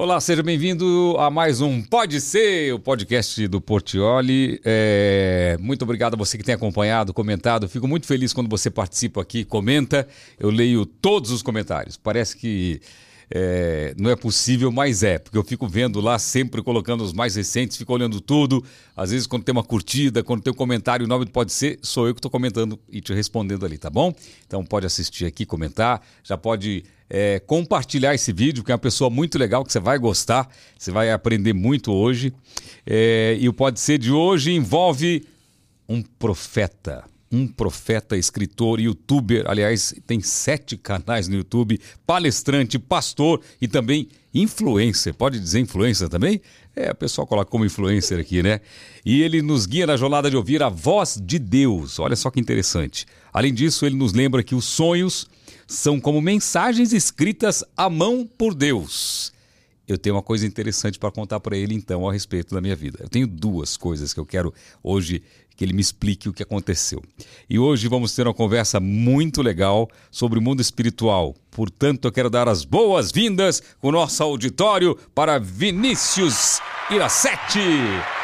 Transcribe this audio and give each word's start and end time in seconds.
Olá, 0.00 0.20
seja 0.20 0.44
bem-vindo 0.44 1.16
a 1.18 1.28
mais 1.28 1.60
um 1.60 1.82
Pode 1.82 2.20
Ser, 2.20 2.72
o 2.72 2.78
podcast 2.78 3.48
do 3.48 3.60
Portioli. 3.60 4.60
É... 4.64 5.56
Muito 5.58 5.82
obrigado 5.82 6.14
a 6.14 6.16
você 6.16 6.38
que 6.38 6.44
tem 6.44 6.54
acompanhado, 6.54 7.12
comentado. 7.12 7.68
Fico 7.68 7.88
muito 7.88 8.06
feliz 8.06 8.32
quando 8.32 8.48
você 8.48 8.70
participa 8.70 9.20
aqui, 9.20 9.44
comenta. 9.44 10.06
Eu 10.38 10.50
leio 10.50 10.86
todos 10.86 11.32
os 11.32 11.42
comentários. 11.42 11.96
Parece 11.96 12.36
que 12.36 12.80
é... 13.28 13.92
não 13.98 14.08
é 14.08 14.14
possível, 14.14 14.70
mas 14.70 15.02
é, 15.02 15.18
porque 15.18 15.36
eu 15.36 15.42
fico 15.42 15.66
vendo 15.66 16.00
lá, 16.00 16.16
sempre 16.16 16.62
colocando 16.62 17.02
os 17.02 17.12
mais 17.12 17.34
recentes, 17.34 17.76
fico 17.76 17.92
olhando 17.92 18.20
tudo. 18.20 18.64
Às 18.96 19.10
vezes, 19.10 19.26
quando 19.26 19.42
tem 19.42 19.52
uma 19.52 19.64
curtida, 19.64 20.22
quando 20.22 20.42
tem 20.42 20.52
um 20.52 20.56
comentário, 20.56 21.06
o 21.06 21.08
nome 21.08 21.24
do 21.24 21.32
Pode 21.32 21.52
Ser, 21.52 21.76
sou 21.82 22.06
eu 22.06 22.14
que 22.14 22.20
estou 22.20 22.30
comentando 22.30 22.78
e 22.88 23.00
te 23.00 23.12
respondendo 23.12 23.66
ali, 23.66 23.76
tá 23.76 23.90
bom? 23.90 24.14
Então 24.46 24.64
pode 24.64 24.86
assistir 24.86 25.26
aqui, 25.26 25.44
comentar, 25.44 26.00
já 26.22 26.38
pode 26.38 26.84
é, 27.10 27.38
compartilhar 27.40 28.14
esse 28.14 28.32
vídeo, 28.32 28.62
que 28.62 28.70
é 28.70 28.74
uma 28.74 28.78
pessoa 28.78 29.08
muito 29.08 29.38
legal, 29.38 29.64
que 29.64 29.72
você 29.72 29.80
vai 29.80 29.98
gostar, 29.98 30.48
você 30.78 30.90
vai 30.90 31.10
aprender 31.10 31.52
muito 31.52 31.92
hoje. 31.92 32.32
É, 32.86 33.36
e 33.40 33.48
o 33.48 33.52
Pode 33.52 33.80
Ser 33.80 33.98
de 33.98 34.12
hoje 34.12 34.52
envolve 34.52 35.24
um 35.88 36.02
profeta. 36.02 37.04
Um 37.30 37.46
profeta, 37.46 38.16
escritor, 38.16 38.80
youtuber, 38.80 39.44
aliás, 39.46 39.94
tem 40.06 40.18
sete 40.18 40.78
canais 40.78 41.28
no 41.28 41.36
YouTube, 41.36 41.78
palestrante, 42.06 42.78
pastor 42.78 43.42
e 43.60 43.68
também 43.68 44.08
influencer. 44.32 45.12
Pode 45.12 45.38
dizer 45.38 45.60
influencer 45.60 46.08
também? 46.08 46.40
É, 46.74 46.90
o 46.90 46.94
pessoal 46.94 47.26
coloca 47.26 47.50
como 47.50 47.66
influencer 47.66 48.18
aqui, 48.18 48.42
né? 48.42 48.62
E 49.04 49.20
ele 49.20 49.42
nos 49.42 49.66
guia 49.66 49.86
na 49.86 49.96
jornada 49.96 50.30
de 50.30 50.36
ouvir 50.36 50.62
a 50.62 50.70
voz 50.70 51.20
de 51.22 51.38
Deus. 51.38 51.98
Olha 51.98 52.16
só 52.16 52.30
que 52.30 52.40
interessante. 52.40 53.04
Além 53.30 53.52
disso, 53.52 53.84
ele 53.84 53.96
nos 53.96 54.14
lembra 54.14 54.42
que 54.42 54.54
os 54.54 54.64
sonhos 54.64 55.28
são 55.68 56.00
como 56.00 56.20
mensagens 56.22 56.94
escritas 56.94 57.62
à 57.76 57.90
mão 57.90 58.26
por 58.26 58.54
Deus. 58.54 59.32
Eu 59.86 59.98
tenho 59.98 60.16
uma 60.16 60.22
coisa 60.22 60.46
interessante 60.46 60.98
para 60.98 61.10
contar 61.10 61.40
para 61.40 61.56
ele 61.56 61.74
então 61.74 62.08
a 62.08 62.12
respeito 62.12 62.54
da 62.54 62.60
minha 62.60 62.74
vida. 62.74 62.98
Eu 63.02 63.08
tenho 63.08 63.26
duas 63.26 63.76
coisas 63.76 64.12
que 64.12 64.20
eu 64.20 64.26
quero 64.26 64.52
hoje 64.82 65.22
que 65.58 65.64
ele 65.64 65.72
me 65.72 65.80
explique 65.80 66.28
o 66.28 66.32
que 66.32 66.40
aconteceu. 66.40 67.02
E 67.50 67.58
hoje 67.58 67.88
vamos 67.88 68.14
ter 68.14 68.28
uma 68.28 68.32
conversa 68.32 68.78
muito 68.78 69.42
legal 69.42 69.90
sobre 70.08 70.38
o 70.38 70.42
mundo 70.42 70.60
espiritual. 70.60 71.34
Portanto, 71.50 72.04
eu 72.04 72.12
quero 72.12 72.30
dar 72.30 72.48
as 72.48 72.64
boas-vindas 72.64 73.60
com 73.80 73.88
o 73.88 73.92
nosso 73.92 74.22
auditório 74.22 74.96
para 75.12 75.36
Vinícius 75.40 76.60
Iracete. 76.88 77.58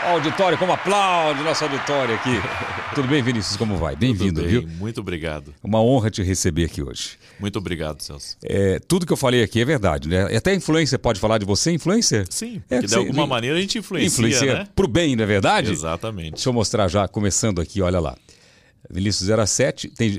Auditório, 0.05 0.57
como 0.57 0.73
aplaude 0.73 1.43
nosso 1.43 1.65
auditório 1.65 2.15
aqui. 2.15 2.41
Tudo 2.95 3.09
bem, 3.09 3.23
Vinícius? 3.23 3.57
Como 3.57 3.77
vai? 3.77 3.97
Bem-vindo, 3.97 4.41
bem, 4.41 4.51
viu? 4.51 4.69
Muito 4.79 5.01
obrigado. 5.01 5.53
Uma 5.63 5.83
honra 5.83 6.11
te 6.11 6.23
receber 6.23 6.67
aqui 6.67 6.81
hoje. 6.81 7.19
Muito 7.41 7.59
obrigado, 7.59 8.01
Celso. 8.01 8.37
É, 8.45 8.79
tudo 8.79 9.05
que 9.05 9.13
eu 9.13 9.17
falei 9.17 9.43
aqui 9.43 9.61
é 9.61 9.65
verdade, 9.65 10.09
né? 10.09 10.33
E 10.33 10.37
até 10.37 10.53
a 10.53 10.55
influência 10.55 10.99
pode 10.99 11.19
falar 11.19 11.39
de 11.39 11.45
você, 11.45 11.73
influência? 11.73 12.25
Sim, 12.31 12.63
é, 12.71 12.81
que 12.81 12.87
de 12.87 12.95
alguma 12.95 13.27
maneira 13.27 13.57
a 13.57 13.61
gente 13.61 13.79
influencia, 13.79 14.07
influencia 14.07 14.55
né? 14.61 14.69
pro 14.77 14.87
bem, 14.87 15.17
não 15.17 15.25
é 15.25 15.27
verdade? 15.27 15.73
Exatamente. 15.73 16.35
Deixa 16.35 16.49
eu 16.49 16.53
mostrar 16.53 16.87
já, 16.87 17.09
começando 17.25 17.59
aqui, 17.59 17.81
olha 17.81 17.99
lá. 17.99 18.15
Vinícius 18.91 19.31
Iracete, 19.31 19.89
tem, 19.89 20.11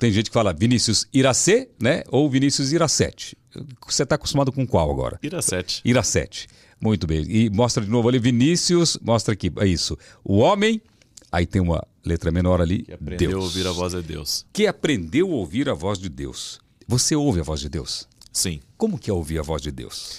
tem 0.00 0.10
gente 0.10 0.30
que 0.30 0.34
fala 0.34 0.52
Vinícius 0.52 1.06
Iracê, 1.12 1.70
né? 1.80 2.02
Ou 2.08 2.28
Vinícius 2.28 2.72
Iracete. 2.72 3.38
Você 3.86 4.02
está 4.02 4.16
acostumado 4.16 4.50
com 4.50 4.66
qual 4.66 4.90
agora? 4.90 5.16
Iracete. 5.22 5.80
Iracete. 5.84 6.48
Muito 6.80 7.06
bem. 7.06 7.24
E 7.28 7.48
mostra 7.50 7.84
de 7.84 7.88
novo 7.88 8.08
ali, 8.08 8.18
Vinícius, 8.18 8.98
mostra 9.00 9.32
aqui, 9.32 9.52
é 9.58 9.66
isso. 9.68 9.96
O 10.24 10.38
homem, 10.38 10.82
aí 11.30 11.46
tem 11.46 11.62
uma 11.62 11.86
letra 12.04 12.32
menor 12.32 12.60
ali, 12.60 12.82
que 12.82 12.92
aprendeu 12.92 13.30
Deus. 13.30 13.40
a 13.40 13.44
ouvir 13.44 13.66
a 13.68 13.70
voz 13.70 13.92
de 13.92 14.02
Deus. 14.02 14.46
Que 14.52 14.66
aprendeu 14.66 15.30
a 15.30 15.34
ouvir 15.36 15.68
a 15.68 15.74
voz 15.74 16.00
de 16.00 16.08
Deus. 16.08 16.58
Você 16.88 17.14
ouve 17.14 17.38
a 17.38 17.44
voz 17.44 17.60
de 17.60 17.68
Deus? 17.68 18.08
Sim. 18.32 18.60
Como 18.76 18.98
que 18.98 19.08
é 19.08 19.12
ouvir 19.12 19.38
a 19.38 19.42
voz 19.42 19.62
de 19.62 19.70
Deus? 19.70 20.18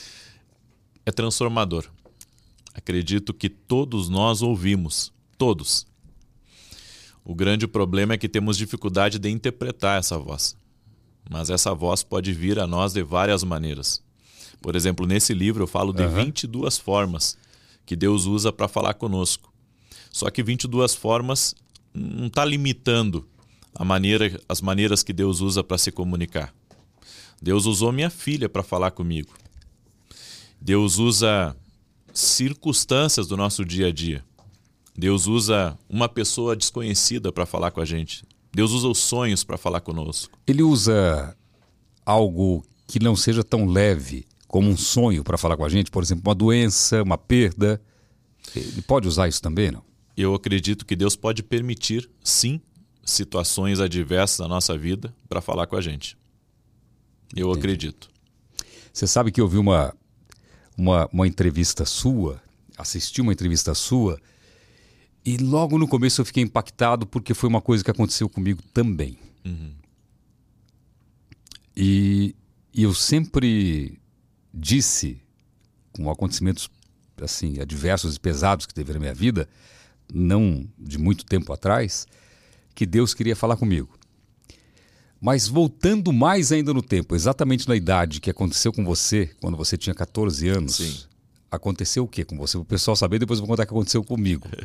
É 1.06 1.12
transformador. 1.12 1.86
Acredito 2.74 3.34
que 3.34 3.50
todos 3.50 4.08
nós 4.08 4.42
ouvimos. 4.42 5.12
Todos. 5.38 5.86
O 7.26 7.34
grande 7.34 7.68
problema 7.68 8.14
é 8.14 8.18
que 8.18 8.30
temos 8.30 8.56
dificuldade 8.56 9.18
de 9.18 9.30
interpretar 9.30 10.00
essa 10.00 10.16
voz. 10.18 10.56
Mas 11.28 11.50
essa 11.50 11.74
voz 11.74 12.04
pode 12.04 12.32
vir 12.32 12.60
a 12.60 12.68
nós 12.68 12.94
de 12.94 13.02
várias 13.02 13.44
maneiras. 13.44 14.00
Por 14.62 14.76
exemplo, 14.76 15.08
nesse 15.08 15.34
livro 15.34 15.64
eu 15.64 15.68
falo 15.68 15.92
de 15.92 16.04
uhum. 16.04 16.26
22 16.26 16.78
formas 16.78 17.36
que 17.84 17.96
Deus 17.96 18.26
usa 18.26 18.54
para 18.54 18.68
falar 18.68 18.94
conosco. 18.94 19.52
Só 20.12 20.30
que 20.30 20.44
22 20.44 20.94
formas 20.94 21.56
não 21.92 22.28
está 22.28 22.46
limitando 22.46 23.28
a 23.74 23.84
maneira, 23.84 24.40
as 24.48 24.62
maneiras 24.62 25.02
que 25.02 25.12
Deus 25.12 25.42
usa 25.42 25.64
para 25.64 25.80
se 25.80 25.92
comunicar. 25.92 26.54
Deus 27.42 27.66
usou 27.66 27.92
minha 27.92 28.10
filha 28.10 28.48
para 28.48 28.64
falar 28.64 28.92
comigo. 28.92 29.34
Deus 30.62 31.00
usa 31.00 31.56
circunstâncias 32.14 33.28
do 33.28 33.36
nosso 33.36 33.66
dia 33.66 33.88
a 33.88 33.92
dia. 33.92 34.24
Deus 34.98 35.28
usa 35.28 35.78
uma 35.90 36.08
pessoa 36.08 36.56
desconhecida 36.56 37.32
para 37.32 37.46
falar 37.46 37.72
com 37.72 37.82
a 37.82 37.86
gente. 37.86 38.24
Deus 38.54 38.72
usa 38.72 38.88
os 38.88 39.00
sonhos 39.00 39.44
para 39.44 39.58
falar 39.58 39.82
conosco. 39.82 40.40
Ele 40.48 40.64
usa 40.64 41.36
algo 42.06 42.64
que 42.88 43.00
não 43.00 43.16
seja 43.16 43.44
tão 43.44 43.66
leve 43.66 44.26
como 44.48 44.70
um 44.70 44.78
sonho 44.78 45.24
para 45.24 45.38
falar 45.38 45.58
com 45.58 45.66
a 45.66 45.70
gente, 45.70 45.92
por 45.92 46.02
exemplo, 46.02 46.24
uma 46.26 46.36
doença, 46.36 47.04
uma 47.04 47.18
perda. 47.18 47.82
Ele 48.56 48.82
pode 48.82 49.08
usar 49.08 49.28
isso 49.28 49.42
também, 49.42 49.72
não? 49.72 49.84
Eu 50.16 50.34
acredito 50.34 50.86
que 50.86 50.96
Deus 50.96 51.16
pode 51.18 51.44
permitir, 51.44 52.10
sim, 52.24 52.62
situações 53.04 53.82
adversas 53.82 54.40
na 54.40 54.48
nossa 54.48 54.78
vida 54.78 55.14
para 55.28 55.42
falar 55.42 55.68
com 55.68 55.76
a 55.76 55.82
gente. 55.82 56.18
Eu 57.36 57.50
Entendi. 57.50 57.60
acredito. 57.60 58.10
Você 58.94 59.06
sabe 59.06 59.30
que 59.30 59.42
eu 59.42 59.48
vi 59.48 59.58
uma, 59.58 59.94
uma, 60.78 61.10
uma 61.12 61.28
entrevista 61.28 61.84
sua, 61.84 62.42
assisti 62.78 63.20
uma 63.20 63.34
entrevista 63.34 63.76
sua 63.76 64.18
e 65.26 65.38
logo 65.38 65.80
no 65.80 65.88
começo 65.88 66.22
eu 66.22 66.26
fiquei 66.26 66.44
impactado 66.44 67.08
porque 67.08 67.34
foi 67.34 67.50
uma 67.50 67.62
coisa 67.62 67.84
que 67.84 67.90
aconteceu 67.90 68.30
comigo 68.30 68.62
também. 68.74 69.18
Uhum. 69.44 69.72
E, 71.76 72.36
e, 72.72 72.84
eu 72.84 72.94
sempre 72.94 74.00
disse, 74.54 75.20
com 75.92 76.10
acontecimentos 76.12 76.70
assim 77.22 77.60
adversos 77.60 78.16
e 78.16 78.20
pesados 78.20 78.66
que 78.66 78.74
teve 78.74 78.94
na 78.94 79.00
minha 79.00 79.14
vida, 79.14 79.50
não 80.14 80.68
de 80.78 80.98
muito 80.98 81.26
tempo 81.26 81.52
atrás, 81.52 82.06
que 82.76 82.86
Deus 82.86 83.14
queria 83.14 83.36
falar 83.36 83.58
comigo. 83.58 83.98
Mas 85.20 85.48
voltando 85.48 86.14
mais 86.14 86.52
ainda 86.52 86.74
no 86.74 86.84
tempo, 86.84 87.16
exatamente 87.16 87.68
na 87.68 87.76
idade 87.76 88.22
que 88.22 88.30
aconteceu 88.30 88.72
com 88.72 88.86
você, 88.86 89.32
quando 89.42 89.58
você 89.58 89.76
tinha 89.76 89.96
14 89.96 90.48
anos, 90.50 90.76
Sim. 90.76 90.98
aconteceu 91.50 92.04
o 92.04 92.08
que 92.08 92.24
com 92.24 92.38
você? 92.38 92.58
O 92.58 92.66
pessoal 92.66 92.96
saber, 92.96 93.18
depois 93.18 93.40
eu 93.40 93.46
vou 93.46 93.52
contar 93.52 93.64
o 93.64 93.66
que 93.66 93.74
aconteceu 93.74 94.04
comigo. 94.04 94.48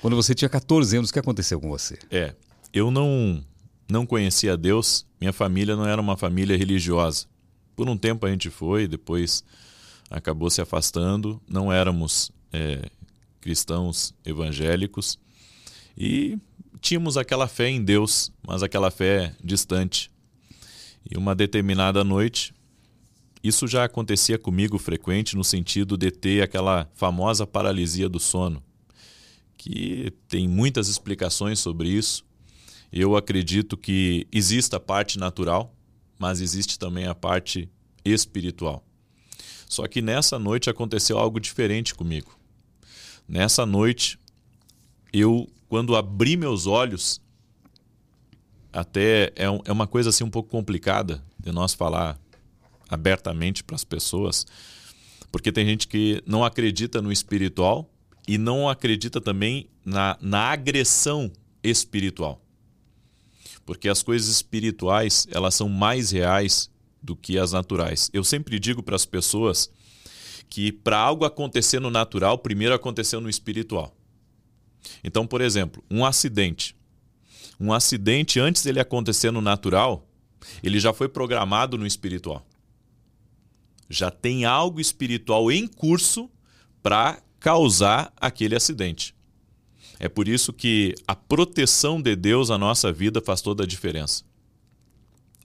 Quando 0.00 0.16
você 0.16 0.34
tinha 0.34 0.48
14 0.48 0.96
anos, 0.96 1.10
o 1.10 1.12
que 1.12 1.18
aconteceu 1.18 1.60
com 1.60 1.68
você? 1.68 1.98
É, 2.10 2.34
eu 2.72 2.90
não 2.90 3.44
não 3.88 4.06
conhecia 4.06 4.56
Deus, 4.56 5.04
minha 5.20 5.32
família 5.32 5.74
não 5.74 5.84
era 5.84 6.00
uma 6.00 6.16
família 6.16 6.56
religiosa. 6.56 7.26
Por 7.74 7.88
um 7.88 7.96
tempo 7.96 8.24
a 8.24 8.30
gente 8.30 8.48
foi, 8.48 8.86
depois 8.86 9.42
acabou 10.08 10.48
se 10.48 10.60
afastando, 10.60 11.40
não 11.48 11.72
éramos 11.72 12.30
é, 12.52 12.88
cristãos 13.40 14.14
evangélicos 14.24 15.18
e 15.98 16.38
tínhamos 16.80 17.16
aquela 17.16 17.48
fé 17.48 17.68
em 17.68 17.82
Deus, 17.82 18.32
mas 18.46 18.62
aquela 18.62 18.90
fé 18.90 19.34
distante. 19.42 20.10
E 21.10 21.18
uma 21.18 21.34
determinada 21.34 22.04
noite, 22.04 22.54
isso 23.42 23.66
já 23.66 23.84
acontecia 23.84 24.38
comigo 24.38 24.78
frequente 24.78 25.36
no 25.36 25.44
sentido 25.44 25.96
de 25.96 26.10
ter 26.10 26.42
aquela 26.42 26.88
famosa 26.94 27.46
paralisia 27.46 28.08
do 28.08 28.20
sono 28.20 28.62
que 29.60 30.10
tem 30.26 30.48
muitas 30.48 30.88
explicações 30.88 31.58
sobre 31.58 31.90
isso. 31.90 32.24
Eu 32.90 33.14
acredito 33.14 33.76
que 33.76 34.26
existe 34.32 34.74
a 34.74 34.80
parte 34.80 35.18
natural, 35.18 35.76
mas 36.18 36.40
existe 36.40 36.78
também 36.78 37.06
a 37.06 37.14
parte 37.14 37.70
espiritual. 38.02 38.82
Só 39.68 39.86
que 39.86 40.00
nessa 40.00 40.38
noite 40.38 40.70
aconteceu 40.70 41.18
algo 41.18 41.38
diferente 41.38 41.94
comigo. 41.94 42.34
Nessa 43.28 43.66
noite, 43.66 44.18
eu, 45.12 45.46
quando 45.68 45.94
abri 45.94 46.38
meus 46.38 46.66
olhos, 46.66 47.20
até 48.72 49.24
é, 49.36 49.44
é 49.66 49.72
uma 49.72 49.86
coisa 49.86 50.08
assim 50.08 50.24
um 50.24 50.30
pouco 50.30 50.48
complicada 50.48 51.22
de 51.38 51.52
nós 51.52 51.74
falar 51.74 52.18
abertamente 52.88 53.62
para 53.62 53.76
as 53.76 53.84
pessoas, 53.84 54.46
porque 55.30 55.52
tem 55.52 55.66
gente 55.66 55.86
que 55.86 56.22
não 56.26 56.42
acredita 56.42 57.02
no 57.02 57.12
espiritual 57.12 57.90
e 58.30 58.38
não 58.38 58.68
acredita 58.68 59.20
também 59.20 59.68
na, 59.84 60.16
na 60.20 60.52
agressão 60.52 61.32
espiritual. 61.64 62.40
Porque 63.66 63.88
as 63.88 64.04
coisas 64.04 64.28
espirituais, 64.28 65.26
elas 65.32 65.56
são 65.56 65.68
mais 65.68 66.12
reais 66.12 66.70
do 67.02 67.16
que 67.16 67.36
as 67.36 67.50
naturais. 67.50 68.08
Eu 68.12 68.22
sempre 68.22 68.60
digo 68.60 68.84
para 68.84 68.94
as 68.94 69.04
pessoas 69.04 69.68
que 70.48 70.70
para 70.70 70.96
algo 70.96 71.24
acontecer 71.24 71.80
no 71.80 71.90
natural, 71.90 72.38
primeiro 72.38 72.72
aconteceu 72.72 73.20
no 73.20 73.28
espiritual. 73.28 73.96
Então, 75.02 75.26
por 75.26 75.40
exemplo, 75.40 75.82
um 75.90 76.04
acidente. 76.04 76.76
Um 77.58 77.72
acidente, 77.72 78.38
antes 78.38 78.62
dele 78.62 78.78
acontecer 78.78 79.32
no 79.32 79.40
natural, 79.40 80.08
ele 80.62 80.78
já 80.78 80.92
foi 80.92 81.08
programado 81.08 81.76
no 81.76 81.84
espiritual. 81.84 82.46
Já 83.88 84.08
tem 84.08 84.44
algo 84.44 84.80
espiritual 84.80 85.50
em 85.50 85.66
curso 85.66 86.30
para 86.80 87.20
causar 87.40 88.12
aquele 88.20 88.54
acidente. 88.54 89.14
É 89.98 90.08
por 90.08 90.28
isso 90.28 90.52
que 90.52 90.94
a 91.06 91.14
proteção 91.16 92.00
de 92.00 92.14
Deus 92.14 92.48
na 92.50 92.58
nossa 92.58 92.92
vida 92.92 93.20
faz 93.20 93.42
toda 93.42 93.64
a 93.64 93.66
diferença. 93.66 94.22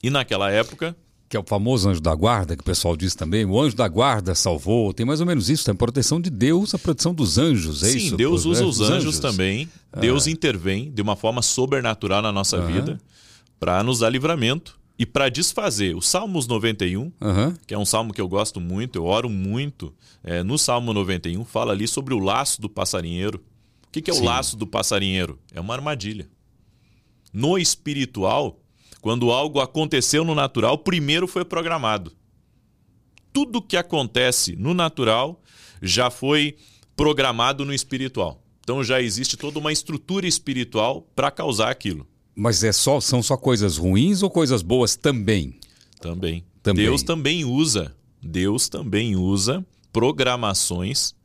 E 0.03 0.09
naquela 0.09 0.51
época, 0.51 0.95
que 1.27 1.35
é 1.35 1.39
o 1.39 1.43
famoso 1.43 1.89
anjo 1.89 1.99
da 1.99 2.13
guarda, 2.13 2.55
que 2.55 2.61
o 2.61 2.65
pessoal 2.65 2.95
diz 2.95 3.15
também, 3.15 3.43
o 3.45 3.59
anjo 3.59 3.75
da 3.75 3.87
guarda 3.87 4.35
salvou, 4.35 4.93
tem 4.93 5.05
mais 5.05 5.19
ou 5.19 5.25
menos 5.25 5.49
isso, 5.49 5.65
tem 5.65 5.73
a 5.73 5.75
proteção 5.75 6.21
de 6.21 6.29
Deus, 6.29 6.73
a 6.75 6.79
proteção 6.79 7.13
dos 7.13 7.37
anjos, 7.37 7.81
é 7.81 7.87
Sim, 7.87 7.97
isso? 7.97 8.09
Sim, 8.11 8.15
Deus 8.15 8.45
usa 8.45 8.65
os 8.65 8.79
anjos, 8.79 8.95
anjos 8.95 9.19
também, 9.19 9.67
Deus 9.99 10.27
intervém 10.27 10.91
de 10.91 11.01
uma 11.01 11.15
forma 11.15 11.41
sobrenatural 11.41 12.21
na 12.21 12.31
nossa 12.31 12.61
vida 12.61 12.99
para 13.59 13.81
nos 13.83 13.99
dar 13.99 14.09
livramento 14.09 14.77
e 14.97 15.05
para 15.05 15.29
desfazer. 15.29 15.95
O 15.95 16.01
Salmos 16.01 16.47
91, 16.47 17.11
que 17.67 17.73
é 17.73 17.77
um 17.77 17.85
salmo 17.85 18.13
que 18.13 18.21
eu 18.21 18.27
gosto 18.27 18.61
muito, 18.61 18.97
eu 18.97 19.05
oro 19.05 19.29
muito, 19.29 19.93
é, 20.23 20.41
no 20.41 20.57
Salmo 20.57 20.93
91 20.93 21.43
fala 21.45 21.73
ali 21.73 21.87
sobre 21.87 22.13
o 22.13 22.19
laço 22.19 22.61
do 22.61 22.69
passarinheiro. 22.69 23.43
O 23.87 23.91
que, 23.91 24.01
que 24.01 24.09
é 24.09 24.13
o 24.13 24.17
Sim. 24.17 24.25
laço 24.25 24.57
do 24.57 24.65
passarinheiro? 24.65 25.39
É 25.53 25.59
uma 25.59 25.73
armadilha. 25.73 26.29
No 27.31 27.57
espiritual, 27.57 28.59
quando 29.01 29.31
algo 29.31 29.59
aconteceu 29.59 30.23
no 30.23 30.33
natural, 30.33 30.77
primeiro 30.77 31.27
foi 31.27 31.43
programado. 31.43 32.11
Tudo 33.31 33.61
que 33.61 33.75
acontece 33.75 34.55
no 34.55 34.73
natural 34.73 35.41
já 35.81 36.09
foi 36.09 36.55
programado 36.95 37.65
no 37.65 37.73
espiritual. 37.73 38.41
Então 38.61 38.83
já 38.83 39.01
existe 39.01 39.37
toda 39.37 39.59
uma 39.59 39.71
estrutura 39.71 40.25
espiritual 40.25 41.01
para 41.15 41.29
causar 41.29 41.69
aquilo. 41.69 42.07
Mas 42.35 42.63
é 42.63 42.71
só 42.71 42.99
são 42.99 43.23
só 43.23 43.37
coisas 43.37 43.77
ruins 43.77 44.21
ou 44.21 44.29
coisas 44.29 44.61
boas 44.61 44.95
também? 44.95 45.57
Também. 46.01 46.43
também. 46.61 46.85
Deus 46.85 47.01
também 47.01 47.45
usa. 47.45 47.95
Deus 48.21 48.67
também 48.67 49.15
usa 49.15 49.65
programações. 49.93 51.15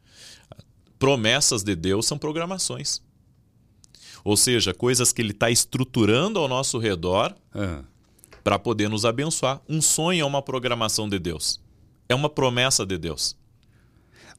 Promessas 0.99 1.63
de 1.65 1.75
Deus 1.75 2.07
são 2.07 2.17
programações. 2.17 3.03
Ou 4.23 4.37
seja, 4.37 4.73
coisas 4.75 5.13
que 5.13 5.23
ele 5.23 5.33
está 5.33 5.51
estruturando 5.51 6.39
ao 6.39 6.47
nosso 6.47 6.79
redor 6.79 7.35
ah. 7.55 7.83
para 8.45 8.59
poder 8.59 8.89
nos 8.89 9.05
abençoar. 9.05 9.61
Um 9.69 9.81
sonho 9.81 10.23
é 10.23 10.25
uma 10.25 10.43
programação 10.43 11.09
de 11.09 11.19
Deus. 11.19 11.61
É 12.09 12.15
uma 12.15 12.29
promessa 12.29 12.85
de 12.85 12.99
Deus. 12.99 13.37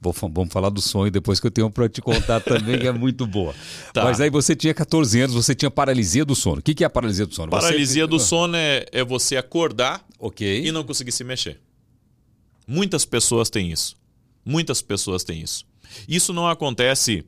Vou, 0.02 0.12
vamos 0.14 0.52
falar 0.52 0.70
do 0.70 0.82
sonho 0.82 1.12
depois 1.12 1.40
que 1.40 1.46
eu 1.46 1.52
tenho 1.52 1.70
para 1.70 1.88
te 1.88 2.02
contar 2.02 2.40
também, 2.40 2.80
que 2.80 2.88
é 2.88 2.92
muito 2.92 3.28
boa. 3.28 3.54
Tá. 3.94 4.06
Mas 4.06 4.22
aí 4.22 4.30
você 4.30 4.56
tinha 4.56 4.74
14 4.74 5.20
anos, 5.20 5.36
você 5.36 5.54
tinha 5.54 5.70
paralisia 5.70 6.24
do 6.24 6.34
sono. 6.34 6.60
O 6.60 6.62
que, 6.62 6.74
que 6.74 6.84
é 6.84 6.88
a 6.88 6.90
paralisia 6.90 7.26
do 7.26 7.36
sono? 7.36 7.52
Paralisia 7.52 8.04
você... 8.04 8.10
do 8.10 8.20
sono 8.20 8.56
é, 8.56 8.86
é 8.92 9.04
você 9.04 9.36
acordar 9.36 10.06
okay. 10.18 10.66
e 10.66 10.72
não 10.72 10.84
conseguir 10.84 11.12
se 11.12 11.24
mexer. 11.26 11.60
Muitas 12.66 13.04
pessoas 13.04 13.50
têm 13.50 13.70
isso. 13.70 13.98
Muitas 14.46 14.82
pessoas 14.82 15.26
têm 15.26 15.42
isso. 15.42 15.66
Isso 16.08 16.32
não 16.32 16.48
acontece 16.48 17.26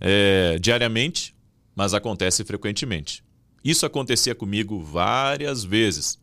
é, 0.00 0.56
diariamente, 0.60 1.34
mas 1.74 1.94
acontece 1.94 2.44
frequentemente. 2.44 3.24
Isso 3.64 3.84
acontecia 3.84 4.34
comigo 4.34 4.82
várias 4.82 5.64
vezes. 5.64 6.18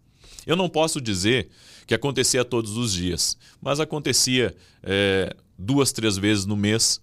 Eu 0.47 0.55
não 0.55 0.69
posso 0.69 1.01
dizer 1.01 1.49
que 1.85 1.93
acontecia 1.93 2.45
todos 2.45 2.77
os 2.77 2.93
dias, 2.93 3.37
mas 3.61 3.79
acontecia 3.79 4.55
é, 4.83 5.35
duas, 5.61 5.91
três 5.91 6.17
vezes 6.17 6.45
no 6.45 6.57
mês, 6.57 7.01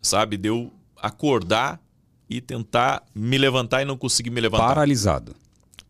sabe? 0.00 0.36
Deu 0.36 0.72
acordar 0.96 1.80
e 2.28 2.40
tentar 2.40 3.02
me 3.14 3.36
levantar 3.36 3.82
e 3.82 3.84
não 3.84 3.96
conseguir 3.96 4.30
me 4.30 4.40
levantar. 4.40 4.68
Paralisado. 4.68 5.34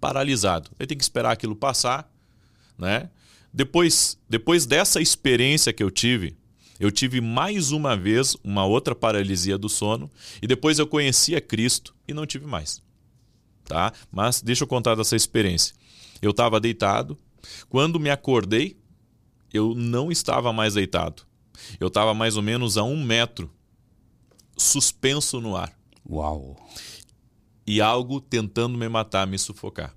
Paralisado. 0.01 0.71
Aí 0.79 0.87
tem 0.87 0.97
que 0.97 1.05
esperar 1.05 1.33
aquilo 1.33 1.55
passar, 1.55 2.11
né? 2.79 3.11
Depois, 3.53 4.17
depois 4.29 4.65
dessa 4.65 5.01
experiência 5.01 5.73
que 5.73 5.83
eu 5.83 5.91
tive, 5.91 6.37
eu 6.79 6.91
tive 6.91 7.21
mais 7.21 7.73
uma 7.73 7.97
vez 7.97 8.37
uma 8.43 8.65
outra 8.65 8.95
paralisia 8.95 9.59
do 9.59 9.69
sono 9.69 10.11
e 10.41 10.47
depois 10.47 10.79
eu 10.79 10.87
conheci 10.87 11.37
a 11.37 11.41
Cristo 11.41 11.95
e 12.09 12.15
não 12.15 12.25
tive 12.25 12.47
mais. 12.47 12.81
Tá? 13.65 13.93
Mas 14.11 14.41
deixa 14.41 14.65
eu 14.65 14.69
contar 14.69 14.95
dessa 14.95 15.15
experiência. 15.15 15.75
Eu 16.23 16.31
estava 16.31 16.59
deitado, 16.59 17.19
quando 17.69 18.01
me 18.01 18.09
acordei, 18.09 18.79
eu 19.53 19.75
não 19.75 20.11
estava 20.11 20.53
mais 20.53 20.75
deitado. 20.75 21.23
Eu 21.79 21.89
estava 21.89 22.15
mais 22.15 22.37
ou 22.37 22.43
menos 22.43 22.77
a 22.77 22.83
um 22.83 23.03
metro, 23.03 23.51
suspenso 24.57 25.41
no 25.41 25.57
ar. 25.57 25.73
Uau! 26.09 26.57
E 27.67 27.81
algo 27.81 28.21
tentando 28.21 28.77
me 28.77 28.89
matar, 28.89 29.27
me 29.27 29.39
sufocar. 29.39 29.95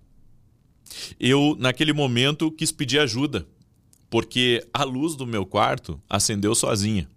Eu, 1.19 1.56
naquele 1.57 1.94
momento, 1.94 2.51
quis 2.51 2.71
pedir 2.71 3.00
ajuda 3.00 3.48
porque 4.13 4.63
a 4.71 4.83
luz 4.83 5.15
do 5.15 5.25
meu 5.25 5.44
quarto 5.44 6.00
acendeu 6.07 6.54
sozinha. 6.54 7.10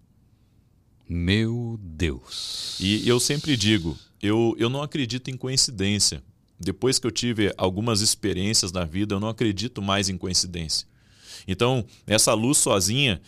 Meu 1.06 1.78
Deus. 1.78 2.78
E 2.80 3.06
eu 3.06 3.20
sempre 3.20 3.54
digo, 3.54 3.98
eu, 4.22 4.56
eu 4.58 4.70
não 4.70 4.82
acredito 4.82 5.30
em 5.30 5.36
coincidência. 5.36 6.22
Depois 6.58 6.98
que 6.98 7.06
eu 7.06 7.10
tive 7.10 7.52
algumas 7.58 8.00
experiências 8.00 8.72
na 8.72 8.86
vida, 8.86 9.14
eu 9.14 9.20
não 9.20 9.28
acredito 9.28 9.82
mais 9.82 10.08
em 10.08 10.16
coincidência. 10.16 10.88
Então, 11.46 11.84
essa 12.06 12.32
luz 12.32 12.56
sozinha, 12.56 13.20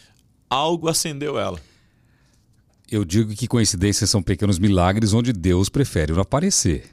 algo 0.48 0.88
acendeu 0.88 1.38
ela. 1.38 1.60
Eu 2.90 3.04
digo 3.04 3.34
que 3.34 3.46
coincidências 3.46 4.08
são 4.08 4.22
pequenos 4.22 4.58
milagres 4.58 5.12
onde 5.12 5.32
Deus 5.32 5.68
prefere 5.68 6.12
não 6.12 6.22
aparecer. 6.22 6.90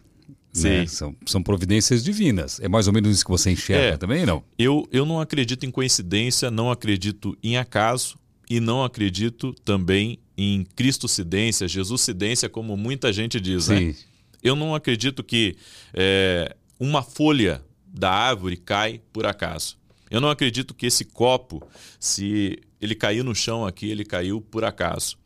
Né? 0.55 0.85
São, 0.87 1.15
são 1.25 1.43
providências 1.43 2.03
divinas. 2.03 2.59
É 2.59 2.67
mais 2.67 2.87
ou 2.87 2.93
menos 2.93 3.13
isso 3.13 3.25
que 3.25 3.31
você 3.31 3.51
enxerga 3.51 3.95
é, 3.95 3.97
também, 3.97 4.25
não? 4.25 4.43
Eu, 4.57 4.87
eu 4.91 5.05
não 5.05 5.19
acredito 5.19 5.65
em 5.65 5.71
coincidência, 5.71 6.49
não 6.49 6.71
acredito 6.71 7.37
em 7.43 7.57
acaso 7.57 8.17
e 8.49 8.59
não 8.59 8.83
acredito 8.83 9.53
também 9.65 10.19
em 10.37 10.65
cristocidência, 10.75 11.67
jesuscidência, 11.67 12.47
como 12.49 12.75
muita 12.77 13.11
gente 13.11 13.39
diz. 13.39 13.67
Né? 13.67 13.77
Sim. 13.77 13.87
Né? 13.87 13.95
Eu 14.43 14.55
não 14.55 14.75
acredito 14.75 15.23
que 15.23 15.55
é, 15.93 16.55
uma 16.79 17.01
folha 17.01 17.61
da 17.87 18.11
árvore 18.11 18.57
cai 18.57 19.01
por 19.11 19.25
acaso. 19.25 19.77
Eu 20.09 20.21
não 20.21 20.29
acredito 20.29 20.73
que 20.73 20.85
esse 20.85 21.03
copo, 21.03 21.65
se 21.99 22.59
ele 22.85 22.95
caiu 22.95 23.23
no 23.23 23.35
chão 23.35 23.65
aqui, 23.65 23.89
ele 23.89 24.05
caiu 24.05 24.39
por 24.39 24.63
acaso. 24.63 25.17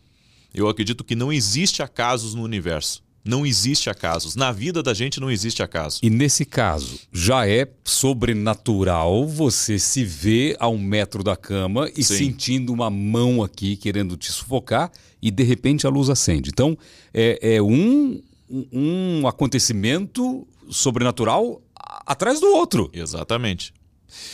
Eu 0.54 0.68
acredito 0.68 1.04
que 1.04 1.16
não 1.16 1.32
existe 1.32 1.84
acasos 1.84 2.34
no 2.34 2.42
universo. 2.42 3.04
Não 3.24 3.46
existe 3.46 3.90
acasos. 3.90 4.36
Na 4.36 4.52
vida 4.52 4.82
da 4.82 4.94
gente 4.94 5.20
não 5.20 5.30
existe 5.30 5.62
acaso. 5.62 6.00
E 6.02 6.10
nesse 6.10 6.46
caso, 6.46 7.00
já 7.12 7.48
é 7.48 7.68
sobrenatural 7.84 9.28
você 9.28 9.78
se 9.78 10.04
ver 10.04 10.56
a 10.60 10.68
um 10.68 10.80
metro 10.80 11.22
da 11.22 11.36
cama 11.36 11.92
e 11.96 12.04
Sim. 12.04 12.18
sentindo 12.18 12.74
uma 12.74 12.90
mão 12.90 13.44
aqui 13.44 13.76
querendo 13.76 14.16
te 14.16 14.32
sufocar 14.32 14.92
e 15.22 15.30
de 15.30 15.44
repente 15.44 15.86
a 15.86 15.90
luz 15.90 16.10
acende. 16.10 16.50
Então, 16.50 16.78
é, 17.14 17.56
é 17.56 17.62
um, 17.62 18.22
um 18.50 19.28
acontecimento 19.28 20.48
sobrenatural 20.72 21.62
atrás 22.06 22.40
do 22.40 22.48
outro. 22.48 22.90
Exatamente. 22.94 23.74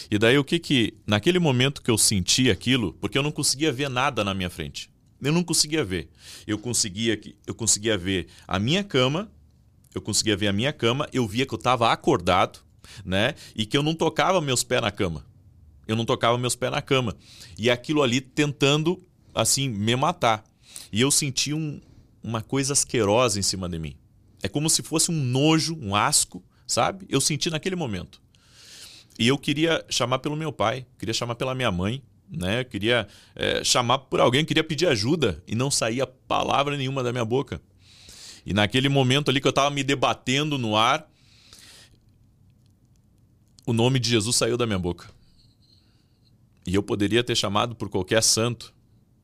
E 0.09 0.17
daí 0.17 0.37
o 0.37 0.43
que 0.43 0.59
que, 0.59 0.93
naquele 1.05 1.39
momento 1.39 1.81
que 1.81 1.91
eu 1.91 1.97
senti 1.97 2.49
aquilo, 2.49 2.93
porque 2.93 3.17
eu 3.17 3.23
não 3.23 3.31
conseguia 3.31 3.71
ver 3.71 3.89
nada 3.89 4.23
na 4.23 4.33
minha 4.33 4.49
frente. 4.49 4.89
Eu 5.21 5.31
não 5.31 5.43
conseguia 5.43 5.83
ver. 5.83 6.09
Eu 6.45 6.57
conseguia, 6.57 7.19
eu 7.47 7.55
conseguia 7.55 7.97
ver 7.97 8.27
a 8.47 8.59
minha 8.59 8.83
cama, 8.83 9.31
eu 9.93 10.01
conseguia 10.01 10.35
ver 10.35 10.47
a 10.47 10.53
minha 10.53 10.73
cama, 10.73 11.07
eu 11.13 11.27
via 11.27 11.45
que 11.45 11.53
eu 11.53 11.57
estava 11.57 11.91
acordado, 11.91 12.59
né? 13.03 13.35
E 13.55 13.65
que 13.65 13.77
eu 13.77 13.83
não 13.83 13.95
tocava 13.95 14.41
meus 14.41 14.63
pés 14.63 14.81
na 14.81 14.91
cama. 14.91 15.25
Eu 15.87 15.95
não 15.95 16.05
tocava 16.05 16.37
meus 16.37 16.55
pés 16.55 16.71
na 16.71 16.81
cama. 16.81 17.15
E 17.57 17.69
aquilo 17.69 18.03
ali 18.03 18.19
tentando, 18.19 19.01
assim, 19.33 19.69
me 19.69 19.95
matar. 19.95 20.43
E 20.91 21.01
eu 21.01 21.09
senti 21.11 21.53
um, 21.53 21.79
uma 22.21 22.41
coisa 22.41 22.73
asquerosa 22.73 23.39
em 23.39 23.43
cima 23.43 23.69
de 23.69 23.79
mim. 23.79 23.95
É 24.41 24.47
como 24.47 24.69
se 24.69 24.83
fosse 24.83 25.11
um 25.11 25.15
nojo, 25.15 25.77
um 25.81 25.95
asco, 25.95 26.43
sabe? 26.67 27.05
Eu 27.09 27.21
senti 27.21 27.49
naquele 27.49 27.75
momento. 27.75 28.21
E 29.17 29.27
eu 29.27 29.37
queria 29.37 29.85
chamar 29.89 30.19
pelo 30.19 30.35
meu 30.35 30.51
pai, 30.51 30.85
queria 30.99 31.13
chamar 31.13 31.35
pela 31.35 31.55
minha 31.55 31.71
mãe, 31.71 32.01
né? 32.29 32.61
Eu 32.61 32.65
queria 32.65 33.07
é, 33.35 33.63
chamar 33.63 33.99
por 33.99 34.19
alguém, 34.19 34.43
queria 34.43 34.63
pedir 34.63 34.87
ajuda 34.87 35.41
e 35.47 35.55
não 35.55 35.71
saía 35.71 36.05
palavra 36.05 36.75
nenhuma 36.75 37.01
da 37.01 37.11
minha 37.11 37.25
boca. 37.25 37.61
E 38.45 38.53
naquele 38.53 38.89
momento 38.89 39.29
ali 39.29 39.41
que 39.41 39.47
eu 39.47 39.51
estava 39.51 39.69
me 39.69 39.83
debatendo 39.83 40.57
no 40.57 40.75
ar, 40.75 41.09
o 43.65 43.73
nome 43.73 43.99
de 43.99 44.09
Jesus 44.09 44.35
saiu 44.35 44.57
da 44.57 44.65
minha 44.65 44.77
boca. 44.77 45.09
E 46.67 46.75
eu 46.75 46.83
poderia 46.83 47.23
ter 47.23 47.35
chamado 47.35 47.75
por 47.75 47.89
qualquer 47.89 48.21
santo, 48.21 48.73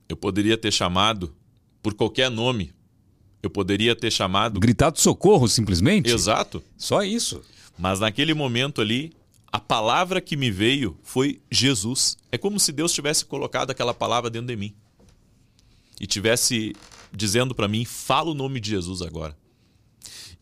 eu 0.07 0.15
poderia 0.15 0.57
ter 0.57 0.71
chamado 0.71 1.35
por 1.81 1.93
qualquer 1.93 2.29
nome, 2.29 2.73
eu 3.41 3.49
poderia 3.49 3.95
ter 3.95 4.11
chamado. 4.11 4.59
Gritado 4.59 4.99
socorro, 4.99 5.47
simplesmente? 5.47 6.09
Exato. 6.11 6.63
Só 6.77 7.03
isso. 7.03 7.41
Mas 7.77 7.99
naquele 7.99 8.33
momento 8.33 8.81
ali, 8.81 9.13
a 9.51 9.59
palavra 9.59 10.21
que 10.21 10.37
me 10.37 10.49
veio 10.49 10.97
foi 11.03 11.41
Jesus. 11.51 12.17
É 12.31 12.37
como 12.37 12.59
se 12.59 12.71
Deus 12.71 12.93
tivesse 12.93 13.25
colocado 13.25 13.71
aquela 13.71 13.93
palavra 13.93 14.29
dentro 14.29 14.47
de 14.47 14.55
mim 14.55 14.73
e 15.99 16.07
tivesse 16.07 16.73
dizendo 17.11 17.53
para 17.53 17.67
mim: 17.67 17.83
fala 17.83 18.31
o 18.31 18.33
nome 18.33 18.59
de 18.59 18.69
Jesus 18.69 19.01
agora. 19.01 19.37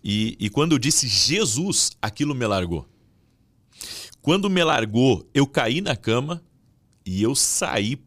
E, 0.03 0.37
e 0.39 0.49
quando 0.49 0.73
eu 0.73 0.79
disse 0.79 1.07
Jesus, 1.07 1.91
aquilo 2.01 2.35
me 2.35 2.45
largou. 2.45 2.87
Quando 4.21 4.49
me 4.49 4.63
largou, 4.63 5.27
eu 5.33 5.47
caí 5.47 5.81
na 5.81 5.95
cama 5.95 6.43
e 7.05 7.21
eu 7.21 7.33
saí 7.33 8.01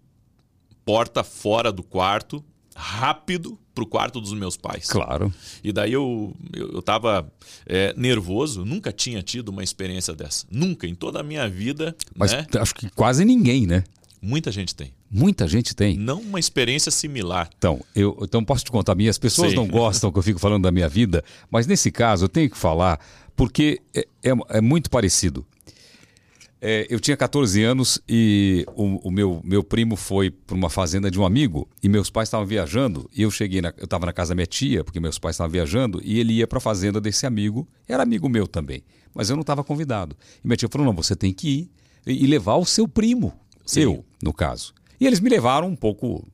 porta 0.84 1.24
fora 1.24 1.72
do 1.72 1.82
quarto, 1.82 2.44
rápido 2.74 3.58
pro 3.74 3.86
quarto 3.86 4.20
dos 4.20 4.32
meus 4.32 4.56
pais. 4.56 4.86
Claro. 4.86 5.32
E 5.62 5.72
daí 5.72 5.92
eu, 5.92 6.34
eu, 6.52 6.72
eu 6.74 6.82
tava 6.82 7.30
é, 7.66 7.94
nervoso, 7.96 8.64
nunca 8.64 8.92
tinha 8.92 9.22
tido 9.22 9.48
uma 9.48 9.62
experiência 9.62 10.14
dessa. 10.14 10.46
Nunca, 10.50 10.86
em 10.86 10.94
toda 10.94 11.20
a 11.20 11.22
minha 11.22 11.48
vida. 11.48 11.96
Mas 12.14 12.32
né? 12.32 12.46
acho 12.60 12.74
que 12.74 12.90
quase 12.90 13.24
ninguém, 13.24 13.66
né? 13.66 13.84
Muita 14.20 14.52
gente 14.52 14.74
tem. 14.74 14.92
Muita 15.10 15.48
gente 15.48 15.74
tem. 15.74 15.96
Não 15.96 16.20
uma 16.20 16.38
experiência 16.38 16.92
similar. 16.92 17.50
Então, 17.58 17.80
eu 17.94 18.16
então 18.22 18.44
posso 18.44 18.64
te 18.64 18.70
contar 18.70 18.92
a 18.92 18.94
minha. 18.94 19.10
As 19.10 19.18
pessoas 19.18 19.50
Sim. 19.50 19.56
não 19.56 19.66
gostam 19.66 20.12
que 20.12 20.18
eu 20.18 20.22
fico 20.22 20.38
falando 20.38 20.62
da 20.62 20.70
minha 20.70 20.88
vida, 20.88 21.24
mas 21.50 21.66
nesse 21.66 21.90
caso 21.90 22.26
eu 22.26 22.28
tenho 22.28 22.48
que 22.48 22.56
falar 22.56 23.00
porque 23.34 23.80
é, 23.94 24.06
é, 24.22 24.32
é 24.50 24.60
muito 24.60 24.88
parecido. 24.88 25.44
É, 26.64 26.86
eu 26.88 27.00
tinha 27.00 27.16
14 27.16 27.60
anos 27.64 28.00
e 28.08 28.64
o, 28.76 29.08
o 29.08 29.10
meu, 29.10 29.40
meu 29.42 29.64
primo 29.64 29.96
foi 29.96 30.30
para 30.30 30.54
uma 30.54 30.70
fazenda 30.70 31.10
de 31.10 31.18
um 31.18 31.26
amigo 31.26 31.68
e 31.82 31.88
meus 31.88 32.08
pais 32.08 32.28
estavam 32.28 32.46
viajando 32.46 33.10
e 33.12 33.22
eu 33.22 33.32
cheguei, 33.32 33.60
na, 33.60 33.74
eu 33.76 33.84
estava 33.84 34.06
na 34.06 34.12
casa 34.12 34.28
da 34.28 34.36
minha 34.36 34.46
tia 34.46 34.84
porque 34.84 35.00
meus 35.00 35.18
pais 35.18 35.34
estavam 35.34 35.50
viajando 35.50 36.00
e 36.04 36.20
ele 36.20 36.34
ia 36.34 36.46
para 36.46 36.58
a 36.58 36.60
fazenda 36.60 37.00
desse 37.00 37.26
amigo, 37.26 37.66
era 37.88 38.04
amigo 38.04 38.28
meu 38.28 38.46
também, 38.46 38.84
mas 39.12 39.28
eu 39.28 39.34
não 39.34 39.40
estava 39.40 39.64
convidado. 39.64 40.16
E 40.36 40.46
minha 40.46 40.56
tia 40.56 40.68
falou, 40.70 40.86
não, 40.86 40.94
você 40.94 41.16
tem 41.16 41.32
que 41.32 41.48
ir 41.48 41.70
e, 42.06 42.22
e 42.22 42.26
levar 42.28 42.54
o 42.54 42.64
seu 42.64 42.86
primo, 42.86 43.32
Sim. 43.66 43.80
eu, 43.80 44.04
no 44.22 44.32
caso. 44.32 44.72
E 45.00 45.06
eles 45.06 45.18
me 45.18 45.28
levaram 45.28 45.66
um 45.66 45.74
pouco, 45.74 46.24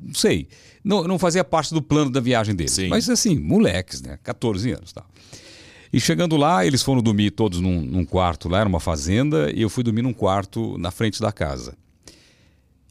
não 0.00 0.14
sei, 0.14 0.46
não, 0.84 1.02
não 1.02 1.18
fazia 1.18 1.42
parte 1.42 1.74
do 1.74 1.82
plano 1.82 2.12
da 2.12 2.20
viagem 2.20 2.54
deles, 2.54 2.78
mas 2.88 3.10
assim, 3.10 3.36
moleques, 3.36 4.00
né, 4.00 4.16
14 4.22 4.70
anos, 4.70 4.92
tá. 4.92 5.04
E 5.92 6.00
chegando 6.00 6.36
lá, 6.36 6.66
eles 6.66 6.82
foram 6.82 7.02
dormir 7.02 7.30
todos 7.30 7.60
num, 7.60 7.80
num 7.80 8.04
quarto 8.04 8.48
lá, 8.48 8.60
era 8.60 8.68
uma 8.68 8.80
fazenda, 8.80 9.50
e 9.52 9.62
eu 9.62 9.70
fui 9.70 9.82
dormir 9.82 10.02
num 10.02 10.12
quarto 10.12 10.76
na 10.78 10.90
frente 10.90 11.20
da 11.20 11.32
casa. 11.32 11.76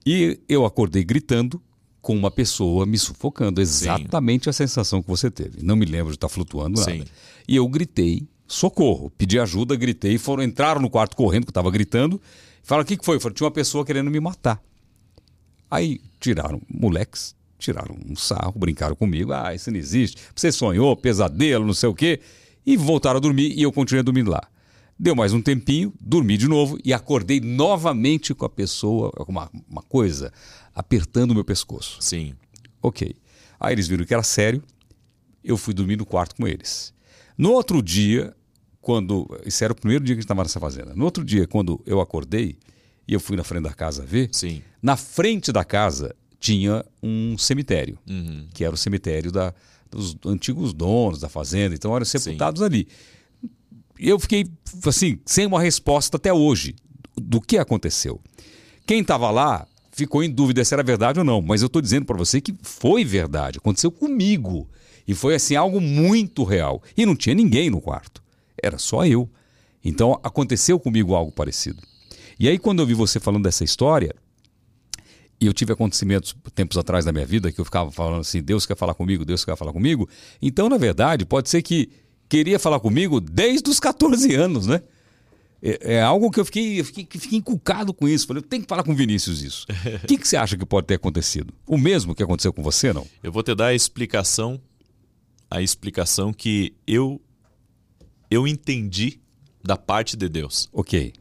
E 0.06 0.40
eu 0.48 0.66
acordei 0.66 1.04
gritando 1.04 1.62
com 2.02 2.16
uma 2.16 2.32
pessoa 2.32 2.86
me 2.86 2.98
sufocando, 2.98 3.62
exatamente 3.62 4.50
a 4.50 4.54
sensação 4.54 5.02
que 5.02 5.10
você 5.10 5.30
teve. 5.30 5.62
Não 5.62 5.76
me 5.76 5.86
lembro 5.86 6.12
de 6.12 6.16
estar 6.16 6.30
flutuando 6.30 6.80
nada. 6.80 6.92
Sim. 6.92 7.04
E 7.48 7.56
eu 7.56 7.68
gritei, 7.68 8.26
socorro, 8.48 9.12
pedi 9.18 9.38
ajuda, 9.40 9.76
gritei, 9.76 10.18
foram 10.18 10.42
entraram 10.44 10.82
no 10.82 10.90
quarto 10.90 11.16
correndo, 11.16 11.44
que 11.44 11.50
eu 11.50 11.52
estava 11.52 11.70
gritando. 11.70 12.22
Falaram, 12.64 12.84
o 12.84 12.88
que, 12.88 12.98
que 12.98 13.06
foi? 13.06 13.20
Falaram, 13.20 13.36
tinha 13.36 13.46
uma 13.46 13.52
pessoa 13.52 13.86
querendo 13.86 14.10
me 14.10 14.20
matar. 14.20 14.62
Aí 15.70 16.00
tiraram, 16.20 16.62
moleques, 16.70 17.36
tiraram 17.60 17.98
um 18.10 18.16
sarro, 18.16 18.54
brincaram 18.56 18.96
comigo. 18.96 19.34
Ah, 19.34 19.54
isso 19.54 19.70
não 19.70 19.78
existe. 19.78 20.18
Você 20.34 20.52
sonhou, 20.52 20.96
pesadelo, 20.96 21.66
não 21.66 21.74
sei 21.74 21.90
o 21.90 21.94
quê. 21.94 22.22
E 22.68 22.76
voltaram 22.76 23.16
a 23.16 23.22
dormir 23.22 23.58
e 23.58 23.62
eu 23.62 23.72
continuei 23.72 24.04
dormindo 24.04 24.30
lá. 24.30 24.46
Deu 25.00 25.16
mais 25.16 25.32
um 25.32 25.42
tempinho, 25.42 25.94
dormi 26.02 26.36
de 26.36 26.50
novo 26.50 26.78
e 26.84 26.92
acordei 26.92 27.40
novamente 27.40 28.34
com 28.34 28.44
a 28.44 28.50
pessoa, 28.50 29.10
com 29.10 29.32
uma, 29.32 29.50
uma 29.70 29.82
coisa, 29.82 30.34
apertando 30.76 31.32
o 31.32 31.34
meu 31.34 31.46
pescoço. 31.46 31.98
Sim. 32.02 32.36
Ok. 32.82 33.16
Aí 33.58 33.74
eles 33.74 33.88
viram 33.88 34.04
que 34.04 34.14
era 34.14 34.22
sério, 34.22 34.62
eu 35.42 35.56
fui 35.56 35.74
dormir 35.74 35.96
no 35.96 36.06
quarto 36.06 36.36
com 36.36 36.46
eles. 36.46 36.94
No 37.38 37.54
outro 37.54 37.82
dia, 37.82 38.36
quando. 38.82 39.26
Isso 39.46 39.64
era 39.64 39.72
o 39.72 39.76
primeiro 39.76 40.04
dia 40.04 40.14
que 40.14 40.20
a 40.20 40.22
gente 40.22 40.26
estava 40.26 40.44
nessa 40.44 40.60
fazenda. 40.60 40.94
No 40.94 41.06
outro 41.06 41.24
dia, 41.24 41.48
quando 41.48 41.82
eu 41.86 42.02
acordei 42.02 42.58
e 43.08 43.14
eu 43.14 43.20
fui 43.22 43.38
na 43.38 43.46
frente 43.46 43.64
da 43.64 43.74
casa 43.74 44.06
ver, 44.06 44.28
Sim. 44.34 44.62
na 44.82 44.98
frente 44.98 45.54
da 45.54 45.64
casa 45.64 46.14
tinha 46.38 46.84
um 47.02 47.38
cemitério, 47.38 47.98
que 48.54 48.66
era 48.66 48.74
o 48.74 48.78
cemitério 48.78 49.32
da, 49.32 49.54
dos 49.90 50.16
antigos 50.26 50.74
donos 50.74 51.20
da 51.20 51.30
fazenda, 51.30 51.76
então 51.76 51.96
eram 51.96 52.06
sepultados 52.06 52.62
ali. 52.62 52.88
Eu 54.00 54.20
fiquei, 54.20 54.48
assim, 54.86 55.20
sem 55.26 55.46
uma 55.46 55.62
resposta 55.62 56.18
até 56.18 56.32
hoje 56.32 56.76
do 57.16 57.42
que 57.42 57.58
aconteceu. 57.58 58.22
Quem 58.86 59.02
estava 59.02 59.32
lá 59.32 59.68
ficou 59.92 60.24
em 60.24 60.30
dúvida 60.30 60.64
se 60.64 60.74
era 60.74 60.84
verdade 60.84 61.20
ou 61.20 61.26
não, 61.26 61.42
mas 61.42 61.62
eu 61.62 61.68
estou 61.68 61.82
dizendo 61.82 62.06
para 62.06 62.18
você 62.18 62.40
que 62.40 62.54
foi 62.62 63.04
verdade, 63.04 63.58
aconteceu 63.58 63.92
comigo. 63.92 64.70
E 65.08 65.14
foi, 65.14 65.34
assim, 65.34 65.56
algo 65.56 65.80
muito 65.82 66.44
real. 66.44 66.84
E 66.96 67.06
não 67.06 67.16
tinha 67.16 67.34
ninguém 67.34 67.70
no 67.70 67.82
quarto, 67.82 68.22
era 68.62 68.78
só 68.78 69.06
eu. 69.06 69.30
Então 69.84 70.20
aconteceu 70.22 70.80
comigo 70.80 71.16
algo 71.16 71.32
parecido. 71.32 71.82
E 72.40 72.48
aí, 72.48 72.60
quando 72.60 72.82
eu 72.82 72.86
vi 72.86 72.94
você 72.94 73.20
falando 73.20 73.44
dessa 73.44 73.64
história, 73.64 74.14
e 75.40 75.46
eu 75.46 75.54
tive 75.54 75.74
acontecimentos 75.74 76.36
tempos 76.56 76.78
atrás 76.78 77.06
da 77.06 77.12
minha 77.12 77.26
vida 77.26 77.52
que 77.52 77.60
eu 77.60 77.66
ficava 77.66 77.92
falando 77.92 78.22
assim: 78.22 78.42
Deus 78.42 78.66
quer 78.66 78.76
falar 78.76 78.94
comigo, 78.94 79.24
Deus 79.24 79.46
quer 79.46 79.56
falar 79.56 79.72
comigo. 79.72 80.10
Então, 80.42 80.68
na 80.68 80.78
verdade, 80.78 81.26
pode 81.26 81.50
ser 81.50 81.62
que 81.62 81.90
queria 82.28 82.60
falar 82.60 82.80
comigo 82.80 83.22
desde 83.22 83.70
os 83.70 83.80
14 83.80 84.34
anos, 84.34 84.68
né? 84.68 84.82
É, 85.62 85.96
é 85.96 86.02
algo 86.02 86.30
que 86.30 86.40
eu 86.40 86.46
fiquei, 86.46 86.80
eu 86.80 86.86
fiquei, 86.86 87.04
que 87.06 87.20
fiquei 87.20 87.40
inculcado 87.40 87.94
com 87.94 88.08
isso. 88.08 88.28
Falei, 88.28 88.42
eu 88.42 88.48
tenho 88.48 88.64
que 88.64 88.70
falar 88.70 88.84
com 88.84 88.92
o 88.92 88.96
Vinícius 88.96 89.42
isso. 89.42 89.66
O 90.04 90.08
que, 90.08 90.18
que 90.18 90.28
você 90.28 90.38
acha 90.38 90.58
que 90.58 90.66
pode 90.66 90.88
ter 90.88 90.96
acontecido? 90.96 91.54
O 91.66 91.78
mesmo 91.78 92.14
que 92.14 92.24
aconteceu 92.24 92.54
com 92.54 92.64
você, 92.64 92.92
não? 92.94 93.06
Eu 93.22 93.32
vou 93.32 93.44
te 93.44 93.54
dar 93.56 93.68
a 93.68 93.74
explicação, 93.76 94.60
a 95.50 95.62
explicação 95.62 96.34
que 96.34 96.74
eu 96.86 97.22
eu 98.30 98.46
entendi 98.46 99.20
da 99.64 99.78
parte 99.78 100.18
de 100.18 100.28
Deus. 100.28 100.68
Ok. 100.74 101.14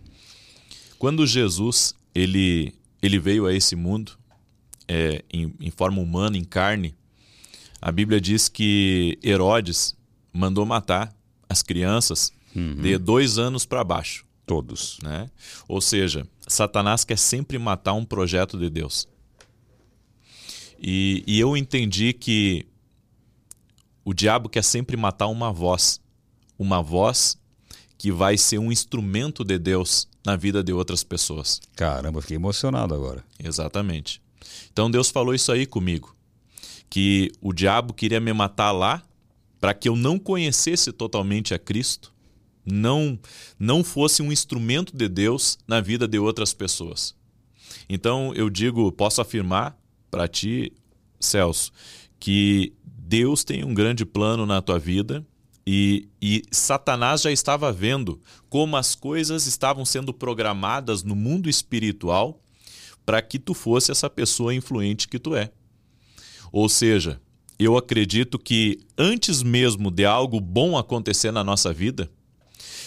Quando 0.99 1.27
Jesus 1.27 1.95
ele 2.15 2.75
ele 3.03 3.19
veio 3.19 3.47
a 3.47 3.53
esse 3.53 3.77
mundo 3.77 4.19
é, 4.89 5.25
em, 5.33 5.55
em 5.61 5.71
forma 5.71 6.01
humana, 6.01 6.37
em 6.37 6.45
carne, 6.45 6.95
a 7.81 7.93
Bíblia 7.93 8.21
diz 8.21 8.49
que 8.49 9.19
Herodes 9.23 9.97
mandou 10.33 10.65
matar 10.65 11.15
as 11.49 11.63
crianças 11.63 12.33
de 12.81 12.97
dois 12.99 13.39
anos 13.39 13.67
para 13.67 13.85
baixo. 13.85 14.25
Todos. 14.47 14.99
Né? 15.03 15.31
Ou 15.69 15.81
seja, 15.81 16.27
Satanás 16.47 17.05
quer 17.05 17.19
sempre 17.19 17.59
matar 17.59 17.93
um 17.95 18.05
projeto 18.05 18.57
de 18.59 18.71
Deus. 18.71 19.09
E, 20.79 21.25
e 21.27 21.39
eu 21.41 21.57
entendi 21.57 22.13
que 22.13 22.65
o 24.05 24.15
diabo 24.15 24.49
quer 24.49 24.63
sempre 24.63 24.97
matar 24.97 25.27
uma 25.27 25.53
voz, 25.53 26.01
uma 26.59 26.81
voz 26.81 27.37
que 27.99 28.13
vai 28.13 28.39
ser 28.39 28.59
um 28.59 28.71
instrumento 28.71 29.43
de 29.43 29.59
Deus 29.59 30.09
na 30.27 30.35
vida 30.35 30.61
de 30.61 30.73
outras 30.73 31.05
pessoas. 31.05 31.61
Caramba, 31.77 32.21
fiquei 32.21 32.35
emocionado 32.35 32.93
agora. 32.93 33.25
Exatamente. 33.39 34.21
Então 34.73 34.91
Deus 34.91 35.09
falou 35.09 35.33
isso 35.33 35.53
aí 35.53 35.65
comigo, 35.65 36.17
que 36.91 37.31
o 37.41 37.53
diabo 37.53 37.95
queria 37.95 38.19
me 38.19 38.33
matar 38.33 38.73
lá 38.73 39.05
para 39.61 39.73
que 39.73 39.89
eu 39.89 39.95
não 39.95 40.19
conhecesse 40.19 40.93
totalmente 40.93 41.55
a 41.55 41.59
Cristo, 41.61 42.13
não 42.65 43.17
não 43.57 43.85
fosse 43.85 44.21
um 44.21 44.33
instrumento 44.33 44.97
de 44.97 45.09
Deus 45.09 45.59
na 45.67 45.81
vida 45.81 46.09
de 46.09 46.19
outras 46.19 46.53
pessoas. 46.53 47.15
Então 47.89 48.35
eu 48.35 48.51
digo, 48.51 48.91
posso 48.91 49.21
afirmar 49.21 49.79
para 50.11 50.27
ti, 50.27 50.73
Celso, 51.21 51.71
que 52.19 52.73
Deus 52.85 53.45
tem 53.45 53.65
um 53.65 53.73
grande 53.73 54.05
plano 54.05 54.45
na 54.45 54.61
tua 54.61 54.79
vida 54.79 55.25
e, 55.67 56.09
e, 56.23 56.43
Satanás 56.53 57.23
já 57.23 57.33
estava 57.33 57.73
vendo 57.73 58.21
como 58.49 58.77
as 58.77 58.95
coisas 58.95 59.47
estavam 59.47 59.85
sendo 59.85 60.15
programadas 60.15 61.03
no 61.03 61.17
mundo 61.17 61.51
espiritual 61.51 62.41
para 63.05 63.21
que 63.21 63.39
tu 63.39 63.53
fosse 63.53 63.91
essa 63.91 64.09
pessoa 64.09 64.55
influente 64.55 65.09
que 65.09 65.19
tu 65.19 65.35
é. 65.35 65.51
Ou 66.53 66.69
seja, 66.69 67.21
eu 67.59 67.77
acredito 67.77 68.39
que 68.39 68.79
antes 68.97 69.43
mesmo 69.43 69.91
de 69.91 70.05
algo 70.05 70.41
bom 70.41 70.79
acontecer 70.79 71.33
na 71.33 71.43
nossa 71.43 71.73
vida, 71.73 72.09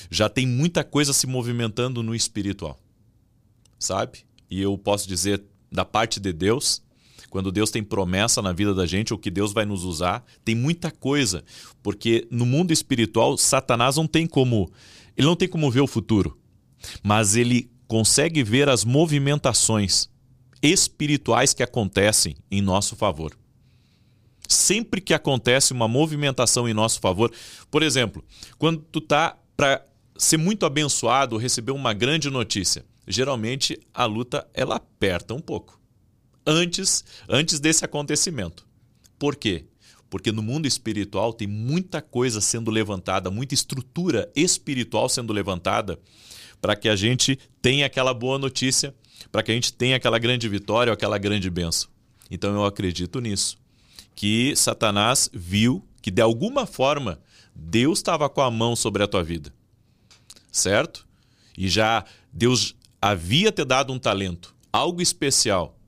já 0.10 0.30
tem 0.30 0.48
muita 0.48 0.84
coisa 0.84 1.12
se 1.12 1.28
movimentando 1.28 2.02
no 2.02 2.16
espiritual. 2.16 2.80
Sabe? 3.78 4.20
E 4.50 4.62
eu 4.62 4.78
posso 4.78 5.08
dizer 5.08 5.44
da 5.72 5.84
parte 5.84 6.20
de 6.20 6.32
Deus, 6.32 6.82
quando 7.30 7.52
Deus 7.52 7.72
tem 7.72 7.84
promessa 7.84 8.42
na 8.42 8.52
vida 8.52 8.74
da 8.74 8.86
gente, 8.86 9.14
ou 9.14 9.20
que 9.20 9.30
Deus 9.30 9.54
vai 9.54 9.66
nos 9.66 9.84
usar, 9.84 10.26
tem 10.44 10.56
muita 10.56 10.92
coisa, 10.92 11.44
porque 11.82 12.28
no 12.32 12.46
mundo 12.46 12.72
espiritual 12.72 13.38
Satanás 13.38 13.96
não 13.96 14.08
tem 14.08 14.28
como, 14.28 14.72
ele 15.16 15.28
não 15.28 15.36
tem 15.36 15.48
como 15.48 15.70
ver 15.70 15.82
o 15.82 15.88
futuro, 15.88 16.38
mas 17.04 17.36
ele 17.36 17.72
consegue 17.88 18.44
ver 18.44 18.70
as 18.70 18.84
movimentações 18.84 20.10
espirituais 20.62 21.54
que 21.54 21.64
acontecem 21.64 22.36
em 22.52 22.62
nosso 22.62 22.96
favor. 22.96 23.38
Sempre 24.48 25.00
que 25.00 25.14
acontece 25.14 25.74
uma 25.74 25.88
movimentação 25.88 26.68
em 26.68 26.74
nosso 26.74 27.00
favor, 27.00 27.32
por 27.70 27.84
exemplo, 27.84 28.24
quando 28.58 28.80
tu 28.92 29.00
tá 29.00 29.38
para 29.56 29.86
ser 30.18 30.38
muito 30.38 30.66
abençoado 30.66 31.38
receber 31.38 31.72
uma 31.72 31.94
grande 31.94 32.30
notícia, 32.30 32.84
geralmente 33.08 33.80
a 33.94 34.06
luta 34.06 34.48
ela 34.54 34.76
aperta 34.76 35.34
um 35.34 35.40
pouco 35.40 35.79
antes, 36.50 37.06
antes 37.28 37.60
desse 37.60 37.86
acontecimento. 37.86 38.66
Por 39.18 39.36
quê? 39.36 39.66
Porque 40.10 40.32
no 40.32 40.42
mundo 40.42 40.66
espiritual 40.66 41.32
tem 41.32 41.48
muita 41.48 42.02
coisa 42.02 42.42
sendo 42.42 42.72
levantada, 42.72 43.30
muita 43.30 43.54
estrutura 43.54 44.32
espiritual 44.36 45.08
sendo 45.08 45.32
levantada 45.32 46.00
para 46.60 46.76
que 46.76 46.90
a 46.90 46.96
gente 46.96 47.38
tenha 47.62 47.86
aquela 47.86 48.14
boa 48.14 48.40
notícia, 48.40 48.94
para 49.32 49.44
que 49.44 49.52
a 49.52 49.54
gente 49.54 49.72
tenha 49.72 49.96
aquela 49.96 50.18
grande 50.18 50.50
vitória 50.50 50.92
ou 50.92 50.94
aquela 50.94 51.18
grande 51.18 51.50
benção. 51.50 51.90
Então 52.32 52.54
eu 52.54 52.66
acredito 52.66 53.20
nisso, 53.20 53.58
que 54.16 54.56
Satanás 54.56 55.30
viu 55.32 55.86
que 56.02 56.10
de 56.10 56.22
alguma 56.22 56.66
forma 56.66 57.22
Deus 57.56 58.00
estava 58.00 58.28
com 58.28 58.42
a 58.42 58.50
mão 58.50 58.76
sobre 58.76 59.04
a 59.04 59.08
tua 59.08 59.24
vida. 59.24 59.54
Certo? 60.52 61.08
E 61.56 61.68
já 61.70 62.04
Deus 62.34 62.76
havia 63.02 63.52
te 63.52 63.64
dado 63.64 63.94
um 63.94 64.00
talento, 64.00 64.56
algo 64.74 65.02
especial 65.02 65.79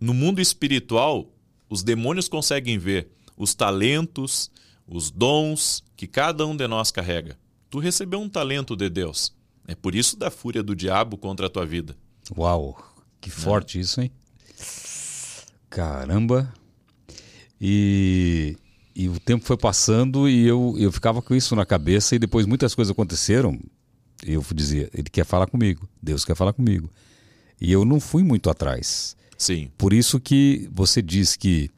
no 0.00 0.14
mundo 0.14 0.40
espiritual, 0.40 1.30
os 1.68 1.82
demônios 1.82 2.28
conseguem 2.28 2.78
ver 2.78 3.08
os 3.36 3.54
talentos, 3.54 4.50
os 4.86 5.10
dons 5.10 5.82
que 5.96 6.06
cada 6.06 6.46
um 6.46 6.56
de 6.56 6.66
nós 6.66 6.90
carrega. 6.90 7.38
Tu 7.70 7.78
recebeu 7.78 8.20
um 8.20 8.28
talento 8.28 8.74
de 8.74 8.88
Deus. 8.88 9.34
É 9.66 9.74
por 9.74 9.94
isso 9.94 10.16
da 10.16 10.30
fúria 10.30 10.62
do 10.62 10.74
diabo 10.74 11.18
contra 11.18 11.46
a 11.46 11.50
tua 11.50 11.66
vida. 11.66 11.94
Uau, 12.36 12.76
que 13.20 13.30
forte 13.30 13.78
é. 13.78 13.80
isso, 13.82 14.00
hein? 14.00 14.10
Caramba. 15.68 16.52
E, 17.60 18.56
e 18.94 19.08
o 19.08 19.18
tempo 19.20 19.44
foi 19.44 19.56
passando 19.56 20.28
e 20.28 20.46
eu, 20.46 20.74
eu 20.78 20.90
ficava 20.90 21.20
com 21.20 21.34
isso 21.34 21.54
na 21.54 21.66
cabeça 21.66 22.14
e 22.14 22.18
depois 22.18 22.46
muitas 22.46 22.74
coisas 22.74 22.90
aconteceram. 22.90 23.58
Eu 24.24 24.44
dizia, 24.54 24.88
ele 24.94 25.10
quer 25.10 25.24
falar 25.24 25.46
comigo, 25.46 25.88
Deus 26.02 26.24
quer 26.24 26.34
falar 26.34 26.52
comigo. 26.52 26.90
E 27.60 27.70
eu 27.70 27.84
não 27.84 28.00
fui 28.00 28.22
muito 28.22 28.48
atrás. 28.48 29.16
Sim. 29.38 29.70
Por 29.78 29.92
isso 29.92 30.18
que 30.18 30.68
você 30.72 31.00
diz 31.00 31.36
que 31.36 31.70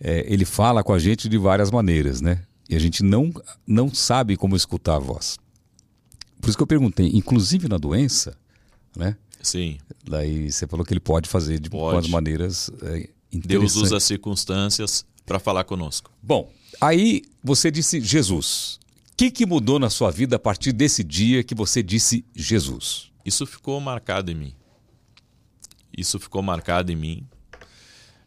é, 0.00 0.24
ele 0.32 0.44
fala 0.44 0.82
com 0.82 0.92
a 0.92 0.98
gente 0.98 1.28
de 1.28 1.36
várias 1.36 1.70
maneiras, 1.70 2.20
né? 2.20 2.44
E 2.70 2.76
a 2.76 2.78
gente 2.78 3.02
não, 3.02 3.32
não 3.66 3.92
sabe 3.92 4.36
como 4.36 4.56
escutar 4.56 4.96
a 4.96 5.00
voz. 5.00 5.36
Por 6.40 6.48
isso 6.48 6.56
que 6.56 6.62
eu 6.62 6.66
perguntei, 6.66 7.10
inclusive 7.12 7.68
na 7.68 7.76
doença, 7.76 8.36
né? 8.96 9.16
Sim. 9.42 9.78
Daí 10.04 10.50
você 10.50 10.66
falou 10.66 10.86
que 10.86 10.92
ele 10.92 11.00
pode 11.00 11.28
fazer 11.28 11.58
de 11.58 11.68
pode. 11.68 12.08
maneiras 12.08 12.70
é, 12.82 13.08
Deus 13.32 13.76
usa 13.76 13.96
as 13.96 14.04
circunstâncias 14.04 15.04
para 15.26 15.38
falar 15.38 15.64
conosco. 15.64 16.10
Bom, 16.22 16.50
aí 16.80 17.22
você 17.42 17.70
disse 17.70 18.00
Jesus. 18.00 18.78
O 19.12 19.16
que, 19.16 19.30
que 19.30 19.46
mudou 19.46 19.78
na 19.78 19.90
sua 19.90 20.10
vida 20.10 20.36
a 20.36 20.38
partir 20.38 20.72
desse 20.72 21.04
dia 21.04 21.42
que 21.42 21.54
você 21.54 21.82
disse 21.82 22.24
Jesus? 22.34 23.10
Isso 23.24 23.46
ficou 23.46 23.80
marcado 23.80 24.30
em 24.30 24.34
mim. 24.34 24.54
Isso 25.96 26.18
ficou 26.18 26.42
marcado 26.42 26.90
em 26.90 26.96
mim. 26.96 27.26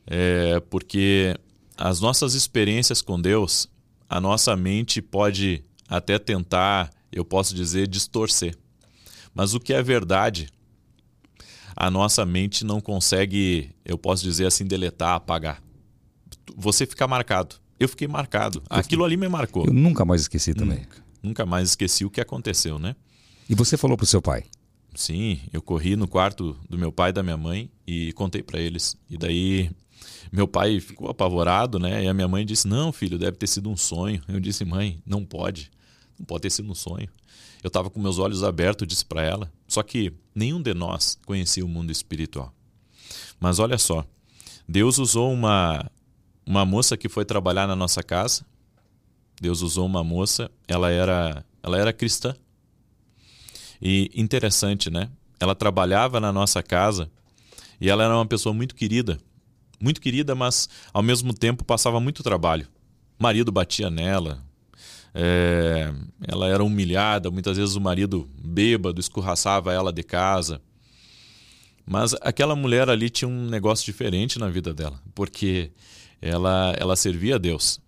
É, 0.08 0.60
porque 0.70 1.36
as 1.78 2.00
nossas 2.00 2.34
experiências 2.34 3.02
com 3.02 3.20
Deus, 3.20 3.70
a 4.10 4.22
nossa 4.22 4.56
mente 4.56 5.02
pode 5.02 5.64
até 5.88 6.20
tentar, 6.20 6.90
eu 7.12 7.26
posso 7.26 7.56
dizer, 7.56 7.88
distorcer. 7.88 8.56
Mas 9.34 9.54
o 9.54 9.60
que 9.60 9.74
é 9.74 9.84
verdade, 9.84 10.50
a 11.76 11.92
nossa 11.92 12.26
mente 12.26 12.64
não 12.64 12.80
consegue, 12.80 13.72
eu 13.84 13.98
posso 13.98 14.24
dizer 14.24 14.46
assim, 14.46 14.66
deletar, 14.66 15.16
apagar. 15.16 15.62
Você 16.56 16.86
fica 16.86 17.08
marcado. 17.08 17.56
Eu 17.78 17.90
fiquei 17.90 18.08
marcado. 18.08 18.64
Aquilo 18.70 19.04
ali 19.04 19.18
me 19.18 19.28
marcou. 19.28 19.66
Eu 19.66 19.74
nunca 19.74 20.06
mais 20.06 20.22
esqueci 20.22 20.54
também. 20.54 20.80
Nunca, 20.80 21.06
nunca 21.22 21.46
mais 21.46 21.70
esqueci 21.70 22.06
o 22.06 22.10
que 22.10 22.22
aconteceu, 22.22 22.80
né? 22.80 22.96
E 23.50 23.54
você 23.54 23.76
falou 23.76 23.98
pro 23.98 24.06
seu 24.06 24.22
pai? 24.22 24.46
Sim, 24.96 25.40
eu 25.52 25.62
corri 25.62 25.96
no 25.96 26.08
quarto 26.08 26.58
do 26.70 26.78
meu 26.78 26.92
pai 26.92 27.10
e 27.10 27.14
da 27.14 27.22
minha 27.22 27.38
mãe 27.38 27.70
e 27.86 28.14
contei 28.14 28.42
para 28.42 28.60
eles. 28.60 28.98
E 29.10 29.18
daí 29.18 29.70
meu 30.32 30.48
pai 30.48 30.80
ficou 30.80 31.10
apavorado, 31.10 31.78
né? 31.78 32.04
E 32.04 32.08
a 32.08 32.14
minha 32.14 32.28
mãe 32.28 32.46
disse: 32.46 32.68
Não, 32.68 32.92
filho, 32.92 33.18
deve 33.18 33.38
ter 33.38 33.48
sido 33.48 33.70
um 33.70 33.78
sonho. 33.78 34.22
Eu 34.28 34.40
disse: 34.40 34.64
Mãe, 34.64 35.02
não 35.06 35.26
pode. 35.26 35.72
Não 36.18 36.26
pode 36.26 36.44
ter 36.44 36.50
sido 36.50 36.72
um 36.72 36.76
sonho. 36.76 37.10
Eu 37.62 37.68
estava 37.68 37.90
com 37.90 38.00
meus 38.00 38.20
olhos 38.20 38.44
abertos, 38.44 38.88
disse 38.88 39.06
para 39.06 39.24
ela. 39.24 39.52
Só 39.68 39.84
que 39.84 40.14
nenhum 40.34 40.62
de 40.62 40.74
nós 40.74 41.18
conhecia 41.26 41.66
o 41.66 41.68
mundo 41.68 41.92
espiritual. 41.92 42.54
Mas 43.40 43.60
olha 43.60 43.78
só, 43.78 44.06
Deus 44.68 44.98
usou 44.98 45.32
uma, 45.34 45.90
uma 46.46 46.66
moça 46.66 46.96
que 46.96 47.10
foi 47.10 47.26
trabalhar 47.26 47.68
na 47.68 47.76
nossa 47.76 48.02
casa. 48.02 48.46
Deus 49.42 49.62
usou 49.62 49.86
uma 49.86 50.04
moça, 50.04 50.50
ela 50.68 50.90
era, 50.90 51.46
ela 51.62 51.78
era 51.78 51.92
cristã. 51.92 52.36
E 53.88 54.10
interessante, 54.16 54.90
né? 54.90 55.12
Ela 55.40 55.54
trabalhava 55.54 56.20
na 56.20 56.34
nossa 56.34 56.64
casa 56.64 57.08
e 57.80 57.88
ela 57.88 58.04
era 58.04 58.16
uma 58.16 58.26
pessoa 58.26 58.52
muito 58.52 58.74
querida. 58.74 59.20
Muito 59.80 60.02
querida, 60.02 60.34
mas 60.34 60.68
ao 60.92 61.04
mesmo 61.04 61.32
tempo 61.36 61.64
passava 61.64 62.00
muito 62.00 62.24
trabalho. 62.24 62.68
O 63.20 63.22
marido 63.22 63.52
batia 63.52 63.92
nela, 63.92 64.44
é, 65.14 65.94
ela 66.28 66.48
era 66.48 66.64
humilhada, 66.64 67.30
muitas 67.30 67.58
vezes 67.58 67.76
o 67.76 67.80
marido 67.82 68.28
bêbado 68.44 69.00
escorraçava 69.00 69.72
ela 69.72 69.94
de 69.94 70.02
casa. 70.02 70.60
Mas 71.86 72.16
aquela 72.22 72.56
mulher 72.56 72.90
ali 72.90 73.08
tinha 73.08 73.30
um 73.30 73.46
negócio 73.46 73.86
diferente 73.86 74.40
na 74.40 74.50
vida 74.50 74.74
dela, 74.74 75.00
porque 75.14 75.70
ela, 76.20 76.74
ela 76.80 76.96
servia 76.96 77.36
a 77.36 77.38
Deus, 77.38 77.80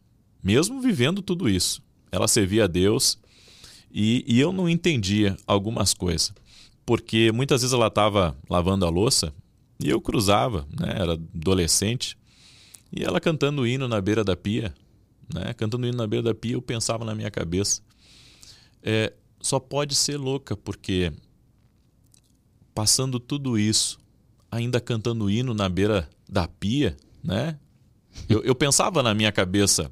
mesmo 0.43 0.79
vivendo 0.79 1.23
tudo 1.23 1.49
isso. 1.49 1.81
Ela 2.11 2.27
servia 2.27 2.65
a 2.65 2.67
Deus 2.67 3.17
e, 3.91 4.23
e 4.27 4.39
eu 4.39 4.51
não 4.51 4.69
entendia 4.69 5.35
algumas 5.45 5.93
coisas, 5.93 6.33
porque 6.85 7.31
muitas 7.31 7.61
vezes 7.61 7.73
ela 7.73 7.87
estava 7.87 8.37
lavando 8.49 8.85
a 8.85 8.89
louça 8.89 9.33
e 9.79 9.89
eu 9.89 10.01
cruzava, 10.01 10.67
né, 10.79 10.93
era 10.97 11.13
adolescente, 11.13 12.17
e 12.91 13.03
ela 13.03 13.19
cantando 13.19 13.61
o 13.61 13.67
hino 13.67 13.87
na 13.87 13.99
beira 13.99 14.23
da 14.23 14.35
pia, 14.35 14.73
né? 15.33 15.53
Cantando 15.53 15.85
hino 15.85 15.97
na 15.97 16.07
beira 16.07 16.23
da 16.23 16.35
pia, 16.35 16.53
eu 16.53 16.61
pensava 16.61 17.03
na 17.03 17.13
minha 17.13 17.29
cabeça. 17.29 17.81
É, 18.81 19.13
só 19.41 19.59
pode 19.59 19.93
ser 19.95 20.17
louca, 20.17 20.55
porque 20.55 21.11
passando 22.73 23.19
tudo 23.19 23.57
isso, 23.57 23.99
ainda 24.49 24.79
cantando 24.79 25.29
hino 25.29 25.53
na 25.53 25.67
beira 25.67 26.09
da 26.29 26.47
pia, 26.47 26.95
né? 27.23 27.57
Eu, 28.29 28.41
eu 28.43 28.55
pensava 28.55 29.03
na 29.03 29.13
minha 29.13 29.31
cabeça, 29.31 29.91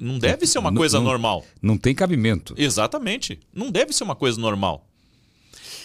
não 0.00 0.18
deve 0.18 0.46
ser 0.46 0.58
uma 0.58 0.72
coisa 0.72 0.98
não, 0.98 1.04
normal. 1.04 1.44
Não 1.60 1.76
tem 1.76 1.94
cabimento. 1.94 2.54
Exatamente. 2.56 3.40
Não 3.52 3.70
deve 3.70 3.92
ser 3.92 4.04
uma 4.04 4.14
coisa 4.14 4.40
normal. 4.40 4.86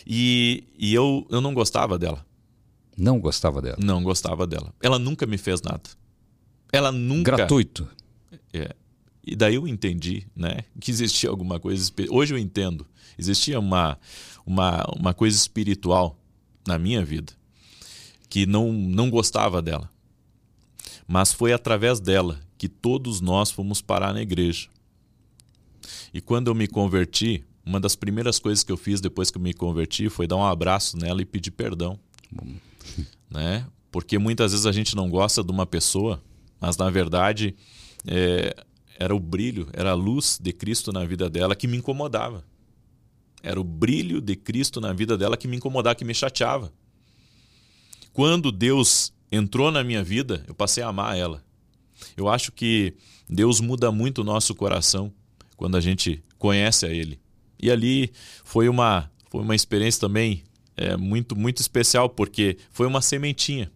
E, 0.06 0.64
e 0.78 0.94
eu, 0.94 1.26
eu 1.30 1.42
não 1.42 1.54
gostava 1.54 1.98
dela. 1.98 2.26
Não 2.98 3.20
gostava 3.20 3.62
dela? 3.62 3.78
Não 3.80 4.04
gostava 4.04 4.48
dela. 4.48 4.74
Ela 4.82 4.98
nunca 4.98 5.26
me 5.26 5.38
fez 5.38 5.62
nada. 5.62 5.90
Ela 6.72 6.92
nunca. 6.92 7.36
Gratuito. 7.36 7.88
É. 8.54 8.74
E 9.26 9.36
daí 9.36 9.56
eu 9.56 9.68
entendi 9.68 10.26
né, 10.36 10.60
que 10.80 10.90
existia 10.90 11.30
alguma 11.30 11.60
coisa. 11.60 11.92
Hoje 12.10 12.34
eu 12.34 12.38
entendo. 12.38 12.88
Existia 13.18 13.60
uma, 13.60 13.98
uma, 14.46 14.86
uma 14.96 15.14
coisa 15.14 15.36
espiritual 15.36 16.18
na 16.66 16.78
minha 16.78 17.04
vida 17.04 17.34
que 18.30 18.46
não, 18.46 18.72
não 18.72 19.10
gostava 19.10 19.62
dela. 19.62 19.90
Mas 21.08 21.32
foi 21.32 21.54
através 21.54 22.00
dela 22.00 22.40
que 22.58 22.68
todos 22.68 23.22
nós 23.22 23.52
fomos 23.52 23.82
parar 23.82 24.14
na 24.14 24.22
igreja. 24.22 24.68
E 26.14 26.20
quando 26.20 26.48
eu 26.48 26.56
me 26.56 26.68
converti, 26.68 27.44
uma 27.66 27.80
das 27.80 27.96
primeiras 27.96 28.40
coisas 28.40 28.64
que 28.64 28.72
eu 28.72 28.78
fiz 28.78 29.02
depois 29.02 29.30
que 29.30 29.38
eu 29.38 29.42
me 29.42 29.54
converti 29.54 30.10
foi 30.10 30.26
dar 30.26 30.38
um 30.38 30.46
abraço 30.46 30.98
nela 30.98 31.22
e 31.22 31.26
pedir 31.26 31.52
perdão. 31.52 32.00
né? 33.30 33.66
Porque 33.92 34.18
muitas 34.18 34.52
vezes 34.52 34.66
a 34.66 34.72
gente 34.72 34.96
não 34.96 35.10
gosta 35.10 35.44
de 35.44 35.52
uma 35.52 35.66
pessoa, 35.66 36.22
mas 36.60 36.78
na 36.78 36.90
verdade 36.90 37.56
é, 38.06 38.56
era 38.98 39.16
o 39.16 39.20
brilho, 39.20 39.68
era 39.74 39.92
a 39.92 39.96
luz 39.96 40.40
de 40.42 40.52
Cristo 40.52 40.92
na 40.92 41.06
vida 41.06 41.30
dela 41.30 41.56
que 41.56 41.68
me 41.68 41.78
incomodava. 41.78 42.44
Era 43.44 43.60
o 43.60 43.64
brilho 43.64 44.20
de 44.20 44.36
Cristo 44.36 44.82
na 44.82 44.92
vida 44.94 45.18
dela 45.18 45.38
que 45.38 45.48
me 45.48 45.58
incomodava, 45.58 45.96
que 45.96 46.04
me 46.04 46.14
chateava. 46.14 46.72
Quando 48.12 48.52
Deus 48.52 49.14
entrou 49.32 49.72
na 49.72 49.84
minha 49.84 50.04
vida, 50.04 50.44
eu 50.48 50.56
passei 50.56 50.84
a 50.84 50.88
amar 50.88 51.18
ela. 51.18 51.44
Eu 52.16 52.28
acho 52.28 52.52
que 52.52 52.94
Deus 53.30 53.60
muda 53.60 53.92
muito 53.92 54.22
o 54.22 54.24
nosso 54.24 54.54
coração 54.56 55.12
quando 55.56 55.78
a 55.78 55.82
gente 55.82 56.24
conhece 56.38 56.86
a 56.86 56.90
Ele. 56.90 57.20
E 57.60 57.72
ali 57.72 58.12
foi 58.44 58.70
uma, 58.70 59.12
foi 59.30 59.42
uma 59.42 59.56
experiência 59.56 60.02
também 60.02 60.44
é, 60.76 60.96
muito, 60.96 61.36
muito 61.36 61.58
especial, 61.62 62.10
porque 62.10 62.58
foi 62.72 62.86
uma 62.86 63.02
sementinha. 63.02 63.72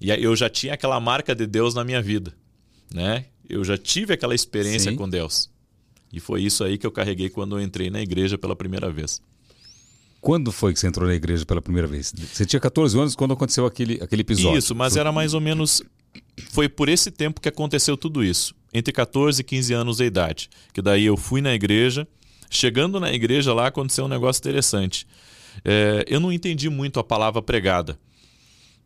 E 0.00 0.10
eu 0.10 0.34
já 0.34 0.48
tinha 0.48 0.74
aquela 0.74 0.98
marca 0.98 1.34
de 1.34 1.46
Deus 1.46 1.74
na 1.74 1.84
minha 1.84 2.00
vida, 2.00 2.32
né? 2.92 3.26
eu 3.50 3.64
já 3.64 3.76
tive 3.76 4.14
aquela 4.14 4.34
experiência 4.34 4.92
Sim. 4.92 4.96
com 4.96 5.08
Deus. 5.08 5.50
E 6.12 6.20
foi 6.20 6.42
isso 6.42 6.62
aí 6.62 6.78
que 6.78 6.86
eu 6.86 6.92
carreguei 6.92 7.28
quando 7.28 7.58
eu 7.58 7.62
entrei 7.62 7.90
na 7.90 8.00
igreja 8.00 8.38
pela 8.38 8.54
primeira 8.54 8.90
vez. 8.90 9.20
Quando 10.20 10.52
foi 10.52 10.72
que 10.72 10.78
você 10.78 10.86
entrou 10.86 11.08
na 11.08 11.14
igreja 11.14 11.46
pela 11.46 11.62
primeira 11.62 11.88
vez? 11.88 12.12
Você 12.14 12.44
tinha 12.44 12.60
14 12.60 12.98
anos 12.98 13.14
quando 13.14 13.32
aconteceu 13.32 13.64
aquele, 13.64 14.02
aquele 14.02 14.20
episódio. 14.20 14.58
Isso, 14.58 14.74
mas 14.74 14.96
era 14.96 15.10
mais 15.10 15.32
ou 15.32 15.40
menos. 15.40 15.82
Foi 16.50 16.68
por 16.68 16.88
esse 16.88 17.10
tempo 17.10 17.40
que 17.40 17.48
aconteceu 17.48 17.96
tudo 17.96 18.22
isso. 18.22 18.54
Entre 18.72 18.92
14 18.92 19.40
e 19.40 19.44
15 19.44 19.72
anos 19.72 19.96
de 19.96 20.04
idade. 20.04 20.50
Que 20.74 20.82
daí 20.82 21.04
eu 21.06 21.16
fui 21.16 21.40
na 21.40 21.54
igreja. 21.54 22.06
Chegando 22.50 23.00
na 23.00 23.12
igreja 23.12 23.54
lá 23.54 23.68
aconteceu 23.68 24.04
um 24.04 24.08
negócio 24.08 24.40
interessante. 24.40 25.06
É, 25.64 26.04
eu 26.06 26.20
não 26.20 26.32
entendi 26.32 26.68
muito 26.68 27.00
a 27.00 27.04
palavra 27.04 27.40
pregada. 27.40 27.98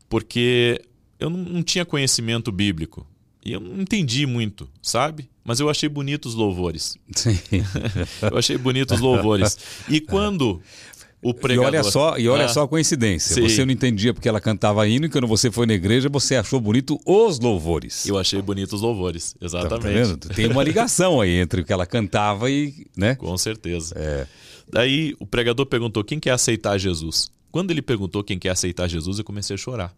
Porque 0.09 0.81
eu 1.18 1.31
não, 1.31 1.62
tinha 1.62 1.85
conhecimento 1.85 2.53
bíblico. 2.53 3.07
E 3.44 3.53
eu 3.53 3.61
não 3.61 3.83
entendi 3.83 4.25
muito, 4.25 4.68
sabe? 4.81 5.29
Mas 5.44 5.61
eu 5.61 5.68
achei 5.68 5.88
bonitos 5.88 6.33
os 6.33 6.38
louvores. 6.38 6.97
Sim. 7.14 7.38
eu 8.31 8.38
achei 8.38 8.57
bonitos 8.57 8.97
os 8.97 9.03
louvores. 9.03 9.59
E 9.88 10.01
quando 10.01 10.62
o 11.24 11.32
pregador... 11.32 11.72
E 11.72 11.76
olha 11.78 11.82
só, 11.82 12.18
e 12.18 12.28
olha 12.28 12.44
ah, 12.44 12.48
só 12.48 12.62
a 12.62 12.68
coincidência. 12.68 13.34
Sim. 13.34 13.48
Você 13.48 13.64
não 13.64 13.72
entendia 13.72 14.12
porque 14.12 14.28
ela 14.28 14.40
cantava 14.40 14.87
hino 14.87 15.06
e 15.06 15.08
quando 15.08 15.26
você 15.26 15.50
foi 15.50 15.66
na 15.66 15.72
igreja 15.72 16.08
você 16.08 16.37
achou 16.37 16.60
bonito 16.60 17.00
os 17.06 17.40
louvores. 17.40 18.06
Eu 18.06 18.18
achei 18.18 18.40
bonitos 18.42 18.74
os 18.74 18.82
louvores, 18.82 19.34
exatamente. 19.40 20.16
Tá 20.18 20.34
Tem 20.34 20.46
uma 20.46 20.62
ligação 20.62 21.20
aí 21.20 21.37
entre 21.37 21.62
o 21.62 21.64
que 21.64 21.72
ela 21.72 21.87
cantava 21.87 22.50
e, 22.50 22.87
né? 22.96 23.14
Com 23.14 23.37
certeza. 23.38 23.94
É. 23.96 24.26
Daí 24.70 25.14
o 25.18 25.26
pregador 25.26 25.64
perguntou 25.66 26.04
quem 26.04 26.20
quer 26.20 26.32
aceitar 26.32 26.76
Jesus. 26.78 27.30
Quando 27.50 27.70
ele 27.70 27.80
perguntou 27.80 28.22
quem 28.22 28.38
quer 28.38 28.50
aceitar 28.50 28.87
Jesus, 28.87 29.18
eu 29.18 29.24
comecei 29.24 29.54
a 29.54 29.58
chorar. 29.58 29.94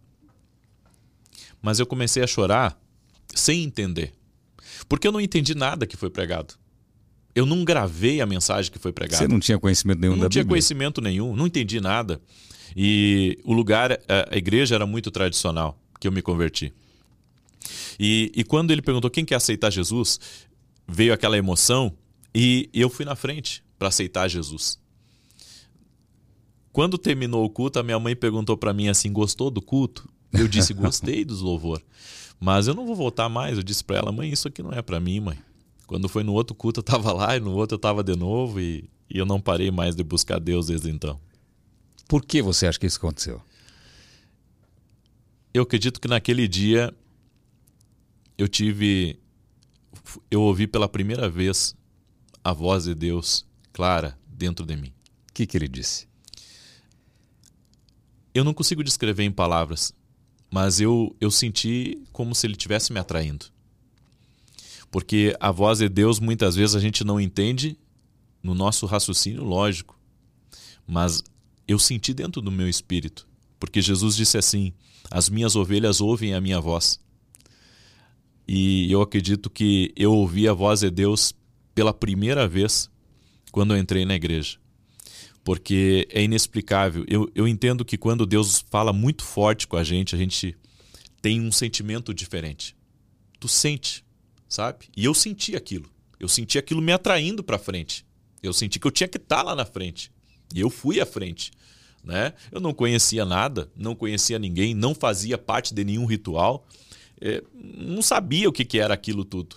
mas 1.61 1.81
eu 1.81 1.87
comecei 1.87 2.23
a 2.23 2.27
chorar 2.27 2.79
sem 3.35 3.65
entender. 3.65 4.13
Porque 4.89 5.09
eu 5.09 5.13
não 5.13 5.21
entendi 5.21 5.55
nada 5.55 5.87
que 5.87 5.97
foi 5.97 6.11
pregado. 6.11 6.55
Eu 7.37 7.45
não 7.45 7.63
gravei 7.67 8.23
a 8.23 8.27
mensagem 8.27 8.73
que 8.73 8.79
foi 8.79 8.95
pregada. 8.95 9.19
Você 9.19 9.29
não 9.29 9.39
tinha 9.39 9.59
conhecimento 9.59 10.01
nenhum 10.01 10.15
eu 10.15 10.17
da 10.17 10.23
Não 10.23 10.29
tinha 10.31 10.43
Bíblia? 10.43 10.55
conhecimento 10.55 11.03
nenhum, 11.03 11.37
não 11.37 11.47
entendi 11.47 11.83
nada. 11.83 12.19
E 12.75 13.39
o 13.45 13.53
lugar, 13.53 13.93
a 14.09 14.37
igreja 14.37 14.75
era 14.75 14.87
muito 14.87 15.11
tradicional 15.11 15.79
que 16.01 16.09
eu 16.09 16.13
me 16.13 16.23
converti. 16.23 16.73
E, 18.01 18.33
e 18.35 18.43
quando 18.43 18.71
ele 18.71 18.81
perguntou 18.81 19.11
quem 19.11 19.23
quer 19.23 19.35
aceitar 19.35 19.71
Jesus, 19.71 20.19
veio 20.89 21.13
aquela 21.13 21.37
emoção 21.37 21.93
e 22.35 22.71
eu 22.73 22.89
fui 22.89 23.05
na 23.05 23.15
frente 23.15 23.63
para 23.79 23.89
aceitar 23.89 24.29
Jesus. 24.29 24.79
Quando 26.73 26.97
terminou 26.97 27.45
o 27.45 27.51
culto, 27.51 27.79
a 27.79 27.83
minha 27.83 27.99
mãe 27.99 28.17
perguntou 28.17 28.57
para 28.57 28.73
mim 28.73 28.89
assim: 28.89 29.13
gostou 29.13 29.51
do 29.51 29.61
culto? 29.61 30.09
Eu 30.33 30.49
disse: 30.49 30.73
gostei 30.75 31.23
dos 31.23 31.43
louvor. 31.43 31.83
Mas 32.41 32.67
eu 32.67 32.75
não 32.75 32.87
vou 32.87 32.95
voltar 32.95 33.29
mais. 33.29 33.57
Eu 33.59 33.63
disse 33.63 33.83
para 33.85 33.99
ela: 33.99 34.13
mãe, 34.13 34.31
isso 34.31 34.49
aqui 34.49 34.63
não 34.63 34.73
é 34.73 34.81
para 34.81 35.01
mim, 35.01 35.21
mãe. 35.21 35.39
Quando 35.87 36.09
foi 36.09 36.25
no 36.25 36.33
outro 36.33 36.55
culto, 36.55 36.81
eu 36.81 36.83
estava 36.83 37.13
lá 37.13 37.37
e 37.37 37.41
no 37.41 37.53
outro 37.53 37.75
eu 37.75 37.79
estava 37.79 38.03
de 38.03 38.17
novo 38.17 38.61
e, 38.61 38.89
e 39.09 39.19
eu 39.19 39.25
não 39.25 39.41
parei 39.41 39.71
mais 39.71 39.95
de 39.95 40.03
buscar 40.03 40.41
Deus 40.41 40.67
desde 40.67 40.91
então. 40.91 41.21
Por 42.09 42.25
que 42.25 42.43
você 42.43 42.67
acha 42.67 42.79
que 42.79 42.87
isso 42.87 42.99
aconteceu? 42.99 43.41
Eu 45.55 45.63
acredito 45.63 46.01
que 46.01 46.09
naquele 46.09 46.47
dia 46.47 46.95
eu 48.37 48.49
tive. 48.49 49.19
Eu 50.31 50.43
ouvi 50.43 50.67
pela 50.67 50.89
primeira 50.89 51.29
vez 51.29 51.75
a 52.45 52.53
voz 52.53 52.85
de 52.85 52.95
Deus 52.95 53.47
clara 53.73 54.19
dentro 54.27 54.67
de 54.67 54.77
mim. 54.77 54.93
O 55.31 55.33
que, 55.33 55.47
que 55.47 55.57
ele 55.57 55.69
disse? 55.69 56.07
Eu 58.35 58.45
não 58.45 58.53
consigo 58.53 58.85
descrever 58.85 59.25
em 59.25 59.33
palavras, 59.33 59.95
mas 60.51 60.81
eu, 60.81 61.17
eu 61.21 61.31
senti 61.31 62.03
como 62.13 62.35
se 62.35 62.47
ele 62.47 62.53
estivesse 62.53 62.93
me 62.93 63.01
atraindo. 63.01 63.47
Porque 64.97 65.37
a 65.39 65.53
voz 65.53 65.81
de 65.81 65.91
Deus 65.91 66.19
muitas 66.19 66.57
vezes 66.57 66.75
a 66.75 66.81
gente 66.81 67.05
não 67.05 67.21
entende 67.21 67.77
no 68.43 68.55
nosso 68.55 68.87
raciocínio 68.87 69.45
lógico, 69.45 70.01
mas 70.87 71.23
eu 71.69 71.79
senti 71.79 72.15
dentro 72.15 72.41
do 72.41 72.51
meu 72.51 72.67
espírito, 72.67 73.29
porque 73.61 73.83
Jesus 73.83 74.17
disse 74.17 74.39
assim: 74.39 74.73
As 75.11 75.29
minhas 75.29 75.55
ovelhas 75.55 76.01
ouvem 76.01 76.33
a 76.33 76.41
minha 76.41 76.59
voz. 76.63 76.99
E 78.49 78.91
eu 78.91 79.03
acredito 79.03 79.51
que 79.51 79.93
eu 79.95 80.15
ouvi 80.15 80.49
a 80.49 80.55
voz 80.55 80.81
de 80.81 80.91
Deus 80.91 81.35
pela 81.75 81.93
primeira 81.93 82.49
vez 82.49 82.89
quando 83.53 83.75
eu 83.75 83.79
entrei 83.79 84.07
na 84.07 84.15
igreja. 84.15 84.57
Porque 85.45 86.09
é 86.11 86.23
inexplicável. 86.23 87.05
Eu, 87.07 87.31
eu 87.35 87.47
entendo 87.47 87.85
que 87.85 87.99
quando 87.99 88.25
Deus 88.25 88.65
fala 88.71 88.95
muito 88.95 89.25
forte 89.25 89.69
com 89.69 89.77
a 89.77 89.85
gente, 89.85 90.15
a 90.15 90.19
gente 90.19 90.57
tem 91.21 91.39
um 91.39 91.53
sentimento 91.53 92.15
diferente. 92.15 92.75
Tu 93.39 93.47
sente, 93.47 94.06
sabe? 94.49 94.87
E 94.97 95.05
eu 95.05 95.15
senti 95.15 95.57
aquilo. 95.57 95.91
Eu 96.19 96.29
senti 96.29 96.59
aquilo 96.59 96.81
me 96.81 96.93
atraindo 96.93 97.43
para 97.43 97.59
frente. 97.59 98.07
Eu 98.43 98.53
senti 98.53 98.79
que 98.79 98.87
eu 98.87 98.91
tinha 98.91 99.09
que 99.09 99.19
estar 99.19 99.39
tá 99.39 99.43
lá 99.43 99.55
na 99.55 99.65
frente. 99.65 100.11
E 100.55 100.61
eu 100.61 100.71
fui 100.71 101.01
à 101.01 101.07
frente. 101.07 101.51
Né? 102.03 102.33
Eu 102.53 102.61
não 102.61 102.73
conhecia 102.73 103.25
nada, 103.25 103.71
não 103.77 103.95
conhecia 103.95 104.39
ninguém, 104.39 104.75
não 104.75 104.95
fazia 104.95 105.37
parte 105.37 105.75
de 105.75 105.85
nenhum 105.85 106.07
ritual, 106.07 106.65
é, 107.21 107.43
não 107.53 108.01
sabia 108.01 108.49
o 108.49 108.53
que, 108.53 108.65
que 108.65 108.79
era 108.79 108.95
aquilo 108.95 109.25
tudo. 109.25 109.57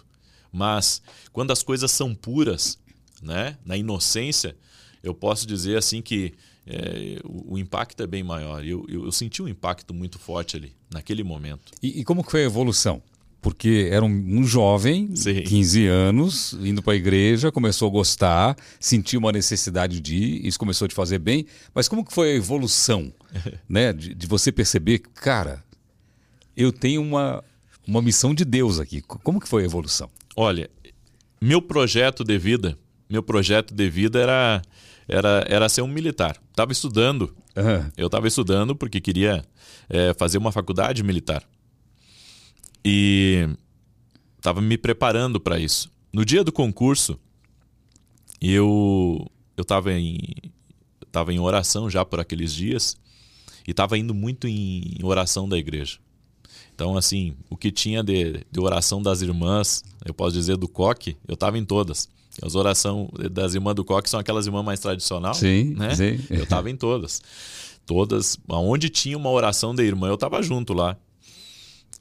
Mas 0.51 1.01
quando 1.31 1.51
as 1.51 1.61
coisas 1.61 1.91
são 1.91 2.15
puras, 2.15 2.79
né? 3.21 3.57
na 3.63 3.77
inocência, 3.77 4.57
eu 5.03 5.13
posso 5.13 5.45
dizer 5.45 5.77
assim 5.77 6.01
que 6.01 6.33
é, 6.65 7.19
o, 7.23 7.53
o, 7.53 7.57
impacto 7.57 8.01
é 8.01 8.07
bem 8.07 8.23
maior. 8.23 8.65
Eu, 8.65 8.85
eu, 8.89 9.05
eu, 9.05 9.11
senti 9.11 9.41
um 9.41 9.47
impacto 9.47 9.93
muito 9.93 10.19
forte 10.19 10.55
ali, 10.55 10.73
naquele 10.91 11.23
momento. 11.23 11.71
E, 11.81 11.99
e 11.99 12.03
como 12.03 12.23
foi 12.23 12.41
a 12.41 12.45
evolução? 12.45 13.01
Porque 13.41 13.87
era 13.91 14.03
um, 14.03 14.09
um 14.09 14.43
jovem, 14.43 15.15
Sim. 15.15 15.41
15 15.41 15.87
anos, 15.87 16.57
indo 16.61 16.83
para 16.83 16.93
a 16.93 16.95
igreja, 16.95 17.51
começou 17.51 17.87
a 17.87 17.91
gostar, 17.91 18.55
sentiu 18.79 19.19
uma 19.19 19.31
necessidade 19.31 20.01
de 20.01 20.15
ir, 20.15 20.47
isso 20.47 20.59
começou 20.59 20.85
a 20.85 20.89
te 20.89 20.95
fazer 20.95 21.19
bem. 21.19 21.45
Mas 21.73 21.87
como 21.87 22.03
que 22.03 22.13
foi 22.13 22.31
a 22.31 22.35
evolução, 22.35 23.13
né? 23.67 23.93
De, 23.93 24.13
de, 24.13 24.27
você 24.27 24.51
perceber, 24.51 24.99
cara, 24.99 25.63
eu 26.55 26.71
tenho 26.71 27.01
uma, 27.01 27.43
uma 27.87 28.01
missão 28.01 28.33
de 28.33 28.43
Deus 28.43 28.79
aqui. 28.79 29.01
Como 29.01 29.39
que 29.39 29.47
foi 29.47 29.63
a 29.63 29.65
evolução? 29.65 30.09
Olha, 30.35 30.69
meu 31.41 31.61
projeto 31.61 32.25
de 32.25 32.37
vida, 32.37 32.77
meu 33.09 33.23
projeto 33.23 33.73
de 33.73 33.89
vida 33.89 34.19
era 34.19 34.61
era, 35.09 35.43
era 35.49 35.67
ser 35.67 35.81
um 35.81 35.87
militar. 35.87 36.37
Estava 36.51 36.71
estudando. 36.71 37.35
Uhum. 37.55 37.91
Eu 37.97 38.05
estava 38.05 38.27
estudando 38.27 38.75
porque 38.75 39.01
queria 39.01 39.43
é, 39.89 40.13
fazer 40.13 40.37
uma 40.37 40.51
faculdade 40.51 41.03
militar. 41.03 41.43
E 42.83 43.47
estava 44.37 44.61
me 44.61 44.77
preparando 44.77 45.39
para 45.39 45.59
isso. 45.59 45.91
No 46.11 46.25
dia 46.25 46.43
do 46.43 46.51
concurso, 46.51 47.19
eu 48.41 49.29
eu 49.57 49.61
estava 49.61 49.93
em 49.93 50.17
tava 51.11 51.33
em 51.33 51.39
oração 51.39 51.89
já 51.89 52.05
por 52.05 52.19
aqueles 52.19 52.53
dias 52.53 52.95
e 53.67 53.71
estava 53.71 53.97
indo 53.97 54.13
muito 54.13 54.47
em 54.47 54.97
oração 55.03 55.47
da 55.47 55.57
igreja. 55.57 55.97
Então, 56.73 56.95
assim, 56.95 57.35
o 57.49 57.57
que 57.57 57.71
tinha 57.71 58.01
de, 58.01 58.45
de 58.49 58.59
oração 58.59 59.01
das 59.01 59.21
irmãs, 59.21 59.83
eu 60.05 60.13
posso 60.13 60.31
dizer 60.31 60.55
do 60.55 60.67
coque, 60.67 61.17
eu 61.27 61.33
estava 61.33 61.57
em 61.57 61.65
todas. 61.65 62.07
As 62.41 62.55
orações 62.55 63.09
das 63.31 63.53
irmãs 63.53 63.75
do 63.75 63.83
coque 63.83 64.09
são 64.09 64.19
aquelas 64.19 64.45
irmãs 64.45 64.63
mais 64.63 64.79
tradicionais, 64.79 65.37
sim, 65.37 65.73
né? 65.75 65.93
Sim. 65.93 66.19
Eu 66.29 66.43
estava 66.43 66.69
em 66.69 66.77
todas. 66.77 67.21
Todas, 67.85 68.37
aonde 68.47 68.87
tinha 68.89 69.17
uma 69.17 69.29
oração 69.29 69.75
da 69.75 69.83
irmã, 69.83 70.07
eu 70.07 70.13
estava 70.13 70.41
junto 70.41 70.73
lá. 70.73 70.95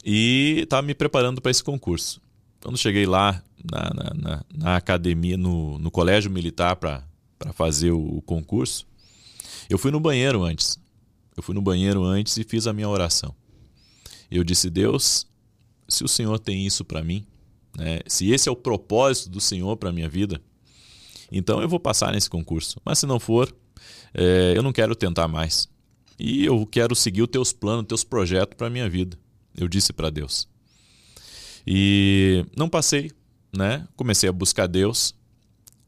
E 0.03 0.61
estava 0.63 0.81
me 0.81 0.93
preparando 0.93 1.41
para 1.41 1.51
esse 1.51 1.63
concurso. 1.63 2.21
Quando 2.61 2.77
cheguei 2.77 3.05
lá 3.05 3.41
na, 3.71 3.89
na, 3.93 4.13
na, 4.13 4.45
na 4.53 4.75
academia, 4.75 5.37
no, 5.37 5.77
no 5.79 5.91
colégio 5.91 6.31
militar 6.31 6.75
para 6.75 7.03
fazer 7.53 7.91
o, 7.91 8.17
o 8.17 8.21
concurso, 8.21 8.85
eu 9.69 9.77
fui 9.77 9.91
no 9.91 9.99
banheiro 9.99 10.43
antes. 10.43 10.79
Eu 11.35 11.43
fui 11.43 11.55
no 11.55 11.61
banheiro 11.61 12.03
antes 12.03 12.35
e 12.37 12.43
fiz 12.43 12.67
a 12.67 12.73
minha 12.73 12.89
oração. 12.89 13.33
Eu 14.29 14.43
disse: 14.43 14.69
Deus, 14.69 15.25
se 15.87 16.03
o 16.03 16.07
Senhor 16.07 16.37
tem 16.39 16.65
isso 16.65 16.83
para 16.83 17.03
mim, 17.03 17.25
né, 17.77 17.99
se 18.07 18.29
esse 18.31 18.49
é 18.49 18.51
o 18.51 18.55
propósito 18.55 19.29
do 19.29 19.39
Senhor 19.39 19.77
para 19.77 19.91
minha 19.91 20.09
vida, 20.09 20.41
então 21.31 21.61
eu 21.61 21.69
vou 21.69 21.79
passar 21.79 22.11
nesse 22.11 22.29
concurso. 22.29 22.79
Mas 22.83 22.99
se 22.99 23.05
não 23.05 23.19
for, 23.19 23.53
é, 24.13 24.53
eu 24.55 24.63
não 24.63 24.73
quero 24.73 24.95
tentar 24.95 25.27
mais. 25.27 25.69
E 26.19 26.43
eu 26.43 26.65
quero 26.65 26.95
seguir 26.95 27.21
os 27.21 27.29
teus 27.29 27.53
planos, 27.53 27.83
os 27.83 27.87
teus 27.87 28.03
projetos 28.03 28.57
para 28.57 28.69
minha 28.69 28.89
vida. 28.89 29.17
Eu 29.59 29.67
disse 29.67 29.91
para 29.91 30.09
Deus. 30.09 30.47
E 31.67 32.45
não 32.55 32.69
passei, 32.69 33.11
né? 33.55 33.85
Comecei 33.95 34.29
a 34.29 34.31
buscar 34.31 34.67
Deus 34.67 35.13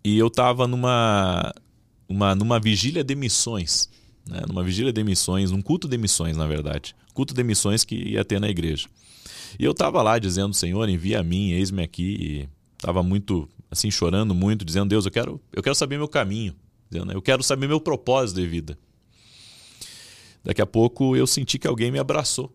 e 0.04 0.18
eu 0.18 0.28
estava 0.28 0.68
numa, 0.68 1.54
uma, 2.08 2.36
numa 2.36 2.60
vigília 2.60 3.02
de 3.02 3.16
missões, 3.16 3.90
né? 4.28 4.42
numa 4.48 4.62
vigília 4.62 4.92
de 4.92 5.04
missões, 5.04 5.52
num 5.52 5.62
culto 5.62 5.88
de 5.88 5.98
missões, 5.98 6.36
na 6.36 6.46
verdade. 6.46 6.94
Culto 7.14 7.34
de 7.34 7.44
missões 7.44 7.86
que 7.86 7.96
ia 7.96 8.26
ter 8.26 8.42
na 8.42 8.50
igreja. 8.50 8.90
E 9.58 9.64
eu 9.64 9.72
estava 9.72 10.02
lá 10.02 10.20
dizendo, 10.20 10.54
Senhor, 10.54 10.88
envia 10.90 11.20
a 11.20 11.24
mim, 11.24 11.52
eis-me 11.52 11.82
aqui. 11.82 12.50
Estava 12.78 13.02
muito, 13.02 13.48
assim, 13.70 13.90
chorando 13.90 14.36
muito, 14.36 14.66
dizendo, 14.66 14.90
Deus, 14.90 15.06
eu 15.06 15.12
quero, 15.12 15.42
eu 15.54 15.64
quero 15.64 15.76
saber 15.76 15.98
meu 15.98 16.08
caminho. 16.08 16.56
Eu 17.14 17.22
quero 17.22 17.42
saber 17.42 17.68
meu 17.68 17.80
propósito 17.80 18.42
de 18.42 18.48
vida. 18.48 18.78
Daqui 20.44 20.62
a 20.62 20.66
pouco 20.66 21.16
eu 21.16 21.26
senti 21.26 21.58
que 21.58 21.68
alguém 21.68 21.90
me 21.90 22.00
abraçou 22.00 22.54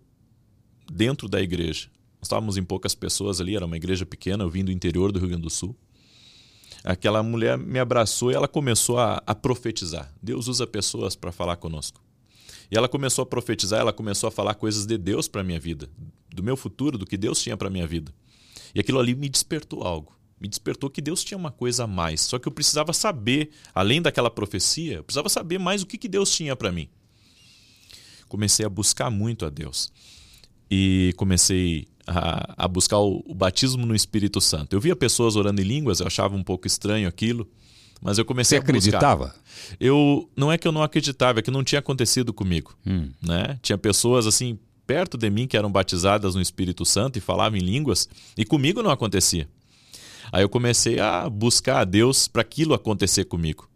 dentro 0.90 1.28
da 1.28 1.40
igreja. 1.40 1.88
Nós 2.20 2.26
estávamos 2.26 2.56
em 2.56 2.64
poucas 2.64 2.94
pessoas 2.94 3.40
ali, 3.40 3.56
era 3.56 3.66
uma 3.66 3.76
igreja 3.76 4.06
pequena, 4.06 4.44
eu 4.44 4.50
vim 4.50 4.64
do 4.64 4.72
interior 4.72 5.12
do 5.12 5.18
Rio 5.18 5.28
Grande 5.28 5.42
do 5.42 5.50
Sul. 5.50 5.76
Aquela 6.82 7.22
mulher 7.22 7.58
me 7.58 7.78
abraçou 7.78 8.30
e 8.30 8.34
ela 8.34 8.46
começou 8.46 8.98
a, 8.98 9.22
a 9.26 9.34
profetizar. 9.34 10.12
Deus 10.22 10.46
usa 10.46 10.66
pessoas 10.66 11.16
para 11.16 11.32
falar 11.32 11.56
conosco. 11.56 12.00
E 12.70 12.76
ela 12.76 12.88
começou 12.88 13.22
a 13.22 13.26
profetizar, 13.26 13.80
ela 13.80 13.92
começou 13.92 14.28
a 14.28 14.30
falar 14.30 14.54
coisas 14.54 14.86
de 14.86 14.96
Deus 14.96 15.28
para 15.28 15.42
minha 15.42 15.58
vida, 15.58 15.88
do 16.32 16.42
meu 16.42 16.56
futuro, 16.56 16.98
do 16.98 17.06
que 17.06 17.16
Deus 17.16 17.42
tinha 17.42 17.56
para 17.56 17.70
minha 17.70 17.86
vida. 17.86 18.12
E 18.74 18.80
aquilo 18.80 18.98
ali 18.98 19.14
me 19.14 19.28
despertou 19.28 19.82
algo. 19.82 20.16
Me 20.40 20.48
despertou 20.48 20.90
que 20.90 21.00
Deus 21.00 21.24
tinha 21.24 21.38
uma 21.38 21.50
coisa 21.50 21.84
a 21.84 21.86
mais. 21.86 22.20
Só 22.20 22.38
que 22.38 22.46
eu 22.46 22.52
precisava 22.52 22.92
saber, 22.92 23.50
além 23.74 24.02
daquela 24.02 24.30
profecia, 24.30 24.96
eu 24.96 25.04
precisava 25.04 25.28
saber 25.28 25.58
mais 25.58 25.82
o 25.82 25.86
que, 25.86 25.96
que 25.96 26.08
Deus 26.08 26.30
tinha 26.34 26.54
para 26.54 26.70
mim. 26.70 26.88
Comecei 28.28 28.66
a 28.66 28.68
buscar 28.68 29.10
muito 29.10 29.46
a 29.46 29.50
Deus 29.50 29.92
e 30.70 31.12
comecei 31.16 31.86
a, 32.06 32.64
a 32.64 32.68
buscar 32.68 32.98
o, 32.98 33.22
o, 33.26 33.34
batismo 33.34 33.84
no 33.84 33.94
Espírito 33.94 34.40
Santo. 34.40 34.74
Eu 34.74 34.80
via 34.80 34.94
pessoas 34.94 35.36
orando 35.36 35.60
em 35.60 35.64
línguas, 35.64 36.00
eu 36.00 36.06
achava 36.06 36.36
um 36.36 36.42
pouco 36.42 36.66
estranho 36.66 37.08
aquilo, 37.08 37.48
mas 38.00 38.18
eu 38.18 38.24
comecei 38.24 38.58
Você 38.58 38.62
a 38.62 38.72
buscar. 38.72 38.96
acreditava? 38.96 39.34
Eu 39.80 40.28
não 40.36 40.52
é 40.52 40.58
que 40.58 40.66
eu 40.68 40.72
não 40.72 40.82
acreditava, 40.82 41.38
é 41.40 41.42
que 41.42 41.50
não 41.50 41.64
tinha 41.64 41.78
acontecido 41.78 42.32
comigo, 42.32 42.76
hum. 42.86 43.10
né? 43.22 43.58
Tinha 43.62 43.78
pessoas 43.78 44.26
assim 44.26 44.58
perto 44.86 45.18
de 45.18 45.28
mim 45.28 45.46
que 45.48 45.56
eram 45.56 45.70
batizadas 45.70 46.34
no 46.34 46.40
Espírito 46.40 46.84
Santo 46.84 47.18
e 47.18 47.20
falavam 47.20 47.58
em 47.58 47.62
línguas, 47.62 48.08
e 48.36 48.44
comigo 48.44 48.82
não 48.82 48.90
acontecia. 48.90 49.48
Aí 50.32 50.42
eu 50.42 50.48
comecei 50.48 50.98
a 51.00 51.28
buscar 51.28 51.80
a 51.80 51.84
Deus 51.84 52.28
para 52.28 52.42
aquilo 52.42 52.74
acontecer 52.74 53.24
comigo. 53.24 53.68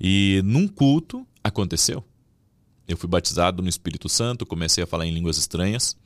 E 0.00 0.40
num 0.44 0.66
culto 0.66 1.26
aconteceu. 1.42 2.02
Eu 2.86 2.96
fui 2.96 3.08
batizado 3.08 3.62
no 3.62 3.68
Espírito 3.68 4.08
Santo, 4.08 4.44
comecei 4.44 4.84
a 4.84 4.86
falar 4.86 5.06
em 5.06 5.14
línguas 5.14 5.38
estranhas. 5.38 5.96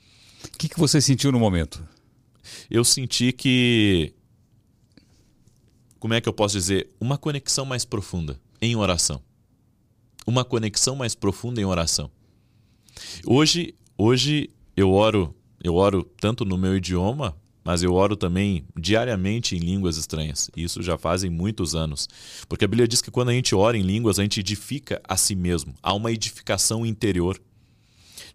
O 0.45 0.59
que, 0.59 0.69
que 0.69 0.79
você 0.79 1.01
sentiu 1.01 1.33
no 1.33 1.39
momento? 1.39 1.83
Eu 2.71 2.85
senti 2.85 3.33
que. 3.33 4.13
Como 5.99 6.15
é 6.15 6.21
que 6.21 6.29
eu 6.29 6.33
posso 6.33 6.55
dizer? 6.57 6.91
Uma 7.01 7.19
conexão 7.19 7.65
mais 7.65 7.85
profunda 7.85 8.41
em 8.61 8.77
oração. 8.77 9.21
Uma 10.27 10.45
conexão 10.45 10.95
mais 10.95 11.15
profunda 11.15 11.61
em 11.61 11.65
oração. 11.65 12.11
Hoje, 13.25 13.75
hoje 13.97 14.51
eu 14.77 14.93
oro, 14.93 15.35
eu 15.63 15.75
oro 15.75 16.05
tanto 16.21 16.45
no 16.45 16.57
meu 16.59 16.77
idioma, 16.77 17.37
mas 17.65 17.83
eu 17.83 17.93
oro 17.95 18.17
também 18.17 18.65
diariamente 18.79 19.57
em 19.57 19.59
línguas 19.59 19.97
estranhas. 19.97 20.51
Isso 20.57 20.83
já 20.83 20.97
fazem 20.97 21.31
muitos 21.31 21.75
anos. 21.75 22.09
Porque 22.49 22.65
a 22.65 22.69
Bíblia 22.69 22.89
diz 22.89 23.03
que 23.03 23.11
quando 23.11 23.31
a 23.31 23.33
gente 23.33 23.55
ora 23.55 23.77
em 23.77 23.83
línguas, 23.83 24.19
a 24.19 24.23
gente 24.23 24.41
edifica 24.41 25.01
a 25.07 25.17
si 25.17 25.35
mesmo. 25.35 25.75
Há 25.83 25.93
uma 25.95 26.13
edificação 26.13 26.87
interior 26.87 27.41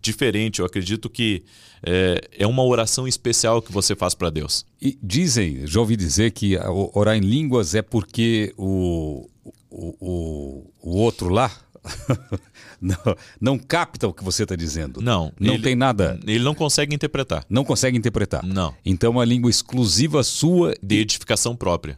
diferente. 0.04 0.60
Eu 0.60 0.66
acredito 0.66 1.10
que 1.10 1.44
é, 1.82 2.22
é 2.39 2.48
uma 2.48 2.63
oração 2.63 3.08
especial 3.08 3.62
que 3.62 3.72
você 3.72 3.96
faz 3.96 4.13
para 4.13 4.30
Deus. 4.30 4.66
E 4.82 4.98
dizem, 5.02 5.66
já 5.66 5.80
ouvi 5.80 5.96
dizer 5.96 6.32
que 6.32 6.58
orar 6.94 7.16
em 7.16 7.22
línguas 7.22 7.74
é 7.74 7.82
porque 7.82 8.54
o, 8.58 9.30
o, 9.70 9.96
o, 10.00 10.72
o 10.82 10.98
outro 10.98 11.30
lá, 11.30 11.52
não, 12.80 12.98
não, 13.39 13.60
capta 13.60 14.08
o 14.08 14.13
que 14.13 14.24
você 14.24 14.44
está 14.44 14.56
dizendo. 14.56 15.02
Não. 15.02 15.34
Não 15.39 15.56
ele, 15.56 15.63
tem 15.63 15.76
nada. 15.76 16.20
Ele 16.26 16.44
não 16.44 16.56
consegue 16.56 16.96
interpretar. 16.96 17.46
Não 17.50 17.66
consegue 17.66 17.98
interpretar. 17.98 18.46
Não. 18.46 18.74
Então 18.86 19.08
é 19.08 19.12
uma 19.12 19.26
língua 19.26 19.50
exclusiva 19.50 20.24
sua. 20.24 20.74
De 20.82 21.00
edificação 21.00 21.56
própria. 21.56 21.98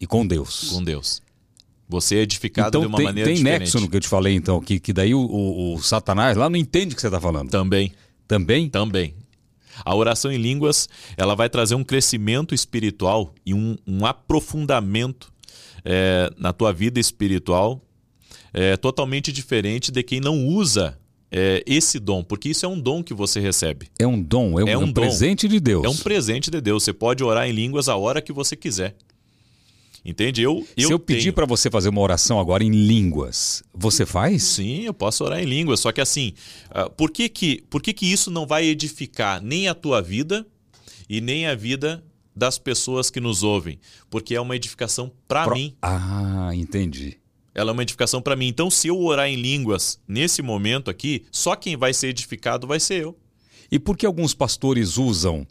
E 0.00 0.06
com 0.06 0.26
Deus. 0.26 0.70
Com 0.70 0.82
Deus. 0.82 1.22
Você 1.92 2.16
é 2.16 2.20
edificado 2.20 2.68
então, 2.68 2.80
de 2.80 2.86
uma 2.86 2.96
tem, 2.96 3.04
maneira 3.04 3.28
tem 3.28 3.36
diferente. 3.36 3.58
Tem 3.58 3.66
nexo 3.66 3.80
no 3.80 3.88
que 3.88 3.96
eu 3.96 4.00
te 4.00 4.08
falei, 4.08 4.34
então, 4.34 4.60
que, 4.60 4.80
que 4.80 4.92
daí 4.92 5.14
o, 5.14 5.20
o, 5.20 5.74
o 5.74 5.82
Satanás 5.82 6.36
lá 6.36 6.48
não 6.48 6.56
entende 6.56 6.94
o 6.94 6.96
que 6.96 7.00
você 7.02 7.08
está 7.08 7.20
falando. 7.20 7.50
Também. 7.50 7.92
Também? 8.26 8.68
Também. 8.68 9.14
A 9.84 9.94
oração 9.94 10.32
em 10.32 10.38
línguas 10.38 10.88
ela 11.16 11.34
vai 11.34 11.50
trazer 11.50 11.74
um 11.74 11.84
crescimento 11.84 12.54
espiritual 12.54 13.34
e 13.44 13.52
um, 13.52 13.76
um 13.86 14.06
aprofundamento 14.06 15.32
é, 15.84 16.30
na 16.38 16.52
tua 16.52 16.72
vida 16.72 16.98
espiritual 16.98 17.82
é, 18.54 18.76
totalmente 18.76 19.30
diferente 19.30 19.90
de 19.90 20.02
quem 20.02 20.20
não 20.20 20.46
usa 20.46 20.98
é, 21.30 21.62
esse 21.66 21.98
dom, 21.98 22.22
porque 22.22 22.50
isso 22.50 22.66
é 22.66 22.68
um 22.68 22.78
dom 22.78 23.02
que 23.02 23.14
você 23.14 23.40
recebe. 23.40 23.88
É 23.98 24.06
um 24.06 24.20
dom, 24.20 24.60
é 24.60 24.64
um, 24.64 24.68
é 24.68 24.78
um, 24.78 24.84
um 24.84 24.92
presente 24.92 25.48
de 25.48 25.58
Deus. 25.58 25.84
É 25.84 25.88
um 25.88 25.96
presente 25.96 26.50
de 26.50 26.60
Deus. 26.60 26.84
Você 26.84 26.92
pode 26.92 27.24
orar 27.24 27.48
em 27.48 27.52
línguas 27.52 27.88
a 27.88 27.96
hora 27.96 28.20
que 28.20 28.32
você 28.32 28.54
quiser. 28.54 28.94
Entende? 30.04 30.42
Eu, 30.42 30.66
eu 30.76 30.88
Se 30.88 30.92
eu 30.92 30.98
pedir 30.98 31.22
tenho... 31.22 31.32
para 31.32 31.46
você 31.46 31.70
fazer 31.70 31.88
uma 31.88 32.00
oração 32.00 32.40
agora 32.40 32.64
em 32.64 32.70
línguas, 32.70 33.62
você 33.72 34.04
faz? 34.04 34.42
Sim, 34.42 34.82
eu 34.82 34.92
posso 34.92 35.22
orar 35.22 35.40
em 35.40 35.46
línguas. 35.46 35.78
Só 35.78 35.92
que 35.92 36.00
assim, 36.00 36.34
uh, 36.70 36.90
por, 36.90 37.10
que, 37.10 37.28
que, 37.28 37.62
por 37.70 37.80
que, 37.80 37.92
que 37.92 38.06
isso 38.06 38.30
não 38.30 38.44
vai 38.44 38.64
edificar 38.64 39.40
nem 39.40 39.68
a 39.68 39.74
tua 39.74 40.02
vida 40.02 40.44
e 41.08 41.20
nem 41.20 41.46
a 41.46 41.54
vida 41.54 42.02
das 42.34 42.58
pessoas 42.58 43.10
que 43.10 43.20
nos 43.20 43.44
ouvem? 43.44 43.78
Porque 44.10 44.34
é 44.34 44.40
uma 44.40 44.56
edificação 44.56 45.12
para 45.28 45.44
Pro... 45.44 45.54
mim. 45.54 45.76
Ah, 45.80 46.50
entendi. 46.52 47.18
Ela 47.54 47.70
é 47.70 47.72
uma 47.72 47.82
edificação 47.82 48.20
para 48.20 48.34
mim. 48.34 48.48
Então, 48.48 48.70
se 48.70 48.88
eu 48.88 48.98
orar 48.98 49.28
em 49.28 49.36
línguas 49.36 50.00
nesse 50.08 50.42
momento 50.42 50.90
aqui, 50.90 51.24
só 51.30 51.54
quem 51.54 51.76
vai 51.76 51.94
ser 51.94 52.08
edificado 52.08 52.66
vai 52.66 52.80
ser 52.80 53.02
eu. 53.02 53.16
E 53.70 53.78
por 53.78 53.96
que 53.96 54.04
alguns 54.04 54.34
pastores 54.34 54.96
usam, 54.96 55.46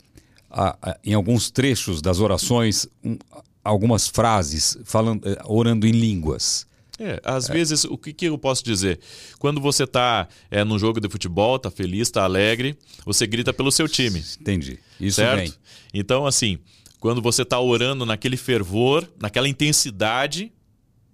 ah, 0.50 0.78
ah, 0.82 1.00
em 1.04 1.14
alguns 1.14 1.50
trechos 1.50 2.02
das 2.02 2.20
orações, 2.20 2.88
um, 3.04 3.18
algumas 3.64 4.08
frases 4.08 4.78
falando, 4.84 5.22
orando 5.46 5.88
em 5.88 5.92
línguas? 5.92 6.68
É, 7.00 7.20
às 7.24 7.50
é. 7.50 7.54
vezes, 7.54 7.84
o 7.84 7.98
que, 7.98 8.14
que, 8.14 8.26
eu 8.26 8.38
posso 8.38 8.64
dizer? 8.64 9.00
Quando 9.40 9.60
você 9.60 9.86
está 9.86 10.28
é, 10.52 10.64
num 10.64 10.78
jogo 10.78 11.00
de 11.00 11.10
futebol, 11.10 11.56
está 11.56 11.72
feliz, 11.72 12.08
está 12.08 12.24
alegre, 12.24 12.78
você 13.04 13.26
grita 13.26 13.52
pelo 13.52 13.72
seu 13.72 13.88
time. 13.88 14.24
Entendi. 14.40 14.78
Isso 15.00 15.16
certo? 15.16 15.50
Vem. 15.50 15.54
Então, 15.94 16.28
assim, 16.28 16.60
quando 17.00 17.20
você 17.20 17.42
está 17.42 17.60
orando 17.60 18.06
naquele 18.06 18.38
fervor, 18.38 19.08
naquela 19.20 19.50
intensidade, 19.50 20.52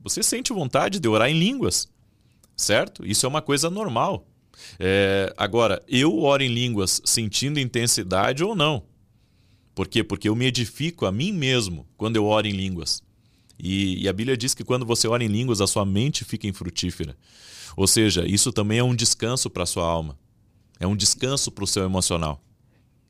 você 0.04 0.22
sente 0.22 0.52
vontade 0.52 1.00
de 1.00 1.08
orar 1.08 1.30
em 1.30 1.40
línguas, 1.40 1.88
certo? 2.56 3.06
Isso 3.06 3.26
é 3.26 3.30
uma 3.30 3.42
coisa 3.42 3.70
normal. 3.70 4.28
É, 4.78 5.34
agora, 5.38 5.82
eu 5.88 6.20
oro 6.20 6.44
em 6.44 6.54
línguas 6.54 7.02
sentindo 7.06 7.60
intensidade 7.60 8.44
ou 8.44 8.56
não. 8.56 8.84
Por 9.78 9.88
quê? 9.88 10.04
Porque 10.04 10.28
eu 10.28 10.36
me 10.36 10.48
edifico 10.48 11.06
a 11.06 11.12
mim 11.12 11.32
mesmo 11.32 11.86
quando 11.96 12.16
eu 12.16 12.26
oro 12.26 12.48
em 12.48 12.52
línguas. 12.52 13.04
E, 13.60 14.02
e 14.02 14.10
a 14.10 14.12
Bíblia 14.14 14.36
diz 14.36 14.56
que 14.56 14.64
quando 14.64 14.84
você 14.88 15.08
ora 15.08 15.24
em 15.24 15.28
línguas, 15.28 15.62
a 15.62 15.68
sua 15.68 15.86
mente 15.86 16.26
fica 16.26 16.48
infrutífera. 16.48 17.16
Ou 17.76 17.86
seja, 17.86 18.26
isso 18.26 18.52
também 18.52 18.80
é 18.80 18.84
um 18.84 18.96
descanso 18.96 19.52
para 19.52 19.62
a 19.62 19.66
sua 19.68 19.86
alma. 19.86 20.18
É 20.80 20.88
um 20.88 20.96
descanso 20.96 21.52
para 21.52 21.64
o 21.64 21.68
seu 21.68 21.84
emocional. 21.84 22.42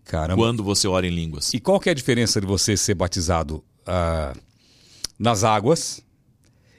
Caramba. 0.03 0.36
Quando 0.36 0.62
você 0.62 0.89
ora 0.89 1.08
em 1.08 1.10
línguas. 1.10 1.53
E 1.53 1.60
qual 1.62 1.80
que 1.80 1.88
é 1.88 1.93
a 1.93 1.95
diferença 1.95 2.41
de 2.41 2.45
você 2.45 2.75
ser 2.75 2.95
batizado 2.95 3.63
uh, 3.88 4.38
nas 5.17 5.45
águas 5.45 6.01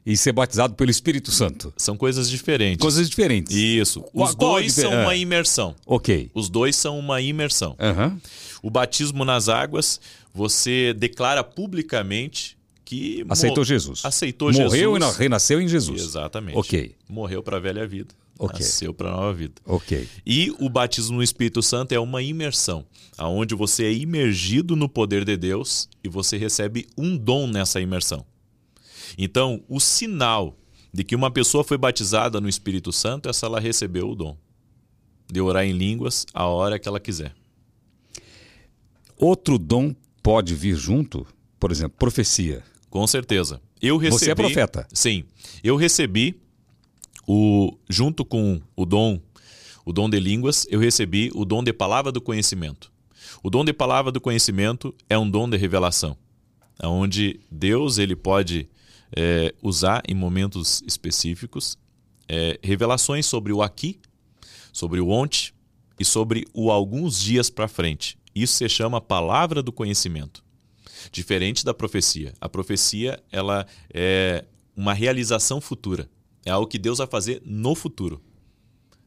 e 0.05 0.18
ser 0.18 0.33
batizado 0.33 0.74
pelo 0.74 0.90
Espírito 0.90 1.31
Santo? 1.31 1.72
São 1.79 1.96
coisas 1.96 2.29
diferentes. 2.29 2.83
Coisas 2.83 3.09
diferentes. 3.09 3.57
Isso. 3.57 4.01
Os 4.01 4.11
Qual- 4.12 4.37
qual 4.37 4.53
dois 4.53 4.66
difer- 4.74 4.90
são 4.90 5.01
uma 5.01 5.12
ah. 5.12 5.16
imersão. 5.16 5.74
Ok. 5.87 6.31
Os 6.35 6.51
dois 6.51 6.77
são 6.77 6.98
uma 6.98 7.22
imersão. 7.22 7.74
Aham. 7.81 8.20
O 8.62 8.71
batismo 8.71 9.25
nas 9.25 9.49
águas, 9.49 10.01
você 10.35 10.92
declara 10.94 11.42
publicamente 11.44 12.57
que 12.85 13.25
Aceitou 13.29 13.64
Jesus. 13.64 14.05
Aceitou 14.05 14.51
Morreu 14.53 14.71
Jesus. 14.71 14.97
e 14.97 14.99
na- 14.99 15.12
renasceu 15.12 15.61
em 15.61 15.68
Jesus. 15.68 16.03
Exatamente. 16.03 16.57
Ok. 16.57 16.94
Morreu 17.09 17.42
para 17.42 17.59
a 17.59 17.61
velha 17.61 17.87
vida. 17.87 18.14
Ok. 18.38 18.61
Nasceu 18.61 18.94
para 18.94 19.09
a 19.09 19.12
nova 19.12 19.33
vida. 19.35 19.55
Ok. 19.66 20.09
E 20.25 20.55
o 20.59 20.68
batismo 20.68 21.16
no 21.16 21.23
Espírito 21.23 21.61
Santo 21.61 21.92
é 21.92 21.99
uma 21.99 22.23
imersão, 22.23 22.87
aonde 23.16 23.55
você 23.55 23.85
é 23.85 23.92
imergido 23.92 24.77
no 24.77 24.88
poder 24.88 25.25
de 25.25 25.37
Deus 25.37 25.88
e 26.05 26.09
você 26.09 26.37
recebe 26.37 26.87
um 26.97 27.16
dom 27.16 27.47
nessa 27.49 27.81
imersão. 27.81 28.25
Então, 29.18 29.61
o 29.68 29.81
sinal 29.81 30.57
de 30.94 31.03
que 31.05 31.16
uma 31.16 31.31
pessoa 31.31 31.64
foi 31.64 31.77
batizada 31.77 32.40
no 32.40 32.49
Espírito 32.49 32.92
Santo 32.92 33.29
é 33.29 33.33
se 33.33 33.44
ela 33.44 33.61
recebeu 33.61 34.09
o 34.11 34.14
dom 34.14 34.37
de 35.31 35.40
orar 35.40 35.64
em 35.64 35.73
línguas 35.73 36.25
a 36.33 36.47
hora 36.47 36.79
que 36.79 36.88
ela 36.88 37.01
quiser. 37.01 37.35
Outro 39.18 39.59
dom 39.59 39.94
pode 40.22 40.54
vir 40.54 40.76
junto? 40.76 41.26
Por 41.59 41.72
exemplo, 41.72 41.96
profecia. 41.98 42.62
Com 42.88 43.07
certeza. 43.07 43.61
Eu 43.83 43.96
recebi. 43.96 44.24
Você 44.24 44.31
é 44.31 44.35
profeta. 44.35 44.87
Sim. 44.92 45.24
Eu 45.62 45.76
recebi 45.76 46.40
o 47.26 47.76
junto 47.88 48.24
com 48.24 48.61
o 48.74 48.87
dom, 48.87 49.20
o 49.85 49.92
dom 49.92 50.09
de 50.09 50.18
línguas, 50.18 50.66
eu 50.70 50.81
recebi 50.81 51.31
o 51.35 51.44
dom 51.44 51.62
de 51.62 51.72
palavra 51.72 52.11
do 52.11 52.20
conhecimento. 52.20 52.90
O 53.42 53.50
dom 53.50 53.64
de 53.64 53.72
palavra 53.72 54.11
do 54.11 54.20
conhecimento 54.20 54.94
é 55.09 55.18
um 55.18 55.28
dom 55.31 55.48
de 55.48 55.57
revelação, 55.57 56.16
onde 56.83 57.38
Deus 57.50 57.98
ele 57.98 58.16
pode 58.16 58.68
é, 59.14 59.54
usar 59.62 60.02
em 60.09 60.14
momentos 60.14 60.83
específicos 60.87 61.78
é, 62.28 62.59
revelações 62.62 63.26
sobre 63.26 63.52
o 63.52 63.62
aqui, 63.62 63.98
sobre 64.72 65.00
o 65.00 65.09
ontem 65.09 65.52
e 65.98 66.04
sobre 66.04 66.46
o 66.52 66.70
alguns 66.70 67.20
dias 67.20 67.50
para 67.50 67.68
frente. 67.68 68.17
Isso 68.42 68.55
se 68.57 68.68
chama 68.68 69.01
palavra 69.01 69.62
do 69.62 69.72
conhecimento 69.72 70.42
diferente 71.12 71.64
da 71.64 71.72
profecia. 71.72 72.35
A 72.40 72.48
profecia 72.48 73.22
ela 73.31 73.66
é 73.92 74.44
uma 74.77 74.92
realização 74.92 75.61
futura. 75.61 76.09
É 76.44 76.51
algo 76.51 76.66
que 76.66 76.79
Deus 76.79 76.98
vai 76.98 77.07
fazer 77.07 77.42
no 77.44 77.74
futuro. 77.74 78.20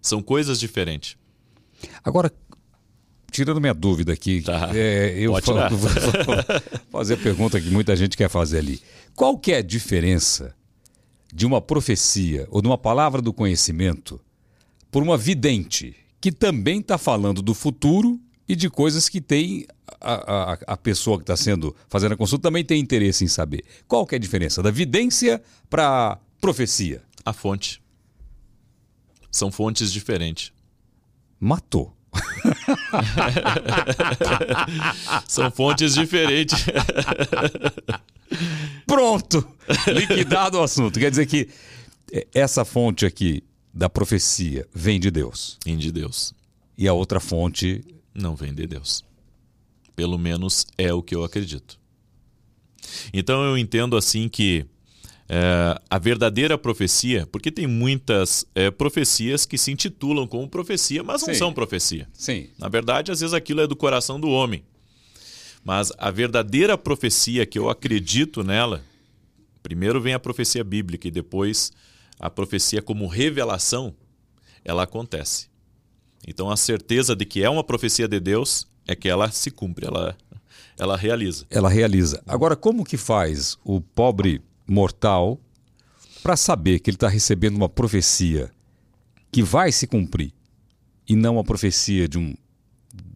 São 0.02 0.22
coisas 0.22 0.60
diferentes. 0.60 1.16
Agora, 2.04 2.32
tirando 3.32 3.60
minha 3.62 3.74
dúvida 3.74 4.14
aqui, 4.14 4.42
Tá. 4.42 4.70
é, 4.76 5.16
eu 5.18 5.32
vou 5.32 5.42
fazer 6.92 7.14
a 7.16 7.18
pergunta 7.18 7.60
que 7.60 7.70
muita 7.70 7.96
gente 7.96 8.18
quer 8.18 8.30
fazer 8.30 8.60
ali. 8.60 8.82
Qual 9.16 9.38
que 9.38 9.52
é 9.52 9.58
a 9.58 9.62
diferença 9.62 10.56
de 11.34 11.46
uma 11.46 11.62
profecia 11.62 12.48
ou 12.52 12.62
de 12.62 12.68
uma 12.68 12.78
palavra 12.78 13.22
do 13.22 13.32
conhecimento 13.34 14.20
por 14.92 15.02
uma 15.02 15.18
vidente 15.18 15.96
que 16.20 16.32
também 16.32 16.80
está 16.80 16.98
falando 16.98 17.42
do 17.42 17.54
futuro 17.54 18.20
e 18.48 18.56
de 18.56 18.70
coisas 18.70 19.08
que 19.08 19.22
tem 19.22 19.66
a, 20.00 20.54
a, 20.54 20.58
a 20.68 20.78
pessoa 20.78 21.18
que 21.18 21.24
está 21.24 21.38
sendo 21.38 21.76
fazendo 21.90 22.14
a 22.14 22.18
consulta 22.18 22.44
também 22.44 22.64
tem 22.66 22.80
interesse 22.80 23.24
em 23.24 23.28
saber. 23.28 23.64
Qual 23.88 24.06
que 24.06 24.16
é 24.16 24.18
a 24.18 24.20
diferença 24.20 24.62
da 24.64 24.72
vidência 24.72 25.42
para 25.70 26.18
profecia? 26.40 27.02
A 27.24 27.34
fonte. 27.34 27.82
São 29.32 29.52
fontes 29.52 29.94
diferentes. 29.94 30.52
Matou. 31.40 31.96
São 35.28 35.50
fontes 35.52 35.94
diferentes. 35.94 36.66
Pronto! 38.86 39.48
Liquidado 39.88 40.58
o 40.58 40.64
assunto. 40.64 41.00
Quer 41.00 41.10
dizer 41.10 41.26
que 41.26 41.48
essa 42.34 42.66
fonte 42.66 43.06
aqui 43.06 43.44
da 43.74 43.90
profecia 43.90 44.68
vem 44.74 45.00
de 45.00 45.10
Deus 45.10 45.58
Vem 45.66 45.78
de 45.78 45.92
Deus. 45.94 46.34
e 46.78 46.86
a 46.88 46.94
outra 46.94 47.20
fonte 47.22 47.82
Não 48.14 48.36
vem 48.36 48.54
de 48.54 48.68
Deus. 48.68 49.04
Pelo 49.96 50.18
menos 50.18 50.66
é 50.78 50.94
o 50.94 51.02
que 51.02 51.16
eu 51.16 51.24
acredito. 51.24 51.80
Então 53.14 53.44
eu 53.44 53.58
entendo 53.58 53.96
assim 53.98 54.28
que 54.30 54.66
É, 55.34 55.80
a 55.90 55.98
verdadeira 55.98 56.58
profecia, 56.58 57.26
porque 57.26 57.50
tem 57.50 57.66
muitas 57.66 58.46
é, 58.54 58.70
profecias 58.70 59.46
que 59.46 59.58
se 59.58 59.72
intitulam 59.72 60.28
como 60.28 60.46
profecia, 60.46 61.04
mas 61.04 61.22
não 61.22 61.34
Sim. 61.34 61.40
são 61.40 61.54
profecia. 61.54 62.06
Sim. 62.12 62.50
Na 62.60 62.68
verdade, 62.68 63.14
às 63.14 63.22
vezes 63.22 63.34
aquilo 63.34 63.62
é 63.62 63.68
do 63.68 63.74
coração 63.74 64.20
do 64.20 64.28
homem. 64.28 64.62
Mas 65.64 65.90
a 65.98 66.12
verdadeira 66.12 66.78
profecia 66.78 67.46
que 67.46 67.58
eu 67.58 67.70
acredito 67.70 68.44
nela, 68.44 68.84
primeiro 69.64 70.02
vem 70.02 70.14
a 70.14 70.20
profecia 70.20 70.66
bíblica 70.66 71.08
e 71.08 71.12
depois 71.12 71.72
a 72.20 72.30
profecia 72.30 72.82
como 72.82 73.08
revelação, 73.08 73.96
ela 74.66 74.84
acontece. 74.84 75.48
Então 76.28 76.50
a 76.50 76.58
certeza 76.58 77.16
de 77.16 77.26
que 77.26 77.44
é 77.44 77.50
uma 77.50 77.64
profecia 77.64 78.08
de 78.08 78.20
Deus 78.20 78.68
é 78.88 78.96
que 78.96 79.10
ela 79.10 79.32
se 79.32 79.50
cumpre, 79.52 79.86
ela, 79.86 80.16
ela 80.78 80.98
realiza. 80.98 81.46
Ela 81.50 81.70
realiza. 81.70 82.22
Agora, 82.28 82.56
como 82.56 82.84
que 82.84 82.98
faz 82.98 83.58
o 83.64 83.82
pobre 83.82 84.42
mortal 84.68 85.40
para 86.22 86.38
saber 86.38 86.80
que 86.80 86.90
ele 86.90 86.96
está 86.96 87.08
recebendo 87.08 87.56
uma 87.56 87.70
profecia 87.70 88.52
que 89.32 89.42
vai 89.42 89.72
se 89.72 89.88
cumprir 89.88 90.34
e 91.08 91.16
não 91.16 91.36
uma 91.36 91.44
profecia 91.44 92.08
de 92.08 92.18
um 92.18 92.36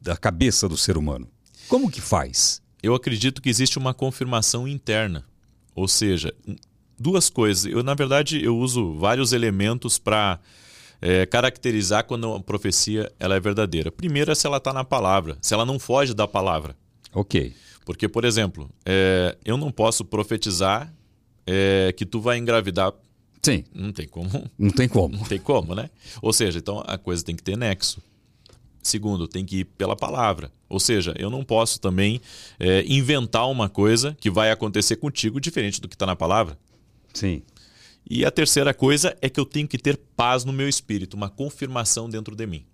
da 0.02 0.16
cabeça 0.16 0.68
do 0.68 0.78
ser 0.78 0.98
humano? 0.98 1.28
Como 1.68 1.90
que 1.90 2.02
faz? 2.02 2.62
Eu 2.82 2.94
acredito 2.94 3.42
que 3.42 3.50
existe 3.50 3.78
uma 3.78 3.94
confirmação 3.94 4.68
interna. 4.68 5.26
Ou 5.74 5.88
seja, 5.88 6.34
duas 6.98 7.30
coisas. 7.30 7.66
Eu, 7.66 7.84
na 7.84 7.94
verdade, 7.94 8.44
eu 8.44 8.58
uso 8.58 8.94
vários 8.94 9.34
elementos 9.34 9.98
para 9.98 10.40
é, 11.02 11.26
caracterizar 11.26 12.06
quando 12.06 12.30
uma 12.30 12.40
profecia 12.42 13.12
ela 13.20 13.36
é 13.36 13.40
verdadeira. 13.40 13.92
Primeiro 13.92 14.32
é 14.32 14.36
se 14.36 14.46
ela 14.48 14.58
está 14.58 14.74
na 14.74 14.84
palavra, 14.84 15.38
se 15.42 15.54
ela 15.54 15.66
não 15.66 15.80
foge 15.80 16.14
da 16.14 16.28
palavra. 16.28 16.76
Ok. 17.14 17.54
Porque, 17.86 18.10
por 18.10 18.26
exemplo, 18.26 18.70
é, 18.86 19.38
eu 19.46 19.58
não 19.58 19.72
posso 19.72 20.04
profetizar 20.04 20.92
é, 21.46 21.94
que 21.96 22.06
tu 22.06 22.20
vai 22.20 22.38
engravidar. 22.38 22.92
Sim, 23.42 23.64
Não 23.74 23.92
tem 23.92 24.08
como. 24.08 24.30
não 24.58 24.72
tem 24.72 24.90
como. 24.90 25.16
Não 25.16 25.24
tem 25.24 25.38
como, 25.40 25.76
né? 25.76 25.90
Ou 26.20 26.34
seja, 26.34 26.58
então 26.58 26.84
a 26.88 26.98
coisa 26.98 27.24
tem 27.24 27.36
que 27.36 27.44
ter 27.44 27.56
nexo. 27.56 28.02
Segundo, 28.82 29.28
tem 29.28 29.46
que 29.46 29.58
ir 29.60 29.66
pela 29.66 29.96
palavra. 29.96 30.52
Ou 30.68 30.80
seja, 30.80 31.14
eu 31.18 31.30
não 31.30 31.44
posso 31.44 31.80
também 31.80 32.20
é, 32.60 32.84
inventar 32.88 33.50
uma 33.50 33.70
coisa 33.70 34.18
que 34.20 34.30
vai 34.32 34.52
acontecer 34.52 34.96
contigo 34.96 35.40
diferente 35.40 35.80
do 35.80 35.88
que 35.88 35.96
está 35.96 36.06
na 36.08 36.16
palavra. 36.16 36.58
Sim. 37.14 37.44
E 38.10 38.24
a 38.24 38.32
terceira 38.32 38.74
coisa 38.74 39.18
é 39.22 39.30
que 39.30 39.40
eu 39.40 39.46
tenho 39.46 39.68
que 39.68 39.78
ter 39.78 39.98
paz 40.16 40.46
no 40.46 40.54
meu 40.54 40.70
espírito, 40.70 41.16
uma 41.16 41.30
confirmação 41.30 42.10
dentro 42.10 42.36
de 42.36 42.46
mim. 42.46 42.66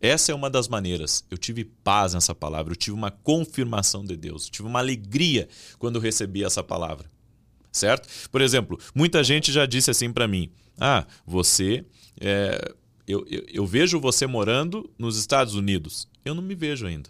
Essa 0.00 0.32
é 0.32 0.34
uma 0.34 0.50
das 0.50 0.66
maneiras. 0.66 1.24
Eu 1.30 1.38
tive 1.38 1.64
paz 1.64 2.12
nessa 2.14 2.34
palavra, 2.34 2.72
eu 2.72 2.76
tive 2.76 2.96
uma 2.96 3.12
confirmação 3.12 4.04
de 4.04 4.16
Deus, 4.16 4.46
eu 4.46 4.50
tive 4.50 4.68
uma 4.68 4.80
alegria 4.80 5.48
quando 5.78 5.94
eu 5.96 6.02
recebi 6.02 6.42
essa 6.42 6.62
palavra. 6.62 7.08
Certo? 7.70 8.28
Por 8.28 8.42
exemplo, 8.42 8.78
muita 8.94 9.22
gente 9.22 9.52
já 9.52 9.64
disse 9.64 9.90
assim 9.90 10.12
para 10.12 10.26
mim: 10.28 10.50
Ah, 10.78 11.06
você. 11.24 11.84
é, 12.20 12.74
eu, 13.06 13.24
eu, 13.28 13.44
eu 13.48 13.66
vejo 13.66 13.98
você 14.00 14.26
morando 14.26 14.90
nos 14.98 15.16
Estados 15.16 15.54
Unidos. 15.54 16.08
Eu 16.24 16.34
não 16.34 16.42
me 16.42 16.54
vejo 16.54 16.86
ainda. 16.86 17.08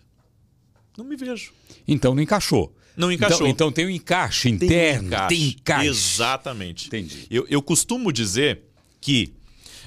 Não 0.96 1.04
me 1.04 1.16
vejo. 1.16 1.52
Então 1.88 2.14
não 2.14 2.22
encaixou. 2.22 2.74
Não 2.96 3.11
encaixou. 3.11 3.38
Então, 3.46 3.68
então 3.68 3.72
tem 3.72 3.87
um 3.87 3.90
encaixe 3.90 4.48
interno. 4.48 5.11
Tem 5.28 5.48
encaixe. 5.48 5.88
Exatamente. 5.88 6.87
Entendi. 6.88 7.26
Eu, 7.31 7.46
eu 7.48 7.62
costumo 7.62 8.12
dizer 8.12 8.61
que 9.00 9.33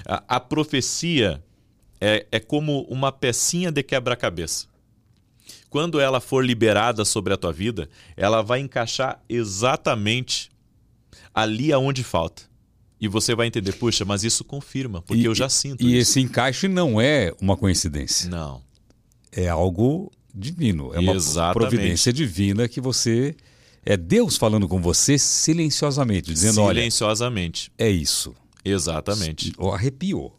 a, 0.04 0.36
a 0.36 0.40
profecia 0.40 1.42
é, 2.00 2.26
é 2.30 2.40
como 2.40 2.82
uma 2.82 3.10
pecinha 3.12 3.70
de 3.70 3.82
quebra-cabeça. 3.82 4.66
Quando 5.70 6.00
ela 6.00 6.20
for 6.20 6.44
liberada 6.44 7.04
sobre 7.04 7.32
a 7.32 7.36
tua 7.36 7.52
vida, 7.52 7.88
ela 8.16 8.42
vai 8.42 8.60
encaixar 8.60 9.20
exatamente 9.28 10.50
ali 11.34 11.72
aonde 11.72 12.02
falta. 12.02 12.42
E 13.00 13.06
você 13.08 13.34
vai 13.34 13.46
entender, 13.46 13.72
puxa, 13.72 14.04
mas 14.04 14.24
isso 14.24 14.42
confirma, 14.42 15.02
porque 15.02 15.22
E- 15.22 15.26
eu 15.26 15.34
já 15.34 15.48
sinto 15.50 15.82
E 15.82 15.98
isso. 15.98 16.10
esse 16.12 16.20
encaixe 16.20 16.66
não 16.66 16.98
é 17.00 17.32
uma 17.40 17.56
coincidência. 17.56 18.28
Não. 18.30 18.62
É 19.30 19.48
algo 19.48 20.10
divino. 20.36 20.92
É 20.94 21.00
uma 21.00 21.14
Exatamente. 21.14 21.54
providência 21.70 22.12
divina 22.12 22.68
que 22.68 22.80
você. 22.80 23.34
É 23.84 23.96
Deus 23.96 24.36
falando 24.36 24.68
com 24.68 24.80
você 24.80 25.16
silenciosamente, 25.18 26.32
dizendo: 26.32 26.60
olha, 26.60 26.80
Silenciosamente. 26.80 27.72
é 27.78 27.88
isso. 27.88 28.34
Exatamente. 28.64 29.52
Ó, 29.58 29.72
arrepiou. 29.72 30.36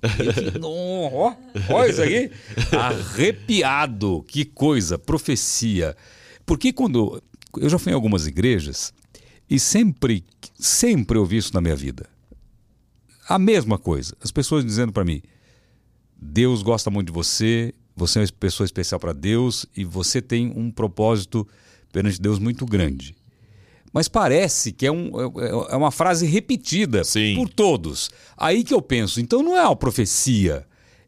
Ó, 0.61 1.33
ó 1.69 1.85
isso 1.85 2.01
aqui. 2.01 2.29
Arrepiado. 2.77 4.23
Que 4.27 4.43
coisa, 4.43 4.97
profecia. 4.99 5.95
Porque 6.45 6.73
quando. 6.73 7.23
Eu 7.57 7.69
já 7.69 7.79
fui 7.79 7.93
em 7.93 7.95
algumas 7.95 8.27
igrejas 8.27 8.93
e 9.49 9.57
sempre, 9.57 10.25
sempre 10.59 11.17
ouvi 11.17 11.37
isso 11.37 11.53
na 11.53 11.61
minha 11.61 11.75
vida. 11.75 12.05
A 13.29 13.39
mesma 13.39 13.77
coisa. 13.77 14.15
As 14.21 14.29
pessoas 14.29 14.65
dizendo 14.65 14.91
para 14.91 15.05
mim: 15.05 15.21
Deus 16.19 16.61
gosta 16.61 16.89
muito 16.89 17.07
de 17.07 17.13
você, 17.13 17.73
você 17.97 18.19
é 18.19 18.21
uma 18.21 18.27
pessoa 18.39 18.63
especial 18.65 18.99
para 18.99 19.11
Deus 19.11 19.65
e 19.75 19.83
você 19.83 20.21
tem 20.21 20.53
um 20.55 20.71
propósito 20.71 21.45
perante 21.91 22.21
Deus 22.21 22.37
muito 22.39 22.65
grande. 22.65 23.15
Mas 23.91 24.07
parece 24.07 24.71
que 24.71 24.85
é, 24.85 24.91
um- 24.91 25.09
é- 25.39 25.73
é 25.73 25.75
uma 25.75 25.89
frase 25.91 26.25
repetida 26.27 27.03
Sim. 27.03 27.35
por 27.35 27.49
todos. 27.49 28.11
Aí 28.37 28.63
que 28.63 28.73
eu 28.73 28.81
penso, 28.81 29.19
então 29.19 29.41
não 29.41 29.57
é 29.57 29.65
uma 29.65 29.75
profecia, 29.75 30.65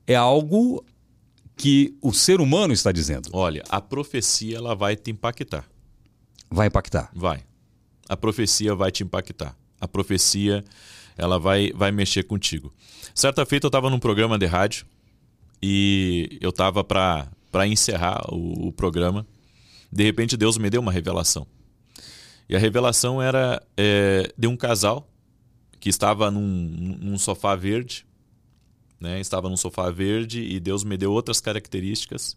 é 0.08 0.16
algo 0.16 0.84
que 1.56 1.96
o 2.02 2.12
ser 2.12 2.42
humano 2.42 2.74
está 2.74 2.92
dizendo. 2.92 3.30
Olha, 3.34 3.64
a 3.70 3.80
profecia 3.80 4.58
ela 4.58 4.74
vai 4.76 4.96
te 4.96 5.12
impactar. 5.12 5.66
Vai 6.50 6.68
impactar. 6.68 7.12
Vai. 7.14 7.44
A 8.08 8.18
profecia 8.18 8.74
vai 8.74 8.92
te 8.92 9.04
impactar. 9.04 9.56
A 9.80 9.88
profecia 9.88 10.64
ela 11.18 11.38
vai, 11.38 11.72
vai 11.76 11.92
mexer 11.92 12.24
contigo. 12.24 12.74
Certa 13.14 13.46
feita 13.46 13.66
eu 13.66 13.70
estava 13.70 13.90
num 13.90 14.00
programa 14.00 14.40
de 14.40 14.46
rádio 14.48 14.86
e 15.62 16.38
eu 16.42 16.50
estava 16.50 16.84
para 16.84 17.68
encerrar 17.68 18.22
o, 18.34 18.68
o 18.68 18.72
programa. 18.72 19.26
De 19.92 20.04
repente 20.04 20.38
Deus 20.38 20.58
me 20.58 20.70
deu 20.70 20.82
uma 20.82 20.92
revelação. 20.92 21.48
E 22.48 22.56
a 22.56 22.60
revelação 22.60 23.22
era 23.22 23.62
é, 23.78 24.34
de 24.38 24.48
um 24.48 24.58
casal 24.58 25.08
que 25.80 25.90
estava 25.90 26.32
num, 26.32 26.98
num 27.00 27.18
sofá 27.18 27.56
verde. 27.56 28.06
Né? 29.00 29.20
Estava 29.20 29.50
num 29.50 29.58
sofá 29.58 29.90
verde 29.92 30.42
e 30.42 30.60
Deus 30.60 30.84
me 30.84 30.98
deu 30.98 31.12
outras 31.12 31.40
características. 31.40 32.36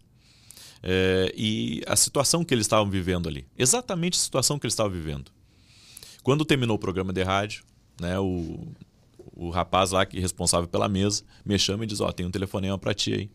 É, 0.81 1.33
e 1.35 1.81
a 1.87 1.95
situação 1.95 2.43
que 2.43 2.53
eles 2.53 2.65
estavam 2.65 2.89
vivendo 2.89 3.27
ali. 3.27 3.47
Exatamente 3.57 4.15
a 4.15 4.21
situação 4.21 4.59
que 4.59 4.65
eles 4.65 4.73
estavam 4.73 4.91
vivendo. 4.91 5.31
Quando 6.21 6.45
terminou 6.45 6.75
o 6.75 6.79
programa 6.79 7.11
de 7.11 7.23
rádio, 7.23 7.63
né, 7.99 8.19
o, 8.19 8.67
o 9.33 9.49
rapaz 9.49 9.91
lá 9.91 10.05
que 10.05 10.17
é 10.17 10.21
responsável 10.21 10.67
pela 10.67 10.87
mesa 10.87 11.23
me 11.43 11.57
chama 11.57 11.83
e 11.83 11.87
diz: 11.87 11.99
Ó, 11.99 12.11
tem 12.11 12.25
um 12.25 12.31
telefonema 12.31 12.77
para 12.77 12.93
ti 12.93 13.13
aí. 13.13 13.31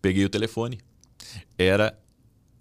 Peguei 0.00 0.24
o 0.24 0.28
telefone. 0.28 0.80
Era 1.56 1.96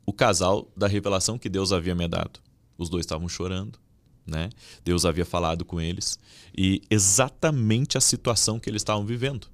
o 0.06 0.14
casal 0.14 0.72
da 0.76 0.88
revelação 0.88 1.38
que 1.38 1.50
Deus 1.50 1.72
havia 1.72 1.96
me 1.96 2.08
dado. 2.08 2.40
Os 2.78 2.90
dois 2.90 3.06
estavam 3.06 3.28
chorando, 3.28 3.80
né? 4.26 4.50
Deus 4.84 5.06
havia 5.06 5.26
falado 5.26 5.66
com 5.66 5.80
eles 5.82 6.20
e 6.56 6.82
exatamente 6.90 7.98
a 7.98 8.02
situação 8.02 8.60
que 8.60 8.70
eles 8.70 8.82
estavam 8.82 9.06
vivendo. 9.06 9.48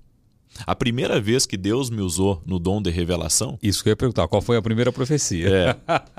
A 0.66 0.76
primeira 0.76 1.20
vez 1.22 1.46
que 1.46 1.56
Deus 1.58 1.90
me 1.90 2.02
usou 2.02 2.42
no 2.46 2.58
dom 2.58 2.82
de 2.82 2.90
revelação, 2.90 3.60
Isso 3.62 3.84
que 3.84 3.90
eu 3.90 3.92
ia 3.92 3.98
perguntar, 3.98 4.28
qual 4.28 4.42
foi 4.42 4.58
a 4.58 4.62
primeira 4.62 4.92
profecia? 4.92 5.48
é, 5.50 5.76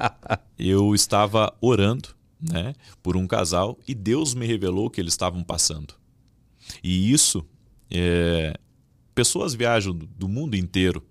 eu 0.58 0.94
estava 0.94 1.52
orando 1.60 2.10
né, 2.40 2.74
por 3.02 3.16
um 3.16 3.26
casal 3.26 3.78
e 3.88 3.94
Deus 3.94 4.34
me 4.34 4.46
revelou 4.46 4.86
o 4.86 4.90
que 4.90 5.00
eles 5.00 5.14
estavam 5.14 5.42
passando. 5.42 5.94
E 6.82 7.12
isso, 7.12 7.44
é, 7.90 8.58
pessoas 9.14 9.54
viajam 9.54 9.94
do- 9.94 10.06
do 10.06 10.28
mundo 10.28 10.56
inteiro 10.56 11.04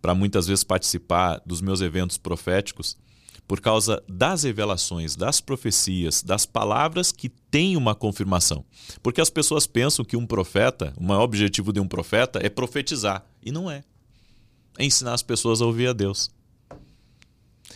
para 0.00 0.14
muitas 0.14 0.46
vezes 0.46 0.64
participar 0.64 1.40
dos 1.44 1.60
meus 1.60 1.80
eventos 1.80 2.16
proféticos 2.18 2.96
por 3.48 3.60
causa 3.60 4.02
das 4.08 4.42
revelações, 4.42 5.14
das 5.14 5.40
profecias, 5.40 6.22
das 6.22 6.44
palavras 6.44 7.12
que 7.12 7.28
têm 7.28 7.76
uma 7.76 7.94
confirmação. 7.94 8.64
Porque 9.02 9.20
as 9.20 9.30
pessoas 9.30 9.66
pensam 9.66 10.04
que 10.04 10.16
um 10.16 10.26
profeta, 10.26 10.92
o 10.96 11.04
maior 11.04 11.22
objetivo 11.22 11.72
de 11.72 11.78
um 11.78 11.86
profeta 11.86 12.40
é 12.42 12.48
profetizar. 12.48 13.24
E 13.44 13.52
não 13.52 13.70
é. 13.70 13.84
É 14.78 14.84
ensinar 14.84 15.14
as 15.14 15.22
pessoas 15.22 15.62
a 15.62 15.66
ouvir 15.66 15.88
a 15.88 15.92
Deus. 15.92 16.30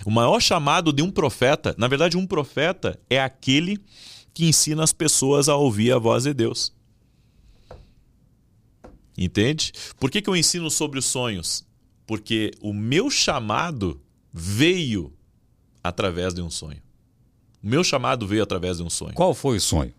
O 0.05 0.11
maior 0.11 0.41
chamado 0.41 0.93
de 0.93 1.03
um 1.03 1.11
profeta, 1.11 1.75
na 1.79 1.87
verdade, 1.87 2.17
um 2.17 2.27
profeta 2.27 2.99
é 3.09 3.21
aquele 3.21 3.79
que 4.35 4.47
ensina 4.47 4.83
as 4.83 4.93
pessoas 4.93 5.49
a 5.49 5.57
ouvir 5.57 5.93
a 5.93 5.99
voz 5.99 6.25
de 6.25 6.35
Deus. 6.35 6.73
Entende? 9.21 9.71
Por 9.99 10.11
que, 10.11 10.23
que 10.23 10.31
eu 10.31 10.35
ensino 10.35 10.71
sobre 10.71 10.99
os 10.99 11.05
sonhos? 11.05 11.63
Porque 12.07 12.53
o 12.63 12.73
meu 12.73 13.11
chamado 13.11 14.01
veio 14.33 15.13
através 15.85 16.33
de 16.33 16.41
um 16.41 16.49
sonho. 16.49 16.79
O 17.63 17.69
meu 17.69 17.85
chamado 17.85 18.27
veio 18.27 18.43
através 18.43 18.79
de 18.79 18.83
um 18.83 18.89
sonho. 18.89 19.13
Qual 19.13 19.35
foi 19.35 19.59
o 19.59 19.61
sonho? 19.61 19.93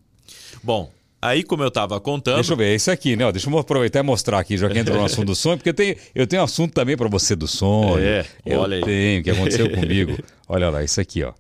Bom, 0.63 0.91
aí 1.21 1.43
como 1.43 1.61
eu 1.61 1.67
estava 1.67 1.99
contando. 2.01 2.35
Deixa 2.35 2.53
eu 2.53 2.57
ver, 2.57 2.71
é 2.71 2.73
esse 2.73 2.89
aqui, 2.89 3.15
né? 3.15 3.31
Deixa 3.31 3.47
eu 3.47 3.57
aproveitar 3.59 3.99
e 3.99 4.03
mostrar 4.03 4.39
aqui, 4.39 4.57
já 4.57 4.67
que 4.67 4.79
entrou 4.79 4.97
no 4.97 5.05
assunto 5.05 5.27
do 5.27 5.35
sonho, 5.35 5.57
porque 5.57 5.71
tem, 5.71 5.95
eu 6.15 6.25
tenho 6.25 6.41
assunto 6.41 6.73
também 6.73 6.97
para 6.97 7.07
você 7.07 7.35
do 7.35 7.47
sonho. 7.47 7.99
É, 8.03 8.25
eu 8.43 8.59
olha 8.59 8.77
aí. 8.77 8.83
tenho, 8.83 9.23
que 9.23 9.29
aconteceu 9.29 9.69
comigo. 9.75 10.17
Olha 10.47 10.71
lá, 10.71 10.83
isso 10.83 10.99
aqui, 10.99 11.23
ó. 11.23 11.33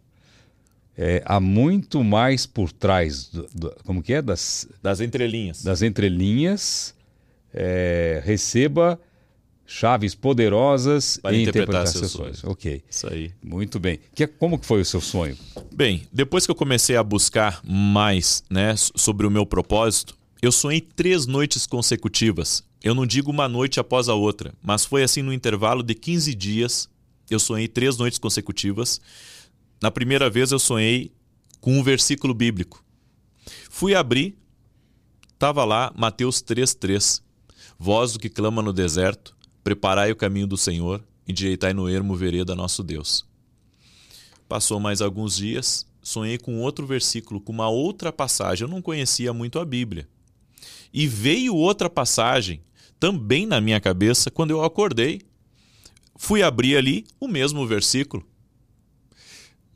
é, 0.95 1.23
há 1.25 1.39
muito 1.39 2.03
mais 2.03 2.45
por 2.45 2.71
trás, 2.71 3.27
do, 3.29 3.47
do, 3.55 3.75
como 3.83 4.03
que 4.03 4.13
é? 4.13 4.21
Das, 4.21 4.67
das 4.83 5.01
entrelinhas. 5.01 5.63
Das 5.63 5.81
entrelinhas. 5.81 6.93
É, 7.53 8.21
receba 8.23 8.99
chaves 9.71 10.13
poderosas 10.13 11.17
para 11.17 11.33
e 11.33 11.43
interpretar, 11.43 11.83
interpretar 11.83 11.87
seus 11.87 12.11
sonhos. 12.11 12.43
Ok. 12.43 12.83
Isso 12.89 13.07
aí. 13.11 13.31
Muito 13.41 13.79
bem. 13.79 13.99
Que, 14.13 14.27
como 14.27 14.59
que 14.59 14.65
foi 14.65 14.81
o 14.81 14.85
seu 14.85 14.99
sonho? 14.99 15.37
Bem, 15.71 16.05
depois 16.11 16.45
que 16.45 16.51
eu 16.51 16.55
comecei 16.55 16.97
a 16.97 17.03
buscar 17.03 17.61
mais 17.63 18.43
né, 18.49 18.75
sobre 18.75 19.25
o 19.25 19.31
meu 19.31 19.45
propósito, 19.45 20.17
eu 20.41 20.51
sonhei 20.51 20.81
três 20.81 21.25
noites 21.25 21.65
consecutivas. 21.65 22.63
Eu 22.83 22.93
não 22.93 23.05
digo 23.05 23.31
uma 23.31 23.47
noite 23.47 23.79
após 23.79 24.09
a 24.09 24.13
outra, 24.13 24.53
mas 24.61 24.83
foi 24.83 25.03
assim 25.03 25.21
no 25.21 25.31
intervalo 25.31 25.83
de 25.83 25.95
15 25.95 26.35
dias. 26.35 26.89
Eu 27.29 27.39
sonhei 27.39 27.67
três 27.67 27.97
noites 27.97 28.19
consecutivas. 28.19 28.99
Na 29.81 29.89
primeira 29.89 30.29
vez 30.29 30.51
eu 30.51 30.59
sonhei 30.59 31.11
com 31.61 31.79
um 31.79 31.83
versículo 31.83 32.33
bíblico. 32.33 32.83
Fui 33.69 33.95
abrir, 33.95 34.35
estava 35.33 35.63
lá 35.63 35.93
Mateus 35.95 36.43
3,3. 36.43 37.21
Voz 37.83 38.13
do 38.13 38.19
que 38.19 38.29
clama 38.29 38.61
no 38.61 38.71
deserto, 38.71 39.35
preparai 39.63 40.11
o 40.11 40.15
caminho 40.15 40.45
do 40.45 40.55
Senhor, 40.55 41.03
endireitai 41.27 41.73
no 41.73 41.89
ermo 41.89 42.15
vereda 42.15 42.53
nosso 42.53 42.83
Deus. 42.83 43.25
Passou 44.47 44.79
mais 44.79 45.01
alguns 45.01 45.37
dias, 45.37 45.83
sonhei 45.99 46.37
com 46.37 46.61
outro 46.61 46.85
versículo, 46.85 47.41
com 47.41 47.51
uma 47.51 47.69
outra 47.69 48.13
passagem. 48.13 48.65
Eu 48.65 48.69
não 48.69 48.83
conhecia 48.83 49.33
muito 49.33 49.57
a 49.57 49.65
Bíblia. 49.65 50.07
E 50.93 51.07
veio 51.07 51.55
outra 51.55 51.89
passagem 51.89 52.61
também 52.99 53.47
na 53.47 53.59
minha 53.59 53.81
cabeça 53.81 54.29
quando 54.29 54.51
eu 54.51 54.63
acordei. 54.63 55.19
Fui 56.15 56.43
abrir 56.43 56.77
ali 56.77 57.07
o 57.19 57.27
mesmo 57.27 57.65
versículo. 57.65 58.23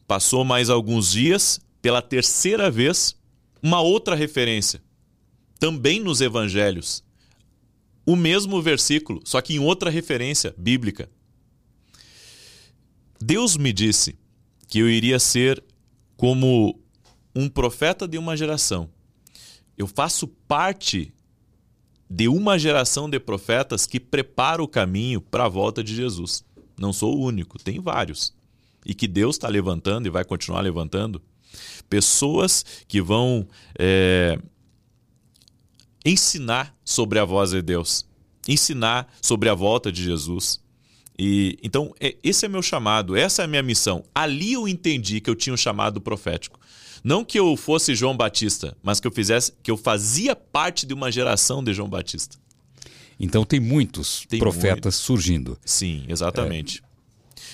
Passou 0.08 0.46
mais 0.46 0.70
alguns 0.70 1.12
dias, 1.12 1.60
pela 1.82 2.04
terceira 2.04 2.70
vez, 2.70 3.16
uma 3.64 3.82
outra 3.82 4.14
referência, 4.14 4.80
também 5.60 6.00
nos 6.00 6.22
evangelhos. 6.22 7.04
O 8.06 8.16
mesmo 8.16 8.62
versículo, 8.62 9.22
só 9.26 9.42
que 9.42 9.56
em 9.56 9.60
outra 9.60 9.90
referência 9.90 10.54
bíblica. 10.58 11.10
Deus 13.20 13.58
me 13.58 13.74
disse 13.74 14.18
que 14.68 14.80
eu 14.80 14.90
iria 14.90 15.20
ser 15.20 15.64
como 16.16 16.80
um 17.36 17.50
profeta 17.50 18.08
de 18.08 18.18
uma 18.18 18.38
geração. 18.38 18.90
Eu 19.78 19.88
faço 19.88 20.28
parte 20.28 21.14
de 22.10 22.28
uma 22.28 22.58
geração 22.58 23.10
de 23.10 23.20
profetas 23.20 23.86
que 23.86 24.00
prepara 24.00 24.62
o 24.62 24.68
caminho 24.68 25.20
para 25.20 25.46
a 25.46 25.50
volta 25.50 25.84
de 25.84 25.96
Jesus. 25.96 26.44
Não 26.78 26.94
sou 26.94 27.16
o 27.16 27.22
único, 27.22 27.58
tem 27.58 27.80
vários. 27.80 28.34
E 28.86 28.94
que 28.94 29.08
Deus 29.08 29.36
está 29.36 29.48
levantando 29.48 30.08
e 30.08 30.12
vai 30.12 30.24
continuar 30.24 30.62
levantando. 30.62 31.22
Pessoas 31.90 32.64
que 32.88 33.02
vão 33.02 33.48
é, 33.78 34.40
ensinar 36.06 36.76
sobre 36.86 37.18
a 37.18 37.26
voz 37.26 37.50
de 37.50 37.62
Deus, 37.62 38.06
ensinar 38.48 39.12
sobre 39.22 39.50
a 39.50 39.56
volta 39.56 39.92
de 39.92 40.04
Jesus. 40.04 40.62
E 41.18 41.58
então 41.64 41.94
é, 42.00 42.16
esse 42.24 42.46
é 42.46 42.50
meu 42.50 42.62
chamado, 42.62 43.16
essa 43.16 43.42
é 43.42 43.46
a 43.46 43.48
minha 43.48 43.64
missão. 43.64 44.04
Ali 44.14 44.54
eu 44.54 44.68
entendi 44.68 45.20
que 45.20 45.30
eu 45.30 45.36
tinha 45.36 45.54
um 45.54 45.58
chamado 45.58 46.00
profético. 46.00 46.60
Não 47.04 47.24
que 47.24 47.40
eu 47.40 47.56
fosse 47.56 47.94
João 47.94 48.16
Batista, 48.16 48.76
mas 48.82 49.00
que 49.00 49.08
eu 49.08 49.12
fizesse, 49.12 49.54
que 49.62 49.70
eu 49.70 49.78
fazia 49.78 50.36
parte 50.36 50.86
de 50.86 50.94
uma 50.94 51.12
geração 51.12 51.64
de 51.64 51.74
João 51.74 51.90
Batista. 51.90 52.38
Então 53.20 53.46
tem 53.46 53.60
muitos 53.60 54.26
Tem 54.28 54.40
profetas 54.40 54.96
surgindo. 54.96 55.58
Sim, 55.64 56.04
exatamente. 56.08 56.84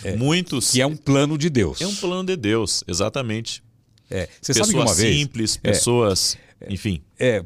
É, 0.04 0.16
Muitos. 0.16 0.72
Que 0.72 0.82
é 0.82 0.88
um 0.88 0.96
plano 0.96 1.38
de 1.38 1.50
Deus. 1.50 1.82
É 1.82 1.88
um 1.88 1.96
plano 1.96 2.24
de 2.24 2.36
Deus, 2.36 2.84
exatamente. 2.88 3.64
É, 4.10 4.28
Você 4.42 4.54
pessoas 4.54 4.68
sabe 4.68 4.70
que 4.72 4.84
uma 4.84 4.94
vez. 4.94 5.18
simples, 5.18 5.58
pessoas. 5.58 6.38
enfim. 6.68 7.02
É, 7.20 7.44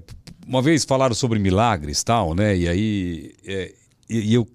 uma 0.47 0.61
vez 0.61 0.83
falaram 0.85 1.15
sobre 1.15 1.39
milagres 1.39 2.03
tal, 2.03 2.33
né? 2.35 2.55
E 2.57 2.67
aí. 2.67 3.33
é, 3.45 3.73
e, 4.09 4.19
e 4.19 4.33
eu. 4.33 4.47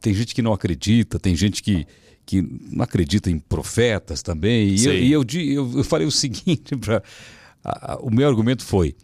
Tem 0.00 0.14
gente 0.14 0.34
que 0.34 0.40
não 0.40 0.52
acredita, 0.54 1.18
tem 1.18 1.36
gente 1.36 1.62
que, 1.62 1.86
que 2.24 2.40
não 2.40 2.82
acredita 2.82 3.30
em 3.30 3.38
profetas 3.38 4.22
também. 4.22 4.70
E, 4.70 4.84
eu, 4.86 4.94
e 4.94 5.12
eu, 5.12 5.24
eu, 5.66 5.78
eu 5.78 5.84
falei 5.84 6.06
o 6.06 6.10
seguinte: 6.12 6.74
pra, 6.76 7.02
a- 7.62 7.92
a- 7.94 7.96
o 8.00 8.10
meu 8.10 8.26
argumento 8.26 8.64
foi: 8.64 8.94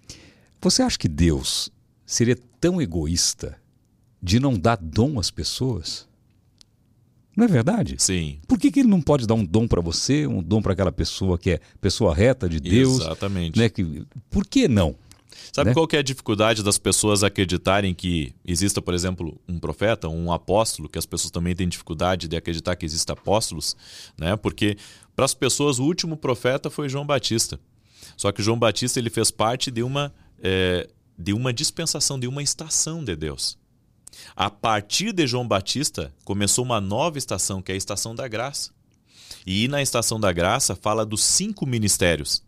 você 0.60 0.82
acha 0.82 0.98
que 0.98 1.08
Deus 1.08 1.70
seria 2.06 2.36
tão 2.58 2.80
egoísta 2.80 3.58
de 4.22 4.40
não 4.40 4.54
dar 4.58 4.76
dom 4.76 5.18
às 5.20 5.30
pessoas? 5.30 6.06
Não 7.36 7.44
é 7.44 7.48
verdade? 7.48 7.96
Sim. 7.98 8.38
Por 8.48 8.58
que, 8.58 8.70
que 8.70 8.80
ele 8.80 8.88
não 8.88 9.02
pode 9.02 9.26
dar 9.26 9.34
um 9.34 9.44
dom 9.44 9.68
para 9.68 9.82
você, 9.82 10.26
um 10.26 10.42
dom 10.42 10.62
para 10.62 10.72
aquela 10.72 10.90
pessoa 10.90 11.36
que 11.36 11.50
é 11.50 11.60
pessoa 11.82 12.14
reta 12.14 12.48
de 12.48 12.58
Deus? 12.58 13.00
Exatamente. 13.02 13.58
Né? 13.58 13.68
Que, 13.68 14.06
por 14.30 14.46
que 14.46 14.66
não? 14.66 14.96
Sabe 15.52 15.70
né? 15.70 15.74
qual 15.74 15.86
que 15.86 15.96
é 15.96 16.00
a 16.00 16.02
dificuldade 16.02 16.62
das 16.62 16.78
pessoas 16.78 17.22
acreditarem 17.24 17.94
que 17.94 18.34
exista, 18.44 18.82
por 18.82 18.94
exemplo, 18.94 19.40
um 19.48 19.58
profeta, 19.58 20.08
um 20.08 20.32
apóstolo, 20.32 20.88
que 20.88 20.98
as 20.98 21.06
pessoas 21.06 21.30
também 21.30 21.54
têm 21.54 21.68
dificuldade 21.68 22.28
de 22.28 22.36
acreditar 22.36 22.76
que 22.76 22.84
existam 22.84 23.14
apóstolos, 23.14 23.76
né? 24.18 24.36
Porque 24.36 24.76
para 25.14 25.24
as 25.24 25.34
pessoas 25.34 25.78
o 25.78 25.84
último 25.84 26.16
profeta 26.16 26.68
foi 26.68 26.88
João 26.88 27.06
Batista. 27.06 27.58
Só 28.16 28.32
que 28.32 28.42
João 28.42 28.58
Batista 28.58 28.98
ele 28.98 29.10
fez 29.10 29.30
parte 29.30 29.70
de 29.70 29.82
uma 29.82 30.12
é, 30.42 30.88
de 31.18 31.32
uma 31.32 31.52
dispensação, 31.52 32.18
de 32.18 32.26
uma 32.26 32.42
estação 32.42 33.02
de 33.02 33.16
Deus. 33.16 33.58
A 34.34 34.50
partir 34.50 35.12
de 35.12 35.26
João 35.26 35.46
Batista 35.46 36.12
começou 36.24 36.64
uma 36.64 36.80
nova 36.80 37.18
estação, 37.18 37.62
que 37.62 37.72
é 37.72 37.74
a 37.74 37.78
estação 37.78 38.14
da 38.14 38.28
graça. 38.28 38.70
E 39.46 39.68
na 39.68 39.80
estação 39.80 40.18
da 40.18 40.32
graça 40.32 40.74
fala 40.74 41.06
dos 41.06 41.22
cinco 41.22 41.66
ministérios. 41.66 42.42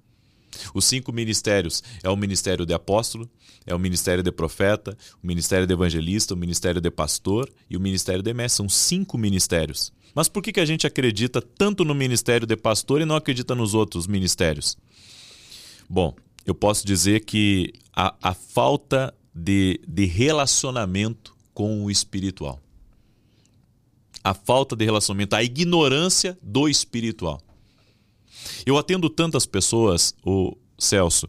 Os 0.74 0.84
cinco 0.84 1.12
ministérios 1.12 1.82
é 2.02 2.08
o 2.08 2.16
ministério 2.16 2.64
de 2.64 2.74
apóstolo, 2.74 3.28
é 3.66 3.74
o 3.74 3.78
ministério 3.78 4.22
de 4.22 4.32
profeta, 4.32 4.96
o 5.22 5.26
ministério 5.26 5.66
de 5.66 5.72
evangelista, 5.72 6.34
o 6.34 6.36
ministério 6.36 6.80
de 6.80 6.90
pastor 6.90 7.50
e 7.68 7.76
o 7.76 7.80
ministério 7.80 8.22
de 8.22 8.32
mestre. 8.32 8.56
São 8.56 8.68
cinco 8.68 9.18
ministérios. 9.18 9.92
Mas 10.14 10.28
por 10.28 10.42
que, 10.42 10.52
que 10.52 10.60
a 10.60 10.64
gente 10.64 10.86
acredita 10.86 11.40
tanto 11.40 11.84
no 11.84 11.94
ministério 11.94 12.46
de 12.46 12.56
pastor 12.56 13.00
e 13.00 13.04
não 13.04 13.16
acredita 13.16 13.54
nos 13.54 13.74
outros 13.74 14.06
ministérios? 14.06 14.76
Bom, 15.88 16.14
eu 16.44 16.54
posso 16.54 16.86
dizer 16.86 17.20
que 17.20 17.72
a, 17.94 18.14
a 18.22 18.34
falta 18.34 19.14
de, 19.34 19.80
de 19.86 20.06
relacionamento 20.06 21.36
com 21.54 21.84
o 21.84 21.90
espiritual. 21.90 22.60
A 24.22 24.34
falta 24.34 24.74
de 24.74 24.84
relacionamento, 24.84 25.36
a 25.36 25.42
ignorância 25.42 26.38
do 26.42 26.68
espiritual. 26.68 27.40
Eu 28.64 28.76
atendo 28.76 29.08
tantas 29.08 29.46
pessoas, 29.46 30.14
o 30.24 30.56
Celso, 30.78 31.28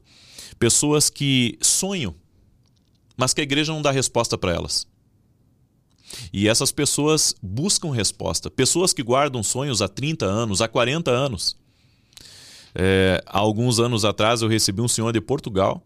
pessoas 0.57 1.09
que 1.09 1.57
sonham, 1.61 2.15
mas 3.17 3.33
que 3.33 3.41
a 3.41 3.43
igreja 3.43 3.71
não 3.71 3.81
dá 3.81 3.91
resposta 3.91 4.37
para 4.37 4.53
elas. 4.53 4.87
E 6.33 6.47
essas 6.47 6.71
pessoas 6.71 7.35
buscam 7.41 7.91
resposta. 7.91 8.49
Pessoas 8.49 8.93
que 8.93 9.03
guardam 9.03 9.43
sonhos 9.43 9.81
há 9.81 9.87
30 9.87 10.25
anos, 10.25 10.61
há 10.61 10.67
40 10.67 11.11
anos. 11.11 11.57
É, 12.73 13.21
há 13.25 13.39
alguns 13.39 13.79
anos 13.79 14.05
atrás 14.05 14.41
eu 14.41 14.47
recebi 14.47 14.81
um 14.81 14.87
senhor 14.87 15.11
de 15.11 15.19
Portugal 15.19 15.83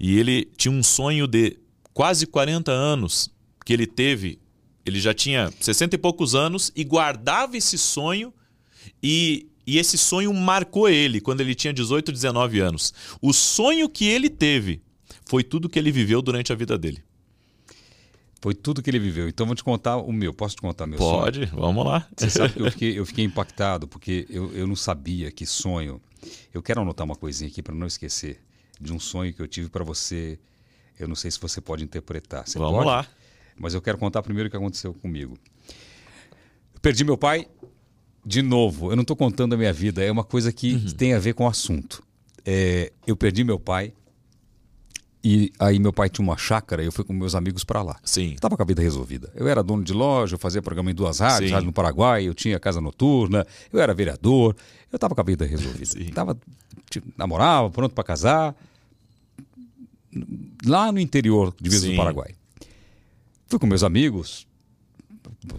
e 0.00 0.18
ele 0.18 0.46
tinha 0.56 0.72
um 0.72 0.82
sonho 0.82 1.26
de 1.26 1.58
quase 1.92 2.26
40 2.26 2.70
anos 2.70 3.30
que 3.64 3.72
ele 3.72 3.86
teve. 3.86 4.40
Ele 4.86 5.00
já 5.00 5.12
tinha 5.12 5.52
60 5.60 5.96
e 5.96 5.98
poucos 5.98 6.34
anos 6.34 6.72
e 6.74 6.82
guardava 6.82 7.56
esse 7.56 7.76
sonho 7.76 8.32
e, 9.02 9.48
e 9.68 9.76
esse 9.76 9.98
sonho 9.98 10.32
marcou 10.32 10.88
ele 10.88 11.20
quando 11.20 11.42
ele 11.42 11.54
tinha 11.54 11.74
18, 11.74 12.10
19 12.10 12.58
anos. 12.58 12.94
O 13.20 13.34
sonho 13.34 13.86
que 13.86 14.06
ele 14.06 14.30
teve 14.30 14.80
foi 15.26 15.44
tudo 15.44 15.68
que 15.68 15.78
ele 15.78 15.92
viveu 15.92 16.22
durante 16.22 16.50
a 16.50 16.56
vida 16.56 16.78
dele. 16.78 17.02
Foi 18.40 18.54
tudo 18.54 18.82
que 18.82 18.88
ele 18.88 18.98
viveu. 18.98 19.28
Então 19.28 19.44
vou 19.44 19.54
te 19.54 19.62
contar 19.62 19.98
o 19.98 20.10
meu. 20.10 20.32
Posso 20.32 20.56
te 20.56 20.62
contar 20.62 20.86
meu 20.86 20.98
sonho? 20.98 21.20
Pode, 21.20 21.44
vamos 21.46 21.84
lá. 21.84 22.08
Você 22.16 22.30
sabe 22.30 22.54
que 22.54 22.62
eu 22.62 22.70
fiquei, 22.72 22.98
eu 22.98 23.04
fiquei 23.04 23.26
impactado 23.26 23.86
porque 23.86 24.26
eu, 24.30 24.50
eu 24.54 24.66
não 24.66 24.74
sabia 24.74 25.30
que 25.30 25.44
sonho. 25.44 26.00
Eu 26.54 26.62
quero 26.62 26.80
anotar 26.80 27.04
uma 27.04 27.16
coisinha 27.16 27.50
aqui 27.50 27.62
para 27.62 27.74
não 27.74 27.86
esquecer 27.86 28.40
de 28.80 28.90
um 28.90 28.98
sonho 28.98 29.34
que 29.34 29.42
eu 29.42 29.46
tive 29.46 29.68
para 29.68 29.84
você. 29.84 30.38
Eu 30.98 31.06
não 31.06 31.14
sei 31.14 31.30
se 31.30 31.38
você 31.38 31.60
pode 31.60 31.84
interpretar. 31.84 32.48
Você 32.48 32.58
Vamos 32.58 32.76
pode? 32.76 32.86
lá. 32.86 33.06
Mas 33.54 33.74
eu 33.74 33.82
quero 33.82 33.98
contar 33.98 34.22
primeiro 34.22 34.46
o 34.46 34.50
que 34.50 34.56
aconteceu 34.56 34.94
comigo. 34.94 35.36
Eu 36.74 36.80
perdi 36.80 37.04
meu 37.04 37.18
pai 37.18 37.46
de 38.28 38.42
novo. 38.42 38.92
Eu 38.92 38.96
não 38.96 39.02
estou 39.02 39.16
contando 39.16 39.54
a 39.54 39.56
minha 39.56 39.72
vida. 39.72 40.04
É 40.04 40.12
uma 40.12 40.22
coisa 40.22 40.52
que 40.52 40.74
Uhum. 40.74 40.90
tem 40.90 41.14
a 41.14 41.18
ver 41.18 41.32
com 41.32 41.44
o 41.44 41.48
assunto. 41.48 42.02
É, 42.44 42.92
eu 43.06 43.16
perdi 43.16 43.42
meu 43.42 43.58
pai 43.58 43.90
e 45.24 45.50
aí 45.58 45.78
meu 45.78 45.92
pai 45.92 46.08
tinha 46.10 46.22
uma 46.22 46.36
chácara 46.36 46.82
e 46.82 46.86
eu 46.86 46.92
fui 46.92 47.04
com 47.04 47.12
meus 47.14 47.34
amigos 47.34 47.64
para 47.64 47.82
lá. 47.82 47.96
Sim. 48.04 48.32
Estava 48.34 48.54
com 48.56 48.62
a 48.62 48.66
vida 48.66 48.82
resolvida. 48.82 49.32
Eu 49.34 49.48
era 49.48 49.62
dono 49.62 49.82
de 49.82 49.92
loja, 49.94 50.34
eu 50.34 50.38
fazia 50.38 50.60
programa 50.60 50.90
em 50.90 50.94
duas 50.94 51.20
rádios, 51.20 51.48
Sim. 51.48 51.54
rádio 51.54 51.66
no 51.68 51.72
Paraguai, 51.72 52.24
eu 52.28 52.34
tinha 52.34 52.60
casa 52.60 52.80
noturna, 52.82 53.46
eu 53.72 53.80
era 53.80 53.94
vereador, 53.94 54.54
eu 54.92 54.96
estava 54.96 55.14
com 55.14 55.20
a 55.20 55.24
vida 55.24 55.46
resolvida. 55.46 55.86
Sim. 55.86 56.10
Tava, 56.10 56.38
tipo, 56.90 57.08
namorava, 57.16 57.70
pronto 57.70 57.94
para 57.94 58.04
casar, 58.04 58.54
lá 60.66 60.90
no 60.92 61.00
interior, 61.00 61.54
divisa 61.60 61.86
Sim. 61.86 61.92
do 61.92 61.96
Paraguai. 61.96 62.34
Fui 63.46 63.58
com 63.58 63.66
meus 63.66 63.82
amigos, 63.82 64.46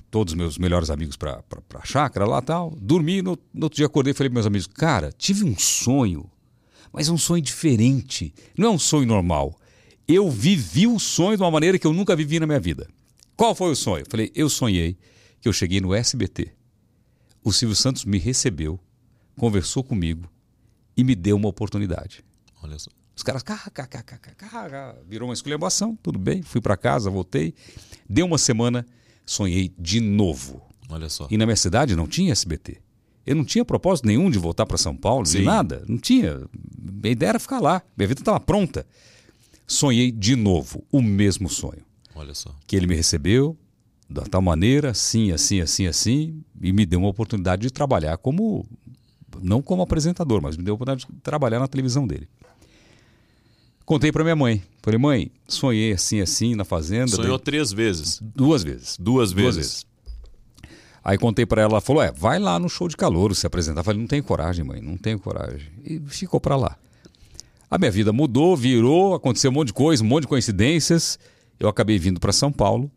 todos 0.10 0.34
os 0.34 0.38
meus 0.38 0.58
melhores 0.58 0.90
amigos 0.90 1.16
para 1.16 1.44
a 1.76 1.86
chácara 1.86 2.26
lá 2.26 2.42
tal. 2.42 2.76
Dormi, 2.80 3.22
no, 3.22 3.38
no 3.54 3.66
outro 3.66 3.78
dia 3.78 3.86
acordei 3.86 4.12
e 4.12 4.14
falei 4.14 4.30
para 4.30 4.36
meus 4.36 4.46
amigos: 4.46 4.68
Cara, 4.68 5.12
tive 5.12 5.44
um 5.44 5.58
sonho, 5.58 6.30
mas 6.92 7.08
é 7.08 7.12
um 7.12 7.18
sonho 7.18 7.42
diferente. 7.42 8.34
Não 8.58 8.70
é 8.70 8.72
um 8.72 8.80
sonho 8.80 9.08
normal. 9.08 9.56
Eu 10.08 10.30
vivi 10.30 10.88
o 10.88 11.00
sonho 11.00 11.38
de 11.38 11.44
uma 11.44 11.52
maneira 11.52 11.78
que 11.78 11.86
eu 11.86 11.94
nunca 11.94 12.16
vivi 12.16 12.40
na 12.40 12.48
minha 12.48 12.60
vida. 12.60 12.88
Qual 13.36 13.54
foi 13.56 13.72
o 13.72 13.76
sonho? 13.76 14.04
Eu 14.04 14.10
falei: 14.10 14.32
Eu 14.36 14.50
sonhei 14.50 14.98
que 15.40 15.48
eu 15.48 15.54
cheguei 15.54 15.80
no 15.80 15.94
SBT. 15.94 16.52
O 17.44 17.54
Silvio 17.54 17.76
Santos 17.76 18.04
me 18.04 18.18
recebeu, 18.18 18.80
conversou 19.38 19.84
comigo 19.84 20.30
e 20.96 21.04
me 21.04 21.16
deu 21.16 21.38
uma 21.38 21.48
oportunidade. 21.48 22.24
Olha 22.62 22.78
só. 22.78 22.92
Os 23.16 23.24
caras, 23.24 23.44
virou 25.08 25.28
uma 25.28 25.34
esculhambação, 25.34 25.94
tudo 26.02 26.18
bem. 26.18 26.42
Fui 26.42 26.62
para 26.62 26.78
casa, 26.78 27.10
voltei. 27.10 27.54
Deu 28.10 28.26
uma 28.26 28.38
semana, 28.38 28.86
sonhei 29.30 29.72
de 29.78 30.00
novo. 30.00 30.62
Olha 30.90 31.08
só. 31.08 31.28
E 31.30 31.38
na 31.38 31.46
minha 31.46 31.56
cidade 31.56 31.96
não 31.96 32.08
tinha 32.08 32.32
SBT. 32.32 32.78
Eu 33.26 33.36
não 33.36 33.46
tinha 33.46 33.64
propósito 33.64 34.08
nenhum 34.08 34.30
de 34.32 34.40
voltar 34.40 34.66
para 34.66 34.78
São 34.78 34.96
Paulo, 34.96 35.26
Sim. 35.26 35.40
de 35.40 35.44
nada. 35.46 35.84
Não 35.88 36.00
tinha. 36.00 36.42
Minha 36.78 37.12
ideia 37.12 37.30
era 37.30 37.40
ficar 37.40 37.60
lá. 37.60 37.84
Minha 37.96 38.08
vida 38.08 38.22
estava 38.22 38.40
pronta. 38.40 38.88
Sonhei 39.68 40.12
de 40.12 40.36
novo 40.36 40.84
o 40.92 41.00
mesmo 41.00 41.48
sonho. 41.48 41.84
Olha 42.16 42.34
só. 42.34 42.56
Que 42.66 42.76
ele 42.76 42.88
me 42.88 42.96
recebeu 42.96 43.56
da 44.10 44.24
tal 44.24 44.42
maneira, 44.42 44.90
assim, 44.90 45.32
assim, 45.32 45.62
assim, 45.62 45.86
assim, 45.86 46.44
e 46.60 46.74
me 46.74 46.84
deu 46.84 47.00
uma 47.00 47.10
oportunidade 47.10 47.62
de 47.62 47.72
trabalhar 47.72 48.18
como. 48.18 48.66
Não 49.44 49.62
como 49.62 49.84
apresentador, 49.84 50.42
mas 50.42 50.58
me 50.58 50.64
deu 50.64 50.74
a 50.74 50.76
oportunidade 50.76 51.06
de 51.08 51.22
trabalhar 51.22 51.60
na 51.60 51.68
televisão 51.68 52.08
dele. 52.08 52.28
Contei 53.90 54.12
para 54.12 54.24
minha 54.24 54.36
mãe. 54.36 54.62
Falei, 54.84 55.00
mãe, 55.00 55.32
sonhei 55.48 55.94
assim, 55.94 56.22
assim, 56.22 56.54
na 56.54 56.64
fazenda. 56.64 57.08
Sonhou 57.08 57.40
daí- 57.40 57.44
três 57.44 57.74
vezes. 57.74 58.20
Duas 58.22 58.64
vezes. 58.64 58.96
Duas 59.00 59.32
vezes. 59.32 59.44
Duas 59.44 59.56
vezes. 59.56 59.86
Aí 61.04 61.18
contei 61.18 61.44
pra 61.44 61.64
ela, 61.64 61.72
ela 61.74 61.82
falou: 61.82 62.04
é, 62.04 62.12
vai 62.12 62.38
lá 62.38 62.60
no 62.60 62.70
show 62.70 62.88
de 62.88 62.96
calor 62.96 63.36
se 63.36 63.48
apresentar. 63.48 63.82
Falei, 63.82 64.00
não 64.00 64.06
tenho 64.06 64.24
coragem, 64.24 64.64
mãe, 64.64 64.80
não 64.80 64.96
tenho 64.96 65.18
coragem. 65.18 65.72
E 65.84 66.00
ficou 66.06 66.40
pra 66.40 66.56
lá. 66.56 66.78
A 67.68 67.80
minha 67.80 67.90
vida 67.90 68.14
mudou, 68.14 68.56
virou, 68.56 69.16
aconteceu 69.16 69.50
um 69.50 69.56
monte 69.56 69.70
de 69.70 69.74
coisa, 69.74 70.04
um 70.04 70.08
monte 70.08 70.22
de 70.22 70.28
coincidências. 70.28 71.18
Eu 71.60 71.68
acabei 71.68 71.98
vindo 71.98 72.20
pra 72.20 72.32
São 72.32 72.52
Paulo 72.52 72.92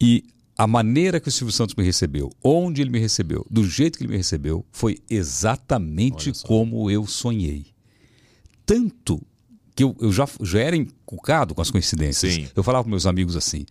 e 0.00 0.22
a 0.56 0.68
maneira 0.68 1.18
que 1.18 1.26
o 1.26 1.32
Silvio 1.32 1.52
Santos 1.52 1.74
me 1.74 1.82
recebeu, 1.82 2.30
onde 2.44 2.80
ele 2.80 2.90
me 2.90 3.00
recebeu, 3.00 3.44
do 3.50 3.68
jeito 3.68 3.98
que 3.98 4.04
ele 4.04 4.12
me 4.12 4.18
recebeu, 4.18 4.64
foi 4.70 4.98
exatamente 5.10 6.32
como 6.44 6.88
eu 6.88 7.08
sonhei. 7.08 7.66
Tanto 8.64 9.20
que 9.74 9.84
eu, 9.84 9.96
eu 10.00 10.12
já, 10.12 10.28
já 10.40 10.60
era 10.60 10.76
encucado 10.76 11.54
com 11.54 11.62
as 11.62 11.70
coincidências. 11.70 12.32
Sim. 12.34 12.48
Eu 12.54 12.62
falava 12.62 12.84
para 12.84 12.90
meus 12.90 13.06
amigos 13.06 13.36
assim: 13.36 13.64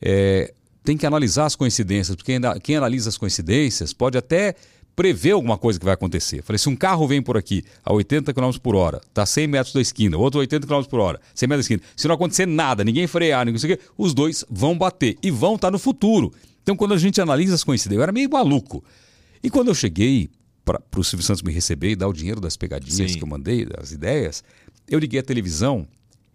é, 0.00 0.52
tem 0.84 0.96
que 0.96 1.06
analisar 1.06 1.46
as 1.46 1.56
coincidências, 1.56 2.14
porque 2.16 2.32
ainda- 2.32 2.58
quem 2.60 2.76
analisa 2.76 3.08
as 3.08 3.16
coincidências 3.18 3.92
pode 3.92 4.16
até 4.18 4.54
prever 4.94 5.32
alguma 5.32 5.58
coisa 5.58 5.78
que 5.78 5.84
vai 5.84 5.92
acontecer. 5.94 6.42
Falei, 6.42 6.58
se 6.58 6.68
um 6.70 6.76
carro 6.76 7.06
vem 7.06 7.20
por 7.20 7.36
aqui 7.36 7.62
a 7.84 7.92
80 7.92 8.32
km 8.32 8.50
por 8.62 8.74
hora, 8.74 8.98
está 9.06 9.26
100 9.26 9.46
metros 9.46 9.74
da 9.74 9.80
esquina, 9.80 10.16
outro 10.16 10.40
80 10.40 10.66
km 10.66 10.82
por 10.84 11.00
hora, 11.00 11.20
100 11.34 11.48
metros 11.48 11.66
da 11.68 11.74
esquina, 11.74 11.90
se 11.94 12.08
não 12.08 12.14
acontecer 12.14 12.46
nada, 12.46 12.82
ninguém 12.82 13.06
frear, 13.06 13.44
ninguém 13.44 13.58
sei 13.58 13.74
o 13.74 13.76
quê, 13.76 13.82
os 13.98 14.14
dois 14.14 14.42
vão 14.48 14.76
bater 14.76 15.18
e 15.22 15.30
vão 15.30 15.56
estar 15.56 15.70
no 15.70 15.78
futuro. 15.78 16.32
Então, 16.62 16.74
quando 16.74 16.94
a 16.94 16.98
gente 16.98 17.20
analisa 17.20 17.54
as 17.54 17.62
coincidências, 17.62 17.98
eu 17.98 18.02
era 18.02 18.10
meio 18.10 18.30
maluco. 18.30 18.82
E 19.42 19.50
quando 19.50 19.68
eu 19.68 19.74
cheguei 19.74 20.30
para 20.64 20.80
o 20.96 21.04
Silvio 21.04 21.24
Santos 21.24 21.42
me 21.42 21.52
receber 21.52 21.90
e 21.90 21.96
dar 21.96 22.08
o 22.08 22.12
dinheiro 22.12 22.40
das 22.40 22.56
pegadinhas 22.56 23.12
Sim. 23.12 23.18
que 23.18 23.22
eu 23.22 23.28
mandei, 23.28 23.66
das 23.66 23.92
ideias, 23.92 24.42
eu 24.88 24.98
liguei 24.98 25.20
a 25.20 25.22
televisão, 25.22 25.86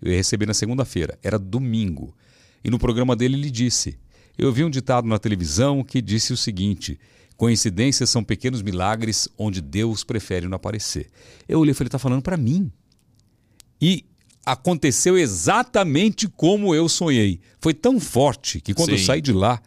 eu 0.01 0.11
ia 0.11 0.17
receber 0.17 0.45
na 0.45 0.53
segunda-feira, 0.53 1.17
era 1.21 1.37
domingo. 1.37 2.15
E 2.63 2.69
no 2.69 2.79
programa 2.79 3.15
dele 3.15 3.35
ele 3.35 3.49
disse: 3.49 3.97
Eu 4.37 4.51
vi 4.51 4.63
um 4.63 4.69
ditado 4.69 5.07
na 5.07 5.19
televisão 5.19 5.83
que 5.83 6.01
disse 6.01 6.33
o 6.33 6.37
seguinte: 6.37 6.99
coincidências 7.37 8.09
são 8.09 8.23
pequenos 8.23 8.61
milagres 8.61 9.27
onde 9.37 9.61
Deus 9.61 10.03
prefere 10.03 10.47
não 10.47 10.55
aparecer. 10.55 11.09
Eu 11.47 11.59
olhei 11.59 11.71
e 11.71 11.73
falei: 11.73 11.87
está 11.87 11.99
falando 11.99 12.21
para 12.21 12.37
mim. 12.37 12.71
E 13.81 14.05
aconteceu 14.45 15.17
exatamente 15.17 16.27
como 16.27 16.75
eu 16.75 16.87
sonhei. 16.87 17.39
Foi 17.59 17.73
tão 17.73 17.99
forte 17.99 18.59
que 18.59 18.73
quando 18.73 18.91
eu 18.91 18.97
Sim. 18.97 19.05
saí 19.05 19.21
de 19.21 19.33
lá 19.33 19.61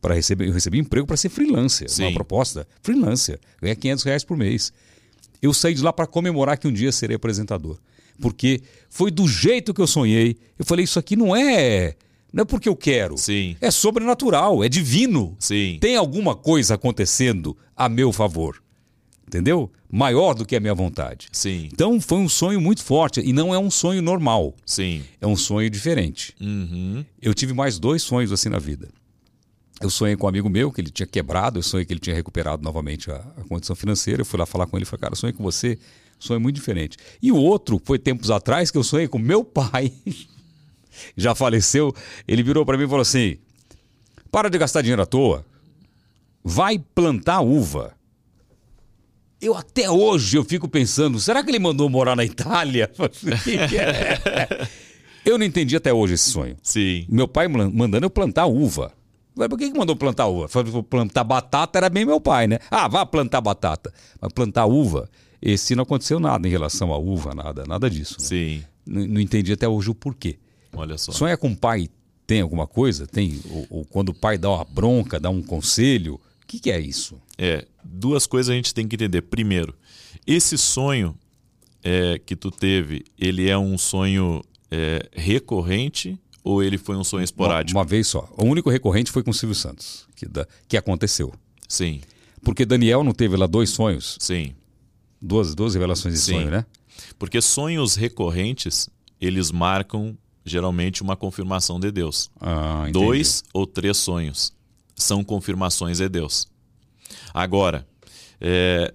para 0.00 0.14
receber, 0.14 0.46
eu 0.46 0.52
recebi 0.52 0.78
emprego 0.78 1.06
para 1.06 1.16
ser 1.16 1.28
freelancer, 1.28 1.88
uma 1.88 2.08
Sim. 2.08 2.14
proposta 2.14 2.66
freelancer, 2.82 3.40
ganhar 3.60 3.76
500 3.76 4.04
reais 4.04 4.24
por 4.24 4.36
mês. 4.36 4.72
Eu 5.40 5.52
saí 5.52 5.74
de 5.74 5.82
lá 5.82 5.92
para 5.92 6.06
comemorar 6.06 6.58
que 6.58 6.68
um 6.68 6.72
dia 6.72 6.92
serei 6.92 7.16
apresentador, 7.16 7.78
porque 8.20 8.62
foi 8.88 9.10
do 9.10 9.26
jeito 9.28 9.72
que 9.74 9.80
eu 9.80 9.86
sonhei. 9.86 10.36
Eu 10.58 10.64
falei 10.64 10.84
isso 10.84 10.98
aqui 10.98 11.16
não 11.16 11.34
é 11.34 11.96
não 12.36 12.42
é 12.42 12.44
porque 12.44 12.68
eu 12.68 12.76
quero, 12.76 13.16
Sim. 13.16 13.56
é 13.62 13.70
sobrenatural, 13.70 14.62
é 14.62 14.68
divino. 14.68 15.34
Sim. 15.38 15.78
Tem 15.80 15.96
alguma 15.96 16.36
coisa 16.36 16.74
acontecendo 16.74 17.56
a 17.74 17.88
meu 17.88 18.12
favor, 18.12 18.62
entendeu? 19.26 19.72
Maior 19.90 20.34
do 20.34 20.44
que 20.44 20.54
a 20.54 20.60
minha 20.60 20.74
vontade. 20.74 21.28
Sim. 21.32 21.70
Então 21.72 21.98
foi 21.98 22.18
um 22.18 22.28
sonho 22.28 22.60
muito 22.60 22.82
forte 22.82 23.20
e 23.20 23.32
não 23.32 23.54
é 23.54 23.58
um 23.58 23.70
sonho 23.70 24.02
normal, 24.02 24.54
Sim. 24.66 25.02
é 25.18 25.26
um 25.26 25.34
sonho 25.34 25.70
diferente. 25.70 26.34
Uhum. 26.38 27.02
Eu 27.22 27.32
tive 27.32 27.54
mais 27.54 27.78
dois 27.78 28.02
sonhos 28.02 28.30
assim 28.30 28.50
na 28.50 28.58
vida. 28.58 28.88
Eu 29.80 29.88
sonhei 29.88 30.14
com 30.14 30.26
um 30.26 30.28
amigo 30.28 30.50
meu 30.50 30.70
que 30.70 30.80
ele 30.82 30.90
tinha 30.90 31.06
quebrado, 31.06 31.58
eu 31.58 31.62
sonhei 31.62 31.86
que 31.86 31.92
ele 31.92 32.00
tinha 32.00 32.16
recuperado 32.16 32.62
novamente 32.62 33.10
a, 33.10 33.16
a 33.36 33.44
condição 33.48 33.74
financeira. 33.74 34.20
Eu 34.20 34.26
fui 34.26 34.38
lá 34.38 34.44
falar 34.44 34.66
com 34.66 34.76
ele 34.76 34.84
e 34.84 34.86
falei, 34.86 35.00
cara, 35.00 35.12
eu 35.12 35.16
sonhei 35.16 35.32
com 35.32 35.42
você, 35.42 35.78
sonho 36.18 36.40
muito 36.40 36.56
diferente. 36.56 36.96
E 37.22 37.30
o 37.32 37.36
outro 37.36 37.80
foi 37.84 37.98
tempos 37.98 38.30
atrás 38.30 38.70
que 38.70 38.78
eu 38.78 38.84
sonhei 38.84 39.08
com 39.08 39.18
meu 39.18 39.44
pai, 39.44 39.92
já 41.16 41.34
faleceu. 41.34 41.94
Ele 42.26 42.42
virou 42.42 42.64
para 42.64 42.76
mim 42.76 42.84
e 42.84 42.88
falou 42.88 43.02
assim: 43.02 43.36
para 44.30 44.48
de 44.50 44.58
gastar 44.58 44.82
dinheiro 44.82 45.02
à 45.02 45.06
toa, 45.06 45.44
vai 46.42 46.78
plantar 46.78 47.40
uva. 47.40 47.94
Eu 49.40 49.54
até 49.54 49.90
hoje 49.90 50.38
eu 50.38 50.44
fico 50.44 50.66
pensando, 50.66 51.20
será 51.20 51.44
que 51.44 51.50
ele 51.50 51.58
mandou 51.58 51.88
morar 51.90 52.16
na 52.16 52.24
Itália? 52.24 52.90
eu 55.24 55.38
não 55.38 55.44
entendi 55.44 55.76
até 55.76 55.92
hoje 55.92 56.14
esse 56.14 56.30
sonho. 56.30 56.56
Sim. 56.62 57.04
Meu 57.08 57.28
pai 57.28 57.46
man- 57.46 57.70
mandando 57.72 58.06
eu 58.06 58.10
plantar 58.10 58.46
uva. 58.46 58.92
Mas 59.34 59.48
por 59.48 59.58
que, 59.58 59.70
que 59.70 59.78
mandou 59.78 59.94
plantar 59.94 60.26
uva? 60.26 60.48
Plantar 60.88 61.22
batata 61.22 61.78
era 61.78 61.90
bem 61.90 62.06
meu 62.06 62.18
pai, 62.18 62.46
né? 62.46 62.58
Ah, 62.70 62.88
vá 62.88 63.04
plantar 63.04 63.42
batata. 63.42 63.92
Mas 64.18 64.32
plantar 64.32 64.64
uva, 64.64 65.10
esse 65.52 65.74
não 65.74 65.82
aconteceu 65.84 66.18
nada 66.18 66.46
em 66.46 66.50
relação 66.50 66.92
à 66.92 66.98
uva, 66.98 67.34
nada, 67.34 67.64
nada 67.66 67.88
disso. 67.88 68.16
né? 68.18 68.24
Sim. 68.26 68.64
Não, 68.84 69.06
não 69.06 69.20
entendi 69.20 69.52
até 69.52 69.68
hoje 69.68 69.90
o 69.90 69.94
porquê. 69.94 70.38
Olha 70.72 70.98
só. 70.98 71.12
Sonhar 71.12 71.36
com 71.38 71.50
o 71.52 71.56
pai 71.56 71.88
tem 72.26 72.40
alguma 72.40 72.66
coisa? 72.66 73.06
Tem? 73.06 73.40
Ou, 73.50 73.66
ou 73.70 73.84
quando 73.84 74.08
o 74.10 74.14
pai 74.14 74.36
dá 74.38 74.50
uma 74.50 74.64
bronca, 74.64 75.20
dá 75.20 75.30
um 75.30 75.42
conselho? 75.42 76.14
O 76.14 76.46
que, 76.46 76.58
que 76.60 76.70
é 76.70 76.80
isso? 76.80 77.20
É, 77.38 77.66
duas 77.84 78.26
coisas 78.26 78.50
a 78.50 78.54
gente 78.54 78.72
tem 78.74 78.86
que 78.86 78.96
entender. 78.96 79.22
Primeiro, 79.22 79.74
esse 80.26 80.56
sonho 80.58 81.16
é, 81.82 82.18
que 82.18 82.34
tu 82.36 82.50
teve, 82.50 83.04
ele 83.18 83.48
é 83.48 83.56
um 83.56 83.76
sonho 83.78 84.42
é, 84.70 85.08
recorrente 85.12 86.18
ou 86.44 86.62
ele 86.62 86.78
foi 86.78 86.96
um 86.96 87.04
sonho 87.04 87.24
esporádico? 87.24 87.76
Uma, 87.76 87.82
uma 87.82 87.88
vez 87.88 88.06
só. 88.08 88.28
O 88.36 88.44
único 88.44 88.70
recorrente 88.70 89.10
foi 89.10 89.22
com 89.22 89.30
o 89.30 89.34
Silvio 89.34 89.54
Santos, 89.54 90.06
que, 90.16 90.26
da- 90.26 90.46
que 90.68 90.76
aconteceu. 90.76 91.32
Sim, 91.68 92.00
Porque 92.42 92.64
Daniel 92.64 93.02
não 93.02 93.12
teve 93.12 93.36
lá 93.36 93.46
dois 93.46 93.70
sonhos, 93.70 94.16
sim. 94.20 94.54
Duas, 95.20 95.54
duas 95.54 95.74
revelações 95.74 96.14
de 96.14 96.20
Sim. 96.20 96.32
sonho, 96.32 96.50
né? 96.50 96.66
Porque 97.18 97.40
sonhos 97.40 97.94
recorrentes, 97.94 98.88
eles 99.20 99.50
marcam 99.50 100.16
geralmente 100.44 101.02
uma 101.02 101.16
confirmação 101.16 101.80
de 101.80 101.90
Deus. 101.90 102.30
Ah. 102.40 102.86
Dois 102.92 103.42
ou 103.52 103.66
três 103.66 103.96
sonhos 103.96 104.52
são 104.94 105.24
confirmações 105.24 105.98
de 105.98 106.08
Deus. 106.08 106.46
Agora, 107.34 107.86
é, 108.40 108.94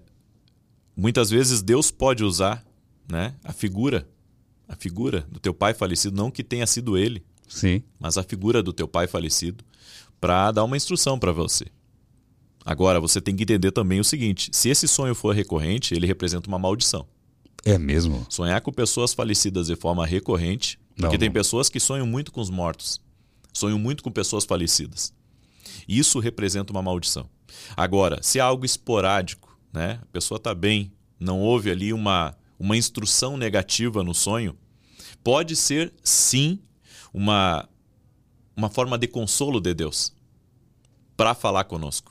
muitas 0.96 1.30
vezes 1.30 1.62
Deus 1.62 1.92
pode 1.92 2.24
usar 2.24 2.66
né, 3.10 3.36
a 3.44 3.52
figura, 3.52 4.08
a 4.68 4.76
figura 4.76 5.28
do 5.30 5.40
teu 5.40 5.54
pai 5.54 5.74
falecido, 5.74 6.16
não 6.16 6.32
que 6.32 6.44
tenha 6.44 6.66
sido 6.66 6.98
ele, 6.98 7.24
Sim. 7.48 7.84
mas 8.00 8.18
a 8.18 8.24
figura 8.24 8.64
do 8.64 8.72
teu 8.72 8.88
pai 8.88 9.08
falecido, 9.08 9.64
para 10.20 10.52
dar 10.52 10.64
uma 10.64 10.78
instrução 10.78 11.20
para 11.20 11.32
você. 11.32 11.66
Agora, 12.66 13.00
você 13.00 13.20
tem 13.20 13.36
que 13.36 13.44
entender 13.44 13.72
também 13.72 14.00
o 14.00 14.04
seguinte: 14.04 14.50
se 14.54 14.70
esse 14.70 14.88
sonho 14.88 15.16
for 15.16 15.36
recorrente, 15.36 15.94
ele 15.94 16.06
representa 16.08 16.48
uma 16.48 16.60
maldição. 16.60 17.08
É 17.64 17.78
mesmo? 17.78 18.26
Sonhar 18.30 18.62
com 18.62 18.72
pessoas 18.72 19.14
falecidas 19.14 19.68
de 19.68 19.76
forma 19.76 20.06
recorrente, 20.06 20.80
Não, 20.98 21.04
porque 21.08 21.18
tem 21.18 21.30
não. 21.30 21.34
pessoas 21.34 21.70
que 21.70 21.80
sonham 21.80 22.08
muito 22.08 22.32
com 22.32 22.42
os 22.42 22.50
mortos, 22.50 23.00
sonham 23.54 23.78
muito 23.78 24.04
com 24.04 24.12
pessoas 24.12 24.46
falecidas. 24.46 25.14
Isso 25.88 26.20
representa 26.20 26.72
uma 26.72 26.82
maldição. 26.82 27.30
Agora, 27.76 28.22
se 28.24 28.40
é 28.40 28.42
algo 28.42 28.66
esporádico, 28.66 29.58
né? 29.74 30.00
A 30.02 30.06
pessoa 30.08 30.38
está 30.38 30.56
bem, 30.56 30.92
não 31.20 31.40
houve 31.40 31.70
ali 31.70 31.94
uma, 31.94 32.36
uma 32.58 32.76
instrução 32.78 33.38
negativa 33.38 34.04
no 34.04 34.14
sonho, 34.14 34.56
pode 35.24 35.56
ser 35.56 35.94
sim 36.04 36.60
uma, 37.14 37.68
uma 38.56 38.70
forma 38.70 38.98
de 38.98 39.08
consolo 39.08 39.60
de 39.60 39.74
Deus 39.74 40.14
para 41.16 41.36
falar 41.36 41.66
conosco 41.66 42.11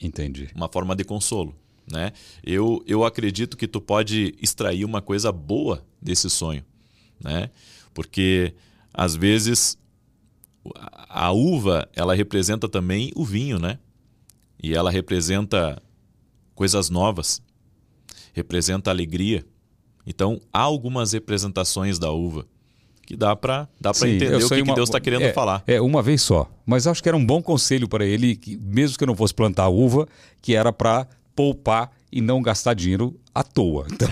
Entendi. 0.00 0.50
uma 0.54 0.68
forma 0.68 0.94
de 0.94 1.04
consolo, 1.04 1.54
né? 1.90 2.12
Eu, 2.44 2.82
eu 2.86 3.04
acredito 3.04 3.56
que 3.56 3.66
tu 3.66 3.80
pode 3.80 4.34
extrair 4.40 4.84
uma 4.84 5.00
coisa 5.00 5.32
boa 5.32 5.84
desse 6.00 6.28
sonho, 6.28 6.64
né? 7.20 7.50
Porque 7.94 8.54
às 8.92 9.14
vezes 9.14 9.78
a 11.08 11.30
uva, 11.32 11.88
ela 11.94 12.14
representa 12.14 12.68
também 12.68 13.12
o 13.14 13.24
vinho, 13.24 13.58
né? 13.58 13.78
E 14.62 14.74
ela 14.74 14.90
representa 14.90 15.82
coisas 16.54 16.90
novas, 16.90 17.40
representa 18.32 18.90
alegria. 18.90 19.44
Então, 20.06 20.40
há 20.52 20.60
algumas 20.60 21.12
representações 21.12 21.98
da 21.98 22.10
uva 22.10 22.46
que 23.06 23.16
dá 23.16 23.36
para 23.36 23.68
dá 23.80 23.94
Sim, 23.94 24.16
entender 24.16 24.44
o 24.44 24.48
que, 24.48 24.54
uma, 24.56 24.66
que 24.66 24.74
Deus 24.74 24.88
está 24.88 25.00
querendo 25.00 25.22
é, 25.22 25.32
falar. 25.32 25.62
É, 25.66 25.80
uma 25.80 26.02
vez 26.02 26.20
só. 26.20 26.50
Mas 26.66 26.86
acho 26.86 27.00
que 27.00 27.08
era 27.08 27.16
um 27.16 27.24
bom 27.24 27.40
conselho 27.40 27.88
para 27.88 28.04
ele, 28.04 28.34
que, 28.34 28.56
mesmo 28.56 28.98
que 28.98 29.04
eu 29.04 29.06
não 29.06 29.14
fosse 29.14 29.32
plantar 29.32 29.68
uva, 29.68 30.08
que 30.42 30.56
era 30.56 30.72
para 30.72 31.06
poupar 31.34 31.92
e 32.10 32.20
não 32.20 32.42
gastar 32.42 32.74
dinheiro 32.74 33.18
à 33.32 33.42
toa. 33.42 33.86
Então, 33.92 34.08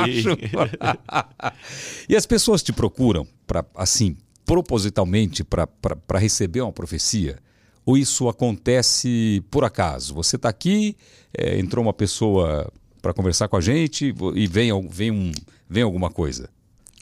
acho... 0.00 0.28
e 2.08 2.16
as 2.16 2.24
pessoas 2.24 2.62
te 2.62 2.72
procuram 2.72 3.26
para 3.46 3.64
assim 3.74 4.16
propositalmente 4.44 5.44
para 5.44 6.18
receber 6.18 6.62
uma 6.62 6.72
profecia? 6.72 7.38
Ou 7.84 7.96
isso 7.96 8.28
acontece 8.28 9.42
por 9.50 9.64
acaso? 9.64 10.14
Você 10.14 10.36
está 10.36 10.48
aqui, 10.48 10.96
é, 11.36 11.58
entrou 11.58 11.84
uma 11.84 11.92
pessoa 11.92 12.72
para 13.00 13.12
conversar 13.12 13.48
com 13.48 13.56
a 13.56 13.60
gente 13.60 14.14
e 14.34 14.46
vem, 14.46 14.88
vem, 14.88 15.10
um, 15.10 15.32
vem 15.68 15.82
alguma 15.82 16.10
coisa? 16.10 16.48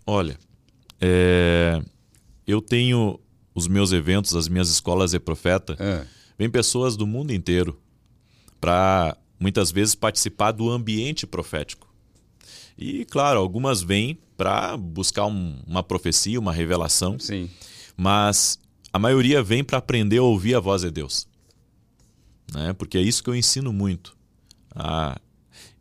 Olha, 0.07 0.39
é, 1.01 1.83
eu 2.47 2.61
tenho 2.61 3.19
os 3.55 3.67
meus 3.67 3.93
eventos, 3.93 4.35
as 4.35 4.49
minhas 4.49 4.69
escolas 4.69 5.13
de 5.13 5.21
profeta, 5.21 5.77
é. 5.79 6.07
vem 6.39 6.51
pessoas 6.51 6.97
do 6.97 7.07
mundo 7.07 7.33
inteiro 7.33 7.81
para 8.61 9.17
muitas 9.39 9.71
vezes 9.71 9.95
participar 9.95 10.53
do 10.53 10.71
ambiente 10.71 11.27
profético. 11.27 11.89
E, 12.77 13.05
claro, 13.07 13.41
algumas 13.41 13.83
vêm 13.83 14.19
para 14.37 14.77
buscar 14.77 15.27
um, 15.27 15.59
uma 15.67 15.83
profecia, 15.83 16.39
uma 16.39 16.53
revelação. 16.53 17.19
Sim. 17.19 17.51
Mas 17.97 18.59
a 18.93 18.99
maioria 18.99 19.43
vem 19.43 19.63
para 19.63 19.79
aprender 19.79 20.19
a 20.19 20.23
ouvir 20.23 20.55
a 20.55 20.61
voz 20.61 20.83
de 20.83 20.91
Deus. 20.91 21.29
Né? 22.55 22.73
Porque 22.73 22.97
é 22.97 23.03
isso 23.03 23.23
que 23.23 23.29
eu 23.29 23.35
ensino 23.35 23.73
muito. 23.73 24.17
Ah, 24.75 25.21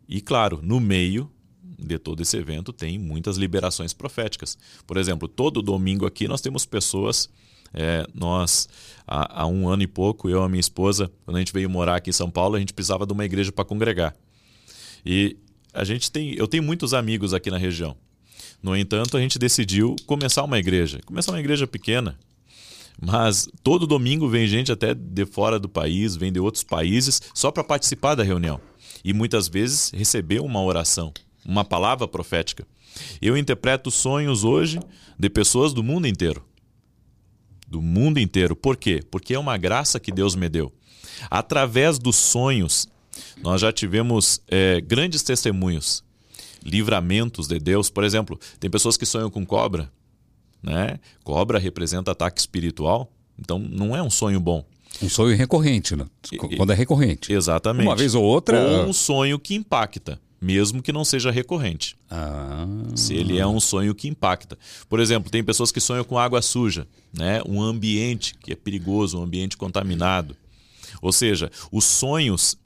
e, 0.07 0.19
claro, 0.19 0.59
no 0.61 0.79
meio 0.79 1.31
de 1.79 1.97
todo 1.97 2.21
esse 2.21 2.37
evento 2.37 2.73
tem 2.73 2.97
muitas 2.97 3.37
liberações 3.37 3.93
proféticas. 3.93 4.57
Por 4.85 4.97
exemplo, 4.97 5.27
todo 5.27 5.61
domingo 5.61 6.05
aqui 6.05 6.27
nós 6.27 6.41
temos 6.41 6.65
pessoas. 6.65 7.29
É, 7.73 8.05
nós, 8.15 8.67
há, 9.07 9.43
há, 9.43 9.45
um 9.45 9.69
ano 9.69 9.83
e 9.83 9.87
pouco, 9.87 10.27
eu 10.27 10.41
e 10.41 10.45
a 10.45 10.49
minha 10.49 10.59
esposa, 10.59 11.11
quando 11.23 11.37
a 11.37 11.39
gente 11.39 11.53
veio 11.53 11.69
morar 11.69 11.97
aqui 11.97 12.09
em 12.09 12.13
São 12.13 12.29
Paulo, 12.29 12.55
a 12.55 12.59
gente 12.59 12.73
precisava 12.73 13.05
de 13.05 13.13
uma 13.13 13.23
igreja 13.23 13.51
para 13.51 13.63
congregar. 13.63 14.15
E 15.05 15.37
a 15.73 15.83
gente 15.83 16.11
tem, 16.11 16.33
eu 16.33 16.47
tenho 16.47 16.63
muitos 16.63 16.93
amigos 16.93 17.33
aqui 17.33 17.51
na 17.51 17.57
região. 17.57 17.95
No 18.61 18.75
entanto, 18.75 19.15
a 19.15 19.21
gente 19.21 19.39
decidiu 19.39 19.95
começar 20.05 20.43
uma 20.43 20.57
igreja. 20.57 20.99
Começar 21.05 21.31
uma 21.31 21.39
igreja 21.39 21.67
pequena. 21.67 22.17
Mas 23.01 23.47
todo 23.63 23.87
domingo 23.87 24.27
vem 24.27 24.45
gente 24.45 24.71
até 24.71 24.93
de 24.93 25.25
fora 25.25 25.57
do 25.57 25.69
país, 25.69 26.17
vem 26.17 26.33
de 26.33 26.39
outros 26.39 26.63
países, 26.63 27.21
só 27.33 27.49
para 27.49 27.63
participar 27.63 28.15
da 28.15 28.23
reunião. 28.23 28.59
E 29.03 29.13
muitas 29.13 29.47
vezes 29.47 29.91
receber 29.91 30.41
uma 30.41 30.61
oração, 30.61 31.13
uma 31.49 31.65
palavra 31.65 32.07
profética. 32.07 32.65
Eu 33.19 33.35
interpreto 33.35 33.89
sonhos 33.89 34.43
hoje 34.43 34.79
de 35.17 35.29
pessoas 35.29 35.73
do 35.73 35.83
mundo 35.83 36.07
inteiro. 36.07 36.45
Do 37.67 37.81
mundo 37.81 38.19
inteiro. 38.19 38.55
Por 38.55 38.77
quê? 38.77 39.01
Porque 39.09 39.33
é 39.33 39.39
uma 39.39 39.57
graça 39.57 39.99
que 39.99 40.11
Deus 40.11 40.35
me 40.35 40.47
deu. 40.47 40.71
Através 41.29 41.97
dos 41.97 42.15
sonhos, 42.15 42.87
nós 43.41 43.61
já 43.61 43.73
tivemos 43.73 44.41
é, 44.47 44.79
grandes 44.81 45.23
testemunhos 45.23 46.03
livramentos 46.63 47.47
de 47.47 47.59
Deus. 47.59 47.89
Por 47.89 48.03
exemplo, 48.03 48.39
tem 48.59 48.69
pessoas 48.69 48.95
que 48.95 49.05
sonham 49.05 49.31
com 49.31 49.45
cobra, 49.45 49.91
né? 50.61 50.99
Cobra 51.23 51.57
representa 51.57 52.11
ataque 52.11 52.39
espiritual, 52.39 53.11
então 53.37 53.57
não 53.57 53.95
é 53.95 54.03
um 54.03 54.09
sonho 54.09 54.39
bom. 54.39 54.63
Um 55.01 55.09
sonho 55.09 55.35
recorrente, 55.35 55.95
né? 55.95 56.05
Quando 56.57 56.73
é 56.73 56.75
recorrente. 56.75 57.31
Exatamente. 57.31 57.87
Uma 57.87 57.95
vez 57.95 58.13
ou 58.13 58.23
outra. 58.23 58.59
Ou 58.59 58.87
um 58.87 58.93
sonho 58.93 59.39
que 59.39 59.55
impacta, 59.55 60.19
mesmo 60.41 60.81
que 60.81 60.91
não 60.91 61.03
seja 61.03 61.31
recorrente. 61.31 61.95
Ah. 62.09 62.65
Se 62.95 63.13
ele 63.13 63.37
é 63.37 63.45
um 63.45 63.59
sonho 63.59 63.93
que 63.93 64.07
impacta. 64.07 64.57
Por 64.87 64.99
exemplo, 64.99 65.31
tem 65.31 65.43
pessoas 65.43 65.71
que 65.71 65.79
sonham 65.79 66.03
com 66.03 66.17
água 66.17 66.41
suja, 66.41 66.87
né? 67.13 67.41
Um 67.47 67.61
ambiente 67.61 68.35
que 68.35 68.53
é 68.53 68.55
perigoso, 68.55 69.19
um 69.19 69.23
ambiente 69.23 69.57
contaminado. 69.57 70.35
Ou 71.01 71.11
seja, 71.11 71.51
os 71.71 71.85
sonhos 71.85 72.57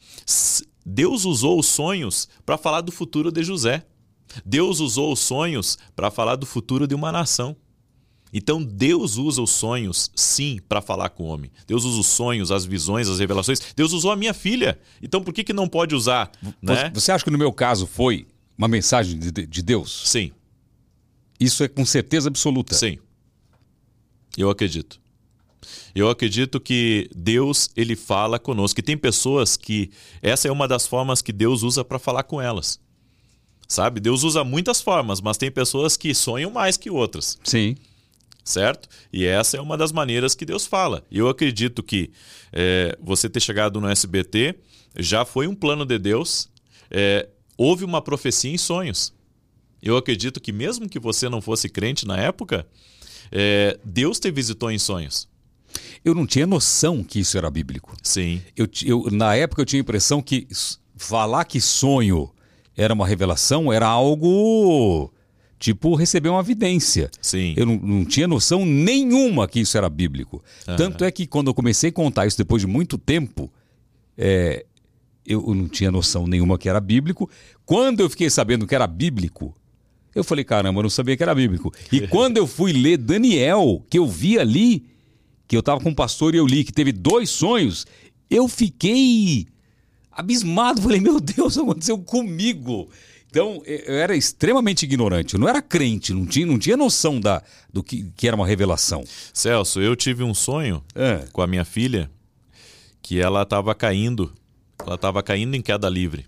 Deus 0.85 1.25
usou 1.25 1.59
os 1.59 1.67
sonhos 1.67 2.27
para 2.45 2.57
falar 2.57 2.81
do 2.81 2.91
futuro 2.91 3.31
de 3.31 3.43
José. 3.43 3.85
Deus 4.45 4.79
usou 4.79 5.13
os 5.13 5.19
sonhos 5.19 5.77
para 5.95 6.11
falar 6.11 6.35
do 6.35 6.45
futuro 6.45 6.87
de 6.87 6.95
uma 6.95 7.11
nação. 7.11 7.55
Então 8.33 8.63
Deus 8.63 9.17
usa 9.17 9.41
os 9.41 9.51
sonhos, 9.51 10.09
sim, 10.15 10.59
para 10.67 10.81
falar 10.81 11.09
com 11.09 11.23
o 11.23 11.27
homem. 11.27 11.51
Deus 11.67 11.85
usa 11.85 11.99
os 11.99 12.07
sonhos, 12.07 12.51
as 12.51 12.65
visões, 12.65 13.07
as 13.07 13.19
revelações. 13.19 13.59
Deus 13.75 13.93
usou 13.93 14.11
a 14.11 14.15
minha 14.15 14.33
filha. 14.33 14.79
Então 15.01 15.23
por 15.23 15.31
que, 15.31 15.43
que 15.43 15.53
não 15.53 15.69
pode 15.69 15.93
usar? 15.93 16.31
Né? 16.59 16.89
Você 16.95 17.11
acha 17.11 17.23
que 17.23 17.29
no 17.29 17.37
meu 17.37 17.53
caso 17.53 17.85
foi 17.85 18.25
uma 18.57 18.67
mensagem 18.67 19.19
de, 19.19 19.31
de 19.31 19.61
Deus? 19.61 20.01
Sim. 20.05 20.31
Isso 21.39 21.63
é 21.63 21.67
com 21.67 21.85
certeza 21.85 22.27
absoluta. 22.27 22.73
Sim. 22.73 22.97
Eu 24.35 24.49
acredito. 24.49 24.99
Eu 25.93 26.09
acredito 26.09 26.59
que 26.59 27.09
Deus 27.15 27.69
ele 27.75 27.95
fala 27.95 28.39
conosco. 28.39 28.79
E 28.79 28.83
tem 28.83 28.97
pessoas 28.97 29.55
que 29.55 29.91
essa 30.21 30.47
é 30.47 30.51
uma 30.51 30.67
das 30.67 30.87
formas 30.87 31.21
que 31.21 31.31
Deus 31.31 31.61
usa 31.61 31.85
para 31.85 31.99
falar 31.99 32.23
com 32.23 32.41
elas. 32.41 32.79
Sabe? 33.67 33.99
Deus 33.99 34.23
usa 34.23 34.43
muitas 34.43 34.81
formas, 34.81 35.21
mas 35.21 35.37
tem 35.37 35.51
pessoas 35.51 35.95
que 35.95 36.13
sonham 36.13 36.51
mais 36.51 36.77
que 36.77 36.89
outras. 36.89 37.37
Sim. 37.43 37.75
Certo? 38.43 38.89
E 39.11 39.25
essa 39.25 39.57
é 39.57 39.61
uma 39.61 39.77
das 39.77 39.91
maneiras 39.91 40.35
que 40.35 40.45
Deus 40.45 40.65
fala. 40.65 41.05
Eu 41.11 41.29
acredito 41.29 41.81
que 41.81 42.11
é, 42.51 42.97
você 43.01 43.29
ter 43.29 43.39
chegado 43.39 43.79
no 43.79 43.87
SBT 43.87 44.55
já 44.97 45.23
foi 45.23 45.47
um 45.47 45.55
plano 45.55 45.85
de 45.85 45.97
Deus. 45.97 46.49
É, 46.91 47.29
houve 47.57 47.85
uma 47.85 48.01
profecia 48.01 48.51
em 48.51 48.57
sonhos. 48.57 49.13
Eu 49.81 49.97
acredito 49.97 50.41
que 50.41 50.51
mesmo 50.51 50.89
que 50.89 50.99
você 50.99 51.29
não 51.29 51.41
fosse 51.41 51.69
crente 51.69 52.05
na 52.05 52.17
época, 52.17 52.67
é, 53.31 53.79
Deus 53.83 54.19
te 54.19 54.29
visitou 54.29 54.69
em 54.69 54.77
sonhos. 54.77 55.27
Eu 56.03 56.13
não 56.13 56.27
tinha 56.27 56.45
noção 56.45 57.03
que 57.03 57.19
isso 57.19 57.37
era 57.37 57.49
bíblico. 57.49 57.95
Sim. 58.03 58.41
Eu, 58.55 58.67
eu, 58.85 59.07
na 59.11 59.35
época 59.35 59.61
eu 59.61 59.65
tinha 59.65 59.79
a 59.79 59.83
impressão 59.83 60.21
que 60.21 60.47
falar 60.95 61.45
que 61.45 61.59
sonho 61.59 62.29
era 62.75 62.93
uma 62.93 63.07
revelação 63.07 63.71
era 63.71 63.87
algo 63.87 65.11
tipo 65.63 65.95
receber 65.95 66.27
uma 66.27 66.41
evidência. 66.41 67.09
Sim. 67.21 67.53
Eu 67.55 67.65
não, 67.65 67.77
não 67.77 68.05
tinha 68.05 68.27
noção 68.27 68.65
nenhuma 68.65 69.47
que 69.47 69.61
isso 69.61 69.77
era 69.77 69.87
bíblico. 69.87 70.43
Uhum. 70.67 70.75
Tanto 70.75 71.05
é 71.05 71.11
que 71.11 71.25
quando 71.25 71.47
eu 71.47 71.53
comecei 71.53 71.89
a 71.89 71.93
contar 71.93 72.27
isso 72.27 72.37
depois 72.37 72.61
de 72.61 72.67
muito 72.67 72.97
tempo, 72.97 73.49
é, 74.17 74.65
eu 75.25 75.41
não 75.55 75.69
tinha 75.69 75.89
noção 75.89 76.27
nenhuma 76.27 76.57
que 76.57 76.67
era 76.67 76.81
bíblico. 76.81 77.29
Quando 77.65 78.01
eu 78.01 78.09
fiquei 78.09 78.29
sabendo 78.29 78.67
que 78.67 78.75
era 78.75 78.85
bíblico, 78.85 79.55
eu 80.13 80.21
falei, 80.21 80.43
caramba, 80.43 80.79
eu 80.79 80.83
não 80.83 80.89
sabia 80.89 81.15
que 81.15 81.23
era 81.23 81.33
bíblico. 81.33 81.71
E 81.89 82.07
quando 82.11 82.35
eu 82.35 82.45
fui 82.45 82.73
ler 82.73 82.97
Daniel, 82.97 83.85
que 83.89 83.97
eu 83.97 84.05
vi 84.05 84.37
ali, 84.37 84.85
que 85.47 85.55
eu 85.55 85.61
estava 85.61 85.79
com 85.79 85.91
um 85.91 85.95
pastor 85.95 86.35
e 86.35 86.39
eu 86.39 86.45
li 86.45 86.65
que 86.65 86.73
teve 86.73 86.91
dois 86.91 87.29
sonhos, 87.29 87.87
eu 88.29 88.49
fiquei 88.49 89.47
abismado. 90.11 90.81
Falei, 90.81 90.99
meu 90.99 91.21
Deus, 91.21 91.55
aconteceu 91.57 91.97
comigo. 91.99 92.89
Então, 93.33 93.63
eu 93.65 93.95
era 93.95 94.15
extremamente 94.15 94.83
ignorante. 94.83 95.33
Eu 95.33 95.39
não 95.39 95.49
era 95.49 95.59
crente, 95.59 96.13
não 96.13 96.23
tinha, 96.23 96.45
não 96.45 96.59
tinha 96.59 96.77
noção 96.77 97.19
da, 97.19 97.41
do 97.73 97.81
que, 97.81 98.03
que 98.15 98.27
era 98.27 98.35
uma 98.35 98.45
revelação. 98.45 99.03
Celso, 99.33 99.81
eu 99.81 99.95
tive 99.95 100.21
um 100.21 100.35
sonho 100.35 100.83
é. 100.93 101.25
com 101.33 101.41
a 101.41 101.47
minha 101.47 101.65
filha 101.65 102.11
que 103.01 103.19
ela 103.19 103.41
estava 103.41 103.73
caindo. 103.73 104.31
Ela 104.85 104.93
estava 104.93 105.23
caindo 105.23 105.55
em 105.55 105.63
queda 105.63 105.89
livre. 105.89 106.27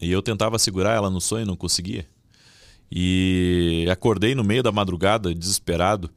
E 0.00 0.10
eu 0.10 0.22
tentava 0.22 0.58
segurar 0.58 0.94
ela 0.94 1.10
no 1.10 1.20
sonho 1.20 1.42
e 1.42 1.46
não 1.46 1.56
conseguia. 1.56 2.06
E 2.90 3.86
acordei 3.92 4.34
no 4.34 4.42
meio 4.42 4.62
da 4.62 4.72
madrugada, 4.72 5.34
desesperado. 5.34 6.10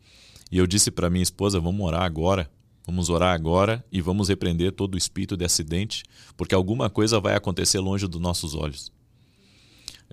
E 0.50 0.58
eu 0.58 0.66
disse 0.66 0.90
para 0.90 1.10
minha 1.10 1.22
esposa: 1.22 1.60
vamos 1.60 1.86
orar 1.86 2.04
agora. 2.04 2.50
Vamos 2.88 3.10
orar 3.10 3.36
agora 3.36 3.84
e 3.92 4.00
vamos 4.00 4.30
repreender 4.30 4.72
todo 4.72 4.96
o 4.96 4.98
espírito 4.98 5.36
de 5.36 5.44
acidente, 5.44 6.04
porque 6.38 6.56
alguma 6.56 6.90
coisa 6.90 7.20
vai 7.20 7.36
acontecer 7.36 7.80
longe 7.80 8.08
dos 8.08 8.22
nossos 8.22 8.56
olhos. 8.56 8.90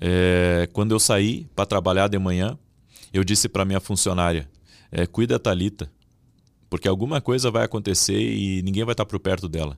É, 0.01 0.69
quando 0.73 0.93
eu 0.93 0.99
saí 0.99 1.47
para 1.55 1.67
trabalhar 1.67 2.09
de 2.09 2.19
manhã, 2.19 2.59
eu 3.13 3.23
disse 3.23 3.49
para 3.49 3.65
minha 3.65 3.81
funcionária: 3.81 4.49
é, 4.91 5.07
cuida 5.07 5.35
da 5.35 5.39
Talita, 5.39 5.93
porque 6.69 6.89
alguma 6.89 7.21
coisa 7.21 7.51
vai 7.51 7.65
acontecer 7.65 8.19
e 8.19 8.63
ninguém 8.63 8.85
vai 8.85 8.93
estar 8.93 9.05
por 9.05 9.19
perto 9.21 9.49
dela. 9.49 9.77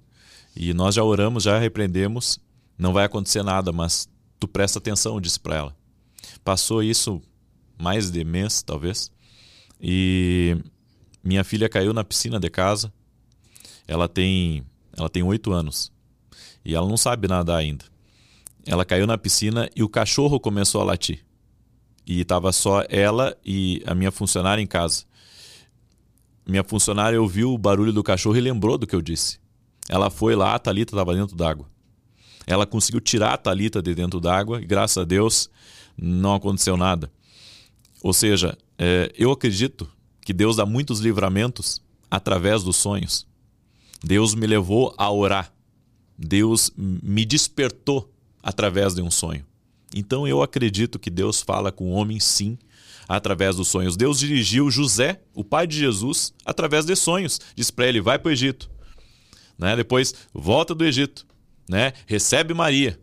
E 0.55 0.73
nós 0.73 0.95
já 0.95 1.03
oramos, 1.03 1.43
já 1.45 1.59
repreendemos, 1.59 2.39
não 2.79 2.93
vai 2.93 3.05
acontecer 3.05 3.43
nada, 3.43 3.73
mas 3.73 4.09
tu 4.39 4.47
presta 4.47 4.79
atenção, 4.79 5.15
eu 5.15 5.21
disse 5.21 5.41
para 5.41 5.57
ela. 5.57 5.77
Passou 6.45 6.83
isso 6.83 7.21
mais 7.79 8.11
de 8.11 8.23
mês, 8.25 8.63
talvez. 8.63 9.11
E 9.81 10.57
minha 11.25 11.43
filha 11.43 11.69
caiu 11.69 11.93
na 11.93 12.05
piscina 12.05 12.39
de 12.39 12.49
casa. 12.49 12.93
Ela 13.89 14.09
tem 14.09 14.65
ela 14.97 15.09
tem 15.09 15.23
oito 15.23 15.53
anos 15.53 15.91
e 16.65 16.75
ela 16.75 16.87
não 16.87 16.97
sabe 16.97 17.27
nadar 17.27 17.59
ainda. 17.59 17.85
Ela 18.67 18.85
caiu 18.85 19.07
na 19.07 19.19
piscina 19.19 19.69
e 19.75 19.83
o 19.83 19.89
cachorro 19.89 20.39
começou 20.39 20.81
a 20.81 20.85
latir. 20.85 21.25
E 22.07 22.21
estava 22.21 22.53
só 22.53 22.85
ela 22.89 23.37
e 23.45 23.83
a 23.87 23.95
minha 23.95 24.11
funcionária 24.11 24.63
em 24.63 24.67
casa. 24.67 25.05
minha 26.47 26.65
funcionária 26.65 27.21
ouviu 27.21 27.53
o 27.53 27.59
barulho 27.59 27.93
do 27.93 28.03
cachorro 28.03 28.37
e 28.37 28.41
lembrou 28.41 28.77
do 28.77 28.87
que 28.87 28.95
eu 28.95 29.03
disse. 29.03 29.39
Ela 29.89 30.11
foi 30.11 30.35
lá, 30.35 30.55
a 30.55 30.59
Thalita 30.59 30.95
estava 30.95 31.15
dentro 31.15 31.37
d'água. 31.37 31.69
Ela 32.47 32.67
conseguiu 32.67 33.01
tirar 33.01 33.35
a 33.35 33.37
Thalita 33.37 33.81
de 33.81 33.95
dentro 33.95 34.21
d'água 34.21 34.61
e, 34.61 34.67
graças 34.67 34.99
a 34.99 35.05
Deus, 35.05 35.49
não 35.97 36.35
aconteceu 36.35 36.77
nada. 36.77 37.11
Ou 38.03 38.13
seja, 38.13 38.57
é, 38.79 39.13
eu 39.17 39.31
acredito 39.31 39.89
que 40.25 40.33
Deus 40.33 40.57
dá 40.57 40.67
muitos 40.67 41.01
livramentos 41.01 41.81
através 42.11 42.63
dos 42.63 42.77
sonhos. 42.77 43.27
Deus 44.03 44.35
me 44.35 44.47
levou 44.47 44.95
a 44.99 45.11
orar. 45.11 45.53
Deus 46.19 46.73
me 46.77 47.25
despertou 47.25 48.12
através 48.43 48.95
de 48.95 49.03
um 49.03 49.11
sonho. 49.11 49.45
Então 49.95 50.27
eu 50.27 50.43
acredito 50.43 50.99
que 50.99 51.11
Deus 51.11 51.41
fala 51.41 51.71
com 51.71 51.91
o 51.91 51.93
homem 51.93 52.19
sim, 52.19 52.59
através 53.09 53.57
dos 53.57 53.69
sonhos. 53.69 53.97
Deus 53.97 54.19
dirigiu 54.19 54.71
José, 54.71 55.21
o 55.35 55.45
pai 55.45 55.67
de 55.67 55.79
Jesus, 55.79 56.33
através 56.45 56.85
de 56.85 56.97
sonhos. 56.97 57.41
Diz 57.55 57.71
para 57.71 57.87
ele: 57.87 58.01
vai 58.01 58.19
para 58.19 58.29
o 58.29 58.33
Egito. 58.33 58.71
Né? 59.59 59.77
Depois 59.77 60.15
volta 60.33 60.75
do 60.75 60.85
Egito. 60.85 61.27
Né? 61.69 61.93
Recebe 62.07 62.55
Maria. 62.55 62.99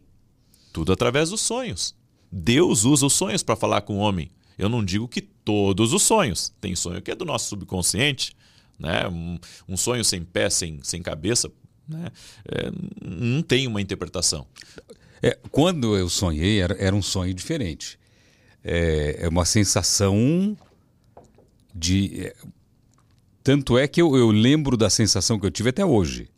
Tudo 0.74 0.92
através 0.92 1.30
dos 1.30 1.42
sonhos. 1.42 1.96
Deus 2.32 2.86
usa 2.86 3.06
os 3.06 3.14
sonhos 3.14 3.44
para 3.44 3.56
falar 3.56 3.82
com 3.82 3.98
o 3.98 4.00
homem. 4.00 4.32
Eu 4.58 4.68
não 4.68 4.84
digo 4.84 5.08
que 5.08 5.22
todos 5.22 5.94
os 5.94 6.04
sonhos. 6.04 6.54
Tem 6.60 6.76
sonho 6.76 7.02
que 7.02 7.12
é 7.12 7.16
do 7.16 7.26
nosso 7.26 7.50
subconsciente. 7.50 8.36
Né? 8.78 9.08
Um, 9.08 9.40
um 9.68 9.78
sonho 9.78 10.04
sem 10.04 10.24
pé, 10.24 10.50
sem, 10.50 10.80
sem 10.84 11.02
cabeça, 11.02 11.52
né? 11.88 12.12
É, 12.46 12.72
não 13.02 13.42
tem 13.42 13.68
uma 13.68 13.82
interpretação. 13.82 14.46
É, 15.22 15.38
quando 15.52 15.98
eu 15.98 16.10
sonhei, 16.10 16.62
era, 16.62 16.76
era 16.80 16.96
um 16.96 17.02
sonho 17.02 17.34
diferente. 17.34 18.00
É, 18.64 19.18
é 19.22 19.28
uma 19.28 19.46
sensação 19.46 20.58
de. 21.74 22.28
É, 22.28 22.36
tanto 23.44 23.78
é 23.78 23.88
que 23.88 24.02
eu, 24.02 24.16
eu 24.16 24.32
lembro 24.32 24.78
da 24.78 24.90
sensação 24.90 25.40
que 25.40 25.46
eu 25.46 25.52
tive 25.52 25.70
até 25.70 25.86
hoje. 25.86 26.30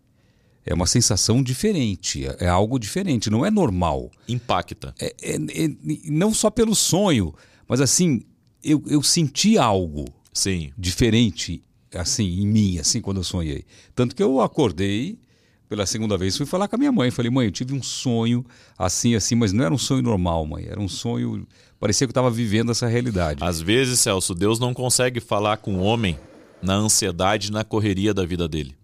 É 0.63 0.73
uma 0.73 0.85
sensação 0.85 1.41
diferente, 1.41 2.25
é, 2.25 2.45
é 2.45 2.47
algo 2.47 2.77
diferente, 2.77 3.31
não 3.31 3.45
é 3.45 3.49
normal. 3.49 4.11
Impacta. 4.27 4.93
É, 4.99 5.15
é, 5.21 5.35
é, 5.35 5.75
não 6.05 6.33
só 6.33 6.51
pelo 6.51 6.75
sonho, 6.75 7.33
mas 7.67 7.81
assim, 7.81 8.21
eu, 8.63 8.83
eu 8.87 9.01
senti 9.01 9.57
algo 9.57 10.05
Sim. 10.31 10.71
diferente 10.77 11.63
assim 11.93 12.41
em 12.41 12.47
mim, 12.47 12.77
assim 12.77 13.01
quando 13.01 13.17
eu 13.17 13.23
sonhei. 13.23 13.65
Tanto 13.95 14.15
que 14.15 14.23
eu 14.23 14.39
acordei 14.39 15.19
pela 15.71 15.85
segunda 15.85 16.17
vez, 16.17 16.35
fui 16.35 16.45
falar 16.45 16.67
com 16.67 16.75
a 16.75 16.77
minha 16.77 16.91
mãe. 16.91 17.09
Falei, 17.11 17.31
mãe, 17.31 17.45
eu 17.45 17.51
tive 17.51 17.73
um 17.73 17.81
sonho 17.81 18.45
assim, 18.77 19.15
assim, 19.15 19.35
mas 19.35 19.53
não 19.53 19.63
era 19.63 19.73
um 19.73 19.77
sonho 19.77 20.01
normal, 20.01 20.45
mãe. 20.45 20.65
Era 20.67 20.81
um 20.81 20.89
sonho. 20.89 21.47
Parecia 21.79 22.05
que 22.05 22.09
eu 22.09 22.11
estava 22.11 22.29
vivendo 22.29 22.73
essa 22.73 22.87
realidade. 22.87 23.41
Às 23.41 23.61
vezes, 23.61 24.01
Celso, 24.01 24.35
Deus 24.35 24.59
não 24.59 24.73
consegue 24.73 25.21
falar 25.21 25.55
com 25.55 25.77
o 25.77 25.81
homem 25.81 26.19
na 26.61 26.73
ansiedade, 26.73 27.53
na 27.53 27.63
correria 27.63 28.13
da 28.13 28.25
vida 28.25 28.49
dele. 28.49 28.75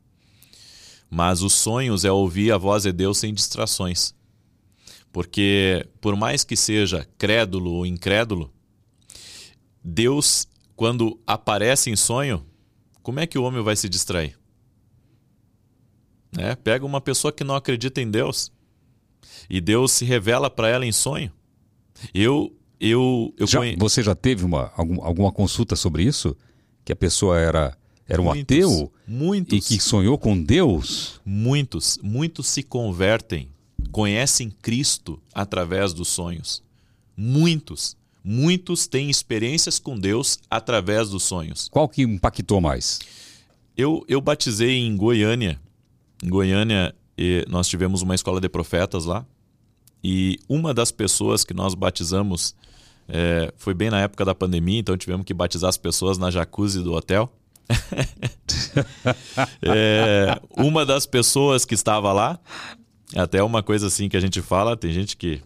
Mas 1.09 1.41
os 1.41 1.51
sonhos 1.51 2.05
é 2.05 2.11
ouvir 2.11 2.53
a 2.53 2.57
voz 2.57 2.83
de 2.83 2.93
Deus 2.93 3.17
sem 3.17 3.33
distrações. 3.33 4.15
Porque, 5.11 5.85
por 5.99 6.15
mais 6.15 6.45
que 6.45 6.55
seja 6.55 7.05
crédulo 7.17 7.69
ou 7.69 7.85
incrédulo, 7.85 8.49
Deus, 9.83 10.47
quando 10.73 11.19
aparece 11.27 11.89
em 11.89 11.97
sonho, 11.97 12.45
como 13.03 13.19
é 13.19 13.27
que 13.27 13.37
o 13.37 13.43
homem 13.43 13.61
vai 13.61 13.75
se 13.75 13.89
distrair? 13.89 14.37
Né? 16.37 16.55
Pega 16.55 16.85
uma 16.85 17.01
pessoa 17.01 17.31
que 17.31 17.43
não 17.43 17.55
acredita 17.55 17.99
em 17.99 18.09
Deus 18.09 18.51
e 19.49 19.59
Deus 19.59 19.91
se 19.91 20.05
revela 20.05 20.51
para 20.51 20.69
ela 20.69 20.85
em 20.85 20.91
sonho. 20.91 21.31
Eu, 22.13 22.55
eu, 22.79 23.33
eu 23.39 23.47
já, 23.47 23.57
conhe... 23.57 23.75
Você 23.75 24.03
já 24.03 24.13
teve 24.13 24.45
uma, 24.45 24.71
algum, 24.77 25.03
alguma 25.03 25.31
consulta 25.31 25.75
sobre 25.75 26.03
isso? 26.03 26.37
Que 26.85 26.93
a 26.93 26.95
pessoa 26.95 27.39
era, 27.39 27.75
era 28.07 28.21
um 28.21 28.25
muitos, 28.25 28.55
ateu 28.55 28.93
muitos, 29.07 29.57
e 29.57 29.61
que 29.61 29.81
sonhou 29.81 30.15
com 30.15 30.39
Deus? 30.39 31.19
Muitos, 31.25 31.97
muitos 32.03 32.45
se 32.45 32.61
convertem, 32.61 33.49
conhecem 33.91 34.51
Cristo 34.61 35.19
através 35.33 35.91
dos 35.91 36.07
sonhos. 36.07 36.61
Muitos, 37.17 37.97
muitos 38.23 38.85
têm 38.85 39.09
experiências 39.09 39.79
com 39.79 39.97
Deus 39.97 40.37
através 40.51 41.09
dos 41.09 41.23
sonhos. 41.23 41.67
Qual 41.67 41.89
que 41.89 42.03
impactou 42.03 42.61
mais? 42.61 42.99
Eu, 43.75 44.05
eu 44.07 44.21
batizei 44.21 44.77
em 44.77 44.95
Goiânia 44.95 45.59
em 46.23 46.29
Goiânia, 46.29 46.95
nós 47.47 47.67
tivemos 47.67 48.01
uma 48.01 48.15
escola 48.15 48.39
de 48.39 48.49
profetas 48.49 49.05
lá. 49.05 49.25
E 50.03 50.39
uma 50.47 50.73
das 50.73 50.91
pessoas 50.91 51.43
que 51.43 51.53
nós 51.53 51.73
batizamos 51.73 52.55
é, 53.07 53.53
foi 53.57 53.73
bem 53.73 53.89
na 53.89 54.01
época 54.01 54.25
da 54.25 54.35
pandemia, 54.35 54.79
então 54.79 54.97
tivemos 54.97 55.25
que 55.25 55.33
batizar 55.33 55.69
as 55.69 55.77
pessoas 55.77 56.17
na 56.17 56.29
jacuzzi 56.29 56.81
do 56.81 56.93
hotel. 56.93 57.31
é, 59.61 60.39
uma 60.57 60.85
das 60.85 61.05
pessoas 61.05 61.65
que 61.65 61.73
estava 61.73 62.11
lá, 62.11 62.39
até 63.15 63.41
uma 63.41 63.63
coisa 63.63 63.87
assim 63.87 64.09
que 64.09 64.17
a 64.17 64.19
gente 64.19 64.41
fala, 64.41 64.75
tem 64.75 64.91
gente 64.91 65.15
que. 65.15 65.41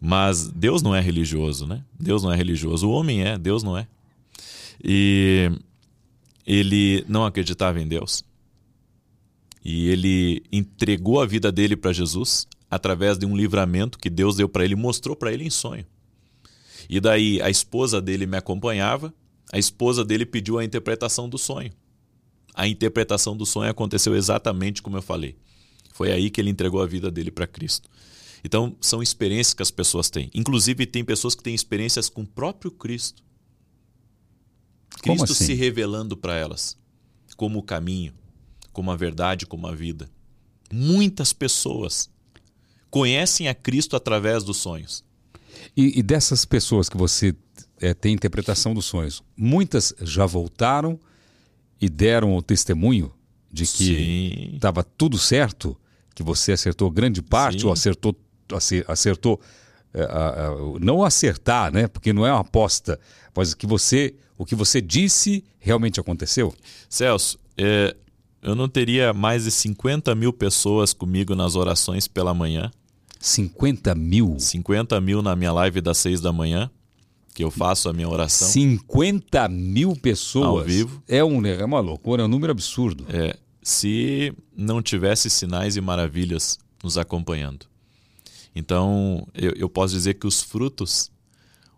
Mas 0.00 0.48
Deus 0.48 0.80
não 0.80 0.94
é 0.94 1.00
religioso, 1.00 1.66
né? 1.66 1.82
Deus 1.98 2.22
não 2.22 2.32
é 2.32 2.36
religioso. 2.36 2.88
O 2.88 2.92
homem 2.92 3.24
é, 3.24 3.36
Deus 3.36 3.64
não 3.64 3.76
é. 3.76 3.88
E 4.82 5.50
ele 6.46 7.04
não 7.08 7.26
acreditava 7.26 7.80
em 7.80 7.88
Deus. 7.88 8.22
E 9.64 9.88
ele 9.88 10.42
entregou 10.52 11.20
a 11.20 11.26
vida 11.26 11.50
dele 11.50 11.76
para 11.76 11.92
Jesus 11.92 12.46
através 12.70 13.18
de 13.18 13.26
um 13.26 13.36
livramento 13.36 13.98
que 13.98 14.10
Deus 14.10 14.36
deu 14.36 14.48
para 14.48 14.64
ele, 14.64 14.76
mostrou 14.76 15.16
para 15.16 15.32
ele 15.32 15.44
em 15.44 15.50
sonho. 15.50 15.84
E 16.88 17.00
daí 17.00 17.40
a 17.42 17.50
esposa 17.50 18.00
dele 18.00 18.26
me 18.26 18.36
acompanhava, 18.36 19.12
a 19.52 19.58
esposa 19.58 20.04
dele 20.04 20.26
pediu 20.26 20.58
a 20.58 20.64
interpretação 20.64 21.28
do 21.28 21.38
sonho. 21.38 21.70
A 22.54 22.66
interpretação 22.66 23.36
do 23.36 23.46
sonho 23.46 23.70
aconteceu 23.70 24.16
exatamente 24.16 24.82
como 24.82 24.96
eu 24.96 25.02
falei. 25.02 25.36
Foi 25.92 26.12
aí 26.12 26.30
que 26.30 26.40
ele 26.40 26.50
entregou 26.50 26.82
a 26.82 26.86
vida 26.86 27.10
dele 27.10 27.30
para 27.30 27.46
Cristo. 27.46 27.88
Então, 28.44 28.76
são 28.80 29.02
experiências 29.02 29.54
que 29.54 29.62
as 29.62 29.70
pessoas 29.70 30.10
têm. 30.10 30.30
Inclusive, 30.34 30.86
tem 30.86 31.04
pessoas 31.04 31.34
que 31.34 31.42
têm 31.42 31.54
experiências 31.54 32.08
com 32.08 32.22
o 32.22 32.26
próprio 32.26 32.70
Cristo. 32.70 33.22
Cristo 35.02 35.32
assim? 35.32 35.46
se 35.46 35.54
revelando 35.54 36.16
para 36.16 36.36
elas 36.36 36.76
como 37.36 37.60
o 37.60 37.62
caminho, 37.62 38.12
como 38.78 38.92
a 38.92 38.96
verdade, 38.96 39.44
como 39.44 39.66
a 39.66 39.74
vida. 39.74 40.08
Muitas 40.72 41.32
pessoas 41.32 42.08
conhecem 42.88 43.48
a 43.48 43.54
Cristo 43.54 43.96
através 43.96 44.44
dos 44.44 44.58
sonhos. 44.58 45.02
E, 45.76 45.98
e 45.98 46.00
dessas 46.00 46.44
pessoas 46.44 46.88
que 46.88 46.96
você 46.96 47.34
é, 47.80 47.92
tem 47.92 48.14
interpretação 48.14 48.72
dos 48.72 48.84
sonhos, 48.84 49.20
muitas 49.36 49.92
já 50.00 50.24
voltaram 50.26 50.96
e 51.80 51.88
deram 51.88 52.36
o 52.36 52.40
testemunho 52.40 53.12
de 53.50 53.66
que 53.66 54.52
estava 54.54 54.84
tudo 54.84 55.18
certo, 55.18 55.76
que 56.14 56.22
você 56.22 56.52
acertou 56.52 56.88
grande 56.88 57.20
parte 57.20 57.62
Sim. 57.62 57.66
ou 57.66 57.72
acertou 57.72 58.14
acertou 58.86 59.40
é, 59.92 60.06
não 60.80 61.02
acertar, 61.02 61.72
né? 61.72 61.88
Porque 61.88 62.12
não 62.12 62.24
é 62.24 62.30
uma 62.30 62.42
aposta, 62.42 63.00
mas 63.34 63.54
que 63.54 63.66
você 63.66 64.14
o 64.36 64.46
que 64.46 64.54
você 64.54 64.80
disse 64.80 65.44
realmente 65.58 65.98
aconteceu. 65.98 66.54
Celso, 66.88 67.40
é, 67.56 67.96
eu 68.42 68.54
não 68.54 68.68
teria 68.68 69.12
mais 69.12 69.44
de 69.44 69.50
50 69.50 70.14
mil 70.14 70.32
pessoas 70.32 70.92
comigo 70.92 71.34
nas 71.34 71.56
orações 71.56 72.06
pela 72.06 72.32
manhã. 72.32 72.70
50 73.20 73.94
mil? 73.94 74.36
50 74.38 75.00
mil 75.00 75.22
na 75.22 75.34
minha 75.34 75.52
live 75.52 75.80
das 75.80 75.98
6 75.98 76.20
da 76.20 76.32
manhã, 76.32 76.70
que 77.34 77.42
eu 77.42 77.50
faço 77.50 77.88
a 77.88 77.92
minha 77.92 78.08
oração. 78.08 78.48
50 78.48 79.48
mil 79.48 79.96
pessoas? 79.96 80.46
Ao 80.46 80.64
vivo. 80.64 81.02
É, 81.08 81.24
um, 81.24 81.44
é 81.44 81.64
uma 81.64 81.80
loucura, 81.80 82.22
é 82.22 82.24
um 82.24 82.28
número 82.28 82.52
absurdo. 82.52 83.04
É, 83.08 83.36
se 83.62 84.32
não 84.56 84.80
tivesse 84.80 85.28
sinais 85.28 85.76
e 85.76 85.80
maravilhas 85.80 86.58
nos 86.82 86.96
acompanhando. 86.96 87.66
Então, 88.54 89.26
eu, 89.34 89.52
eu 89.56 89.68
posso 89.68 89.94
dizer 89.94 90.14
que 90.14 90.26
os 90.26 90.42
frutos, 90.42 91.10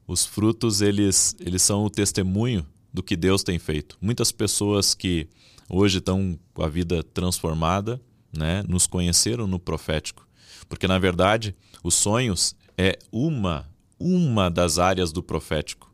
os 0.06 0.24
frutos, 0.24 0.80
eles, 0.80 1.34
eles 1.40 1.62
são 1.62 1.84
o 1.84 1.90
testemunho 1.90 2.66
do 2.92 3.02
que 3.02 3.16
Deus 3.16 3.42
tem 3.42 3.58
feito. 3.58 3.96
Muitas 4.00 4.30
pessoas 4.30 4.94
que 4.94 5.28
hoje 5.70 5.98
estão 5.98 6.38
com 6.52 6.62
a 6.62 6.68
vida 6.68 7.02
transformada, 7.02 8.00
né, 8.36 8.62
nos 8.68 8.86
conheceram 8.86 9.46
no 9.46 9.58
profético. 9.58 10.26
Porque, 10.68 10.86
na 10.86 10.98
verdade, 10.98 11.54
os 11.82 11.94
sonhos 11.94 12.54
é 12.76 12.98
uma, 13.10 13.68
uma 13.98 14.50
das 14.50 14.78
áreas 14.78 15.12
do 15.12 15.22
profético. 15.22 15.92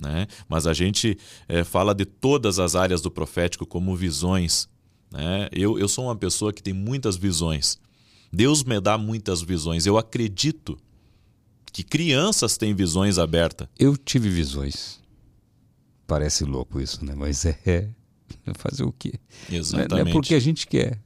Né? 0.00 0.26
Mas 0.48 0.66
a 0.66 0.72
gente 0.72 1.16
é, 1.48 1.62
fala 1.62 1.94
de 1.94 2.04
todas 2.04 2.58
as 2.58 2.74
áreas 2.74 3.00
do 3.00 3.10
profético 3.10 3.64
como 3.64 3.94
visões. 3.94 4.68
Né? 5.10 5.48
Eu, 5.52 5.78
eu 5.78 5.88
sou 5.88 6.06
uma 6.06 6.16
pessoa 6.16 6.52
que 6.52 6.62
tem 6.62 6.74
muitas 6.74 7.16
visões. 7.16 7.78
Deus 8.32 8.64
me 8.64 8.80
dá 8.80 8.98
muitas 8.98 9.40
visões. 9.40 9.86
Eu 9.86 9.96
acredito 9.96 10.76
que 11.72 11.82
crianças 11.82 12.56
têm 12.56 12.74
visões 12.74 13.18
abertas. 13.18 13.68
Eu 13.78 13.96
tive 13.96 14.28
visões. 14.28 15.00
Parece 16.06 16.44
louco 16.44 16.80
isso, 16.80 17.04
né? 17.04 17.14
Mas 17.16 17.44
é. 17.46 17.90
Fazer 18.54 18.84
o 18.84 18.92
quê? 18.92 19.14
Exatamente. 19.50 19.90
Não 19.90 19.98
é, 19.98 20.02
não 20.04 20.10
é 20.10 20.12
porque 20.12 20.34
a 20.34 20.40
gente 20.40 20.66
quer. 20.66 21.00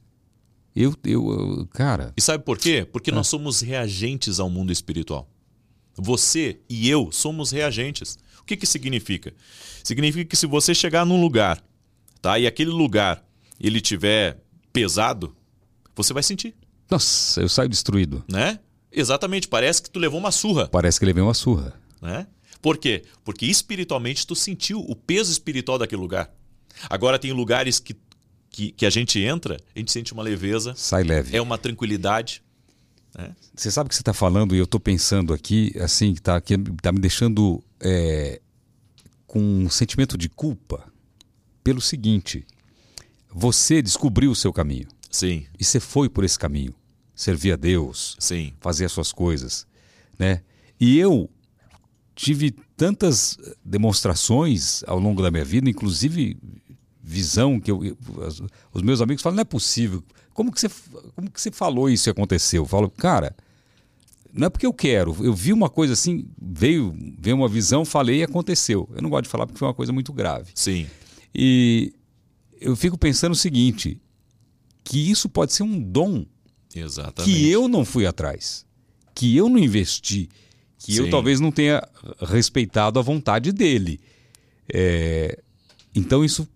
Eu, 0.75 0.95
eu, 1.05 1.69
cara. 1.73 2.13
E 2.17 2.21
sabe 2.21 2.45
por 2.45 2.59
quê? 2.59 2.87
Porque 2.91 3.11
é. 3.11 3.13
nós 3.15 3.27
somos 3.27 3.61
reagentes 3.61 4.39
ao 4.39 4.49
mundo 4.49 4.73
espiritual. 4.73 5.29
Você 5.97 6.61
e 6.69 6.89
eu 6.89 7.11
somos 7.11 7.51
reagentes. 7.51 8.17
O 8.41 8.45
que, 8.45 8.57
que 8.57 8.67
significa? 8.67 9.35
Significa 9.83 10.25
que 10.25 10.37
se 10.37 10.47
você 10.47 10.75
chegar 10.75 11.05
num 11.05 11.21
lugar, 11.21 11.63
tá? 12.23 12.39
E 12.39 12.47
aquele 12.47 12.71
lugar 12.71 13.25
ele 13.59 13.81
tiver 13.81 14.41
pesado, 14.73 15.35
você 15.97 16.13
vai 16.13 16.23
sentir, 16.23 16.55
Nossa, 16.89 17.41
eu 17.41 17.49
saio 17.49 17.69
destruído. 17.69 18.25
né? 18.31 18.61
Exatamente, 18.91 19.49
parece 19.49 19.83
que 19.83 19.91
tu 19.91 19.99
levou 19.99 20.19
uma 20.19 20.31
surra, 20.31 20.69
Parece 20.69 20.99
que 20.99 21.05
levei 21.05 21.23
uma 21.23 21.35
surra. 21.35 21.75
né? 22.01 22.27
Por 22.63 22.79
quê? 22.79 23.05
Porque 23.25 23.47
espiritualmente 23.47 24.27
tu 24.27 24.35
sentiu 24.35 24.81
o 24.81 24.97
peso 24.97 25.31
espiritual 25.31 25.79
daquele 25.79 26.01
lugar. 26.01 26.33
Agora 26.89 27.19
tem 27.19 27.33
lugares 27.33 27.79
que, 27.79 27.97
que, 28.51 28.73
que 28.73 28.87
a 28.87 28.91
gente 28.91 29.19
entra, 29.21 29.57
a 29.75 29.79
gente 29.79 29.91
sente 29.93 30.13
uma 30.13 30.23
leveza, 30.23 30.75
Sai 30.77 31.03
leve. 31.03 31.37
é 31.37 31.41
uma 31.41 31.57
tranquilidade. 31.59 32.43
Você 33.55 33.71
sabe 33.71 33.87
o 33.87 33.89
que 33.89 33.97
você 33.97 34.03
está 34.03 34.13
falando 34.15 34.55
e 34.55 34.59
eu 34.59 34.65
estou 34.65 34.79
pensando 34.79 35.35
aqui, 35.35 35.73
assim, 35.81 36.15
que 36.15 36.23
tá, 36.23 36.41
que 36.41 36.57
tá 36.81 36.93
me 36.93 37.01
deixando 37.01 37.65
é, 37.81 38.41
com 39.27 39.41
um 39.41 39.69
sentimento 39.69 40.17
de 40.17 40.29
culpa 40.29 40.85
pelo 41.65 41.81
seguinte: 41.81 42.47
você 43.33 43.83
descobriu 43.83 44.31
o 44.31 44.37
seu 44.37 44.53
caminho. 44.53 44.87
Sim, 45.11 45.47
e 45.59 45.65
você 45.65 45.81
foi 45.81 46.09
por 46.09 46.23
esse 46.23 46.39
caminho, 46.39 46.75
servir 47.15 47.53
a 47.53 47.57
Deus, 47.57 48.15
sim, 48.21 48.53
fazer 48.61 48.85
as 48.85 48.93
suas 48.93 49.11
coisas, 49.11 49.67
né? 50.19 50.43
E 50.79 50.99
eu 50.99 51.29
tive 52.15 52.53
tantas 52.77 53.37
demonstrações 53.65 54.85
ao 54.87 54.99
longo 55.01 55.23
da 55.23 55.31
minha 55.31 55.45
vida, 55.45 55.69
inclusive 55.69 56.37
visão 57.09 57.59
que 57.59 57.71
eu, 57.71 57.83
eu- 57.85 57.97
os 58.73 58.83
meus 58.83 59.01
amigos 59.01 59.23
falam 59.23 59.37
não 59.37 59.41
é 59.43 59.45
possível. 59.45 60.05
Como 60.35 60.53
que 60.53 60.61
você 60.61 60.69
como 61.17 61.31
que 61.31 61.41
você 61.41 61.51
falou 61.51 61.89
isso 61.89 62.09
e 62.09 62.11
aconteceu? 62.11 62.63
Eu 62.63 62.67
falo, 62.67 62.91
cara, 62.91 63.35
não 64.33 64.47
é 64.47 64.51
porque 64.51 64.67
eu 64.67 64.73
quero. 64.75 65.17
Eu 65.25 65.33
vi 65.35 65.53
uma 65.53 65.71
coisa 65.71 65.95
assim, 65.95 66.29
veio, 66.41 66.95
veio 67.19 67.35
uma 67.37 67.49
visão, 67.49 67.85
falei 67.85 68.19
e 68.19 68.23
aconteceu. 68.23 68.89
Eu 68.95 69.01
não 69.03 69.09
gosto 69.11 69.25
de 69.25 69.31
falar 69.31 69.47
porque 69.47 69.59
foi 69.59 69.67
uma 69.67 69.75
coisa 69.75 69.93
muito 69.93 70.13
grave. 70.13 70.53
sim, 70.55 70.87
E 71.35 71.93
eu 72.61 72.77
fico 72.77 72.99
pensando 72.99 73.33
o 73.33 73.37
seguinte, 73.37 74.01
que 74.85 75.11
isso 75.11 75.29
pode 75.29 75.53
ser 75.55 75.63
um 75.63 75.81
dom 75.81 76.27
exatamente. 76.75 77.25
que 77.35 77.49
eu 77.51 77.67
não 77.69 77.85
fui 77.85 78.07
atrás, 78.07 78.67
que 79.15 79.35
eu 79.37 79.49
não 79.49 79.59
investi, 79.59 80.29
que 80.79 80.97
eu 80.97 81.05
Sim. 81.07 81.11
talvez 81.11 81.41
não 81.41 81.51
tenha 81.51 81.83
respeitado 82.21 82.99
a 82.99 83.03
vontade 83.03 83.51
dele. 83.51 83.99
É, 84.73 85.39
Então 85.95 86.25
isso 86.25 86.47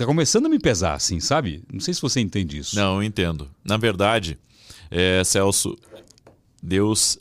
está 0.00 0.06
começando 0.06 0.46
a 0.46 0.48
me 0.48 0.58
pesar, 0.58 0.94
assim, 0.94 1.20
sabe? 1.20 1.62
Não 1.70 1.78
sei 1.78 1.92
se 1.92 2.00
você 2.00 2.20
entende 2.20 2.58
isso. 2.58 2.74
Não, 2.74 2.96
eu 2.96 3.02
entendo. 3.02 3.50
Na 3.62 3.76
verdade, 3.76 4.38
é, 4.90 5.22
Celso, 5.22 5.76
Deus, 6.62 7.18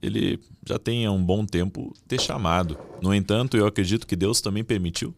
ele 0.00 0.38
já 0.64 0.78
tem 0.78 1.06
há 1.06 1.10
um 1.10 1.24
bom 1.24 1.44
tempo 1.44 1.92
te 2.06 2.18
chamado. 2.18 2.78
No 3.02 3.12
entanto, 3.12 3.56
eu 3.56 3.66
acredito 3.66 4.06
que 4.06 4.14
Deus 4.14 4.40
também 4.40 4.62
permitiu 4.62 5.12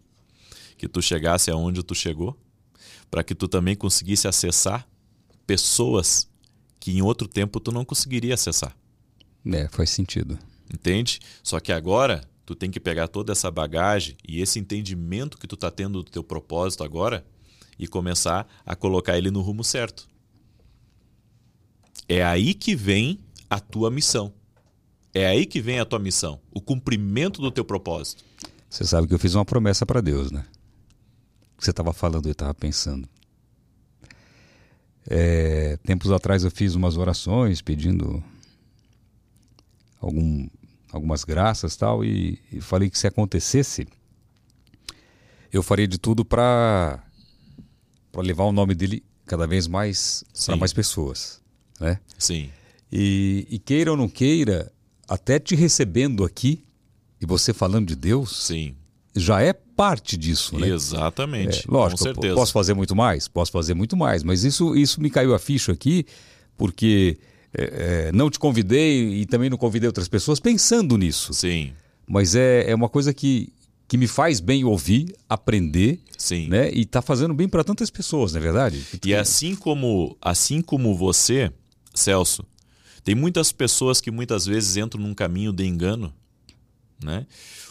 que 0.78 0.88
tu 0.88 1.02
chegasse 1.02 1.50
aonde 1.50 1.82
tu 1.82 1.94
chegou, 1.94 2.36
para 3.10 3.22
que 3.22 3.34
tu 3.34 3.46
também 3.46 3.76
conseguisse 3.76 4.26
acessar 4.26 4.88
pessoas 5.46 6.26
que 6.80 6.92
em 6.96 7.02
outro 7.02 7.28
tempo 7.28 7.60
tu 7.60 7.70
não 7.70 7.84
conseguiria 7.84 8.34
acessar. 8.34 8.74
É, 9.44 9.68
faz 9.68 9.90
sentido. 9.90 10.38
Entende? 10.72 11.20
Só 11.42 11.60
que 11.60 11.72
agora 11.72 12.24
tu 12.44 12.54
tem 12.54 12.70
que 12.70 12.80
pegar 12.80 13.08
toda 13.08 13.32
essa 13.32 13.50
bagagem 13.50 14.16
e 14.26 14.40
esse 14.40 14.58
entendimento 14.58 15.38
que 15.38 15.46
tu 15.46 15.56
tá 15.56 15.70
tendo 15.70 16.02
do 16.02 16.10
teu 16.10 16.24
propósito 16.24 16.84
agora 16.84 17.24
e 17.78 17.86
começar 17.86 18.46
a 18.64 18.74
colocar 18.74 19.16
ele 19.16 19.30
no 19.30 19.40
rumo 19.40 19.64
certo. 19.64 20.08
É 22.08 22.22
aí 22.22 22.54
que 22.54 22.74
vem 22.74 23.18
a 23.48 23.60
tua 23.60 23.90
missão. 23.90 24.32
É 25.14 25.26
aí 25.26 25.44
que 25.44 25.60
vem 25.60 25.78
a 25.78 25.84
tua 25.84 25.98
missão, 25.98 26.40
o 26.50 26.60
cumprimento 26.60 27.40
do 27.40 27.50
teu 27.50 27.64
propósito. 27.64 28.24
Você 28.68 28.84
sabe 28.84 29.06
que 29.06 29.14
eu 29.14 29.18
fiz 29.18 29.34
uma 29.34 29.44
promessa 29.44 29.84
para 29.84 30.00
Deus, 30.00 30.30
né? 30.30 30.46
Você 31.58 31.70
estava 31.70 31.92
falando, 31.92 32.26
eu 32.26 32.32
estava 32.32 32.54
pensando. 32.54 33.06
É, 35.06 35.76
tempos 35.84 36.10
atrás 36.10 36.44
eu 36.44 36.50
fiz 36.50 36.74
umas 36.74 36.96
orações 36.96 37.60
pedindo 37.60 38.22
algum, 40.00 40.48
algumas 40.92 41.24
graças 41.24 41.74
tal 41.76 42.04
e, 42.04 42.38
e 42.52 42.60
falei 42.60 42.90
que 42.90 42.98
se 42.98 43.06
acontecesse 43.06 43.88
eu 45.52 45.62
faria 45.62 45.88
de 45.88 45.98
tudo 45.98 46.24
para 46.24 47.02
para 48.12 48.22
levar 48.22 48.44
o 48.44 48.52
nome 48.52 48.74
dele 48.74 49.02
cada 49.26 49.46
vez 49.46 49.66
mais 49.66 50.22
para 50.44 50.56
mais 50.56 50.72
pessoas, 50.72 51.40
né? 51.80 51.98
Sim, 52.18 52.50
E, 52.90 53.46
e 53.50 53.58
queira 53.58 53.90
ou 53.90 53.96
não 53.96 54.08
queira, 54.08 54.70
até 55.08 55.38
te 55.38 55.54
recebendo 55.54 56.24
aqui 56.24 56.62
e 57.20 57.24
você 57.24 57.54
falando 57.54 57.86
de 57.86 57.96
Deus, 57.96 58.44
sim, 58.44 58.76
já 59.14 59.40
é 59.40 59.52
parte 59.52 60.16
disso, 60.16 60.58
né? 60.58 60.68
exatamente. 60.68 61.66
É, 61.66 61.70
lógico, 61.70 61.98
com 61.98 62.04
certeza. 62.04 62.34
posso 62.34 62.52
fazer 62.52 62.74
muito 62.74 62.94
mais? 62.94 63.28
Posso 63.28 63.50
fazer 63.50 63.74
muito 63.74 63.96
mais, 63.96 64.22
mas 64.22 64.44
isso, 64.44 64.76
isso 64.76 65.00
me 65.00 65.08
caiu 65.08 65.34
a 65.34 65.38
ficha 65.38 65.72
aqui 65.72 66.04
porque 66.56 67.18
é, 67.54 68.08
é, 68.08 68.12
não 68.12 68.30
te 68.30 68.38
convidei 68.38 69.20
e 69.20 69.26
também 69.26 69.50
não 69.50 69.58
convidei 69.58 69.86
outras 69.86 70.08
pessoas 70.08 70.40
pensando 70.40 70.96
nisso. 70.96 71.32
Sim, 71.34 71.72
Mas 72.06 72.34
é, 72.34 72.70
é 72.70 72.74
uma 72.74 72.88
coisa 72.88 73.12
que, 73.12 73.52
que 73.86 73.96
me 73.96 74.06
faz 74.06 74.40
bem 74.40 74.64
ouvir, 74.64 75.14
aprender, 75.28 76.00
sim. 76.16 76.48
né? 76.48 76.70
E 76.72 76.84
tá 76.84 77.02
fazendo 77.02 77.34
bem 77.34 77.48
para 77.48 77.62
tantas 77.62 77.90
pessoas, 77.90 78.32
não 78.32 78.40
é 78.40 78.42
verdade? 78.42 78.86
E 79.04 79.14
assim 79.14 79.54
como, 79.54 80.16
assim 80.20 80.62
como 80.62 80.96
você, 80.96 81.52
Celso, 81.94 82.44
tem 83.04 83.14
muitas 83.14 83.52
pessoas 83.52 84.00
que 84.00 84.10
muitas 84.10 84.46
vezes 84.46 84.76
entram 84.76 85.02
num 85.02 85.14
caminho 85.14 85.52
de 85.52 85.66
engano, 85.66 86.12
né? 87.02 87.26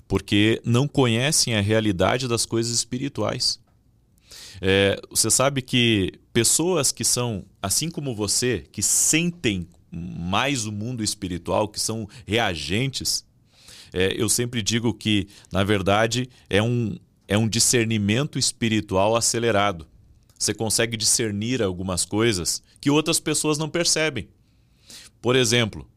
Porque 0.08 0.62
não 0.66 0.88
conhecem 0.88 1.56
a 1.56 1.62
realidade 1.62 2.28
das 2.28 2.46
coisas 2.46 2.76
espirituais. 2.76 3.61
É, 4.62 5.02
você 5.10 5.32
sabe 5.32 5.62
que 5.62 6.14
pessoas 6.32 6.92
que 6.92 7.04
são, 7.04 7.44
assim 7.62 7.90
como 7.90 8.16
você, 8.16 8.64
que 8.72 8.84
sentem 8.84 9.68
mais 9.92 10.66
o 10.66 10.72
mundo 10.72 11.04
espiritual, 11.04 11.68
que 11.68 11.80
são 11.80 12.08
reagentes, 12.26 13.26
é, 13.92 14.14
eu 14.16 14.30
sempre 14.30 14.62
digo 14.62 14.94
que, 14.94 15.28
na 15.52 15.64
verdade, 15.64 16.30
é 16.50 16.62
um, 16.62 16.96
é 17.28 17.38
um 17.38 17.50
discernimento 17.50 18.38
espiritual 18.38 19.16
acelerado. 19.16 19.88
Você 20.38 20.54
consegue 20.54 20.96
discernir 20.96 21.62
algumas 21.62 22.06
coisas 22.06 22.64
que 22.80 22.90
outras 22.90 23.20
pessoas 23.20 23.58
não 23.58 23.70
percebem. 23.70 24.30
Por 25.22 25.36
exemplo, 25.36 25.88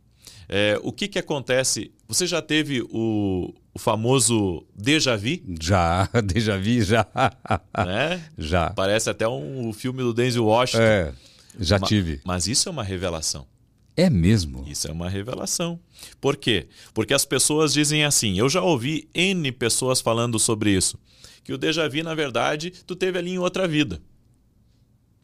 é, 0.48 0.78
o 0.82 0.92
que, 0.92 1.08
que 1.08 1.18
acontece? 1.18 1.90
Você 2.08 2.26
já 2.26 2.42
teve 2.42 2.82
o, 2.90 3.52
o 3.72 3.78
famoso 3.78 4.64
déjà 4.74 5.16
vu? 5.16 5.38
Já, 5.60 6.08
déjà 6.24 6.56
vi, 6.56 6.82
já. 6.82 7.06
Né? 7.86 8.22
já. 8.36 8.70
Parece 8.70 9.10
até 9.10 9.26
um, 9.26 9.68
o 9.68 9.72
filme 9.72 10.00
do 10.02 10.12
Denzel 10.12 10.44
Washington. 10.44 10.82
É, 10.82 11.12
já 11.58 11.78
Ma- 11.78 11.86
tive. 11.86 12.20
Mas 12.24 12.46
isso 12.46 12.68
é 12.68 12.72
uma 12.72 12.84
revelação. 12.84 13.46
É 13.96 14.10
mesmo? 14.10 14.64
Isso 14.66 14.88
é 14.88 14.92
uma 14.92 15.08
revelação. 15.08 15.78
Por 16.20 16.36
quê? 16.36 16.66
Porque 16.92 17.14
as 17.14 17.24
pessoas 17.24 17.72
dizem 17.72 18.04
assim. 18.04 18.38
Eu 18.38 18.48
já 18.48 18.60
ouvi 18.60 19.08
N 19.14 19.52
pessoas 19.52 20.00
falando 20.00 20.38
sobre 20.38 20.70
isso. 20.70 20.98
Que 21.44 21.52
o 21.52 21.58
déjà 21.58 21.88
vu, 21.88 22.02
na 22.02 22.14
verdade, 22.14 22.72
tu 22.86 22.96
teve 22.96 23.18
ali 23.18 23.30
em 23.30 23.38
outra 23.38 23.68
vida. 23.68 24.00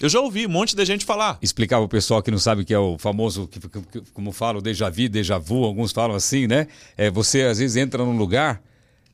Eu 0.01 0.09
já 0.09 0.19
ouvi 0.21 0.47
um 0.47 0.51
monte 0.51 0.75
de 0.75 0.85
gente 0.85 1.05
falar. 1.05 1.39
Explicar 1.43 1.77
para 1.77 1.85
o 1.85 1.89
pessoal 1.89 2.23
que 2.23 2.31
não 2.31 2.39
sabe 2.39 2.63
o 2.63 2.65
que 2.65 2.73
é 2.73 2.79
o 2.79 2.97
famoso, 2.99 3.47
que, 3.47 3.61
que- 3.61 4.01
como 4.15 4.33
falo, 4.33 4.61
déjà 4.63 4.89
vu, 4.89 5.09
déjà 5.09 5.39
vu, 5.39 5.65
alguns 5.65 5.93
falam 5.93 6.17
assim, 6.17 6.47
né? 6.47 6.67
É, 6.97 7.11
você 7.11 7.43
às 7.43 7.59
vezes 7.59 7.77
entra 7.77 8.05
num 8.05 8.17
lugar 8.17 8.63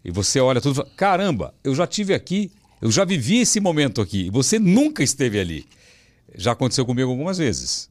e 0.04 0.10
você 0.10 0.38
olha 0.40 0.60
tudo 0.60 0.72
e 0.72 0.76
fala, 0.76 0.90
caramba, 0.96 1.54
eu 1.64 1.74
já 1.74 1.86
tive 1.86 2.14
aqui, 2.14 2.52
eu 2.80 2.90
já 2.90 3.04
vivi 3.04 3.38
esse 3.40 3.58
momento 3.58 4.00
aqui, 4.00 4.26
e 4.26 4.30
você 4.30 4.58
nunca 4.58 5.02
esteve 5.02 5.40
ali. 5.40 5.66
Já 6.36 6.52
aconteceu 6.52 6.86
comigo 6.86 7.10
algumas 7.10 7.38
vezes. 7.38 7.88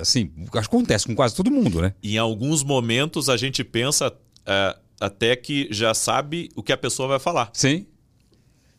Assim, 0.00 0.30
acho 0.54 0.68
que 0.70 0.76
acontece 0.76 1.06
com 1.06 1.14
quase 1.14 1.34
todo 1.34 1.50
mundo, 1.50 1.82
né? 1.82 1.92
Em 2.02 2.16
alguns 2.18 2.62
momentos 2.62 3.28
a 3.28 3.36
gente 3.36 3.62
pensa 3.64 4.12
é, 4.46 4.76
até 5.00 5.34
que 5.36 5.66
já 5.70 5.92
sabe 5.92 6.50
o 6.54 6.62
que 6.62 6.72
a 6.72 6.76
pessoa 6.76 7.08
vai 7.08 7.18
falar. 7.18 7.50
Sim. 7.52 7.86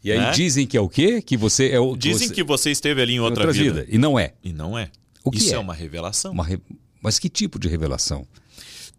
E 0.04 0.12
aí 0.12 0.18
Né? 0.18 0.32
dizem 0.32 0.66
que 0.66 0.78
é 0.78 0.82
o 0.82 0.88
quê? 0.88 1.22
Que 1.22 1.36
você 1.36 1.70
é 1.70 1.80
o. 1.80 1.96
Dizem 1.96 2.30
você- 2.30 2.34
que 2.34 2.44
você 2.44 2.72
esteve 2.72 3.02
ali 3.02 3.14
em 3.16 3.20
outra, 3.20 3.46
outra 3.48 3.54
vida. 3.54 3.82
vida. 3.82 3.88
E 3.94 3.98
não 3.98 4.18
é. 4.18 4.34
E 4.44 4.54
não 4.54 4.78
é. 4.78 4.90
O 5.24 5.32
que 5.32 5.38
Isso 5.40 5.52
é? 5.54 5.56
é? 5.56 5.60
uma 5.60 5.74
revelação. 5.74 6.32
Uma 6.32 6.44
re- 6.46 6.60
Mas 7.02 7.20
que 7.20 7.30
tipo 7.30 7.60
de 7.60 7.68
revelação? 7.68 8.26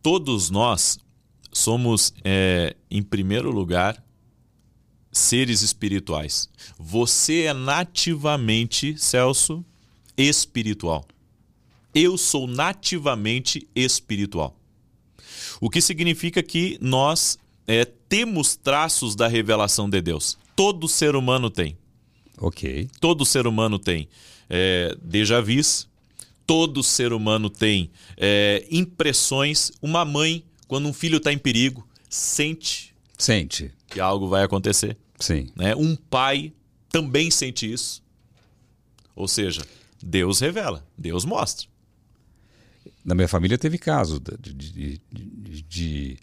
Todos 0.03 0.51
nós 0.51 0.99
somos, 1.53 2.13
é, 2.25 2.77
em 2.91 3.03
primeiro 3.03 3.51
lugar, 3.51 4.03
seres 5.13 5.63
espirituais. 5.63 6.49
Você 6.79 7.43
é 7.43 7.55
nativamente, 7.55 8.97
Celso, 8.99 9.65
espiritual. 10.17 11.07
Eu 11.95 12.17
sou 12.17 12.47
nativamente 12.47 13.67
espiritual. 13.75 14.57
O 15.61 15.69
que 15.69 15.81
significa 15.81 16.43
que 16.43 16.79
nós 16.81 17.39
é, 17.67 17.85
temos 17.85 18.57
traços 18.57 19.15
da 19.15 19.29
revelação 19.29 19.89
de 19.89 20.01
Deus. 20.01 20.39
Todo 20.61 20.87
ser 20.87 21.17
humano 21.17 21.49
tem. 21.49 21.75
Ok. 22.37 22.87
Todo 23.01 23.25
ser 23.25 23.47
humano 23.47 23.79
tem 23.79 24.11
é, 24.51 24.95
déjà 25.03 25.41
vus, 25.41 25.89
todo 26.47 26.83
ser 26.83 27.15
humano 27.15 27.49
tem 27.49 27.91
é, 28.15 28.67
impressões. 28.71 29.73
Uma 29.81 30.05
mãe, 30.05 30.45
quando 30.69 30.87
um 30.87 30.93
filho 30.93 31.17
está 31.17 31.33
em 31.33 31.39
perigo, 31.39 31.89
sente 32.11 32.95
Sente. 33.17 33.73
que 33.89 34.01
algo 34.01 34.29
vai 34.29 34.43
acontecer. 34.43 34.99
Sim. 35.19 35.49
Né? 35.57 35.75
Um 35.75 35.97
pai 35.97 36.53
também 36.91 37.31
sente 37.31 37.73
isso? 37.73 38.03
Ou 39.17 39.27
seja, 39.27 39.63
Deus 40.03 40.41
revela, 40.41 40.87
Deus 40.95 41.25
mostra. 41.25 41.67
Na 43.03 43.15
minha 43.15 43.29
família 43.29 43.57
teve 43.57 43.79
caso 43.79 44.21
de, 44.21 44.53
de, 44.53 45.01
de, 45.11 45.63
de, 45.63 46.19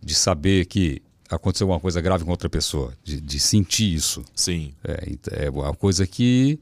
de 0.00 0.14
saber 0.14 0.66
que 0.66 1.02
aconteceu 1.30 1.64
alguma 1.64 1.80
coisa 1.80 2.00
grave 2.00 2.24
com 2.24 2.30
outra 2.30 2.50
pessoa, 2.50 2.92
de, 3.04 3.20
de 3.20 3.38
sentir 3.38 3.94
isso. 3.94 4.24
Sim. 4.34 4.72
É, 4.84 5.46
é 5.46 5.50
uma 5.50 5.74
coisa 5.74 6.06
que. 6.06 6.58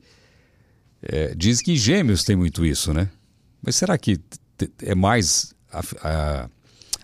É, 1.01 1.35
diz 1.35 1.63
que 1.63 1.77
gêmeos 1.77 2.25
tem 2.25 2.37
muito 2.37 2.67
isso, 2.67 2.93
né? 2.93 3.09
Mas 3.63 3.77
será 3.77 3.97
que 3.97 4.21
é 4.83 4.95
mais 4.95 5.55
a, 5.73 5.81
a, 6.03 6.51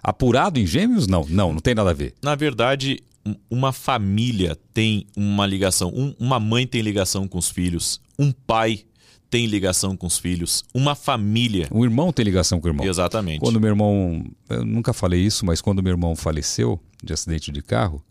apurado 0.02 0.58
em 0.58 0.66
gêmeos? 0.66 1.06
Não, 1.06 1.24
não, 1.28 1.52
não 1.52 1.60
tem 1.60 1.74
nada 1.74 1.90
a 1.90 1.94
ver. 1.94 2.14
Na 2.20 2.34
verdade, 2.34 3.00
uma 3.48 3.72
família 3.72 4.58
tem 4.72 5.06
uma 5.16 5.46
ligação. 5.46 5.92
Um, 5.94 6.14
uma 6.18 6.40
mãe 6.40 6.66
tem 6.66 6.82
ligação 6.82 7.26
com 7.26 7.38
os 7.38 7.48
filhos. 7.48 8.00
Um 8.18 8.32
pai 8.32 8.84
tem 9.30 9.46
ligação 9.46 9.96
com 9.96 10.06
os 10.06 10.18
filhos. 10.18 10.64
Uma 10.74 10.94
família. 10.94 11.68
Um 11.72 11.84
irmão 11.84 12.12
tem 12.12 12.24
ligação 12.24 12.60
com 12.60 12.66
o 12.66 12.70
irmão. 12.70 12.86
Exatamente. 12.86 13.40
Quando 13.40 13.60
meu 13.60 13.70
irmão. 13.70 14.24
Eu 14.48 14.64
nunca 14.64 14.92
falei 14.92 15.20
isso, 15.20 15.46
mas 15.46 15.60
quando 15.60 15.82
meu 15.82 15.92
irmão 15.92 16.14
faleceu 16.14 16.80
de 17.04 17.12
acidente 17.12 17.52
de 17.52 17.62
carro, 17.62 18.04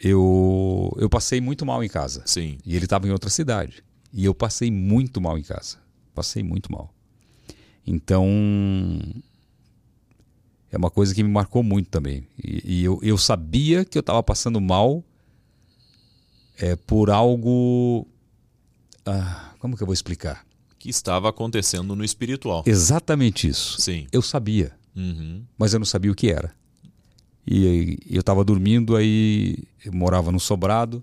eu, 0.00 0.94
eu 0.98 1.08
passei 1.08 1.40
muito 1.40 1.64
mal 1.64 1.82
em 1.82 1.88
casa. 1.88 2.22
Sim. 2.26 2.58
E 2.64 2.76
ele 2.76 2.84
estava 2.84 3.06
em 3.06 3.10
outra 3.10 3.30
cidade. 3.30 3.82
E 4.12 4.24
eu 4.24 4.34
passei 4.34 4.70
muito 4.70 5.20
mal 5.20 5.38
em 5.38 5.42
casa. 5.42 5.78
Passei 6.14 6.42
muito 6.42 6.70
mal. 6.70 6.92
Então. 7.86 8.26
É 10.70 10.76
uma 10.76 10.90
coisa 10.90 11.14
que 11.14 11.22
me 11.22 11.30
marcou 11.30 11.62
muito 11.62 11.88
também. 11.88 12.26
E, 12.42 12.80
e 12.80 12.84
eu, 12.84 12.98
eu 13.02 13.16
sabia 13.16 13.84
que 13.84 13.96
eu 13.96 14.00
estava 14.00 14.22
passando 14.22 14.60
mal 14.60 15.02
é, 16.58 16.74
por 16.76 17.08
algo. 17.10 18.06
Ah, 19.04 19.54
como 19.58 19.76
que 19.76 19.82
eu 19.82 19.86
vou 19.86 19.94
explicar? 19.94 20.44
Que 20.78 20.90
estava 20.90 21.28
acontecendo 21.28 21.94
no 21.94 22.04
espiritual. 22.04 22.64
Exatamente 22.66 23.48
isso. 23.48 23.80
Sim. 23.80 24.06
Eu 24.12 24.20
sabia, 24.20 24.72
Uhum. 24.94 25.44
mas 25.56 25.72
eu 25.72 25.78
não 25.78 25.86
sabia 25.86 26.10
o 26.10 26.14
que 26.14 26.30
era. 26.30 26.54
E 27.46 27.98
eu 28.10 28.20
estava 28.20 28.44
dormindo, 28.44 28.96
aí 28.96 29.58
eu 29.84 29.92
morava 29.92 30.32
num 30.32 30.38
sobrado, 30.38 31.02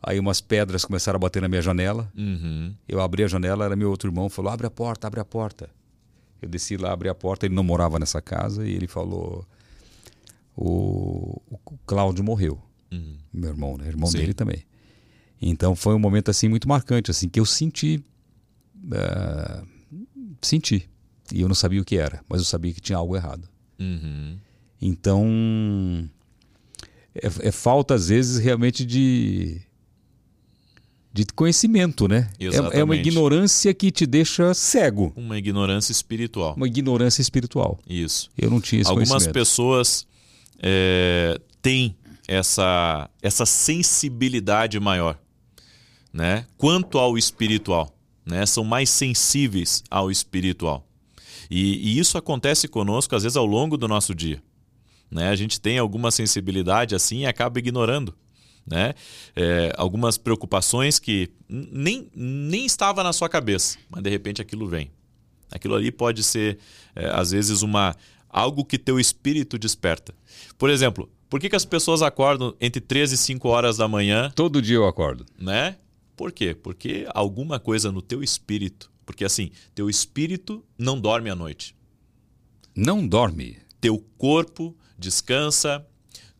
aí 0.00 0.18
umas 0.20 0.40
pedras 0.40 0.84
começaram 0.84 1.16
a 1.16 1.20
bater 1.20 1.42
na 1.42 1.48
minha 1.48 1.62
janela. 1.62 2.10
Uhum. 2.16 2.72
Eu 2.88 3.00
abri 3.00 3.24
a 3.24 3.28
janela, 3.28 3.64
era 3.64 3.74
meu 3.74 3.90
outro 3.90 4.08
irmão, 4.08 4.28
falou: 4.28 4.52
abre 4.52 4.66
a 4.66 4.70
porta, 4.70 5.06
abre 5.06 5.20
a 5.20 5.24
porta. 5.24 5.68
Eu 6.40 6.48
desci 6.48 6.76
lá, 6.76 6.92
abri 6.92 7.08
a 7.08 7.14
porta, 7.14 7.46
ele 7.46 7.54
não 7.54 7.64
morava 7.64 7.98
nessa 7.98 8.20
casa, 8.22 8.66
e 8.66 8.72
ele 8.72 8.86
falou: 8.86 9.44
o, 10.56 11.40
o 11.50 11.58
Cláudio 11.84 12.22
morreu. 12.22 12.60
Uhum. 12.92 13.16
Meu 13.32 13.50
irmão, 13.50 13.76
né? 13.76 13.88
Irmão 13.88 14.08
Sim. 14.08 14.18
dele 14.18 14.34
também. 14.34 14.64
Então 15.40 15.74
foi 15.74 15.94
um 15.94 15.98
momento 15.98 16.30
assim 16.30 16.48
muito 16.48 16.68
marcante, 16.68 17.10
assim, 17.10 17.28
que 17.28 17.40
eu 17.40 17.44
senti. 17.44 18.02
ah, 18.92 19.64
senti. 20.40 20.88
E 21.32 21.40
eu 21.40 21.48
não 21.48 21.54
sabia 21.54 21.80
o 21.80 21.84
que 21.84 21.96
era, 21.96 22.22
mas 22.28 22.40
eu 22.40 22.44
sabia 22.44 22.72
que 22.72 22.80
tinha 22.80 22.98
algo 22.98 23.16
errado. 23.16 23.48
Uhum. 23.80 24.36
Então. 24.82 26.08
É, 27.14 27.48
é 27.48 27.52
falta, 27.52 27.94
às 27.94 28.08
vezes, 28.08 28.38
realmente 28.38 28.84
de. 28.84 29.60
de 31.12 31.24
conhecimento, 31.26 32.08
né? 32.08 32.28
É- 32.40 32.78
É, 32.80 32.84
uma 32.84 32.96
ignorância 32.96 33.72
que 33.72 33.90
te 33.92 34.04
deixa 34.06 34.52
cego. 34.54 35.12
Uma 35.14 35.38
ignorância 35.38 35.92
espiritual. 35.92 36.54
Uma 36.56 36.66
ignorância 36.66 37.22
espiritual. 37.22 37.78
Isso. 37.88 38.30
Eu 38.36 38.50
não 38.50 38.60
tinha 38.60 38.82
esse 38.82 38.90
Algumas 38.90 39.26
pessoas 39.28 40.06
é, 40.62 41.38
têm 41.60 41.94
essa, 42.26 43.10
essa 43.20 43.44
sensibilidade 43.44 44.80
maior, 44.80 45.18
né? 46.12 46.46
Quanto 46.56 46.98
ao 46.98 47.18
espiritual, 47.18 47.94
né? 48.24 48.46
São 48.46 48.64
mais 48.64 48.88
sensíveis 48.88 49.84
ao 49.90 50.10
espiritual. 50.10 50.86
E, 51.50 51.90
e 51.90 51.98
isso 51.98 52.16
acontece 52.16 52.66
conosco 52.68 53.14
às 53.14 53.22
vezes 53.24 53.36
ao 53.36 53.44
longo 53.44 53.76
do 53.76 53.86
nosso 53.86 54.14
dia, 54.14 54.42
né? 55.12 55.28
A 55.28 55.36
gente 55.36 55.60
tem 55.60 55.78
alguma 55.78 56.10
sensibilidade 56.10 56.94
assim 56.94 57.20
e 57.20 57.26
acaba 57.26 57.58
ignorando. 57.58 58.14
Né? 58.66 58.94
É, 59.36 59.72
algumas 59.76 60.16
preocupações 60.16 60.98
que 60.98 61.30
nem, 61.48 62.08
nem 62.14 62.64
estava 62.64 63.02
na 63.02 63.12
sua 63.12 63.28
cabeça, 63.28 63.76
mas 63.90 64.02
de 64.02 64.08
repente 64.08 64.40
aquilo 64.40 64.66
vem. 64.66 64.90
Aquilo 65.50 65.74
ali 65.74 65.92
pode 65.92 66.22
ser, 66.22 66.58
é, 66.96 67.06
às 67.10 67.32
vezes, 67.32 67.60
uma 67.60 67.94
algo 68.28 68.64
que 68.64 68.78
teu 68.78 68.98
espírito 68.98 69.58
desperta. 69.58 70.14
Por 70.56 70.70
exemplo, 70.70 71.10
por 71.28 71.38
que, 71.38 71.50
que 71.50 71.56
as 71.56 71.66
pessoas 71.66 72.00
acordam 72.00 72.56
entre 72.58 72.80
3 72.80 73.12
e 73.12 73.16
5 73.18 73.46
horas 73.48 73.76
da 73.76 73.86
manhã, 73.86 74.32
Todo 74.34 74.62
dia 74.62 74.76
eu 74.76 74.86
acordo. 74.86 75.26
né? 75.38 75.76
Por 76.16 76.32
quê? 76.32 76.54
Porque 76.54 77.06
alguma 77.12 77.58
coisa 77.60 77.92
no 77.92 78.00
teu 78.00 78.22
espírito, 78.22 78.90
porque 79.04 79.24
assim, 79.24 79.50
teu 79.74 79.90
espírito 79.90 80.64
não 80.78 80.98
dorme 80.98 81.28
à 81.28 81.34
noite. 81.34 81.74
Não 82.74 83.06
dorme. 83.06 83.58
Teu 83.80 83.98
corpo 84.16 84.74
descansa, 84.98 85.84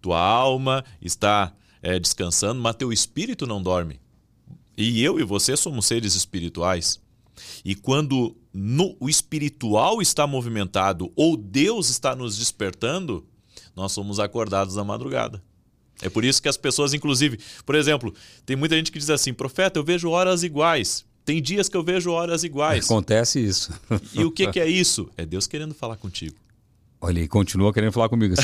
tua 0.00 0.20
alma 0.20 0.84
está 1.00 1.52
é, 1.82 1.98
descansando, 1.98 2.60
mas 2.60 2.76
teu 2.76 2.92
espírito 2.92 3.46
não 3.46 3.62
dorme. 3.62 4.00
E 4.76 5.02
eu 5.02 5.20
e 5.20 5.24
você 5.24 5.56
somos 5.56 5.86
seres 5.86 6.14
espirituais. 6.14 7.00
E 7.64 7.74
quando 7.74 8.36
no- 8.52 8.96
o 9.00 9.08
espiritual 9.08 10.00
está 10.02 10.26
movimentado 10.26 11.12
ou 11.16 11.36
Deus 11.36 11.88
está 11.90 12.14
nos 12.14 12.36
despertando, 12.38 13.26
nós 13.74 13.92
somos 13.92 14.18
acordados 14.20 14.76
na 14.76 14.84
madrugada. 14.84 15.42
É 16.00 16.08
por 16.08 16.24
isso 16.24 16.42
que 16.42 16.48
as 16.48 16.56
pessoas, 16.56 16.92
inclusive, 16.94 17.38
por 17.64 17.74
exemplo, 17.74 18.12
tem 18.44 18.56
muita 18.56 18.76
gente 18.76 18.90
que 18.90 18.98
diz 18.98 19.08
assim: 19.10 19.32
profeta, 19.32 19.78
eu 19.78 19.84
vejo 19.84 20.10
horas 20.10 20.42
iguais. 20.42 21.04
Tem 21.24 21.40
dias 21.40 21.68
que 21.68 21.76
eu 21.76 21.84
vejo 21.84 22.10
horas 22.10 22.42
iguais. 22.42 22.84
Acontece 22.86 23.38
isso. 23.38 23.70
E 24.12 24.24
o 24.24 24.30
que, 24.32 24.48
que 24.48 24.58
é 24.58 24.68
isso? 24.68 25.08
É 25.16 25.24
Deus 25.24 25.46
querendo 25.46 25.72
falar 25.72 25.96
contigo. 25.96 26.34
Olha, 27.04 27.18
e 27.20 27.26
continua 27.26 27.72
querendo 27.72 27.90
falar 27.90 28.08
comigo. 28.08 28.34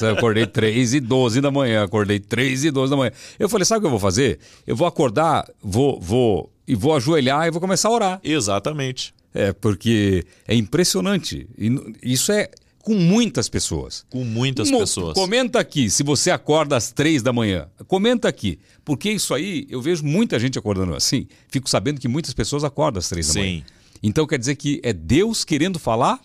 Eu, 0.00 0.08
acordei 0.10 0.46
3 0.48 0.94
e 0.94 1.00
12 1.00 1.40
da 1.42 1.50
manhã. 1.50 1.84
Acordei 1.84 2.18
3 2.18 2.64
e 2.64 2.70
12 2.70 2.90
da 2.90 2.96
manhã. 2.96 3.12
Eu 3.38 3.46
falei, 3.46 3.66
sabe 3.66 3.78
o 3.78 3.80
que 3.82 3.86
eu 3.86 3.90
vou 3.90 4.00
fazer? 4.00 4.38
Eu 4.66 4.74
vou 4.74 4.86
acordar, 4.86 5.46
vou, 5.62 6.00
vou 6.00 6.50
e 6.66 6.74
vou 6.74 6.96
ajoelhar 6.96 7.46
e 7.46 7.50
vou 7.50 7.60
começar 7.60 7.88
a 7.88 7.92
orar. 7.92 8.20
Exatamente. 8.24 9.14
É, 9.34 9.52
porque 9.52 10.24
é 10.48 10.54
impressionante. 10.54 11.46
E 11.58 11.70
isso 12.02 12.32
é 12.32 12.48
com 12.78 12.94
muitas 12.94 13.50
pessoas. 13.50 14.06
Com 14.08 14.24
muitas 14.24 14.70
Mo- 14.70 14.78
pessoas. 14.78 15.12
Comenta 15.12 15.58
aqui 15.60 15.90
se 15.90 16.02
você 16.02 16.30
acorda 16.30 16.74
às 16.74 16.90
três 16.90 17.22
da 17.22 17.34
manhã. 17.34 17.68
Comenta 17.86 18.28
aqui. 18.28 18.58
Porque 18.82 19.10
isso 19.10 19.34
aí, 19.34 19.66
eu 19.68 19.82
vejo 19.82 20.02
muita 20.04 20.38
gente 20.40 20.58
acordando 20.58 20.94
assim. 20.94 21.26
Fico 21.48 21.68
sabendo 21.68 22.00
que 22.00 22.08
muitas 22.08 22.32
pessoas 22.32 22.64
acordam 22.64 22.98
às 22.98 23.10
três 23.10 23.26
da 23.26 23.32
Sim. 23.34 23.40
manhã. 23.40 23.62
Então 24.02 24.26
quer 24.26 24.38
dizer 24.38 24.54
que 24.56 24.80
é 24.84 24.92
Deus 24.92 25.42
querendo 25.44 25.78
falar? 25.78 26.20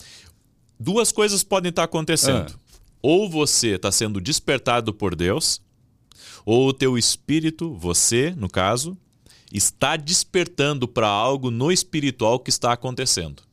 Duas 0.82 1.12
coisas 1.12 1.44
podem 1.44 1.70
estar 1.70 1.84
acontecendo. 1.84 2.58
Ou 3.00 3.30
você 3.30 3.76
está 3.76 3.92
sendo 3.92 4.20
despertado 4.20 4.92
por 4.92 5.14
Deus, 5.14 5.62
ou 6.44 6.66
o 6.68 6.72
teu 6.72 6.98
espírito, 6.98 7.72
você, 7.74 8.34
no 8.36 8.48
caso, 8.48 8.98
está 9.52 9.96
despertando 9.96 10.88
para 10.88 11.06
algo 11.06 11.52
no 11.52 11.70
espiritual 11.70 12.40
que 12.40 12.50
está 12.50 12.72
acontecendo. 12.72 13.44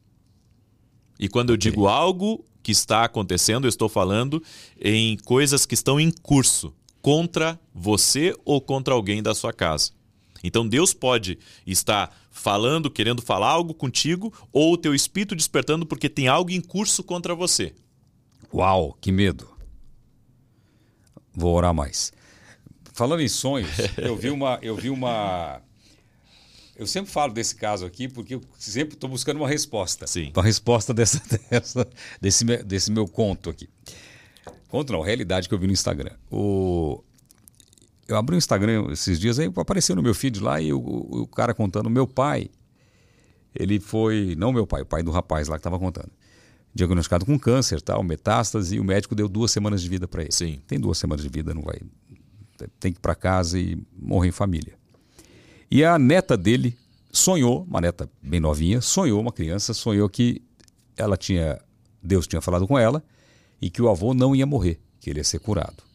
E 1.20 1.30
quando 1.30 1.52
eu 1.52 1.58
digo 1.58 1.88
algo 1.88 2.44
que 2.64 2.72
está 2.72 3.04
acontecendo, 3.04 3.66
eu 3.66 3.70
estou 3.70 3.88
falando 3.88 4.42
em 4.82 5.16
coisas 5.18 5.68
que 5.68 5.76
estão 5.76 6.00
em 6.00 6.10
curso 6.10 6.74
contra 7.00 7.60
você 7.72 8.36
ou 8.44 8.60
contra 8.60 8.96
alguém 8.96 9.22
da 9.22 9.36
sua 9.36 9.54
casa. 9.54 9.92
Então 10.44 10.68
Deus 10.68 10.96
pode 10.96 11.38
estar 11.68 12.12
falando, 12.40 12.90
querendo 12.90 13.22
falar 13.22 13.50
algo 13.50 13.74
contigo, 13.74 14.34
ou 14.52 14.74
o 14.74 14.78
teu 14.78 14.96
espírito 14.96 15.36
despertando 15.36 15.86
porque 15.86 16.10
tem 16.10 16.28
algo 16.28 16.50
em 16.52 16.62
curso 16.62 17.04
contra 17.04 17.36
você. 17.36 17.74
Uau, 18.54 18.98
que 19.00 19.12
medo. 19.12 19.50
Vou 21.36 21.54
orar 21.56 21.74
mais. 21.74 22.12
Falando 22.94 23.22
em 23.22 23.28
sonhos, 23.28 23.70
eu 23.98 24.16
vi 24.16 24.30
uma. 24.30 24.58
Eu 24.62 24.76
vi 24.76 24.90
uma. 24.90 25.62
Eu 26.76 26.88
sempre 26.88 27.12
falo 27.12 27.34
desse 27.34 27.56
caso 27.56 27.86
aqui 27.86 28.08
porque 28.08 28.36
eu 28.36 28.42
sempre 28.58 28.96
estou 28.96 29.10
buscando 29.10 29.38
uma 29.38 29.48
resposta. 29.50 30.08
Sim. 30.08 30.32
Uma 30.36 30.44
resposta 30.44 30.94
dessa, 30.94 31.22
dessa- 31.52 31.88
desse, 32.22 32.46
desse 32.64 32.92
meu 32.92 33.08
conto 33.08 33.50
aqui. 33.50 33.70
Conto 34.70 34.94
não, 34.94 35.02
realidade 35.02 35.48
que 35.50 35.54
eu 35.54 35.60
vi 35.60 35.68
no 35.68 35.74
Instagram. 35.74 36.16
O, 36.32 37.04
eu 38.10 38.18
abri 38.18 38.36
o 38.36 38.38
Instagram 38.38 38.88
esses 38.92 39.20
dias, 39.20 39.38
aí 39.38 39.52
apareceu 39.56 39.96
no 39.96 40.02
meu 40.02 40.16
feed 40.16 40.40
lá 40.42 40.60
e 40.60 40.74
o, 40.74 40.80
o, 40.80 41.22
o 41.22 41.28
cara 41.28 41.54
contando, 41.54 41.90
meu 41.90 42.08
pai, 42.08 42.50
ele 43.54 43.80
foi, 43.80 44.36
não 44.36 44.52
meu 44.52 44.66
pai, 44.66 44.82
o 44.82 44.86
pai 44.86 45.04
do 45.04 45.12
rapaz 45.12 45.48
lá 45.48 45.58
que 45.58 45.60
estava 45.60 45.78
contando, 45.78 46.10
diagnosticado 46.74 47.24
com 47.24 47.38
câncer, 47.38 47.82
tal, 47.82 48.02
metástase, 48.02 48.76
e 48.76 48.80
o 48.80 48.84
médico 48.84 49.14
deu 49.14 49.30
duas 49.30 49.52
semanas 49.52 49.82
de 49.82 49.90
vida 49.90 50.08
para 50.08 50.24
ele. 50.24 50.32
Sim. 50.32 50.60
Tem 50.68 50.80
duas 50.80 50.98
semanas 50.98 51.24
de 51.24 51.30
vida, 51.30 51.54
não 51.54 51.62
vai, 51.62 51.80
tem 52.80 52.92
que 52.92 52.98
ir 52.98 53.02
para 53.02 53.14
casa 53.14 53.60
e 53.60 53.78
morrer 53.96 54.30
em 54.30 54.32
família. 54.32 54.74
E 55.70 55.84
a 55.84 56.00
neta 56.00 56.36
dele 56.36 56.76
sonhou, 57.12 57.64
uma 57.64 57.80
neta 57.80 58.10
bem 58.24 58.40
novinha, 58.40 58.82
sonhou, 58.82 59.22
uma 59.22 59.32
criança, 59.32 59.72
sonhou 59.72 60.10
que 60.10 60.42
ela 60.98 61.16
tinha, 61.16 61.60
Deus 62.02 62.26
tinha 62.26 62.42
falado 62.42 62.68
com 62.68 62.78
ela 62.78 63.04
e 63.62 63.70
que 63.70 63.82
o 63.84 63.88
avô 63.88 64.16
não 64.16 64.36
ia 64.36 64.48
morrer, 64.48 64.80
que 65.00 65.12
ele 65.12 65.20
ia 65.20 65.24
ser 65.24 65.40
curado. 65.40 65.89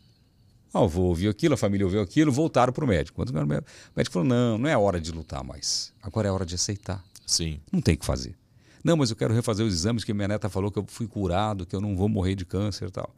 Ah, 0.74 0.80
o 0.80 0.84
avô 0.84 1.02
ouviu 1.02 1.30
aquilo, 1.30 1.54
a 1.54 1.56
família 1.56 1.86
ouviu 1.86 2.00
aquilo, 2.00 2.32
voltaram 2.32 2.72
para 2.72 2.84
o 2.84 2.88
médico. 2.88 3.14
Quando 3.14 3.30
o 3.30 3.46
médico 3.46 4.12
falou: 4.12 4.26
não, 4.26 4.58
não 4.58 4.68
é 4.68 4.76
hora 4.76 5.00
de 5.00 5.12
lutar 5.12 5.44
mais. 5.44 5.92
Agora 6.02 6.26
é 6.26 6.32
hora 6.32 6.44
de 6.44 6.56
aceitar. 6.56 7.02
Sim. 7.24 7.60
Não 7.70 7.80
tem 7.80 7.94
o 7.94 7.98
que 7.98 8.04
fazer. 8.04 8.34
Não, 8.82 8.96
mas 8.96 9.08
eu 9.08 9.16
quero 9.16 9.32
refazer 9.32 9.64
os 9.64 9.72
exames 9.72 10.02
que 10.02 10.12
minha 10.12 10.26
neta 10.26 10.48
falou 10.50 10.72
que 10.72 10.78
eu 10.78 10.84
fui 10.88 11.06
curado, 11.06 11.64
que 11.64 11.74
eu 11.74 11.80
não 11.80 11.96
vou 11.96 12.08
morrer 12.08 12.34
de 12.34 12.44
câncer 12.44 12.88
e 12.88 12.90
tal. 12.90 13.14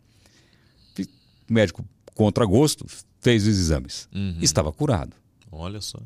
O 1.48 1.52
médico, 1.52 1.84
contra 2.14 2.44
gosto, 2.44 2.84
fez 3.20 3.46
os 3.46 3.58
exames. 3.58 4.08
Uhum. 4.14 4.38
Estava 4.40 4.70
curado. 4.70 5.16
Olha 5.50 5.80
só. 5.80 5.98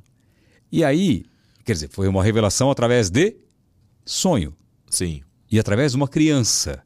E 0.70 0.84
aí, 0.84 1.24
quer 1.64 1.72
dizer, 1.72 1.88
foi 1.88 2.06
uma 2.06 2.22
revelação 2.22 2.70
através 2.70 3.10
de 3.10 3.36
sonho 4.04 4.54
Sim. 4.88 5.22
e 5.50 5.58
através 5.58 5.92
de 5.92 5.96
uma 5.96 6.06
criança. 6.06 6.82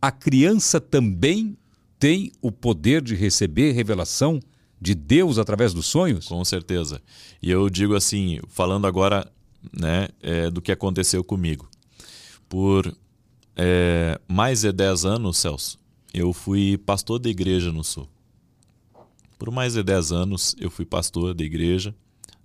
A 0.00 0.12
criança 0.12 0.80
também 0.80 1.58
tem 1.98 2.32
o 2.40 2.52
poder 2.52 3.02
de 3.02 3.14
receber 3.14 3.72
revelação 3.72 4.40
de 4.80 4.94
Deus 4.94 5.38
através 5.38 5.72
dos 5.72 5.86
sonhos? 5.86 6.26
Com 6.28 6.44
certeza. 6.44 7.00
E 7.42 7.50
eu 7.50 7.68
digo 7.70 7.94
assim, 7.94 8.40
falando 8.48 8.86
agora 8.86 9.30
né, 9.72 10.08
é, 10.22 10.50
do 10.50 10.60
que 10.60 10.72
aconteceu 10.72 11.24
comigo. 11.24 11.68
Por 12.48 12.94
é, 13.56 14.20
mais 14.28 14.60
de 14.60 14.72
10 14.72 15.04
anos, 15.04 15.38
Celso, 15.38 15.78
eu 16.12 16.32
fui 16.32 16.76
pastor 16.78 17.18
da 17.18 17.28
igreja 17.28 17.72
no 17.72 17.82
Sul. 17.82 18.08
Por 19.38 19.50
mais 19.50 19.74
de 19.74 19.82
10 19.82 20.12
anos, 20.12 20.54
eu 20.58 20.70
fui 20.70 20.84
pastor 20.84 21.34
da 21.34 21.44
igreja, 21.44 21.94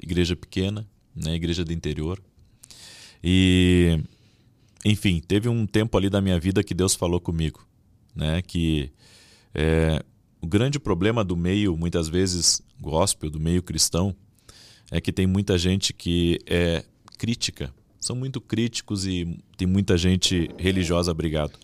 igreja 0.02 0.36
pequena, 0.36 0.88
né, 1.16 1.36
igreja 1.36 1.64
do 1.64 1.72
interior. 1.72 2.22
E, 3.24 4.00
enfim, 4.84 5.22
teve 5.26 5.48
um 5.48 5.66
tempo 5.66 5.98
ali 5.98 6.10
da 6.10 6.22
minha 6.22 6.40
vida 6.40 6.64
que 6.64 6.74
Deus 6.74 6.96
falou 6.96 7.20
comigo, 7.20 7.66
né, 8.16 8.42
que 8.42 8.92
é, 9.54 10.04
o 10.42 10.48
grande 10.48 10.80
problema 10.80 11.24
do 11.24 11.38
meio, 11.38 11.78
muitas 11.78 12.08
vezes 12.08 12.62
gospel, 12.80 13.30
do 13.30 13.40
meio 13.40 13.62
cristão, 13.62 14.16
é 14.90 15.00
que 15.00 15.12
tem 15.12 15.28
muita 15.28 15.58
gente 15.58 15.94
que 15.94 16.40
é 16.46 16.84
crítica. 17.18 17.74
São 18.00 18.16
muito 18.16 18.42
críticos 18.42 19.06
e 19.06 19.38
tem 19.56 19.68
muita 19.68 19.98
gente 19.98 20.50
religiosa, 20.58 21.12
obrigado. 21.12 21.58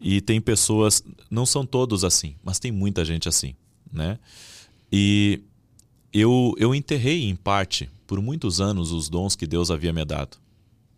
E 0.00 0.20
tem 0.20 0.40
pessoas, 0.40 1.02
não 1.30 1.46
são 1.46 1.64
todos 1.64 2.04
assim, 2.04 2.34
mas 2.42 2.58
tem 2.58 2.70
muita 2.72 3.04
gente 3.04 3.28
assim, 3.28 3.54
né? 3.92 4.18
E 4.90 5.40
eu, 6.12 6.54
eu 6.58 6.74
enterrei 6.74 7.28
em 7.28 7.36
parte, 7.36 7.90
por 8.06 8.20
muitos 8.20 8.60
anos, 8.60 8.90
os 8.90 9.08
dons 9.08 9.36
que 9.36 9.46
Deus 9.46 9.70
havia 9.70 9.92
me 9.92 10.04
dado. 10.04 10.36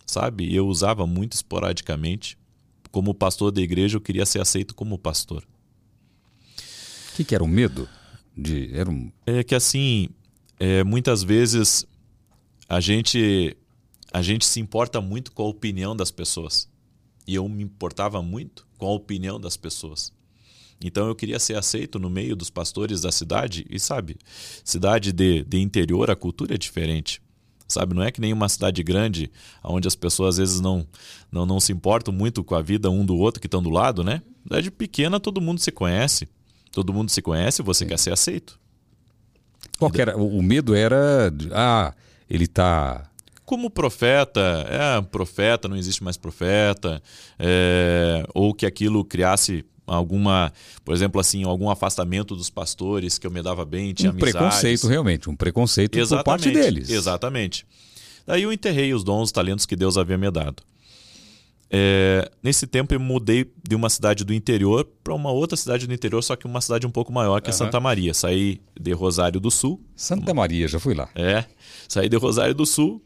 Sabe? 0.07 0.55
Eu 0.55 0.67
usava 0.67 1.07
muito 1.07 1.35
esporadicamente. 1.35 2.39
Como 2.91 3.15
pastor 3.15 3.53
da 3.53 3.61
igreja, 3.61 3.97
eu 3.97 4.01
queria 4.01 4.27
ser 4.27 4.41
aceito 4.41 4.75
como 4.75 4.99
pastor. 4.99 5.45
Que, 7.21 7.25
que 7.25 7.35
era 7.35 7.45
o 7.45 7.49
medo? 7.49 7.87
De, 8.35 8.75
era 8.75 8.89
um... 8.89 9.13
É 9.27 9.45
que 9.45 9.55
assim, 9.55 10.09
é, 10.59 10.83
muitas 10.83 11.23
vezes 11.23 11.85
a 12.67 12.81
gente 12.81 13.55
a 14.11 14.23
gente 14.23 14.47
se 14.47 14.59
importa 14.59 15.03
muito 15.03 15.31
com 15.33 15.43
a 15.43 15.49
opinião 15.49 15.95
das 15.95 16.11
pessoas. 16.11 16.67
E 17.27 17.35
eu 17.35 17.47
me 17.47 17.63
importava 17.63 18.23
muito 18.23 18.67
com 18.79 18.87
a 18.87 18.93
opinião 18.93 19.39
das 19.39 19.55
pessoas. 19.55 20.11
Então 20.83 21.09
eu 21.09 21.15
queria 21.15 21.39
ser 21.39 21.59
aceito 21.59 21.99
no 21.99 22.09
meio 22.09 22.35
dos 22.35 22.49
pastores 22.49 23.03
da 23.03 23.13
cidade. 23.13 23.67
E 23.69 23.79
sabe, 23.79 24.17
cidade 24.65 25.13
de, 25.13 25.45
de 25.45 25.59
interior, 25.59 26.11
a 26.11 26.17
cultura 26.17 26.55
é 26.55 26.59
diferente. 26.59 27.21
Sabe, 27.69 27.95
não 27.95 28.03
é 28.03 28.11
que 28.11 28.21
nem 28.21 28.33
uma 28.33 28.49
cidade 28.49 28.83
grande, 28.83 29.31
onde 29.63 29.87
as 29.87 29.95
pessoas 29.95 30.37
às 30.37 30.39
vezes 30.39 30.61
não, 30.61 30.89
não, 31.31 31.45
não 31.45 31.61
se 31.61 31.71
importam 31.71 32.15
muito 32.15 32.43
com 32.43 32.55
a 32.55 32.63
vida 32.63 32.91
um 32.91 33.05
do 33.05 33.15
outro 33.15 33.43
que 33.43 33.47
estão 33.47 33.63
do 33.63 33.69
lado, 33.69 34.03
né? 34.03 34.23
Cidade 34.43 34.71
pequena, 34.71 35.21
todo 35.21 35.39
mundo 35.39 35.61
se 35.61 35.71
conhece. 35.71 36.27
Todo 36.73 36.93
mundo 36.93 37.11
se 37.11 37.21
conhece, 37.21 37.63
você 37.63 37.85
quer 37.85 37.99
ser 37.99 38.13
aceito. 38.13 38.59
Qual 39.79 39.91
era? 39.97 40.17
O 40.17 40.43
medo 40.43 40.75
era. 40.75 41.33
Ah, 41.53 41.95
ele 42.29 42.45
está 42.45 43.11
como 43.51 43.69
profeta, 43.69 44.41
é 44.69 45.03
profeta, 45.03 45.67
não 45.67 45.77
existe 45.77 46.05
mais 46.05 46.17
profeta, 46.17 47.03
é, 47.37 48.25
ou 48.33 48.55
que 48.55 48.65
aquilo 48.65 49.05
criasse 49.05 49.65
alguma, 49.85 50.53
por 50.85 50.95
exemplo, 50.95 51.21
assim, 51.21 51.43
algum 51.43 51.69
afastamento 51.69 52.37
dos 52.37 52.49
pastores 52.49 53.19
que 53.19 53.27
eu 53.27 53.31
me 53.33 53.43
dava 53.43 53.65
bem, 53.65 53.93
tinha 53.93 54.11
um 54.11 54.13
amizades. 54.13 54.35
preconceito 54.35 54.87
realmente, 54.87 55.29
um 55.29 55.35
preconceito 55.35 55.99
Exatamente, 55.99 56.25
por 56.25 56.31
parte 56.31 56.51
deles. 56.53 56.91
Exatamente. 56.91 57.67
Daí 58.25 58.45
eu 58.45 58.53
enterrei 58.53 58.95
os 58.95 59.03
dons, 59.03 59.25
os 59.25 59.33
talentos 59.33 59.67
que 59.67 59.75
Deus 59.75 59.99
havia 59.99 60.17
me 60.17 60.31
dado. 60.31 60.63
É, 61.73 62.29
nesse 62.43 62.67
tempo 62.67 62.93
eu 62.93 62.99
mudei 62.99 63.53
de 63.67 63.77
uma 63.77 63.89
cidade 63.89 64.25
do 64.25 64.35
interior 64.35 64.85
para 65.05 65.15
uma 65.15 65.31
outra 65.31 65.57
cidade 65.57 65.87
do 65.87 65.95
interior, 65.95 66.21
só 66.21 66.35
que 66.35 66.47
uma 66.47 66.61
cidade 66.61 66.87
um 66.87 66.91
pouco 66.91 67.13
maior 67.13 67.41
que 67.41 67.51
uhum. 67.51 67.57
Santa 67.57 67.79
Maria. 67.79 68.13
Saí 68.13 68.61
de 68.79 68.93
Rosário 68.93 69.39
do 69.39 69.51
Sul. 69.51 69.81
Santa 69.95 70.35
Maria, 70.35 70.67
já 70.67 70.81
fui 70.81 70.95
lá. 70.95 71.09
É, 71.15 71.45
saí 71.89 72.09
de 72.09 72.17
Rosário 72.17 72.55
do 72.55 72.67
Sul, 72.67 73.01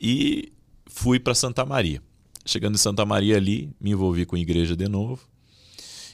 e 0.00 0.52
fui 0.86 1.18
para 1.18 1.34
Santa 1.34 1.64
Maria. 1.64 2.02
Chegando 2.44 2.74
em 2.74 2.78
Santa 2.78 3.04
Maria 3.04 3.36
ali, 3.36 3.70
me 3.80 3.90
envolvi 3.90 4.24
com 4.24 4.36
a 4.36 4.38
igreja 4.38 4.76
de 4.76 4.88
novo. 4.88 5.26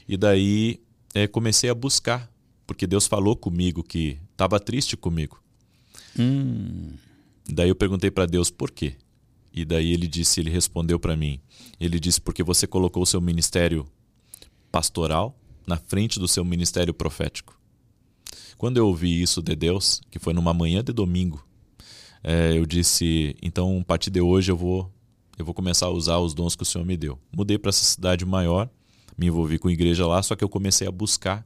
E 0.07 0.17
daí 0.17 0.81
é, 1.13 1.27
comecei 1.27 1.69
a 1.69 1.75
buscar, 1.75 2.29
porque 2.65 2.87
Deus 2.87 3.05
falou 3.05 3.35
comigo 3.35 3.83
que 3.83 4.17
estava 4.31 4.59
triste 4.59 4.97
comigo. 4.97 5.41
Hum. 6.17 6.93
Daí 7.47 7.69
eu 7.69 7.75
perguntei 7.75 8.09
para 8.09 8.25
Deus 8.25 8.49
por 8.49 8.71
quê. 8.71 8.95
E 9.53 9.63
daí 9.63 9.91
ele 9.91 10.07
disse, 10.07 10.39
ele 10.39 10.49
respondeu 10.49 10.99
para 10.99 11.15
mim. 11.15 11.39
Ele 11.79 11.99
disse 11.99 12.19
porque 12.19 12.41
você 12.41 12.65
colocou 12.65 13.03
o 13.03 13.05
seu 13.05 13.21
ministério 13.21 13.85
pastoral 14.71 15.37
na 15.67 15.77
frente 15.77 16.19
do 16.19 16.27
seu 16.27 16.43
ministério 16.43 16.93
profético. 16.93 17.57
Quando 18.57 18.77
eu 18.77 18.87
ouvi 18.87 19.21
isso 19.21 19.41
de 19.41 19.55
Deus, 19.55 20.01
que 20.09 20.17
foi 20.17 20.33
numa 20.33 20.53
manhã 20.53 20.83
de 20.83 20.91
domingo, 20.91 21.45
é, 22.23 22.57
eu 22.57 22.65
disse, 22.65 23.35
então 23.41 23.79
a 23.81 23.85
partir 23.85 24.09
de 24.09 24.21
hoje 24.21 24.51
eu 24.51 24.57
vou, 24.57 24.91
eu 25.37 25.45
vou 25.45 25.53
começar 25.53 25.87
a 25.87 25.91
usar 25.91 26.17
os 26.17 26.33
dons 26.33 26.55
que 26.55 26.63
o 26.63 26.65
Senhor 26.65 26.85
me 26.85 26.97
deu. 26.97 27.19
Mudei 27.31 27.57
para 27.57 27.69
essa 27.69 27.83
cidade 27.83 28.25
maior, 28.25 28.69
me 29.17 29.27
envolvi 29.27 29.59
com 29.59 29.67
a 29.67 29.71
igreja 29.71 30.07
lá, 30.07 30.23
só 30.23 30.35
que 30.35 30.43
eu 30.43 30.49
comecei 30.49 30.87
a 30.87 30.91
buscar, 30.91 31.45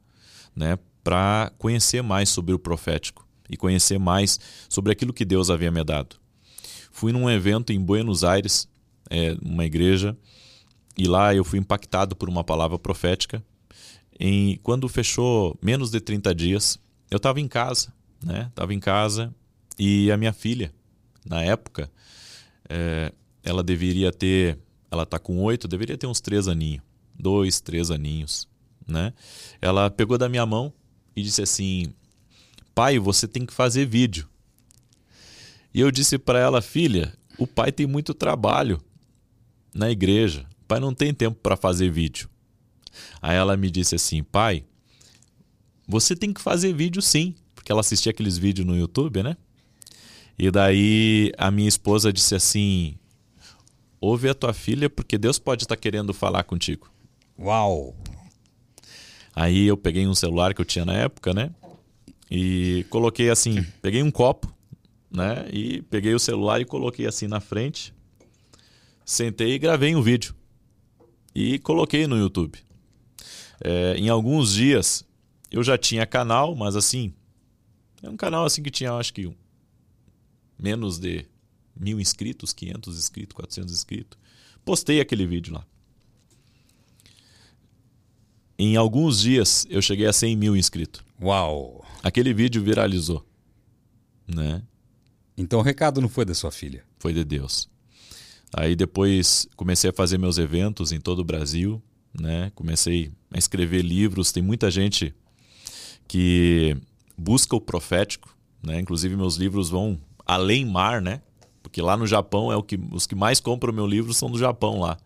né, 0.55 0.77
para 1.03 1.51
conhecer 1.57 2.01
mais 2.01 2.29
sobre 2.29 2.53
o 2.53 2.59
profético 2.59 3.27
e 3.49 3.57
conhecer 3.57 3.97
mais 3.97 4.39
sobre 4.69 4.91
aquilo 4.91 5.13
que 5.13 5.25
Deus 5.25 5.49
havia 5.49 5.71
me 5.71 5.83
dado. 5.83 6.17
Fui 6.97 7.11
num 7.11 7.29
evento 7.29 7.71
em 7.71 7.79
Buenos 7.79 8.23
Aires, 8.23 8.67
é, 9.07 9.37
uma 9.43 9.63
igreja, 9.63 10.17
e 10.97 11.05
lá 11.07 11.35
eu 11.35 11.43
fui 11.43 11.59
impactado 11.59 12.15
por 12.15 12.27
uma 12.27 12.43
palavra 12.43 12.79
profética. 12.79 13.45
Em, 14.19 14.57
quando 14.63 14.89
fechou 14.89 15.55
menos 15.61 15.91
de 15.91 15.99
30 16.01 16.33
dias, 16.33 16.79
eu 17.11 17.17
estava 17.17 17.39
em 17.39 17.47
casa, 17.47 17.93
né? 18.19 18.47
Estava 18.49 18.73
em 18.73 18.79
casa 18.79 19.31
e 19.77 20.11
a 20.11 20.17
minha 20.17 20.33
filha, 20.33 20.73
na 21.23 21.43
época, 21.43 21.87
é, 22.67 23.13
ela 23.43 23.61
deveria 23.61 24.11
ter, 24.11 24.57
ela 24.89 25.03
está 25.03 25.19
com 25.19 25.39
oito, 25.43 25.67
deveria 25.67 25.99
ter 25.99 26.07
uns 26.07 26.19
três 26.19 26.47
aninhos, 26.47 26.81
dois, 27.13 27.61
três 27.61 27.91
aninhos, 27.91 28.47
né? 28.87 29.13
Ela 29.61 29.91
pegou 29.91 30.17
da 30.17 30.27
minha 30.27 30.47
mão 30.47 30.73
e 31.15 31.21
disse 31.21 31.43
assim, 31.43 31.93
pai, 32.73 32.97
você 32.97 33.27
tem 33.27 33.45
que 33.45 33.53
fazer 33.53 33.85
vídeo. 33.85 34.27
E 35.77 35.79
eu 35.79 35.91
disse 35.91 36.17
para 36.17 36.39
ela, 36.39 36.59
filha, 36.59 37.13
o 37.37 37.45
pai 37.45 37.71
tem 37.71 37.85
muito 37.85 38.11
trabalho 38.11 38.81
na 39.71 39.91
igreja, 39.91 40.43
o 40.63 40.65
pai 40.65 40.79
não 40.79 40.91
tem 40.91 41.13
tempo 41.13 41.39
para 41.39 41.55
fazer 41.55 41.91
vídeo. 41.91 42.27
Aí 43.21 43.37
ela 43.37 43.55
me 43.55 43.69
disse 43.69 43.93
assim, 43.93 44.23
pai, 44.23 44.65
você 45.87 46.15
tem 46.15 46.33
que 46.33 46.41
fazer 46.41 46.73
vídeo 46.73 46.99
sim, 46.99 47.35
porque 47.53 47.71
ela 47.71 47.81
assistia 47.81 48.09
aqueles 48.09 48.39
vídeos 48.39 48.65
no 48.65 48.75
YouTube, 48.75 49.21
né? 49.21 49.37
E 50.35 50.49
daí 50.49 51.31
a 51.37 51.51
minha 51.51 51.69
esposa 51.69 52.11
disse 52.11 52.33
assim: 52.33 52.95
ouve 54.01 54.29
a 54.29 54.33
tua 54.33 54.53
filha 54.53 54.89
porque 54.89 55.15
Deus 55.15 55.37
pode 55.37 55.63
estar 55.63 55.77
querendo 55.77 56.11
falar 56.11 56.43
contigo. 56.43 56.89
Uau! 57.37 57.95
Aí 59.35 59.67
eu 59.67 59.77
peguei 59.77 60.07
um 60.07 60.15
celular 60.15 60.55
que 60.55 60.61
eu 60.61 60.65
tinha 60.65 60.85
na 60.85 60.93
época, 60.93 61.35
né? 61.35 61.51
E 62.31 62.83
coloquei 62.89 63.29
assim, 63.29 63.63
peguei 63.79 64.01
um 64.01 64.09
copo, 64.09 64.56
né? 65.09 65.47
E 65.51 65.81
peguei 65.83 66.13
o 66.13 66.19
celular 66.19 66.61
e 66.61 66.65
coloquei 66.65 67.05
assim 67.05 67.27
na 67.27 67.39
frente. 67.39 67.93
Sentei 69.05 69.53
e 69.53 69.59
gravei 69.59 69.95
um 69.95 70.01
vídeo. 70.01 70.35
E 71.33 71.59
coloquei 71.59 72.07
no 72.07 72.17
YouTube. 72.17 72.59
É, 73.63 73.95
em 73.95 74.09
alguns 74.09 74.53
dias 74.53 75.05
eu 75.51 75.63
já 75.63 75.77
tinha 75.77 76.05
canal, 76.05 76.55
mas 76.55 76.75
assim, 76.75 77.13
é 78.01 78.09
um 78.09 78.17
canal 78.17 78.45
assim 78.45 78.61
que 78.61 78.69
tinha 78.69 78.93
acho 78.93 79.13
que 79.13 79.31
menos 80.59 80.99
de 80.99 81.25
mil 81.75 81.99
inscritos, 81.99 82.53
500 82.53 82.97
inscritos, 82.97 83.35
400 83.35 83.73
inscritos. 83.73 84.17
Postei 84.65 84.99
aquele 84.99 85.25
vídeo 85.25 85.53
lá. 85.53 85.65
Em 88.59 88.75
alguns 88.75 89.19
dias 89.19 89.65
eu 89.69 89.81
cheguei 89.81 90.07
a 90.07 90.13
100 90.13 90.35
mil 90.35 90.55
inscritos. 90.55 91.01
Uau! 91.21 91.85
Aquele 92.03 92.33
vídeo 92.33 92.63
viralizou. 92.63 93.25
Né? 94.27 94.61
Então 95.37 95.59
o 95.59 95.63
recado 95.63 96.01
não 96.01 96.09
foi 96.09 96.25
da 96.25 96.33
sua 96.33 96.51
filha? 96.51 96.83
Foi 96.99 97.13
de 97.13 97.23
Deus. 97.23 97.69
Aí 98.53 98.75
depois 98.75 99.47
comecei 99.55 99.89
a 99.89 99.93
fazer 99.93 100.17
meus 100.17 100.37
eventos 100.37 100.91
em 100.91 100.99
todo 100.99 101.19
o 101.19 101.23
Brasil. 101.23 101.81
Né? 102.19 102.51
Comecei 102.55 103.11
a 103.31 103.37
escrever 103.37 103.83
livros. 103.83 104.31
Tem 104.31 104.41
muita 104.41 104.71
gente 104.71 105.13
que 106.07 106.75
busca 107.17 107.55
o 107.55 107.61
profético, 107.61 108.35
né? 108.63 108.79
Inclusive 108.79 109.15
meus 109.15 109.35
livros 109.35 109.69
vão 109.69 109.99
além 110.25 110.65
mar, 110.65 111.01
né? 111.01 111.21
Porque 111.61 111.81
lá 111.81 111.97
no 111.97 112.07
Japão 112.07 112.51
é 112.51 112.55
o 112.55 112.63
que 112.63 112.79
os 112.91 113.05
que 113.05 113.13
mais 113.13 113.39
compram 113.39 113.73
meu 113.73 113.85
livro 113.85 114.13
são 114.13 114.31
do 114.31 114.39
Japão 114.39 114.79
lá. 114.79 114.97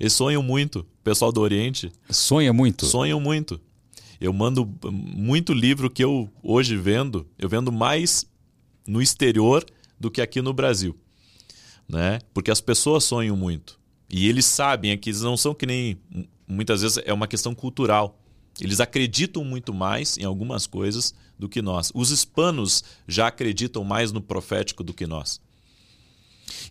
Eles 0.00 0.14
sonham 0.14 0.42
muito, 0.42 0.80
o 0.80 1.04
pessoal 1.04 1.30
do 1.30 1.40
Oriente. 1.40 1.92
Sonha 2.08 2.52
muito. 2.52 2.86
Sonham 2.86 3.20
muito. 3.20 3.60
Eu 4.18 4.32
mando 4.32 4.66
muito 4.90 5.52
livro 5.52 5.90
que 5.90 6.02
eu 6.02 6.30
hoje 6.42 6.74
vendo, 6.74 7.26
eu 7.38 7.48
vendo 7.48 7.70
mais 7.70 8.26
no 8.86 9.02
exterior 9.02 9.64
do 9.98 10.10
que 10.10 10.20
aqui 10.20 10.40
no 10.42 10.52
Brasil, 10.52 10.96
né? 11.88 12.18
Porque 12.34 12.50
as 12.50 12.60
pessoas 12.60 13.04
sonham 13.04 13.36
muito. 13.36 13.78
E 14.08 14.28
eles 14.28 14.44
sabem 14.44 14.92
é 14.92 14.96
que 14.96 15.10
eles 15.10 15.22
não 15.22 15.36
são 15.36 15.54
que 15.54 15.66
nem 15.66 15.98
muitas 16.46 16.82
vezes 16.82 16.98
é 17.04 17.12
uma 17.12 17.26
questão 17.26 17.54
cultural. 17.54 18.18
Eles 18.60 18.80
acreditam 18.80 19.44
muito 19.44 19.74
mais 19.74 20.16
em 20.16 20.24
algumas 20.24 20.66
coisas 20.66 21.14
do 21.38 21.48
que 21.48 21.60
nós. 21.60 21.90
Os 21.94 22.10
hispanos 22.10 22.82
já 23.06 23.26
acreditam 23.26 23.84
mais 23.84 24.12
no 24.12 24.20
profético 24.20 24.82
do 24.82 24.94
que 24.94 25.06
nós. 25.06 25.40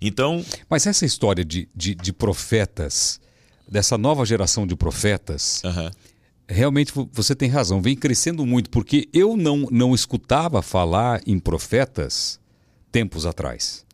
Então. 0.02 0.43
Mas 0.69 0.88
essa 0.88 1.06
história 1.06 1.43
de, 1.43 1.69
de, 1.76 1.93
de 1.93 2.14
profetas, 2.14 3.19
dessa 3.68 3.97
nova 3.97 4.26
geração 4.26 4.65
de 4.65 4.76
profetas, 4.76 5.61
uhum. 5.64 5.91
realmente 6.47 6.91
você 7.11 7.35
tem 7.35 7.49
razão, 7.49 7.81
vem 7.81 7.95
crescendo 7.95 8.45
muito, 8.45 8.69
porque 8.69 9.07
eu 9.14 9.38
não, 9.38 9.68
não 9.69 9.93
escutava 9.93 10.61
falar 10.61 11.22
em 11.27 11.38
profetas 11.38 12.39
tempos 12.95 13.26
atrás. 13.26 13.85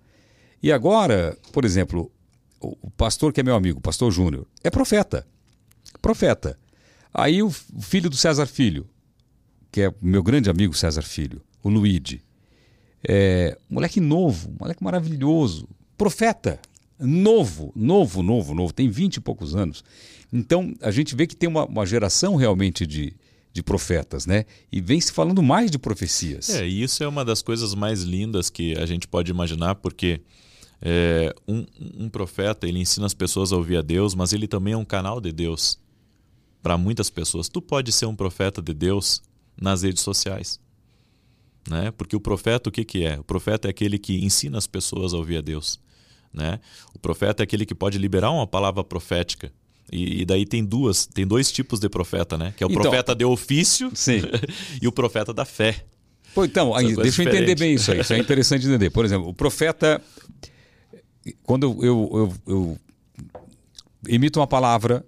E 0.61 0.71
agora, 0.71 1.35
por 1.51 1.65
exemplo, 1.65 2.11
o 2.59 2.91
pastor 2.91 3.33
que 3.33 3.39
é 3.39 3.43
meu 3.43 3.55
amigo, 3.55 3.79
o 3.79 3.81
pastor 3.81 4.11
Júnior, 4.11 4.45
é 4.63 4.69
profeta. 4.69 5.25
Profeta. 5.99 6.55
Aí 7.11 7.41
o 7.41 7.49
filho 7.49 8.11
do 8.11 8.15
César 8.15 8.45
Filho, 8.45 8.87
que 9.71 9.81
é 9.81 9.93
meu 9.99 10.21
grande 10.21 10.51
amigo 10.51 10.75
César 10.75 11.01
Filho, 11.01 11.41
o 11.63 11.69
Luigi, 11.69 12.21
é, 13.03 13.57
moleque 13.67 13.99
novo, 13.99 14.53
moleque 14.59 14.83
maravilhoso, 14.83 15.67
profeta, 15.97 16.59
novo, 16.99 17.71
novo, 17.75 18.21
novo, 18.21 18.53
novo, 18.53 18.71
tem 18.71 18.87
vinte 18.87 19.15
e 19.15 19.19
poucos 19.19 19.55
anos. 19.55 19.83
Então 20.31 20.75
a 20.79 20.91
gente 20.91 21.15
vê 21.15 21.25
que 21.25 21.35
tem 21.35 21.49
uma, 21.49 21.65
uma 21.65 21.87
geração 21.87 22.35
realmente 22.35 22.85
de, 22.85 23.15
de 23.53 23.61
profetas, 23.61 24.25
né? 24.25 24.45
E 24.71 24.79
vem 24.79 24.99
se 24.99 25.11
falando 25.11 25.43
mais 25.43 25.69
de 25.69 25.77
profecias. 25.77 26.49
É, 26.49 26.67
e 26.67 26.81
isso 26.81 27.03
é 27.03 27.07
uma 27.07 27.25
das 27.25 27.41
coisas 27.41 27.75
mais 27.75 28.03
lindas 28.03 28.49
que 28.49 28.77
a 28.77 28.85
gente 28.85 29.07
pode 29.07 29.29
imaginar, 29.29 29.75
porque 29.75 30.21
é, 30.81 31.33
um, 31.47 31.65
um 32.05 32.09
profeta 32.09 32.67
ele 32.67 32.79
ensina 32.79 33.05
as 33.05 33.13
pessoas 33.13 33.51
a 33.51 33.57
ouvir 33.57 33.77
a 33.77 33.81
Deus, 33.81 34.15
mas 34.15 34.33
ele 34.33 34.47
também 34.47 34.73
é 34.73 34.77
um 34.77 34.85
canal 34.85 35.19
de 35.19 35.31
Deus 35.31 35.77
para 36.61 36.77
muitas 36.77 37.09
pessoas. 37.09 37.49
Tu 37.49 37.61
pode 37.61 37.91
ser 37.91 38.05
um 38.05 38.15
profeta 38.15 38.61
de 38.61 38.73
Deus 38.73 39.21
nas 39.59 39.83
redes 39.83 40.01
sociais. 40.01 40.59
Né? 41.69 41.91
Porque 41.91 42.15
o 42.15 42.19
profeta 42.19 42.69
o 42.69 42.71
que, 42.71 42.83
que 42.83 43.05
é? 43.05 43.19
O 43.19 43.23
profeta 43.23 43.67
é 43.67 43.71
aquele 43.71 43.99
que 43.99 44.23
ensina 44.23 44.57
as 44.57 44.65
pessoas 44.65 45.13
a 45.13 45.17
ouvir 45.17 45.37
a 45.37 45.41
Deus. 45.41 45.79
Né? 46.33 46.59
O 46.93 46.99
profeta 46.99 47.43
é 47.43 47.45
aquele 47.45 47.65
que 47.65 47.75
pode 47.75 47.97
liberar 47.97 48.31
uma 48.31 48.47
palavra 48.47 48.83
profética. 48.83 49.51
E, 49.91 50.21
e 50.21 50.25
daí 50.25 50.45
tem 50.45 50.63
duas, 50.63 51.05
tem 51.05 51.27
dois 51.27 51.51
tipos 51.51 51.79
de 51.79 51.89
profeta, 51.89 52.37
né? 52.37 52.53
Que 52.55 52.63
é 52.63 52.67
o 52.67 52.71
então, 52.71 52.81
profeta 52.81 53.13
de 53.13 53.25
ofício 53.25 53.91
e 54.81 54.87
o 54.87 54.91
profeta 54.91 55.33
da 55.33 55.45
fé. 55.45 55.83
Pô, 56.33 56.45
então, 56.45 56.73
aí, 56.73 56.95
deixa 56.95 57.23
eu 57.23 57.27
entender 57.27 57.55
bem 57.55 57.73
isso 57.73 57.91
aí. 57.91 57.99
Isso 57.99 58.13
é 58.13 58.17
interessante 58.17 58.65
entender. 58.65 58.89
Por 58.89 59.03
exemplo, 59.03 59.27
o 59.27 59.33
profeta, 59.33 60.01
quando 61.43 61.65
eu, 61.65 61.79
eu, 61.83 62.09
eu, 62.13 62.53
eu 62.53 62.79
emito 64.07 64.39
uma 64.39 64.47
palavra 64.47 65.05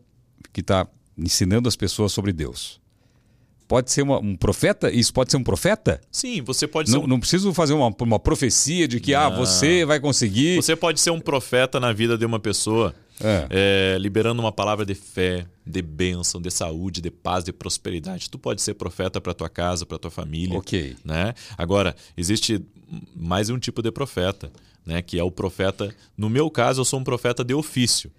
que 0.52 0.60
está 0.60 0.86
ensinando 1.18 1.70
as 1.70 1.76
pessoas 1.76 2.12
sobre 2.12 2.34
Deus. 2.34 2.82
Pode 3.68 3.92
ser 3.92 4.02
uma, 4.02 4.20
um 4.20 4.36
profeta? 4.36 4.92
Isso 4.92 5.14
pode 5.14 5.32
ser 5.32 5.38
um 5.38 5.44
profeta? 5.44 6.02
Sim, 6.12 6.42
você 6.42 6.68
pode 6.68 6.90
ser. 6.90 6.98
Não, 6.98 7.06
um... 7.06 7.08
não 7.08 7.20
preciso 7.20 7.54
fazer 7.54 7.74
uma, 7.74 7.94
uma 8.02 8.20
profecia 8.20 8.88
de 8.88 9.00
que 9.00 9.16
ah, 9.16 9.30
você 9.30 9.86
vai 9.86 10.00
conseguir. 10.00 10.58
Você 10.58 10.76
pode 10.76 11.00
ser 11.00 11.12
um 11.12 11.20
profeta 11.20 11.80
na 11.80 11.94
vida 11.94 12.18
de 12.18 12.26
uma 12.26 12.40
pessoa, 12.40 12.94
é. 13.22 13.48
É, 13.50 13.98
liberando 14.00 14.42
uma 14.42 14.52
palavra 14.52 14.86
de 14.86 14.96
fé, 14.96 15.46
de 15.66 15.82
bênção, 15.82 16.42
de 16.42 16.50
saúde, 16.52 17.02
de 17.02 17.12
paz, 17.12 17.44
de 17.44 17.54
prosperidade. 17.54 18.30
Tu 18.30 18.38
pode 18.38 18.62
ser 18.62 18.74
profeta 18.74 19.22
para 19.22 19.34
tua 19.34 19.50
casa, 19.50 19.86
para 19.86 19.98
tua 19.98 20.12
família. 20.12 20.58
Ok. 20.58 20.96
Né? 21.04 21.34
Agora, 21.58 21.96
existe 22.18 22.64
mais 23.16 23.50
um 23.50 23.58
tipo 23.58 23.82
de 23.82 23.92
profeta, 23.92 24.52
né? 24.86 25.02
que 25.02 25.18
é 25.20 25.24
o 25.24 25.32
profeta. 25.32 25.94
No 26.18 26.30
meu 26.30 26.50
caso, 26.50 26.82
eu 26.82 26.86
sou 26.86 27.00
um 27.00 27.04
profeta 27.04 27.44
de 27.44 27.54
ofício. 27.54 28.12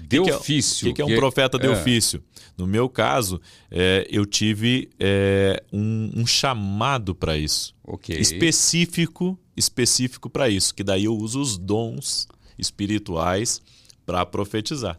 De 0.00 0.20
que 0.22 0.32
ofício. 0.32 0.86
O 0.86 0.90
que, 0.90 0.96
que, 0.96 1.02
é 1.02 1.04
um 1.04 1.16
profeta 1.16 1.58
de 1.58 1.66
é. 1.66 1.70
ofício? 1.70 2.22
No 2.56 2.66
meu 2.66 2.88
caso, 2.88 3.40
é, 3.70 4.06
eu 4.10 4.26
tive 4.26 4.90
é, 4.98 5.62
um, 5.72 6.10
um, 6.16 6.26
chamado 6.26 7.14
para 7.14 7.36
isso. 7.36 7.74
Okay. 7.84 8.18
Específico, 8.18 9.38
específico 9.56 10.28
para 10.30 10.48
isso. 10.48 10.74
Que 10.74 10.82
daí 10.82 11.04
eu 11.04 11.14
uso 11.14 11.40
os 11.40 11.58
dons 11.58 12.28
espirituais 12.58 13.60
para 14.04 14.24
profetizar. 14.26 14.98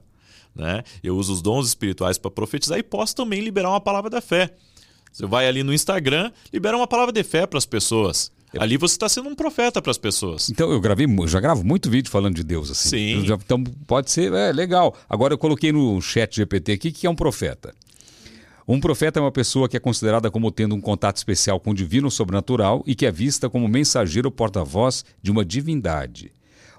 Né? 0.55 0.83
Eu 1.03 1.17
uso 1.17 1.33
os 1.33 1.41
dons 1.41 1.67
espirituais 1.67 2.17
para 2.17 2.29
profetizar 2.29 2.77
e 2.77 2.83
posso 2.83 3.15
também 3.15 3.41
liberar 3.41 3.69
uma 3.69 3.81
palavra 3.81 4.09
da 4.09 4.21
fé. 4.21 4.53
Você 5.11 5.25
vai 5.25 5.47
ali 5.47 5.63
no 5.63 5.73
Instagram, 5.73 6.31
libera 6.51 6.75
uma 6.75 6.87
palavra 6.87 7.11
de 7.11 7.23
fé 7.23 7.45
para 7.45 7.57
as 7.57 7.65
pessoas. 7.65 8.31
Ali 8.57 8.77
você 8.77 8.93
está 8.93 9.09
sendo 9.09 9.29
um 9.29 9.35
profeta 9.35 9.81
para 9.81 9.89
as 9.89 9.97
pessoas. 9.97 10.49
Então 10.49 10.71
eu 10.71 10.79
gravei, 10.79 11.07
já 11.25 11.39
gravo 11.39 11.63
muito 11.63 11.89
vídeo 11.89 12.11
falando 12.11 12.35
de 12.35 12.43
Deus 12.43 12.69
assim. 12.69 12.89
Sim. 12.89 13.25
Já, 13.25 13.35
então 13.35 13.63
pode 13.87 14.11
ser, 14.11 14.31
é 14.31 14.51
legal. 14.51 14.95
Agora 15.09 15.33
eu 15.33 15.37
coloquei 15.37 15.71
no 15.71 15.99
chat 16.01 16.35
GPT 16.35 16.73
aqui 16.73 16.91
que 16.91 17.07
é 17.07 17.09
um 17.09 17.15
profeta. 17.15 17.73
Um 18.67 18.79
profeta 18.79 19.19
é 19.19 19.21
uma 19.21 19.31
pessoa 19.31 19.67
que 19.67 19.75
é 19.75 19.79
considerada 19.79 20.31
como 20.31 20.51
tendo 20.51 20.73
um 20.73 20.79
contato 20.79 21.17
especial 21.17 21.59
com 21.59 21.71
o 21.71 21.73
divino 21.73 22.09
sobrenatural 22.09 22.83
e 22.87 22.95
que 22.95 23.05
é 23.05 23.11
vista 23.11 23.49
como 23.49 23.67
mensageiro 23.67 24.31
porta-voz 24.31 25.03
de 25.21 25.31
uma 25.31 25.43
divindade. 25.43 26.31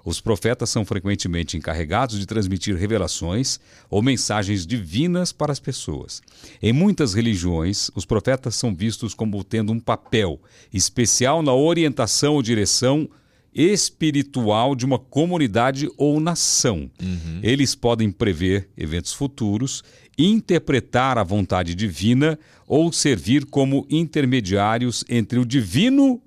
Os 0.05 0.21
profetas 0.21 0.69
são 0.69 0.85
frequentemente 0.85 1.57
encarregados 1.57 2.19
de 2.19 2.27
transmitir 2.27 2.75
revelações 2.75 3.59
ou 3.89 4.03
mensagens 4.03 4.65
divinas 4.65 5.31
para 5.31 5.51
as 5.51 5.59
pessoas. 5.59 6.21
Em 6.61 6.71
muitas 6.71 7.15
religiões, 7.15 7.89
os 7.95 8.05
profetas 8.05 8.55
são 8.55 8.73
vistos 8.73 9.15
como 9.15 9.43
tendo 9.43 9.73
um 9.73 9.79
papel 9.79 10.39
especial 10.71 11.41
na 11.41 11.53
orientação 11.55 12.35
ou 12.35 12.43
direção 12.43 13.09
espiritual 13.55 14.75
de 14.75 14.85
uma 14.85 14.99
comunidade 14.99 15.89
ou 15.97 16.19
nação. 16.19 16.91
Uhum. 17.01 17.39
Eles 17.41 17.73
podem 17.73 18.11
prever 18.11 18.69
eventos 18.77 19.13
futuros, 19.13 19.81
interpretar 20.17 21.17
a 21.17 21.23
vontade 21.23 21.73
divina 21.73 22.37
ou 22.67 22.91
servir 22.91 23.45
como 23.45 23.87
intermediários 23.89 25.05
entre 25.09 25.39
o 25.39 25.45
divino 25.45 26.21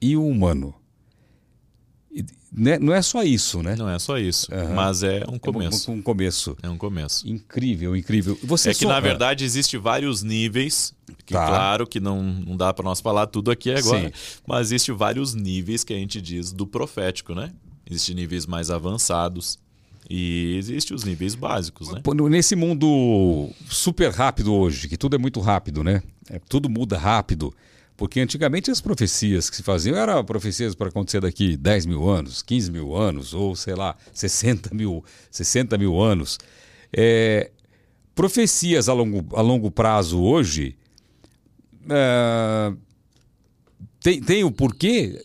e 0.00 0.14
o 0.14 0.26
humano. 0.26 0.77
Né? 2.50 2.78
Não 2.78 2.94
é 2.94 3.02
só 3.02 3.22
isso, 3.22 3.62
né? 3.62 3.76
Não 3.76 3.88
é 3.88 3.98
só 3.98 4.18
isso, 4.18 4.48
uhum. 4.50 4.74
mas 4.74 5.02
é 5.02 5.22
um 5.28 5.38
começo. 5.38 5.90
É 5.90 5.94
um, 5.94 5.98
um, 5.98 6.02
começo. 6.02 6.56
É 6.62 6.68
um 6.68 6.78
começo. 6.78 7.28
Incrível, 7.28 7.94
incrível. 7.94 8.38
Você 8.42 8.70
é 8.70 8.74
que, 8.74 8.86
na 8.86 8.98
verdade, 9.00 9.44
existe 9.44 9.76
vários 9.76 10.22
níveis, 10.22 10.94
que 11.26 11.34
tá. 11.34 11.46
claro 11.46 11.86
que 11.86 12.00
não, 12.00 12.22
não 12.22 12.56
dá 12.56 12.72
para 12.72 12.84
nós 12.84 13.00
falar 13.00 13.26
tudo 13.26 13.50
aqui 13.50 13.70
agora, 13.70 14.08
Sim. 14.08 14.40
mas 14.46 14.68
existe 14.68 14.92
vários 14.92 15.34
níveis 15.34 15.84
que 15.84 15.92
a 15.92 15.96
gente 15.96 16.22
diz 16.22 16.52
do 16.52 16.66
profético, 16.66 17.34
né? 17.34 17.52
Existem 17.88 18.14
níveis 18.14 18.46
mais 18.46 18.70
avançados, 18.70 19.58
e 20.08 20.56
existem 20.56 20.96
os 20.96 21.04
níveis 21.04 21.34
básicos, 21.34 21.92
né? 21.92 22.00
Nesse 22.30 22.56
mundo 22.56 23.50
super 23.68 24.10
rápido 24.10 24.54
hoje, 24.54 24.88
que 24.88 24.96
tudo 24.96 25.16
é 25.16 25.18
muito 25.18 25.38
rápido, 25.38 25.84
né? 25.84 26.02
É, 26.30 26.40
tudo 26.48 26.70
muda 26.70 26.96
rápido. 26.96 27.54
Porque 27.98 28.20
antigamente 28.20 28.70
as 28.70 28.80
profecias 28.80 29.50
que 29.50 29.56
se 29.56 29.62
faziam 29.64 29.96
eram 29.96 30.24
profecias 30.24 30.72
para 30.72 30.88
acontecer 30.88 31.20
daqui 31.20 31.56
10 31.56 31.84
mil 31.84 32.08
anos, 32.08 32.42
15 32.42 32.70
mil 32.70 32.94
anos, 32.94 33.34
ou 33.34 33.56
sei 33.56 33.74
lá, 33.74 33.96
60 34.14 34.72
mil, 34.72 35.04
60 35.32 35.76
mil 35.76 36.00
anos. 36.00 36.38
É, 36.96 37.50
profecias 38.14 38.88
a 38.88 38.92
longo, 38.92 39.36
a 39.36 39.42
longo 39.42 39.68
prazo 39.68 40.22
hoje. 40.22 40.76
É, 41.90 42.72
tem, 43.98 44.22
tem 44.22 44.44
o 44.44 44.52
porquê 44.52 45.20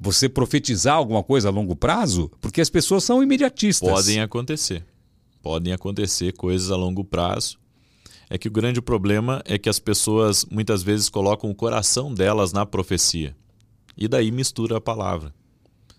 você 0.00 0.30
profetizar 0.30 0.94
alguma 0.94 1.22
coisa 1.22 1.48
a 1.48 1.52
longo 1.52 1.76
prazo? 1.76 2.32
Porque 2.40 2.62
as 2.62 2.70
pessoas 2.70 3.04
são 3.04 3.22
imediatistas. 3.22 3.86
Podem 3.86 4.18
acontecer. 4.22 4.82
Podem 5.42 5.74
acontecer 5.74 6.32
coisas 6.32 6.70
a 6.70 6.76
longo 6.76 7.04
prazo 7.04 7.60
é 8.32 8.38
que 8.38 8.48
o 8.48 8.50
grande 8.50 8.80
problema 8.80 9.42
é 9.44 9.58
que 9.58 9.68
as 9.68 9.78
pessoas 9.78 10.46
muitas 10.46 10.82
vezes 10.82 11.10
colocam 11.10 11.50
o 11.50 11.54
coração 11.54 12.14
delas 12.14 12.50
na 12.50 12.64
profecia. 12.64 13.36
E 13.94 14.08
daí 14.08 14.30
mistura 14.30 14.78
a 14.78 14.80
palavra. 14.80 15.34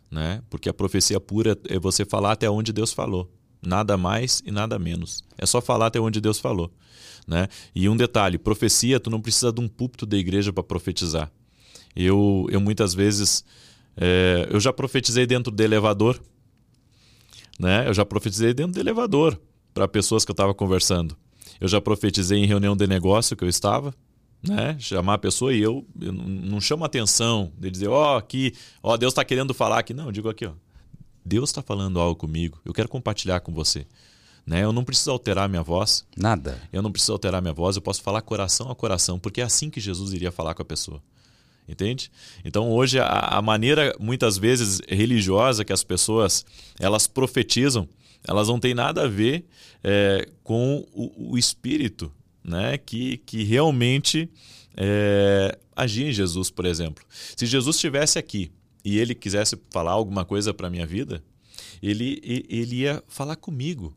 Né? 0.09 0.41
Porque 0.49 0.67
a 0.67 0.73
profecia 0.73 1.19
pura 1.19 1.55
é 1.69 1.77
você 1.77 2.03
falar 2.03 2.31
até 2.31 2.49
onde 2.49 2.73
Deus 2.73 2.91
falou. 2.91 3.31
Nada 3.61 3.95
mais 3.97 4.41
e 4.47 4.49
nada 4.49 4.79
menos. 4.79 5.23
É 5.37 5.45
só 5.45 5.61
falar 5.61 5.85
até 5.85 5.99
onde 5.99 6.19
Deus 6.19 6.39
falou. 6.39 6.73
Né? 7.27 7.47
E 7.75 7.87
um 7.87 7.95
detalhe: 7.95 8.39
profecia, 8.39 8.99
tu 8.99 9.11
não 9.11 9.21
precisa 9.21 9.53
de 9.53 9.61
um 9.61 9.67
púlpito 9.67 10.03
da 10.03 10.17
igreja 10.17 10.51
para 10.51 10.63
profetizar. 10.63 11.31
Eu, 11.95 12.47
eu 12.49 12.59
muitas 12.59 12.95
vezes. 12.95 13.45
É, 13.95 14.47
eu 14.49 14.59
já 14.59 14.73
profetizei 14.73 15.27
dentro 15.27 15.51
do 15.51 15.61
elevador. 15.61 16.19
Né? 17.59 17.87
Eu 17.87 17.93
já 17.93 18.03
profetizei 18.03 18.55
dentro 18.55 18.73
do 18.73 18.79
elevador 18.79 19.39
para 19.71 19.87
pessoas 19.87 20.25
que 20.25 20.31
eu 20.31 20.33
estava 20.33 20.51
conversando. 20.51 21.15
Eu 21.59 21.67
já 21.67 21.79
profetizei 21.79 22.39
em 22.39 22.45
reunião 22.45 22.75
de 22.75 22.87
negócio 22.87 23.35
que 23.35 23.43
eu 23.43 23.49
estava, 23.49 23.93
né? 24.41 24.75
Chamar 24.79 25.15
a 25.15 25.17
pessoa 25.17 25.53
e 25.53 25.61
eu, 25.61 25.85
eu 25.99 26.11
não 26.11 26.59
chamo 26.59 26.83
atenção 26.83 27.51
de 27.57 27.71
dizer, 27.71 27.87
ó, 27.87 28.15
oh, 28.15 28.17
aqui, 28.17 28.53
ó, 28.81 28.97
Deus 28.97 29.11
está 29.11 29.23
querendo 29.23 29.53
falar 29.53 29.79
aqui. 29.79 29.93
Não, 29.93 30.05
eu 30.05 30.11
digo 30.11 30.29
aqui, 30.29 30.45
ó. 30.45 30.51
Deus 31.25 31.49
está 31.49 31.61
falando 31.61 31.99
algo 31.99 32.15
comigo, 32.15 32.59
eu 32.65 32.73
quero 32.73 32.89
compartilhar 32.89 33.39
com 33.39 33.53
você. 33.53 33.85
Né? 34.45 34.61
Eu 34.63 34.73
não 34.73 34.83
preciso 34.83 35.11
alterar 35.11 35.47
minha 35.47 35.63
voz. 35.63 36.05
Nada. 36.17 36.61
Eu 36.71 36.81
não 36.81 36.91
preciso 36.91 37.13
alterar 37.13 37.41
minha 37.41 37.53
voz, 37.53 37.77
eu 37.77 37.81
posso 37.81 38.01
falar 38.01 38.21
coração 38.21 38.69
a 38.69 38.75
coração, 38.75 39.17
porque 39.17 39.39
é 39.39 39.43
assim 39.45 39.69
que 39.69 39.79
Jesus 39.79 40.11
iria 40.11 40.31
falar 40.31 40.53
com 40.53 40.61
a 40.61 40.65
pessoa. 40.65 41.01
Entende? 41.65 42.11
Então 42.43 42.69
hoje 42.69 42.99
a, 42.99 43.07
a 43.07 43.41
maneira 43.41 43.95
muitas 43.97 44.37
vezes 44.37 44.81
religiosa 44.85 45.63
que 45.63 45.71
as 45.71 45.81
pessoas 45.81 46.45
elas 46.77 47.07
profetizam, 47.07 47.87
elas 48.27 48.47
não 48.47 48.59
têm 48.59 48.73
nada 48.73 49.03
a 49.03 49.07
ver 49.07 49.45
é, 49.83 50.27
com 50.43 50.85
o, 50.93 51.31
o, 51.31 51.37
espírito, 51.37 52.11
né? 52.43 52.77
Que, 52.77 53.17
que 53.17 53.43
realmente 53.43 54.29
é, 54.75 55.57
agia 55.75 56.09
em 56.09 56.13
Jesus, 56.13 56.49
por 56.49 56.65
exemplo. 56.65 57.03
Se 57.35 57.45
Jesus 57.45 57.75
estivesse 57.75 58.17
aqui 58.17 58.51
e 58.83 58.97
ele 58.97 59.13
quisesse 59.13 59.57
falar 59.69 59.91
alguma 59.91 60.25
coisa 60.25 60.53
para 60.53 60.69
minha 60.69 60.85
vida, 60.85 61.23
ele, 61.81 62.21
ele 62.49 62.77
ia 62.77 63.03
falar 63.07 63.35
comigo, 63.35 63.95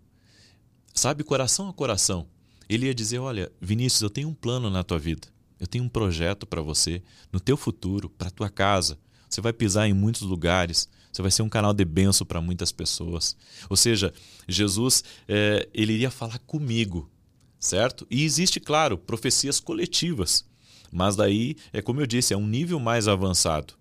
sabe, 0.93 1.23
coração 1.23 1.69
a 1.69 1.73
coração. 1.73 2.27
Ele 2.69 2.87
ia 2.87 2.95
dizer: 2.95 3.19
Olha, 3.19 3.51
Vinícius, 3.61 4.03
eu 4.03 4.11
tenho 4.11 4.29
um 4.29 4.35
plano 4.35 4.69
na 4.71 4.83
tua 4.83 4.99
vida. 4.99 5.29
Eu 5.59 5.67
tenho 5.67 5.85
um 5.85 5.89
projeto 5.89 6.47
para 6.47 6.61
você, 6.61 7.03
no 7.33 7.41
teu 7.41 7.57
futuro, 7.57 8.11
para 8.11 8.31
tua 8.31 8.51
casa. 8.51 8.99
Você 9.29 9.41
vai 9.41 9.53
pisar 9.53 9.89
em 9.89 9.95
muitos 9.95 10.23
lugares. 10.23 10.89
Você 11.17 11.23
vai 11.23 11.31
ser 11.31 11.41
um 11.41 11.49
canal 11.49 11.73
de 11.73 11.83
benção 11.83 12.27
para 12.27 12.43
muitas 12.43 12.71
pessoas. 12.71 13.35
Ou 13.71 13.77
seja, 13.77 14.13
Jesus 14.47 15.03
é, 15.27 15.67
ele 15.73 15.95
iria 15.95 16.11
falar 16.11 16.39
comigo, 16.41 17.11
certo? 17.59 18.07
E 18.11 18.23
existe, 18.23 18.61
claro, 18.61 18.99
profecias 18.99 19.59
coletivas. 19.59 20.45
Mas 20.93 21.17
daí, 21.17 21.57
é 21.73 21.81
como 21.81 22.03
eu 22.03 22.07
disse, 22.07 22.35
é 22.35 22.37
um 22.37 22.47
nível 22.47 22.79
mais 22.79 23.09
avançado. 23.09 23.73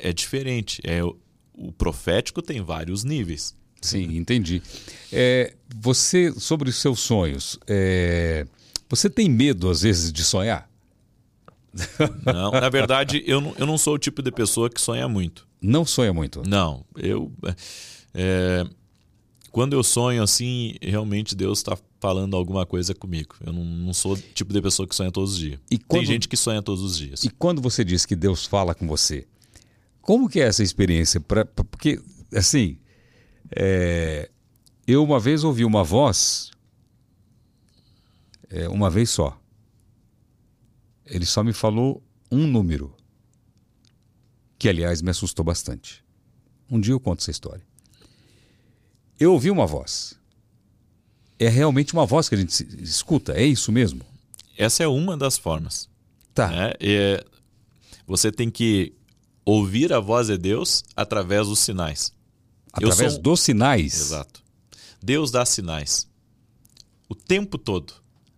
É 0.00 0.12
diferente. 0.12 0.82
É, 0.82 1.04
o 1.04 1.70
profético 1.70 2.42
tem 2.42 2.60
vários 2.60 3.04
níveis. 3.04 3.54
Sim, 3.80 4.16
entendi. 4.16 4.60
É, 5.12 5.54
você, 5.76 6.32
sobre 6.32 6.68
os 6.68 6.74
seus 6.80 6.98
sonhos, 6.98 7.60
é, 7.68 8.44
você 8.88 9.08
tem 9.08 9.30
medo, 9.30 9.70
às 9.70 9.82
vezes, 9.82 10.12
de 10.12 10.24
sonhar? 10.24 10.68
Não, 12.26 12.50
na 12.50 12.68
verdade, 12.68 13.22
eu 13.24 13.40
não, 13.40 13.54
eu 13.56 13.66
não 13.66 13.78
sou 13.78 13.94
o 13.94 13.98
tipo 13.98 14.20
de 14.20 14.32
pessoa 14.32 14.68
que 14.68 14.80
sonha 14.80 15.08
muito. 15.08 15.51
Não 15.62 15.84
sonha 15.84 16.12
muito? 16.12 16.42
Não. 16.46 16.84
Eu. 16.96 17.32
É, 18.12 18.66
quando 19.52 19.74
eu 19.74 19.82
sonho 19.82 20.22
assim, 20.22 20.74
realmente 20.82 21.34
Deus 21.36 21.58
está 21.58 21.78
falando 22.00 22.34
alguma 22.34 22.66
coisa 22.66 22.94
comigo. 22.94 23.36
Eu 23.46 23.52
não, 23.52 23.64
não, 23.64 23.94
sou 23.94 24.14
o 24.14 24.16
tipo 24.16 24.52
de 24.52 24.60
pessoa 24.60 24.88
que 24.88 24.94
sonha 24.94 25.12
todos 25.12 25.34
os 25.34 25.38
dias. 25.38 25.60
E 25.70 25.78
quando, 25.78 26.00
Tem 26.00 26.06
gente 26.06 26.28
que 26.28 26.36
sonha 26.36 26.60
todos 26.60 26.82
os 26.82 26.98
dias. 26.98 27.22
E 27.22 27.30
quando 27.30 27.62
você 27.62 27.84
diz 27.84 28.04
que 28.04 28.16
Deus 28.16 28.44
fala 28.44 28.74
com 28.74 28.88
você, 28.88 29.26
como 30.00 30.28
que 30.28 30.40
é 30.40 30.44
essa 30.44 30.62
experiência? 30.62 31.20
Pra, 31.20 31.44
porque, 31.44 32.00
assim, 32.34 32.76
é, 33.54 34.28
eu 34.86 35.04
uma 35.04 35.20
vez 35.20 35.44
ouvi 35.44 35.64
uma 35.64 35.84
voz, 35.84 36.50
é, 38.50 38.68
uma 38.68 38.90
vez 38.90 39.10
só. 39.10 39.38
Ele 41.06 41.26
só 41.26 41.44
me 41.44 41.52
falou 41.52 42.02
um 42.30 42.46
número, 42.46 42.96
que 44.62 44.68
aliás 44.68 45.02
me 45.02 45.10
assustou 45.10 45.44
bastante. 45.44 46.04
Um 46.70 46.78
dia 46.78 46.94
eu 46.94 47.00
conto 47.00 47.18
essa 47.18 47.32
história. 47.32 47.66
Eu 49.18 49.32
ouvi 49.32 49.50
uma 49.50 49.66
voz. 49.66 50.16
É 51.36 51.48
realmente 51.48 51.92
uma 51.92 52.06
voz 52.06 52.28
que 52.28 52.36
a 52.36 52.38
gente 52.38 52.64
escuta, 52.80 53.32
é 53.32 53.44
isso 53.44 53.72
mesmo? 53.72 54.02
Essa 54.56 54.84
é 54.84 54.86
uma 54.86 55.16
das 55.16 55.36
formas. 55.36 55.88
Tá. 56.32 56.48
Né? 56.48 56.72
É, 56.78 57.24
você 58.06 58.30
tem 58.30 58.52
que 58.52 58.94
ouvir 59.44 59.92
a 59.92 59.98
voz 59.98 60.28
de 60.28 60.38
Deus 60.38 60.84
através 60.94 61.48
dos 61.48 61.58
sinais. 61.58 62.12
Através 62.72 63.18
dos 63.18 63.40
sinais? 63.40 64.00
Exato. 64.00 64.44
Deus 65.02 65.32
dá 65.32 65.44
sinais. 65.44 66.06
O 67.08 67.16
tempo 67.16 67.58
todo. 67.58 67.94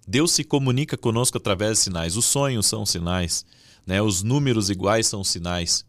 Deus 0.08 0.32
se 0.32 0.42
comunica 0.42 0.96
conosco 0.96 1.36
através 1.36 1.76
de 1.76 1.84
sinais. 1.84 2.16
Os 2.16 2.24
sonhos 2.24 2.64
são 2.64 2.86
sinais. 2.86 3.44
Né? 3.86 4.00
Os 4.00 4.22
números 4.22 4.70
iguais 4.70 5.06
são 5.06 5.22
sinais. 5.22 5.84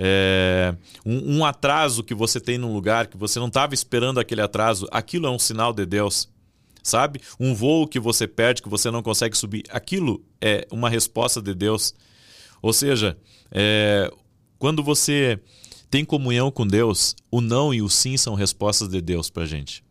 É, 0.00 0.76
um, 1.04 1.38
um, 1.38 1.44
atraso 1.44 2.04
que 2.04 2.14
você 2.14 2.40
tem 2.40 2.56
num 2.56 2.72
lugar 2.72 3.08
que 3.08 3.16
você 3.16 3.40
não 3.40 3.48
estava 3.48 3.74
esperando 3.74 4.20
aquele 4.20 4.40
atraso, 4.40 4.86
aquilo 4.92 5.26
é 5.26 5.30
um 5.30 5.38
sinal 5.38 5.72
de 5.72 5.84
Deus. 5.84 6.28
Sabe? 6.84 7.20
Um 7.38 7.52
voo 7.52 7.86
que 7.86 7.98
você 7.98 8.26
perde, 8.26 8.62
que 8.62 8.68
você 8.68 8.90
não 8.90 9.02
consegue 9.02 9.36
subir, 9.36 9.64
aquilo 9.68 10.24
é 10.40 10.66
uma 10.70 10.88
resposta 10.88 11.42
de 11.42 11.52
Deus. 11.52 11.92
Ou 12.62 12.72
seja, 12.72 13.18
é, 13.50 14.10
quando 14.58 14.82
você 14.82 15.38
tem 15.90 16.04
comunhão 16.04 16.50
com 16.50 16.66
Deus, 16.66 17.16
o 17.30 17.40
não 17.40 17.74
e 17.74 17.82
o 17.82 17.88
sim 17.88 18.16
são 18.16 18.34
respostas 18.34 18.88
de 18.88 19.00
Deus 19.00 19.28
para 19.28 19.44
gente. 19.44 19.84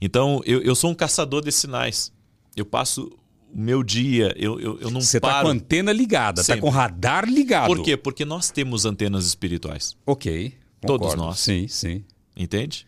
Então, 0.00 0.40
eu, 0.44 0.60
eu 0.62 0.74
sou 0.74 0.90
um 0.90 0.94
caçador 0.94 1.42
de 1.42 1.50
sinais. 1.50 2.12
Eu 2.54 2.66
passo 2.66 3.10
o 3.52 3.58
meu 3.58 3.82
dia, 3.82 4.34
eu, 4.36 4.58
eu, 4.58 4.80
eu 4.80 4.90
não 4.90 5.00
Você 5.00 5.20
tá 5.20 5.28
paro. 5.28 5.48
Você 5.48 5.52
está 5.52 5.60
com 5.60 5.64
antena 5.64 5.92
ligada, 5.92 6.40
está 6.40 6.56
com 6.56 6.68
radar 6.68 7.28
ligado. 7.28 7.66
Por 7.66 7.82
quê? 7.82 7.96
Porque 7.96 8.24
nós 8.24 8.50
temos 8.50 8.84
antenas 8.84 9.26
espirituais. 9.26 9.96
Ok. 10.06 10.54
Concordo. 10.80 11.04
Todos 11.04 11.14
nós. 11.14 11.38
Sim, 11.38 11.68
sim. 11.68 12.04
Entende? 12.36 12.86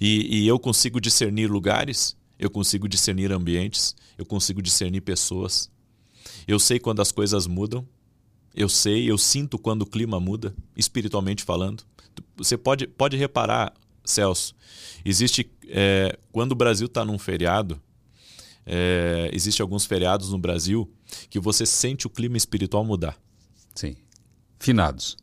E, 0.00 0.42
e 0.42 0.46
eu 0.46 0.58
consigo 0.58 1.00
discernir 1.00 1.46
lugares, 1.50 2.16
eu 2.38 2.50
consigo 2.50 2.88
discernir 2.88 3.32
ambientes, 3.32 3.96
eu 4.18 4.26
consigo 4.26 4.60
discernir 4.60 5.00
pessoas. 5.00 5.70
Eu 6.46 6.58
sei 6.58 6.78
quando 6.78 7.00
as 7.00 7.10
coisas 7.10 7.46
mudam, 7.46 7.86
eu 8.54 8.68
sei, 8.68 9.10
eu 9.10 9.16
sinto 9.16 9.58
quando 9.58 9.82
o 9.82 9.86
clima 9.86 10.20
muda, 10.20 10.54
espiritualmente 10.76 11.42
falando. 11.42 11.84
Você 12.36 12.56
pode, 12.56 12.86
pode 12.86 13.16
reparar, 13.16 13.72
Celso, 14.04 14.54
existe. 15.04 15.50
É, 15.68 16.18
quando 16.30 16.52
o 16.52 16.56
Brasil 16.56 16.86
está 16.86 17.04
num 17.04 17.18
feriado, 17.18 17.80
é, 18.66 19.30
existe 19.32 19.60
alguns 19.60 19.84
feriados 19.84 20.30
no 20.30 20.38
Brasil 20.38 20.90
que 21.28 21.40
você 21.40 21.66
sente 21.66 22.06
o 22.06 22.10
clima 22.10 22.36
espiritual 22.36 22.84
mudar. 22.84 23.16
Sim. 23.74 23.96
Finados. 24.58 25.16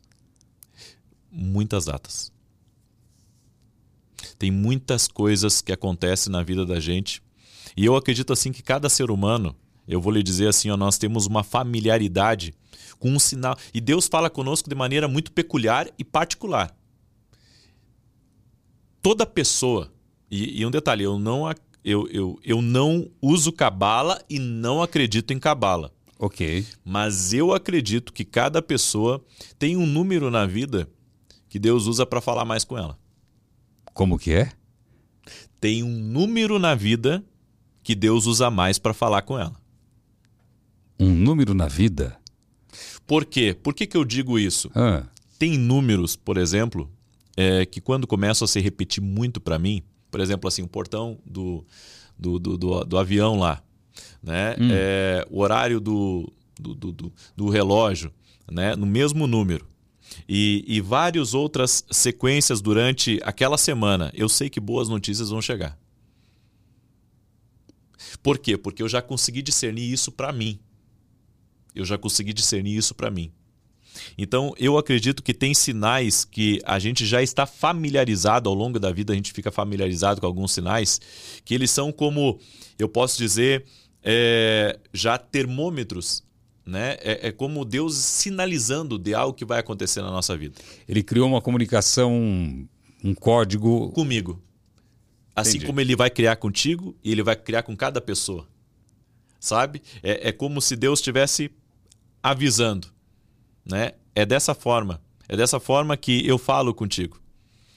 Muitas 1.30 1.86
datas. 1.86 2.32
Tem 4.38 4.50
muitas 4.50 5.06
coisas 5.06 5.60
que 5.60 5.72
acontecem 5.72 6.32
na 6.32 6.42
vida 6.42 6.64
da 6.66 6.80
gente. 6.80 7.22
E 7.76 7.84
eu 7.84 7.96
acredito 7.96 8.32
assim 8.32 8.52
que 8.52 8.62
cada 8.62 8.88
ser 8.88 9.10
humano, 9.10 9.54
eu 9.86 10.00
vou 10.00 10.12
lhe 10.12 10.22
dizer 10.22 10.48
assim, 10.48 10.70
ó, 10.70 10.76
nós 10.76 10.98
temos 10.98 11.26
uma 11.26 11.42
familiaridade 11.42 12.54
com 12.98 13.10
um 13.10 13.18
sinal. 13.18 13.56
E 13.72 13.80
Deus 13.80 14.06
fala 14.06 14.28
conosco 14.28 14.68
de 14.68 14.74
maneira 14.74 15.08
muito 15.08 15.32
peculiar 15.32 15.88
e 15.98 16.04
particular. 16.04 16.76
Toda 19.02 19.24
pessoa, 19.24 19.90
e, 20.30 20.60
e 20.60 20.66
um 20.66 20.70
detalhe, 20.70 21.04
eu 21.04 21.18
não, 21.18 21.46
eu, 21.84 22.06
eu, 22.08 22.38
eu 22.44 22.62
não 22.62 23.10
uso 23.20 23.52
cabala 23.52 24.22
e 24.28 24.38
não 24.38 24.82
acredito 24.82 25.32
em 25.32 25.38
cabala. 25.38 25.92
Ok. 26.18 26.66
Mas 26.84 27.32
eu 27.32 27.52
acredito 27.52 28.12
que 28.12 28.24
cada 28.24 28.60
pessoa 28.60 29.24
tem 29.58 29.76
um 29.76 29.86
número 29.86 30.30
na 30.30 30.44
vida 30.44 30.88
que 31.48 31.58
Deus 31.58 31.86
usa 31.86 32.04
para 32.04 32.20
falar 32.20 32.44
mais 32.44 32.62
com 32.62 32.76
ela. 32.76 32.98
Como 33.94 34.18
que 34.18 34.32
é? 34.32 34.52
Tem 35.60 35.82
um 35.82 35.98
número 35.98 36.58
na 36.58 36.74
vida 36.74 37.24
que 37.82 37.94
Deus 37.94 38.26
usa 38.26 38.50
mais 38.50 38.78
para 38.78 38.94
falar 38.94 39.22
com 39.22 39.38
ela. 39.38 39.56
Um 40.98 41.14
número 41.14 41.54
na 41.54 41.66
vida? 41.66 42.18
Por 43.06 43.24
quê? 43.24 43.56
Por 43.60 43.74
que, 43.74 43.86
que 43.86 43.96
eu 43.96 44.04
digo 44.04 44.38
isso? 44.38 44.70
Ah. 44.74 45.04
Tem 45.38 45.56
números, 45.56 46.14
por 46.14 46.36
exemplo, 46.36 46.90
é, 47.36 47.64
que 47.64 47.80
quando 47.80 48.06
começam 48.06 48.44
a 48.44 48.48
se 48.48 48.60
repetir 48.60 49.02
muito 49.02 49.40
para 49.40 49.58
mim, 49.58 49.82
por 50.10 50.20
exemplo, 50.20 50.48
assim, 50.48 50.62
o 50.62 50.68
portão 50.68 51.18
do, 51.24 51.64
do, 52.18 52.38
do, 52.38 52.58
do, 52.58 52.84
do 52.84 52.98
avião 52.98 53.38
lá, 53.38 53.62
né? 54.22 54.56
Hum. 54.58 54.68
É, 54.72 55.26
o 55.30 55.40
horário 55.40 55.80
do, 55.80 56.30
do, 56.58 56.74
do, 56.74 57.12
do, 57.36 57.48
relógio, 57.48 58.12
né? 58.50 58.74
no 58.76 58.86
mesmo 58.86 59.26
número. 59.26 59.66
E, 60.28 60.64
e 60.66 60.80
várias 60.80 61.34
outras 61.34 61.84
sequências 61.90 62.60
durante 62.60 63.20
aquela 63.22 63.56
semana. 63.56 64.10
Eu 64.12 64.28
sei 64.28 64.50
que 64.50 64.58
boas 64.58 64.88
notícias 64.88 65.30
vão 65.30 65.40
chegar. 65.40 65.78
Por 68.22 68.38
quê? 68.38 68.56
Porque 68.56 68.82
eu 68.82 68.88
já 68.88 69.00
consegui 69.00 69.40
discernir 69.40 69.90
isso 69.92 70.10
para 70.10 70.32
mim. 70.32 70.58
Eu 71.74 71.84
já 71.84 71.96
consegui 71.96 72.32
discernir 72.32 72.76
isso 72.76 72.94
para 72.94 73.10
mim. 73.10 73.32
Então, 74.16 74.54
eu 74.58 74.76
acredito 74.78 75.22
que 75.22 75.32
tem 75.32 75.54
sinais 75.54 76.24
que 76.24 76.60
a 76.64 76.78
gente 76.78 77.06
já 77.06 77.22
está 77.22 77.46
familiarizado 77.46 78.48
ao 78.48 78.54
longo 78.54 78.78
da 78.78 78.92
vida, 78.92 79.12
a 79.12 79.16
gente 79.16 79.32
fica 79.32 79.50
familiarizado 79.50 80.20
com 80.20 80.26
alguns 80.26 80.52
sinais, 80.52 81.00
que 81.44 81.54
eles 81.54 81.70
são 81.70 81.92
como, 81.92 82.38
eu 82.78 82.88
posso 82.88 83.18
dizer, 83.18 83.64
é, 84.02 84.78
já 84.92 85.18
termômetros. 85.18 86.22
Né? 86.66 86.98
É, 87.00 87.28
é 87.28 87.32
como 87.32 87.64
Deus 87.64 87.96
sinalizando 87.96 88.98
de 88.98 89.14
algo 89.14 89.34
que 89.34 89.44
vai 89.44 89.58
acontecer 89.58 90.02
na 90.02 90.10
nossa 90.10 90.36
vida. 90.36 90.54
Ele 90.88 91.02
criou 91.02 91.26
uma 91.26 91.40
comunicação, 91.40 92.12
um 93.02 93.14
código. 93.14 93.90
Comigo. 93.90 94.40
Assim 95.34 95.52
Entendi. 95.52 95.66
como 95.66 95.80
ele 95.80 95.96
vai 95.96 96.10
criar 96.10 96.36
contigo 96.36 96.96
e 97.02 97.10
ele 97.10 97.22
vai 97.22 97.34
criar 97.34 97.62
com 97.62 97.76
cada 97.76 98.00
pessoa. 98.00 98.46
sabe? 99.40 99.82
É, 100.02 100.28
é 100.28 100.32
como 100.32 100.60
se 100.60 100.76
Deus 100.76 101.00
estivesse 101.00 101.50
avisando, 102.22 102.88
né? 103.64 103.92
É 104.14 104.26
dessa 104.26 104.54
forma, 104.54 105.00
é 105.28 105.36
dessa 105.36 105.60
forma 105.60 105.96
que 105.96 106.26
eu 106.26 106.38
falo 106.38 106.74
contigo. 106.74 107.20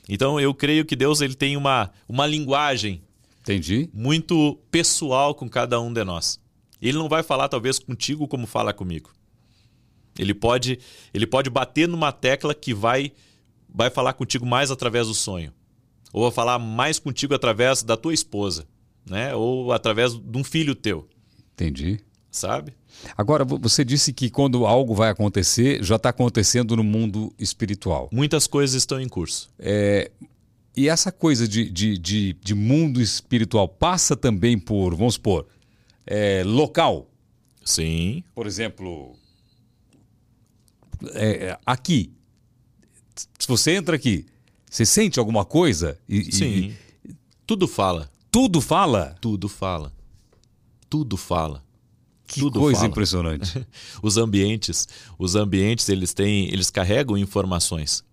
Então 0.07 0.39
eu 0.39 0.53
creio 0.53 0.85
que 0.85 0.95
Deus 0.95 1.21
ele 1.21 1.35
tem 1.35 1.55
uma, 1.55 1.91
uma 2.07 2.25
linguagem 2.25 3.01
Entendi. 3.41 3.89
muito 3.93 4.59
pessoal 4.69 5.33
com 5.33 5.49
cada 5.49 5.79
um 5.79 5.91
de 5.91 6.03
nós. 6.03 6.39
Ele 6.81 6.97
não 6.97 7.07
vai 7.07 7.23
falar 7.23 7.47
talvez 7.47 7.79
contigo 7.79 8.27
como 8.27 8.45
fala 8.45 8.73
comigo. 8.73 9.11
Ele 10.19 10.33
pode, 10.33 10.79
ele 11.13 11.25
pode 11.25 11.49
bater 11.49 11.87
numa 11.87 12.11
tecla 12.11 12.53
que 12.53 12.73
vai 12.73 13.11
vai 13.73 13.89
falar 13.89 14.13
contigo 14.13 14.45
mais 14.45 14.69
através 14.69 15.07
do 15.07 15.13
sonho. 15.13 15.51
Ou 16.11 16.23
vai 16.23 16.31
falar 16.31 16.59
mais 16.59 16.99
contigo 16.99 17.33
através 17.33 17.81
da 17.81 17.97
tua 17.97 18.13
esposa, 18.13 18.67
né? 19.03 19.33
Ou 19.33 19.71
através 19.71 20.13
de 20.13 20.37
um 20.37 20.43
filho 20.43 20.75
teu. 20.75 21.09
Entendi. 21.53 21.99
Sabe? 22.29 22.73
Agora, 23.17 23.43
você 23.43 23.83
disse 23.83 24.13
que 24.13 24.29
quando 24.29 24.65
algo 24.65 24.93
vai 24.93 25.09
acontecer, 25.09 25.83
já 25.83 25.97
está 25.97 26.09
acontecendo 26.09 26.75
no 26.75 26.83
mundo 26.83 27.33
espiritual. 27.37 28.09
Muitas 28.11 28.47
coisas 28.47 28.75
estão 28.75 28.99
em 28.99 29.07
curso. 29.07 29.49
É, 29.59 30.11
e 30.75 30.89
essa 30.89 31.11
coisa 31.11 31.47
de, 31.47 31.69
de, 31.69 31.97
de, 31.97 32.33
de, 32.33 32.55
mundo 32.55 33.01
espiritual 33.01 33.67
passa 33.67 34.15
também 34.15 34.57
por, 34.57 34.95
vamos 34.95 35.15
supor, 35.15 35.47
é, 36.05 36.43
local. 36.45 37.09
Sim. 37.63 38.23
Por 38.33 38.47
exemplo, 38.47 39.15
é, 41.13 41.57
aqui. 41.65 42.11
Se 43.37 43.47
você 43.47 43.71
entra 43.71 43.95
aqui, 43.95 44.25
você 44.69 44.85
sente 44.85 45.19
alguma 45.19 45.45
coisa? 45.45 45.99
E, 46.09 46.31
Sim. 46.31 46.75
E, 47.05 47.13
tudo 47.45 47.67
fala. 47.67 48.09
Tudo 48.31 48.59
fala? 48.59 49.15
Tudo 49.21 49.47
fala. 49.47 49.93
Tudo 50.89 51.17
fala. 51.17 51.63
Que 52.33 52.39
tudo 52.39 52.59
coisa 52.59 52.79
fala. 52.79 52.89
impressionante. 52.89 53.67
os 54.01 54.17
ambientes, 54.17 54.87
os 55.19 55.35
ambientes 55.35 55.87
eles 55.87 56.13
têm, 56.13 56.47
eles 56.51 56.71
carregam 56.71 57.15
informações, 57.15 58.03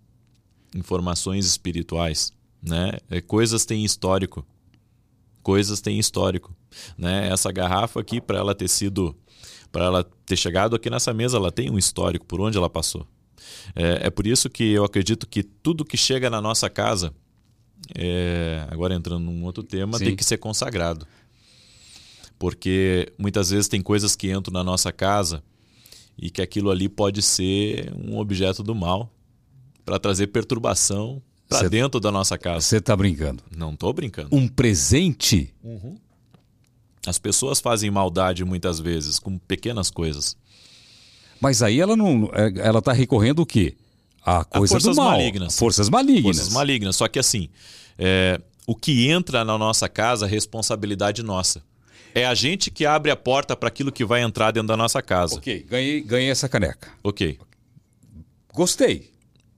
informações 0.75 1.47
espirituais, 1.47 2.33
né? 2.63 2.99
É, 3.09 3.23
coisas 3.23 3.65
têm 3.65 3.83
histórico, 3.83 4.47
coisas 5.43 5.81
têm 5.81 5.99
histórico, 5.99 6.55
né? 6.99 7.29
Essa 7.29 7.51
garrafa 7.51 8.01
aqui 8.01 8.21
para 8.21 8.39
ela 8.39 8.55
ter 8.55 8.69
sido, 8.69 9.17
para 9.73 9.87
ela 9.87 10.05
ter 10.27 10.37
chegado 10.37 10.77
aqui 10.77 10.91
nessa 10.91 11.15
mesa, 11.15 11.39
ela 11.39 11.51
tem 11.51 11.71
um 11.71 11.79
histórico 11.79 12.27
por 12.27 12.43
onde 12.43 12.59
ela 12.59 12.69
passou. 12.69 13.07
É, 13.75 14.09
é 14.09 14.11
por 14.11 14.27
isso 14.27 14.51
que 14.51 14.65
eu 14.65 14.85
acredito 14.85 15.27
que 15.27 15.43
tudo 15.43 15.83
que 15.83 15.97
chega 15.97 16.29
na 16.29 16.43
nossa 16.43 16.69
casa, 16.69 17.15
é, 17.95 18.67
agora 18.71 18.95
entrando 18.95 19.25
num 19.25 19.45
outro 19.45 19.63
tema, 19.63 19.97
Sim. 19.97 20.05
tem 20.05 20.17
que 20.17 20.25
ser 20.25 20.37
consagrado 20.37 21.07
porque 22.41 23.13
muitas 23.19 23.51
vezes 23.51 23.69
tem 23.69 23.83
coisas 23.83 24.17
que 24.17 24.33
entram 24.33 24.51
na 24.51 24.65
nossa 24.65 24.91
casa 24.91 25.43
e 26.17 26.31
que 26.31 26.41
aquilo 26.41 26.71
ali 26.71 26.89
pode 26.89 27.21
ser 27.21 27.93
um 27.95 28.19
objeto 28.19 28.63
do 28.63 28.75
mal 28.75 29.13
para 29.85 29.99
trazer 29.99 30.29
perturbação 30.29 31.21
para 31.47 31.69
dentro 31.69 32.01
da 32.01 32.11
nossa 32.11 32.39
casa. 32.39 32.63
Você 32.63 32.79
está 32.79 32.97
brincando? 32.97 33.43
Não 33.55 33.75
estou 33.75 33.93
brincando. 33.93 34.35
Um 34.35 34.49
presente? 34.49 35.53
Uhum. 35.63 35.99
As 37.07 37.19
pessoas 37.19 37.61
fazem 37.61 37.91
maldade 37.91 38.43
muitas 38.43 38.81
vezes 38.81 39.19
com 39.19 39.37
pequenas 39.37 39.91
coisas. 39.91 40.35
Mas 41.43 41.63
aí 41.63 41.79
ela 41.79 41.95
não, 41.95 42.31
é, 42.33 42.53
ela 42.67 42.79
está 42.79 42.95
recorrendo 42.95 43.41
o 43.41 43.47
quê? 43.47 43.77
A 44.25 44.45
coisa 44.47 44.77
a 44.77 44.81
forças 44.81 44.97
do 44.97 45.03
mal. 45.03 45.11
malignas. 45.11 45.59
Forças 45.59 45.91
malignas. 45.91 46.23
Forças 46.23 46.53
malignas. 46.55 46.97
Só 46.97 47.07
que 47.07 47.19
assim, 47.19 47.51
é, 47.99 48.41
o 48.67 48.75
que 48.75 49.11
entra 49.11 49.45
na 49.45 49.59
nossa 49.59 49.91
casa 49.91 50.25
é 50.25 50.29
responsabilidade 50.29 51.23
nossa. 51.23 51.63
É 52.15 52.27
a 52.27 52.35
gente 52.35 52.71
que 52.71 52.85
abre 52.85 53.11
a 53.11 53.17
porta 53.17 53.57
para 53.57 53.69
aquilo 53.69 53.93
que 53.93 54.05
vai 54.05 54.23
entrar 54.23 54.51
dentro 54.51 54.69
da 54.69 54.77
nossa 54.77 55.01
casa. 55.03 55.37
Ok, 55.37 55.67
ganhei, 55.69 56.01
ganhei 56.01 56.31
essa 56.31 56.49
caneca. 56.49 56.91
Ok. 57.03 57.39
Gostei. 58.53 59.11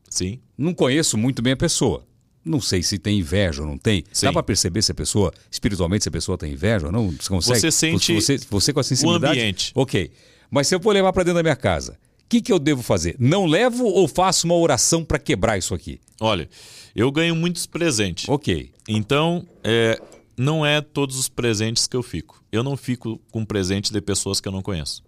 Sim. 0.08 0.38
Não 0.56 0.74
conheço 0.74 1.16
muito 1.16 1.40
bem 1.40 1.54
a 1.54 1.56
pessoa. 1.56 2.04
Não 2.44 2.60
sei 2.60 2.82
se 2.82 2.98
tem 2.98 3.20
inveja 3.20 3.62
ou 3.62 3.68
não 3.68 3.78
tem. 3.78 4.04
Sim. 4.12 4.26
Dá 4.26 4.32
para 4.32 4.42
perceber 4.42 4.82
se 4.82 4.90
a 4.90 4.94
pessoa, 4.94 5.32
espiritualmente, 5.50 6.02
se 6.04 6.08
a 6.08 6.12
pessoa 6.12 6.36
tem 6.36 6.52
inveja 6.52 6.86
ou 6.86 6.92
não? 6.92 7.10
Você 7.10 7.28
consegue? 7.28 7.60
Você 7.60 7.70
sente 7.70 8.14
você, 8.14 8.36
você 8.50 8.72
com 8.72 8.80
a 8.80 8.82
sensibilidade? 8.82 9.38
o 9.38 9.40
ambiente. 9.40 9.72
Ok. 9.74 10.10
Mas 10.50 10.66
se 10.66 10.74
eu 10.74 10.80
for 10.80 10.92
levar 10.92 11.12
para 11.12 11.22
dentro 11.22 11.36
da 11.36 11.42
minha 11.42 11.56
casa, 11.56 11.92
o 11.92 12.28
que, 12.28 12.42
que 12.42 12.52
eu 12.52 12.58
devo 12.58 12.82
fazer? 12.82 13.14
Não 13.18 13.46
levo 13.46 13.84
ou 13.84 14.08
faço 14.08 14.46
uma 14.46 14.56
oração 14.56 15.04
para 15.04 15.18
quebrar 15.18 15.56
isso 15.56 15.72
aqui? 15.72 16.00
Olha, 16.20 16.48
eu 16.94 17.10
ganho 17.10 17.34
muitos 17.34 17.64
presentes. 17.64 18.28
Ok. 18.28 18.70
Então, 18.88 19.46
é, 19.62 20.00
não 20.36 20.64
é 20.64 20.80
todos 20.80 21.18
os 21.18 21.28
presentes 21.28 21.86
que 21.86 21.96
eu 21.96 22.02
fico. 22.02 22.42
Eu 22.50 22.62
não 22.62 22.76
fico 22.76 23.20
com 23.30 23.44
presente 23.44 23.92
de 23.92 24.00
pessoas 24.00 24.40
que 24.40 24.48
eu 24.48 24.52
não 24.52 24.62
conheço. 24.62 25.02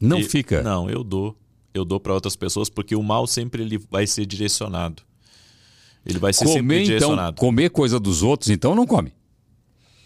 Não 0.00 0.18
e, 0.18 0.24
fica? 0.24 0.62
Não, 0.62 0.88
eu 0.88 1.04
dou. 1.04 1.36
Eu 1.72 1.84
dou 1.84 2.00
para 2.00 2.14
outras 2.14 2.34
pessoas 2.34 2.68
porque 2.68 2.96
o 2.96 3.02
mal 3.02 3.26
sempre 3.26 3.62
ele 3.62 3.78
vai 3.78 4.06
ser 4.06 4.26
direcionado. 4.26 5.02
Ele 6.04 6.18
vai 6.18 6.32
ser 6.32 6.44
comer, 6.44 6.54
sempre 6.54 6.76
então, 6.76 6.84
direcionado. 6.86 7.34
Então, 7.36 7.46
comer 7.46 7.70
coisa 7.70 8.00
dos 8.00 8.22
outros, 8.22 8.50
então 8.50 8.74
não 8.74 8.86
come. 8.86 9.12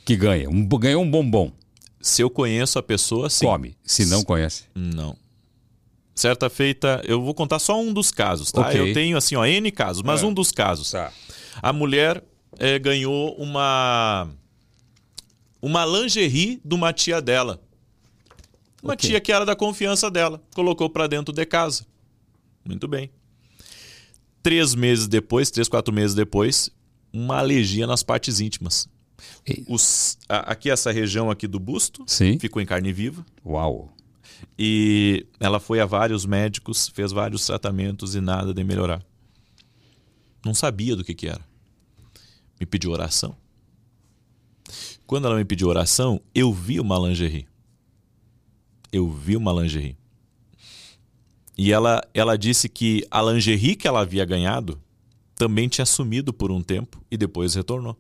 Que 0.05 0.17
ganha. 0.17 0.51
Um, 0.51 0.67
ganha 0.67 0.99
um 0.99 1.11
bombom. 1.11 1.53
Se 2.01 2.21
eu 2.21 2.29
conheço 2.29 2.79
a 2.79 2.83
pessoa, 2.83 3.31
sim. 3.31 3.47
Come. 3.47 3.77
Se 3.83 4.05
não 4.07 4.23
conhece. 4.23 4.65
Não. 4.75 5.17
Certa 6.15 6.51
feita, 6.51 7.03
eu 7.07 7.23
vou 7.23 7.35
contar 7.35 7.59
só 7.59 7.81
um 7.81 7.93
dos 7.93 8.11
casos, 8.11 8.53
tá? 8.53 8.69
Okay. 8.69 8.81
Eu 8.81 8.93
tenho 8.93 9.17
assim, 9.17 9.35
ó, 9.37 9.45
N 9.45 9.71
casos, 9.73 10.03
mas 10.03 10.23
é. 10.23 10.27
um 10.27 10.33
dos 10.33 10.53
casos. 10.53 10.91
Tá. 10.91 11.11
A 11.63 11.73
mulher 11.73 12.23
é, 12.59 12.79
ganhou 12.79 13.35
uma 13.37 14.29
uma 15.65 15.87
lingerie 15.87 16.61
de 16.63 16.75
uma 16.75 16.93
tia 16.93 17.23
dela. 17.23 17.59
Uma 18.83 18.93
okay. 18.93 19.09
tia 19.09 19.21
que 19.21 19.33
era 19.33 19.47
da 19.47 19.57
confiança 19.57 20.11
dela. 20.11 20.43
Colocou 20.55 20.91
para 20.91 21.07
dentro 21.07 21.33
de 21.33 21.47
casa. 21.47 21.87
Muito 22.63 22.87
bem. 22.87 23.11
Três 24.43 24.75
meses 24.75 25.09
depois, 25.09 25.51
três, 25.51 25.67
quatro 25.67 25.93
meses 25.93 26.15
depois, 26.15 26.69
uma 27.11 27.39
alergia 27.39 27.87
nas 27.87 28.03
partes 28.03 28.41
íntimas. 28.41 28.87
Os, 29.67 30.19
a, 30.29 30.53
aqui, 30.53 30.69
essa 30.69 30.93
região 30.93 31.31
aqui 31.31 31.47
do 31.47 31.59
busto 31.59 32.05
Sim. 32.07 32.39
ficou 32.39 32.61
em 32.61 32.67
carne 32.67 32.93
viva. 32.93 33.25
Uau! 33.43 33.91
E 34.59 35.27
ela 35.41 35.59
foi 35.59 35.81
a 35.81 35.87
vários 35.87 36.27
médicos, 36.27 36.91
fez 36.91 37.11
vários 37.11 37.47
tratamentos 37.47 38.15
e 38.15 38.21
nada 38.21 38.53
de 38.53 38.63
melhorar. 38.63 39.03
Não 40.45 40.53
sabia 40.53 40.95
do 40.95 41.03
que, 41.03 41.15
que 41.15 41.27
era. 41.27 41.41
Me 42.61 42.67
pediu 42.67 42.91
oração. 42.91 43.35
Quando 45.07 45.27
ela 45.27 45.37
me 45.37 45.45
pediu 45.45 45.69
oração, 45.69 46.21
eu 46.35 46.53
vi 46.53 46.81
uma 46.81 46.99
lingerie. 46.99 47.47
Eu 48.93 49.11
vi 49.11 49.37
uma 49.37 49.53
lingerie. 49.53 49.97
E 51.57 51.73
ela, 51.73 52.03
ela 52.13 52.37
disse 52.37 52.69
que 52.69 53.07
a 53.11 53.23
lingerie 53.23 53.77
que 53.77 53.87
ela 53.87 54.01
havia 54.01 54.25
ganhado 54.25 54.81
também 55.37 55.69
tinha 55.69 55.85
sumido 55.85 56.33
por 56.33 56.51
um 56.51 56.63
tempo 56.63 57.03
e 57.11 57.17
depois 57.17 57.55
retornou. 57.55 57.97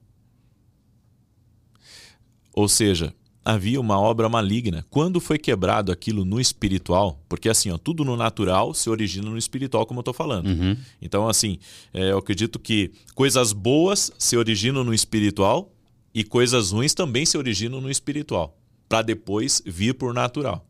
Ou 2.53 2.69
seja, 2.69 3.15
havia 3.45 3.81
uma 3.81 3.99
obra 3.99 4.29
maligna. 4.29 4.87
Quando 4.89 5.21
foi 5.21 5.39
quebrado 5.39 5.93
aquilo 5.93 6.25
no 6.25 6.41
espiritual, 6.41 7.21
porque 7.29 7.49
assim, 7.49 7.71
ó, 7.71 7.77
tudo 7.77 8.05
no 8.05 8.17
natural 8.17 8.73
se 8.73 8.89
origina 8.89 9.29
no 9.29 9.37
espiritual, 9.37 9.85
como 9.85 9.99
eu 9.99 10.03
estou 10.03 10.15
falando. 10.15 10.47
Uhum. 10.47 10.77
Então, 11.03 11.29
assim, 11.29 11.59
é, 11.93 12.13
eu 12.13 12.19
acredito 12.19 12.59
que 12.59 12.93
coisas 13.15 13.53
boas 13.53 14.11
se 14.19 14.37
originam 14.37 14.83
no 14.85 14.95
espiritual 14.95 15.74
e 16.15 16.23
coisas 16.23 16.71
ruins 16.71 16.95
também 16.95 17.27
se 17.27 17.37
originam 17.37 17.81
no 17.81 17.91
espiritual, 17.91 18.57
para 18.89 19.03
depois 19.03 19.61
vir 19.67 19.95
por 19.95 20.15
natural. 20.15 20.65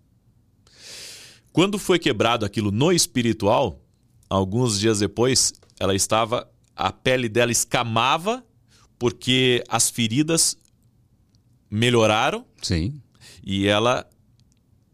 Quando 1.52 1.78
foi 1.78 1.98
quebrado 1.98 2.44
aquilo 2.44 2.72
no 2.72 2.90
espiritual, 2.90 3.78
alguns 4.28 4.80
dias 4.80 4.98
depois, 4.98 5.52
ela 5.78 5.94
estava, 5.94 6.50
a 6.74 6.90
pele 6.90 7.28
dela 7.28 7.52
escamava 7.52 8.44
porque 8.98 9.62
as 9.68 9.90
feridas 9.90 10.56
melhoraram. 11.70 12.44
Sim. 12.62 13.00
E 13.44 13.66
ela 13.68 14.08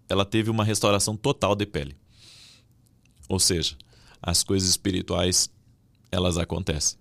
ela 0.08 0.24
teve 0.24 0.50
uma 0.50 0.64
restauração 0.64 1.16
total 1.16 1.54
de 1.54 1.64
pele. 1.64 1.96
Ou 3.28 3.38
seja, 3.38 3.76
as 4.20 4.42
coisas 4.42 4.68
espirituais 4.68 5.48
elas 6.10 6.36
acontecem. 6.36 6.98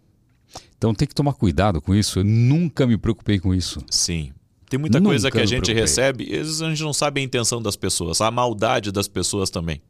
Então 0.78 0.94
tem 0.94 1.08
que 1.08 1.16
tomar 1.16 1.34
cuidado 1.34 1.82
com 1.82 1.94
isso. 1.94 2.20
Eu 2.20 2.24
nunca 2.24 2.88
me 2.88 2.98
preocupei 2.98 3.40
com 3.40 3.54
isso. 3.54 3.84
Sim. 3.90 4.32
Tem 4.70 4.80
muita 4.80 5.00
nunca 5.00 5.10
coisa 5.10 5.32
que 5.32 5.40
a 5.40 5.46
gente 5.46 5.74
recebe, 5.74 6.36
às 6.38 6.62
a 6.62 6.70
gente 6.70 6.84
não 6.84 6.94
sabe 6.94 7.20
a 7.20 7.24
intenção 7.24 7.62
das 7.62 7.76
pessoas, 7.76 8.22
a 8.22 8.30
maldade 8.30 8.92
das 8.92 9.08
pessoas 9.08 9.50
também. 9.50 9.82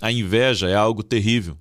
A 0.00 0.10
inveja 0.10 0.68
é 0.68 0.74
algo 0.74 1.02
terrível. 1.02 1.56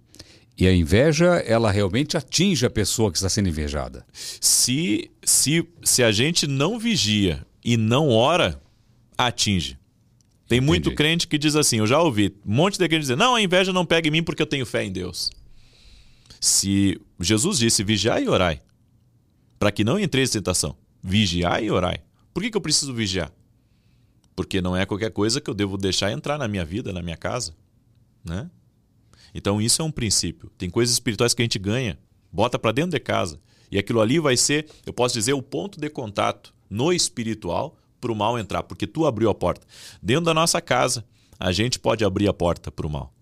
E 0.58 0.66
a 0.66 0.74
inveja, 0.74 1.36
ela 1.46 1.70
realmente 1.70 2.18
atinge 2.18 2.66
a 2.66 2.70
pessoa 2.70 3.12
que 3.12 3.18
está 3.18 3.30
sendo 3.30 3.50
invejada. 3.50 4.06
Se, 4.14 5.12
se, 5.24 5.68
se 5.84 6.02
a 6.02 6.12
gente 6.12 6.48
não 6.48 6.80
vigia 6.80 7.46
e 7.64 7.78
não 7.78 8.10
ora, 8.10 8.60
atinge. 9.18 9.78
Tem 10.48 10.62
muito 10.62 10.88
Entendi. 10.88 10.96
crente 10.96 11.28
que 11.28 11.38
diz 11.38 11.56
assim, 11.56 11.78
eu 11.78 11.86
já 11.86 12.02
ouvi 12.02 12.34
um 12.46 12.56
monte 12.56 12.80
de 12.80 12.88
crente 12.88 13.02
dizer, 13.02 13.18
não, 13.18 13.36
a 13.36 13.42
inveja 13.42 13.74
não 13.74 13.86
pega 13.86 14.08
em 14.08 14.12
mim 14.12 14.24
porque 14.24 14.42
eu 14.42 14.48
tenho 14.48 14.66
fé 14.66 14.84
em 14.84 14.92
Deus. 14.92 15.30
Se 16.40 17.00
Jesus 17.20 17.60
disse 17.60 17.84
vigiai 17.84 18.24
e 18.24 18.30
orai, 18.30 18.62
para 19.60 19.72
que 19.72 19.84
não 19.84 20.00
entreis 20.00 20.30
em 20.30 20.40
tentação, 20.40 20.76
vigiai 21.02 21.66
e 21.66 21.72
orai. 21.72 22.00
Por 22.34 22.44
que, 22.44 22.52
que 22.52 22.58
eu 22.58 22.62
preciso 22.62 22.94
vigiar? 22.94 23.32
Porque 24.36 24.62
não 24.62 24.78
é 24.78 24.86
qualquer 24.86 25.12
coisa 25.12 25.42
que 25.42 25.50
eu 25.50 25.54
devo 25.54 25.78
deixar 25.78 26.12
entrar 26.12 26.38
na 26.38 26.48
minha 26.48 26.64
vida, 26.64 26.94
na 26.94 27.02
minha 27.02 27.18
casa. 27.18 27.56
Né? 28.24 28.50
Então 29.34 29.62
isso 29.62 29.82
é 29.82 29.86
um 29.86 29.92
princípio. 29.92 30.52
Tem 30.58 30.70
coisas 30.70 30.94
espirituais 30.94 31.34
que 31.34 31.42
a 31.42 31.46
gente 31.46 31.58
ganha, 31.58 31.98
bota 32.32 32.60
para 32.60 32.72
dentro 32.72 32.92
de 32.92 33.00
casa. 33.00 33.40
E 33.72 33.78
aquilo 33.78 34.00
ali 34.00 34.20
vai 34.20 34.38
ser, 34.38 34.70
eu 34.86 34.94
posso 34.94 35.16
dizer, 35.16 35.34
o 35.34 35.42
ponto 35.42 35.80
de 35.80 35.90
contato 35.90 36.54
no 36.70 36.94
espiritual 36.94 37.78
para 38.00 38.12
o 38.12 38.16
mal 38.16 38.38
entrar, 38.38 38.64
porque 38.64 38.86
tu 38.86 39.06
abriu 39.06 39.30
a 39.30 39.36
porta. 39.36 39.66
Dentro 40.02 40.26
da 40.26 40.34
nossa 40.34 40.62
casa, 40.62 41.04
a 41.40 41.52
gente 41.52 41.80
pode 41.80 42.06
abrir 42.06 42.28
a 42.28 42.34
porta 42.34 42.72
para 42.72 42.86
o 42.86 42.90
mal. 42.90 43.14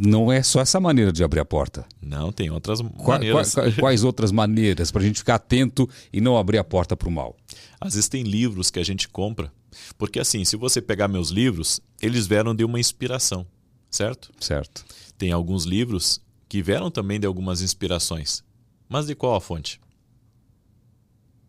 Não 0.00 0.32
é 0.32 0.42
só 0.42 0.60
essa 0.62 0.80
maneira 0.80 1.12
de 1.12 1.22
abrir 1.22 1.40
a 1.40 1.44
porta. 1.44 1.84
Não, 2.00 2.32
tem 2.32 2.50
outras 2.50 2.80
maneiras. 2.80 3.52
Quais, 3.52 3.76
quais 3.76 4.04
outras 4.04 4.32
maneiras 4.32 4.90
para 4.90 5.02
a 5.02 5.04
gente 5.04 5.18
ficar 5.18 5.34
atento 5.34 5.86
e 6.10 6.18
não 6.18 6.38
abrir 6.38 6.56
a 6.56 6.64
porta 6.64 6.96
para 6.96 7.08
o 7.08 7.12
mal? 7.12 7.36
Às 7.78 7.92
vezes 7.94 8.08
tem 8.08 8.22
livros 8.22 8.70
que 8.70 8.78
a 8.78 8.82
gente 8.82 9.06
compra. 9.06 9.52
Porque 9.98 10.18
assim, 10.18 10.46
se 10.46 10.56
você 10.56 10.80
pegar 10.80 11.08
meus 11.08 11.28
livros, 11.28 11.78
eles 12.00 12.26
vieram 12.26 12.54
de 12.54 12.64
uma 12.64 12.80
inspiração, 12.80 13.46
certo? 13.90 14.32
Certo. 14.40 14.82
Tem 15.18 15.30
alguns 15.30 15.64
livros 15.64 16.22
que 16.48 16.62
vieram 16.62 16.90
também 16.90 17.20
de 17.20 17.26
algumas 17.26 17.60
inspirações. 17.60 18.42
Mas 18.88 19.06
de 19.06 19.14
qual 19.14 19.34
a 19.34 19.40
fonte? 19.42 19.78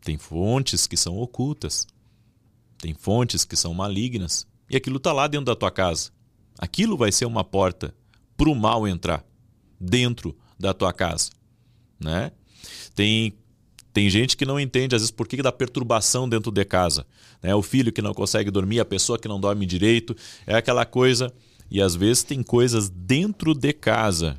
Tem 0.01 0.17
fontes 0.17 0.85
que 0.85 0.97
são 0.97 1.17
ocultas. 1.17 1.87
Tem 2.77 2.93
fontes 2.93 3.45
que 3.45 3.55
são 3.55 3.73
malignas. 3.73 4.45
E 4.69 4.75
aquilo 4.75 4.97
está 4.97 5.13
lá 5.13 5.27
dentro 5.27 5.45
da 5.45 5.55
tua 5.55 5.71
casa. 5.71 6.11
Aquilo 6.59 6.97
vai 6.97 7.11
ser 7.11 7.25
uma 7.25 7.43
porta 7.43 7.95
para 8.38 8.49
o 8.49 8.55
mal 8.55 8.88
entrar 8.88 9.23
dentro 9.80 10.35
da 10.60 10.73
tua 10.73 10.93
casa. 10.93 11.31
Né? 11.99 12.31
Tem, 12.95 13.34
tem 13.91 14.10
gente 14.10 14.38
que 14.38 14.45
não 14.45 14.60
entende, 14.60 14.95
às 14.95 15.01
vezes, 15.01 15.11
por 15.11 15.27
que 15.27 15.41
dá 15.41 15.51
perturbação 15.51 16.27
dentro 16.27 16.51
de 16.51 16.65
casa. 16.65 17.05
Né? 17.41 17.53
O 17.53 17.61
filho 17.61 17.91
que 17.91 18.01
não 18.01 18.14
consegue 18.14 18.49
dormir, 18.49 18.80
a 18.80 18.85
pessoa 18.85 19.19
que 19.19 19.27
não 19.27 19.39
dorme 19.39 19.65
direito. 19.65 20.15
É 20.45 20.55
aquela 20.55 20.85
coisa. 20.85 21.34
E 21.69 21.81
às 21.81 21.95
vezes 21.95 22.23
tem 22.23 22.43
coisas 22.43 22.89
dentro 22.89 23.53
de 23.53 23.73
casa 23.73 24.38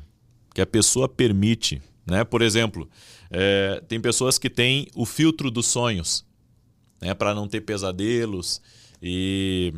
que 0.53 0.61
a 0.61 0.65
pessoa 0.65 1.07
permite. 1.07 1.81
Né? 2.05 2.23
Por 2.23 2.41
exemplo, 2.41 2.89
é, 3.29 3.81
tem 3.87 3.99
pessoas 3.99 4.37
que 4.37 4.49
têm 4.49 4.87
o 4.95 5.05
filtro 5.05 5.51
dos 5.51 5.67
sonhos 5.67 6.25
né? 7.01 7.13
para 7.13 7.33
não 7.35 7.47
ter 7.47 7.61
pesadelos 7.61 8.61
e 9.01 9.73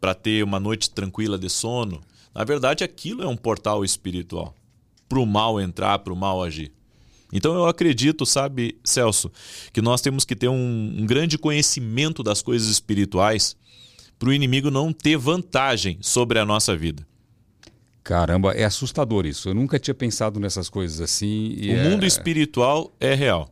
para 0.00 0.14
ter 0.14 0.42
uma 0.42 0.58
noite 0.58 0.90
tranquila 0.90 1.38
de 1.38 1.48
sono. 1.48 2.00
Na 2.34 2.44
verdade, 2.44 2.82
aquilo 2.82 3.22
é 3.22 3.26
um 3.26 3.36
portal 3.36 3.84
espiritual 3.84 4.54
para 5.08 5.18
o 5.18 5.26
mal 5.26 5.60
entrar, 5.60 5.98
para 5.98 6.12
o 6.12 6.16
mal 6.16 6.42
agir. 6.42 6.72
Então 7.32 7.54
eu 7.54 7.66
acredito, 7.66 8.26
sabe, 8.26 8.78
Celso, 8.84 9.30
que 9.72 9.80
nós 9.80 10.00
temos 10.00 10.24
que 10.24 10.36
ter 10.36 10.48
um, 10.48 10.94
um 10.98 11.06
grande 11.06 11.38
conhecimento 11.38 12.22
das 12.22 12.42
coisas 12.42 12.68
espirituais 12.68 13.56
para 14.18 14.28
o 14.28 14.32
inimigo 14.32 14.70
não 14.70 14.92
ter 14.92 15.16
vantagem 15.16 15.98
sobre 16.00 16.38
a 16.38 16.44
nossa 16.44 16.76
vida. 16.76 17.06
Caramba, 18.04 18.52
é 18.52 18.64
assustador 18.64 19.26
isso. 19.26 19.48
Eu 19.48 19.54
nunca 19.54 19.78
tinha 19.78 19.94
pensado 19.94 20.38
nessas 20.38 20.68
coisas 20.68 21.00
assim. 21.00 21.56
o 21.60 21.72
é... 21.72 21.88
mundo 21.88 22.04
espiritual 22.04 22.94
é 23.00 23.14
real. 23.14 23.48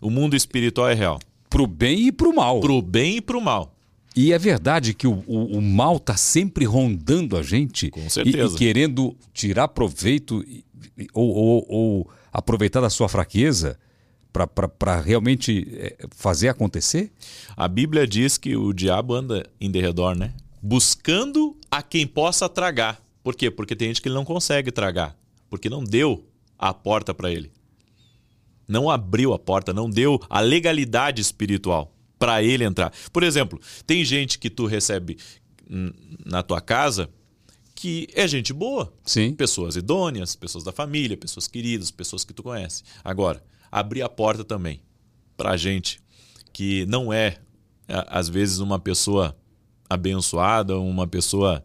O 0.00 0.10
mundo 0.10 0.36
espiritual 0.36 0.88
é 0.88 0.94
real. 0.94 1.18
Pro 1.48 1.66
bem 1.66 2.08
e 2.08 2.12
pro 2.12 2.34
mal. 2.34 2.60
Pro 2.60 2.82
bem 2.82 3.16
e 3.16 3.20
pro 3.20 3.40
mal. 3.40 3.73
E 4.16 4.32
é 4.32 4.38
verdade 4.38 4.94
que 4.94 5.06
o, 5.06 5.24
o, 5.26 5.58
o 5.58 5.62
mal 5.62 5.96
está 5.96 6.16
sempre 6.16 6.64
rondando 6.64 7.36
a 7.36 7.42
gente. 7.42 7.90
Com 7.90 8.08
certeza. 8.08 8.52
E, 8.52 8.56
e 8.56 8.58
querendo 8.58 9.16
tirar 9.32 9.68
proveito 9.68 10.44
ou, 11.12 11.34
ou, 11.34 11.66
ou, 11.68 12.10
aproveitar 12.32 12.80
da 12.80 12.90
sua 12.90 13.08
fraqueza 13.08 13.78
para 14.76 15.00
realmente 15.00 15.66
é, 15.72 15.96
fazer 16.14 16.48
acontecer? 16.48 17.12
A 17.56 17.66
Bíblia 17.66 18.06
diz 18.06 18.38
que 18.38 18.56
o 18.56 18.72
diabo 18.72 19.14
anda 19.14 19.44
em 19.60 19.70
derredor, 19.70 20.16
né? 20.16 20.32
Buscando 20.62 21.56
a 21.70 21.82
quem 21.82 22.06
possa 22.06 22.48
tragar. 22.48 23.02
Por 23.22 23.34
quê? 23.34 23.50
Porque 23.50 23.74
tem 23.74 23.88
gente 23.88 24.00
que 24.00 24.08
ele 24.08 24.14
não 24.14 24.24
consegue 24.24 24.70
tragar. 24.70 25.16
Porque 25.50 25.68
não 25.68 25.82
deu 25.82 26.24
a 26.56 26.72
porta 26.72 27.12
para 27.12 27.32
ele. 27.32 27.50
Não 28.66 28.88
abriu 28.88 29.32
a 29.32 29.38
porta, 29.38 29.72
não 29.72 29.90
deu 29.90 30.20
a 30.30 30.40
legalidade 30.40 31.20
espiritual 31.20 31.93
para 32.24 32.42
ele 32.42 32.64
entrar. 32.64 32.90
Por 33.12 33.22
exemplo, 33.22 33.60
tem 33.86 34.02
gente 34.02 34.38
que 34.38 34.48
tu 34.48 34.64
recebe 34.64 35.18
na 36.24 36.42
tua 36.42 36.58
casa 36.58 37.10
que 37.74 38.08
é 38.14 38.26
gente 38.26 38.50
boa. 38.50 38.90
Sim. 39.04 39.34
Pessoas 39.34 39.76
idôneas, 39.76 40.34
pessoas 40.34 40.64
da 40.64 40.72
família, 40.72 41.18
pessoas 41.18 41.46
queridas, 41.46 41.90
pessoas 41.90 42.24
que 42.24 42.32
tu 42.32 42.42
conhece. 42.42 42.82
Agora, 43.04 43.44
abrir 43.70 44.00
a 44.00 44.08
porta 44.08 44.42
também 44.42 44.80
para 45.36 45.54
gente 45.58 46.00
que 46.50 46.86
não 46.86 47.12
é, 47.12 47.36
às 47.88 48.30
vezes, 48.30 48.58
uma 48.58 48.78
pessoa 48.78 49.36
abençoada, 49.90 50.78
uma 50.78 51.06
pessoa 51.06 51.62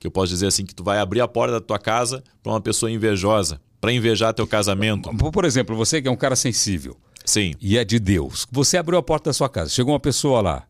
que 0.00 0.06
eu 0.06 0.10
posso 0.10 0.30
dizer 0.30 0.46
assim, 0.46 0.64
que 0.64 0.74
tu 0.74 0.82
vai 0.82 1.00
abrir 1.00 1.20
a 1.20 1.28
porta 1.28 1.52
da 1.52 1.60
tua 1.60 1.78
casa 1.78 2.24
para 2.42 2.52
uma 2.52 2.62
pessoa 2.62 2.90
invejosa, 2.90 3.60
para 3.78 3.92
invejar 3.92 4.32
teu 4.32 4.46
casamento. 4.46 5.10
Por 5.30 5.44
exemplo, 5.44 5.76
você 5.76 6.00
que 6.00 6.08
é 6.08 6.10
um 6.10 6.16
cara 6.16 6.34
sensível, 6.34 6.96
Sim. 7.28 7.54
E 7.60 7.76
é 7.76 7.84
de 7.84 7.98
Deus. 7.98 8.46
Você 8.50 8.78
abriu 8.78 8.98
a 8.98 9.02
porta 9.02 9.28
da 9.28 9.34
sua 9.34 9.50
casa, 9.50 9.68
chegou 9.68 9.92
uma 9.92 10.00
pessoa 10.00 10.40
lá, 10.40 10.66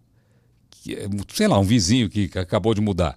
que, 0.71 0.95
é, 0.95 1.09
sei 1.33 1.47
lá, 1.47 1.57
um 1.57 1.65
vizinho 1.65 2.09
que 2.09 2.29
acabou 2.37 2.75
de 2.75 2.81
mudar, 2.81 3.17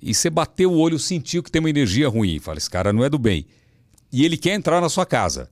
e 0.00 0.12
você 0.12 0.28
bateu 0.28 0.70
o 0.70 0.78
olho, 0.78 0.98
sentiu 0.98 1.42
que 1.42 1.50
tem 1.50 1.60
uma 1.60 1.70
energia 1.70 2.06
ruim. 2.08 2.38
Fala, 2.38 2.58
esse 2.58 2.68
cara 2.68 2.92
não 2.92 3.02
é 3.02 3.08
do 3.08 3.18
bem. 3.18 3.46
E 4.12 4.24
ele 4.24 4.36
quer 4.36 4.52
entrar 4.52 4.80
na 4.80 4.90
sua 4.90 5.06
casa. 5.06 5.48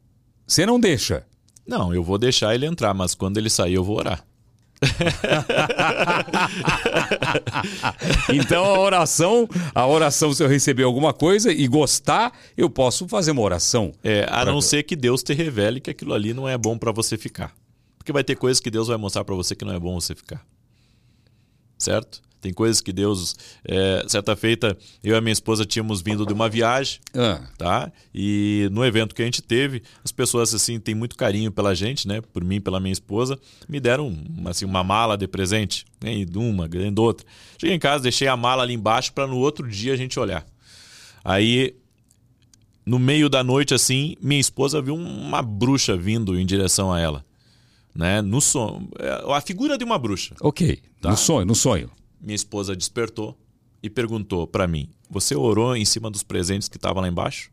Você 0.46 0.66
não 0.66 0.78
deixa. 0.78 1.24
Não, 1.66 1.94
eu 1.94 2.04
vou 2.04 2.18
deixar 2.18 2.54
ele 2.54 2.66
entrar, 2.66 2.92
mas 2.92 3.14
quando 3.14 3.38
ele 3.38 3.48
sair 3.48 3.74
eu 3.74 3.84
vou 3.84 3.96
orar. 3.96 4.22
então 8.32 8.64
a 8.64 8.78
oração, 8.78 9.46
a 9.74 9.86
oração, 9.86 10.32
se 10.32 10.42
eu 10.42 10.48
receber 10.48 10.84
alguma 10.84 11.12
coisa 11.12 11.52
e 11.52 11.68
gostar, 11.68 12.32
eu 12.56 12.70
posso 12.70 13.06
fazer 13.06 13.32
uma 13.32 13.42
oração. 13.42 13.92
É, 14.02 14.26
a 14.30 14.42
não 14.44 14.60
ser 14.60 14.84
que 14.84 14.96
Deus 14.96 15.22
te 15.22 15.34
revele 15.34 15.80
que 15.80 15.90
aquilo 15.90 16.14
ali 16.14 16.32
não 16.32 16.48
é 16.48 16.56
bom 16.56 16.78
para 16.78 16.92
você 16.92 17.18
ficar. 17.18 17.54
Porque 17.98 18.12
vai 18.12 18.24
ter 18.24 18.36
coisas 18.36 18.60
que 18.60 18.70
Deus 18.70 18.88
vai 18.88 18.96
mostrar 18.96 19.24
para 19.24 19.34
você 19.34 19.54
que 19.54 19.64
não 19.64 19.74
é 19.74 19.78
bom 19.78 20.00
você 20.00 20.14
ficar. 20.14 20.42
Certo? 21.78 22.22
Tem 22.40 22.52
coisas 22.52 22.80
que 22.80 22.92
Deus. 22.92 23.36
É, 23.64 24.04
certa 24.08 24.34
feita, 24.34 24.76
eu 25.04 25.14
e 25.14 25.18
a 25.18 25.20
minha 25.20 25.32
esposa 25.32 25.66
tínhamos 25.66 26.00
vindo 26.00 26.24
de 26.24 26.32
uma 26.32 26.48
viagem, 26.48 26.98
ah. 27.14 27.42
tá? 27.58 27.92
E 28.14 28.68
no 28.72 28.84
evento 28.84 29.14
que 29.14 29.20
a 29.20 29.24
gente 29.24 29.42
teve, 29.42 29.82
as 30.02 30.10
pessoas 30.10 30.54
assim 30.54 30.80
têm 30.80 30.94
muito 30.94 31.16
carinho 31.16 31.52
pela 31.52 31.74
gente, 31.74 32.08
né? 32.08 32.20
Por 32.20 32.42
mim, 32.42 32.60
pela 32.60 32.80
minha 32.80 32.92
esposa, 32.92 33.38
me 33.68 33.78
deram 33.78 34.16
assim 34.46 34.64
uma 34.64 34.82
mala 34.82 35.18
de 35.18 35.28
presente, 35.28 35.84
né? 36.02 36.24
de 36.24 36.38
uma, 36.38 36.66
ganhando 36.66 37.00
outra. 37.00 37.26
Cheguei 37.58 37.76
em 37.76 37.78
casa, 37.78 38.02
deixei 38.02 38.26
a 38.26 38.36
mala 38.36 38.62
ali 38.62 38.72
embaixo 38.72 39.12
para 39.12 39.26
no 39.26 39.36
outro 39.36 39.68
dia 39.68 39.92
a 39.92 39.96
gente 39.96 40.18
olhar. 40.18 40.46
Aí 41.22 41.76
no 42.86 42.98
meio 42.98 43.28
da 43.28 43.44
noite 43.44 43.74
assim, 43.74 44.16
minha 44.20 44.40
esposa 44.40 44.80
viu 44.80 44.94
uma 44.94 45.42
bruxa 45.42 45.94
vindo 45.94 46.38
em 46.38 46.46
direção 46.46 46.90
a 46.90 46.98
ela. 46.98 47.24
Né? 47.94 48.22
No 48.22 48.40
sonho, 48.40 48.88
é, 48.98 49.34
a 49.34 49.40
figura 49.40 49.76
de 49.76 49.84
uma 49.84 49.98
bruxa. 49.98 50.34
OK. 50.40 50.80
Tá? 51.02 51.10
No 51.10 51.16
sonho, 51.16 51.44
no 51.44 51.54
sonho 51.54 51.90
minha 52.20 52.36
esposa 52.36 52.76
despertou 52.76 53.38
e 53.82 53.88
perguntou 53.88 54.46
para 54.46 54.66
mim: 54.66 54.88
Você 55.08 55.34
orou 55.34 55.76
em 55.76 55.84
cima 55.84 56.10
dos 56.10 56.22
presentes 56.22 56.68
que 56.68 56.76
estavam 56.76 57.02
lá 57.02 57.08
embaixo? 57.08 57.50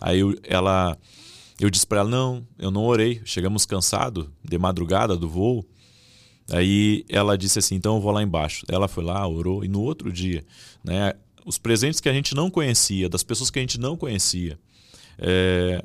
Aí 0.00 0.20
eu, 0.20 0.36
ela, 0.42 0.96
eu 1.58 1.70
disse 1.70 1.86
para 1.86 2.00
ela: 2.00 2.08
Não, 2.08 2.46
eu 2.58 2.70
não 2.70 2.84
orei. 2.84 3.20
Chegamos 3.24 3.64
cansado 3.64 4.32
de 4.44 4.58
madrugada 4.58 5.16
do 5.16 5.28
voo. 5.28 5.64
Aí 6.50 7.04
ela 7.08 7.36
disse 7.38 7.58
assim: 7.58 7.74
Então 7.74 7.96
eu 7.96 8.00
vou 8.00 8.12
lá 8.12 8.22
embaixo. 8.22 8.64
Ela 8.68 8.88
foi 8.88 9.04
lá, 9.04 9.26
orou 9.26 9.64
e 9.64 9.68
no 9.68 9.80
outro 9.80 10.12
dia, 10.12 10.44
né? 10.84 11.14
Os 11.44 11.56
presentes 11.56 12.00
que 12.00 12.08
a 12.08 12.12
gente 12.12 12.34
não 12.34 12.50
conhecia, 12.50 13.08
das 13.08 13.22
pessoas 13.22 13.50
que 13.50 13.58
a 13.58 13.62
gente 13.62 13.80
não 13.80 13.96
conhecia, 13.96 14.58
é, 15.18 15.82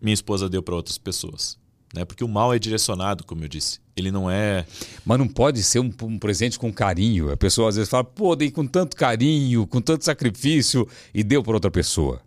minha 0.00 0.14
esposa 0.14 0.48
deu 0.48 0.62
para 0.62 0.74
outras 0.74 0.96
pessoas 0.96 1.58
né? 1.94 2.04
Porque 2.04 2.24
o 2.24 2.28
mal 2.28 2.52
é 2.52 2.58
direcionado, 2.58 3.24
como 3.24 3.44
eu 3.44 3.48
disse. 3.48 3.78
Ele 3.96 4.10
não 4.10 4.30
é. 4.30 4.66
Mas 5.04 5.18
não 5.18 5.28
pode 5.28 5.62
ser 5.62 5.78
um, 5.78 5.92
um 6.02 6.18
presente 6.18 6.58
com 6.58 6.72
carinho. 6.72 7.30
A 7.30 7.36
pessoa 7.36 7.68
às 7.68 7.76
vezes 7.76 7.88
fala, 7.88 8.04
pô, 8.04 8.34
dei 8.34 8.50
com 8.50 8.66
tanto 8.66 8.96
carinho, 8.96 9.66
com 9.66 9.80
tanto 9.80 10.04
sacrifício 10.04 10.86
e 11.14 11.22
deu 11.22 11.42
para 11.42 11.54
outra 11.54 11.70
pessoa. 11.70 12.20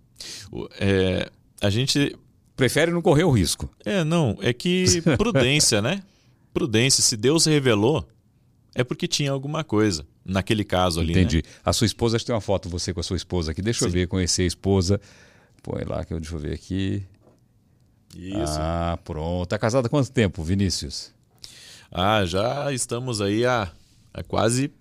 É, 0.80 1.30
a 1.62 1.70
gente. 1.70 2.16
Prefere 2.56 2.90
não 2.92 3.04
correr 3.04 3.24
o 3.24 3.30
risco. 3.30 3.70
É, 3.86 4.04
não. 4.04 4.36
É 4.42 4.52
que 4.52 4.86
prudência, 5.16 5.80
né? 5.80 6.02
Prudência. 6.52 7.04
Se 7.04 7.16
Deus 7.16 7.46
revelou, 7.46 8.04
é 8.74 8.84
porque 8.84 9.08
tinha 9.08 9.32
alguma 9.32 9.64
coisa. 9.64 10.04
Naquele 10.26 10.64
caso 10.64 11.00
ali. 11.00 11.12
Entendi. 11.12 11.38
Né? 11.38 11.44
A 11.64 11.72
sua 11.72 11.86
esposa, 11.86 12.16
acho 12.16 12.26
que 12.26 12.28
tem 12.28 12.36
uma 12.36 12.42
foto 12.42 12.68
você 12.68 12.94
com 12.96 13.00
a 13.00 13.04
sua 13.04 13.16
esposa 13.16 13.52
aqui. 13.52 13.62
Deixa 13.62 13.82
Sim. 13.82 13.86
eu 13.86 13.92
ver, 13.92 14.08
conhecer 14.08 14.42
a 14.42 14.46
esposa. 14.46 15.00
Põe 15.62 15.84
lá 15.84 16.04
que 16.04 16.14
eu 16.14 16.20
deixa 16.20 16.36
eu 16.36 16.40
ver 16.40 16.54
aqui. 16.54 17.04
Isso. 18.16 18.58
Ah, 18.60 18.98
pronto. 19.04 19.48
Tá 19.48 19.58
casado 19.58 19.86
há 19.86 19.90
quanto 19.90 20.12
tempo, 20.12 20.44
Vinícius? 20.44 21.12
Ah, 21.92 22.26
já 22.26 22.72
estamos 22.74 23.22
aí 23.22 23.46
há, 23.46 23.72
há 24.14 24.24
quase 24.24 24.72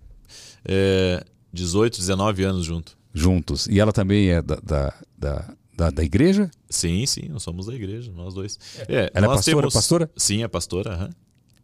é, 0.65 1.25
18, 1.53 1.99
19 1.99 2.45
anos 2.45 2.65
juntos. 2.65 2.97
Juntos. 3.13 3.67
E 3.67 3.81
ela 3.81 3.93
também 3.93 4.31
é 4.31 4.43
da, 4.43 4.57
da, 4.57 4.95
da, 5.17 5.55
da, 5.77 5.91
da 5.91 6.05
igreja? 6.05 6.51
Sim, 6.69 7.07
sim, 7.07 7.29
nós 7.29 7.43
somos 7.43 7.67
da 7.67 7.75
igreja, 7.75 8.13
nós 8.15 8.35
dois. 8.35 8.59
É, 8.89 9.11
ela 9.15 9.27
é 9.27 9.29
pastora, 9.29 9.57
temos... 9.59 9.75
pastora? 9.75 10.11
Sim, 10.17 10.43
é 10.43 10.49
pastora. 10.49 10.97
Uhum. 10.97 11.11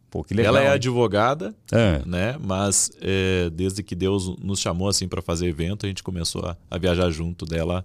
Pô, 0.09 0.23
que 0.23 0.33
legal. 0.33 0.55
Ela 0.55 0.65
é 0.65 0.67
hein? 0.67 0.73
advogada, 0.73 1.55
Ah, 1.71 2.03
né? 2.05 2.37
Mas 2.39 2.91
é, 3.01 3.49
desde 3.49 3.81
que 3.81 3.95
Deus 3.95 4.37
nos 4.37 4.59
chamou 4.59 4.87
assim 4.87 5.07
para 5.07 5.21
fazer 5.23 5.47
evento, 5.47 5.85
a 5.85 5.89
gente 5.89 6.03
começou 6.03 6.45
a, 6.45 6.55
a 6.69 6.77
viajar 6.77 7.09
junto 7.09 7.45
dela, 7.45 7.83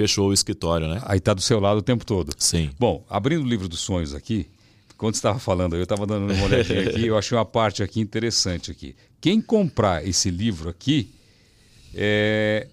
fechou 0.00 0.30
o 0.30 0.32
escritório, 0.32 0.88
né? 0.88 1.02
aí 1.04 1.20
tá 1.20 1.34
do 1.34 1.42
seu 1.42 1.60
lado 1.60 1.78
o 1.78 1.82
tempo 1.82 2.06
todo. 2.06 2.32
Sim. 2.38 2.70
Bom, 2.78 3.04
abrindo 3.08 3.42
o 3.42 3.46
livro 3.46 3.68
dos 3.68 3.80
sonhos 3.80 4.14
aqui, 4.14 4.46
quando 4.96 5.14
estava 5.14 5.38
falando, 5.38 5.76
eu 5.76 5.82
estava 5.82 6.06
dando 6.06 6.32
uma 6.32 6.44
olhadinha 6.44 6.88
aqui, 6.88 7.06
eu 7.06 7.18
achei 7.18 7.36
uma 7.36 7.44
parte 7.44 7.82
aqui 7.82 8.00
interessante 8.00 8.70
aqui. 8.70 8.96
Quem 9.20 9.42
comprar 9.42 10.06
esse 10.06 10.30
livro 10.30 10.70
aqui, 10.70 11.10
é, 11.94 12.68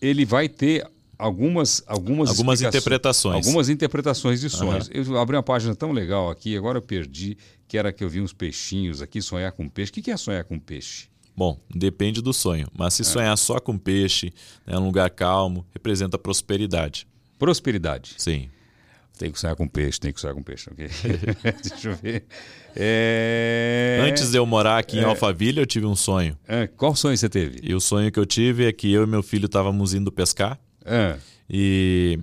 ele 0.00 0.24
vai 0.24 0.48
ter 0.48 0.86
algumas 1.18 1.82
algumas 1.86 2.30
Algumas 2.30 2.62
interpretações. 2.62 3.34
algumas 3.36 3.68
interpretações 3.68 4.40
de 4.40 4.48
sonhos. 4.48 4.88
Eu 4.92 5.18
abri 5.18 5.36
uma 5.36 5.42
página 5.42 5.74
tão 5.74 5.92
legal 5.92 6.30
aqui, 6.30 6.56
agora 6.56 6.78
eu 6.78 6.82
perdi, 6.82 7.36
que 7.68 7.76
era 7.76 7.92
que 7.92 8.02
eu 8.02 8.08
vi 8.08 8.22
uns 8.22 8.32
peixinhos 8.32 9.02
aqui, 9.02 9.20
sonhar 9.20 9.52
com 9.52 9.68
peixe. 9.68 9.90
O 9.90 9.94
que 9.94 10.10
é 10.10 10.16
sonhar 10.16 10.44
com 10.44 10.58
peixe? 10.58 11.08
Bom, 11.36 11.58
depende 11.74 12.22
do 12.22 12.32
sonho. 12.32 12.68
Mas 12.76 12.94
se 12.94 13.02
É. 13.02 13.04
sonhar 13.04 13.36
só 13.38 13.58
com 13.58 13.76
peixe, 13.76 14.32
né, 14.66 14.78
um 14.78 14.84
lugar 14.86 15.10
calmo, 15.10 15.66
representa 15.72 16.16
prosperidade. 16.18 17.06
Prosperidade. 17.38 18.14
Sim. 18.18 18.48
Tem 19.18 19.30
que 19.30 19.38
sonhar 19.38 19.54
com 19.54 19.66
peixe, 19.68 20.00
tem 20.00 20.12
que 20.12 20.20
sonhar 20.20 20.34
com 20.34 20.42
peixe, 20.42 20.68
ok? 20.70 20.88
Deixa 21.62 21.88
eu 21.88 21.96
ver. 21.96 22.24
É... 22.76 24.00
Antes 24.08 24.30
de 24.30 24.36
eu 24.38 24.44
morar 24.46 24.78
aqui 24.78 24.98
em 24.98 25.04
Alphaville, 25.04 25.60
eu 25.60 25.66
tive 25.66 25.86
um 25.86 25.94
sonho. 25.96 26.36
Ah, 26.48 26.68
qual 26.76 26.94
sonho 26.96 27.16
você 27.16 27.28
teve? 27.28 27.58
E 27.62 27.74
o 27.74 27.80
sonho 27.80 28.10
que 28.10 28.18
eu 28.18 28.26
tive 28.26 28.66
é 28.66 28.72
que 28.72 28.92
eu 28.92 29.04
e 29.04 29.06
meu 29.06 29.22
filho 29.22 29.46
estávamos 29.46 29.94
indo 29.94 30.10
pescar 30.12 30.58
Ah, 30.84 31.16
e, 31.48 32.18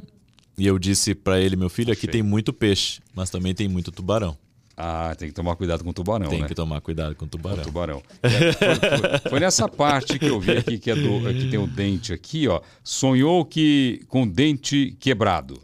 e 0.58 0.68
eu 0.68 0.78
disse 0.78 1.16
para 1.16 1.40
ele, 1.40 1.56
meu 1.56 1.70
filho, 1.70 1.92
aqui 1.94 2.02
Achei. 2.08 2.12
tem 2.12 2.24
muito 2.24 2.52
peixe, 2.54 3.00
mas 3.16 3.30
também 3.30 3.54
tem 3.56 3.68
muito 3.68 3.92
tubarão. 3.92 4.38
Ah, 4.78 5.14
tem 5.18 5.28
que 5.28 5.34
tomar 5.34 5.56
cuidado 5.56 5.84
com 5.84 5.90
o 5.90 5.94
tubarão, 5.94 6.30
tem 6.30 6.42
né? 6.42 6.48
que 6.48 6.56
tomar 6.56 6.82
cuidado 6.82 7.16
com 7.16 7.26
o 7.26 7.28
Com 7.30 7.38
o 7.38 7.40
tubarão. 7.40 7.64
tubarão. 7.64 8.04
É, 8.24 8.30
foi, 8.54 8.76
foi- 8.76 9.30
foi 9.32 9.40
nessa 9.40 9.68
parte 9.68 10.18
que 10.18 10.26
eu 10.28 10.40
vi 10.40 10.52
aqui 10.58 10.80
que, 10.80 10.90
é 10.90 10.96
do, 10.96 11.22
que 11.34 11.50
tem 11.50 11.60
o 11.60 11.68
dente 11.68 12.14
aqui, 12.14 12.48
ó. 12.48 12.62
Sonhou 12.84 13.46
que 13.46 14.02
com 14.08 14.24
o 14.24 14.26
dente 14.30 14.96
quebrado. 15.00 15.60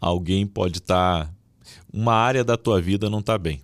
Alguém 0.00 0.46
pode 0.46 0.78
estar... 0.78 1.32
uma 1.92 2.12
área 2.14 2.44
da 2.44 2.56
tua 2.56 2.80
vida 2.80 3.08
não 3.10 3.20
está 3.20 3.36
bem. 3.38 3.62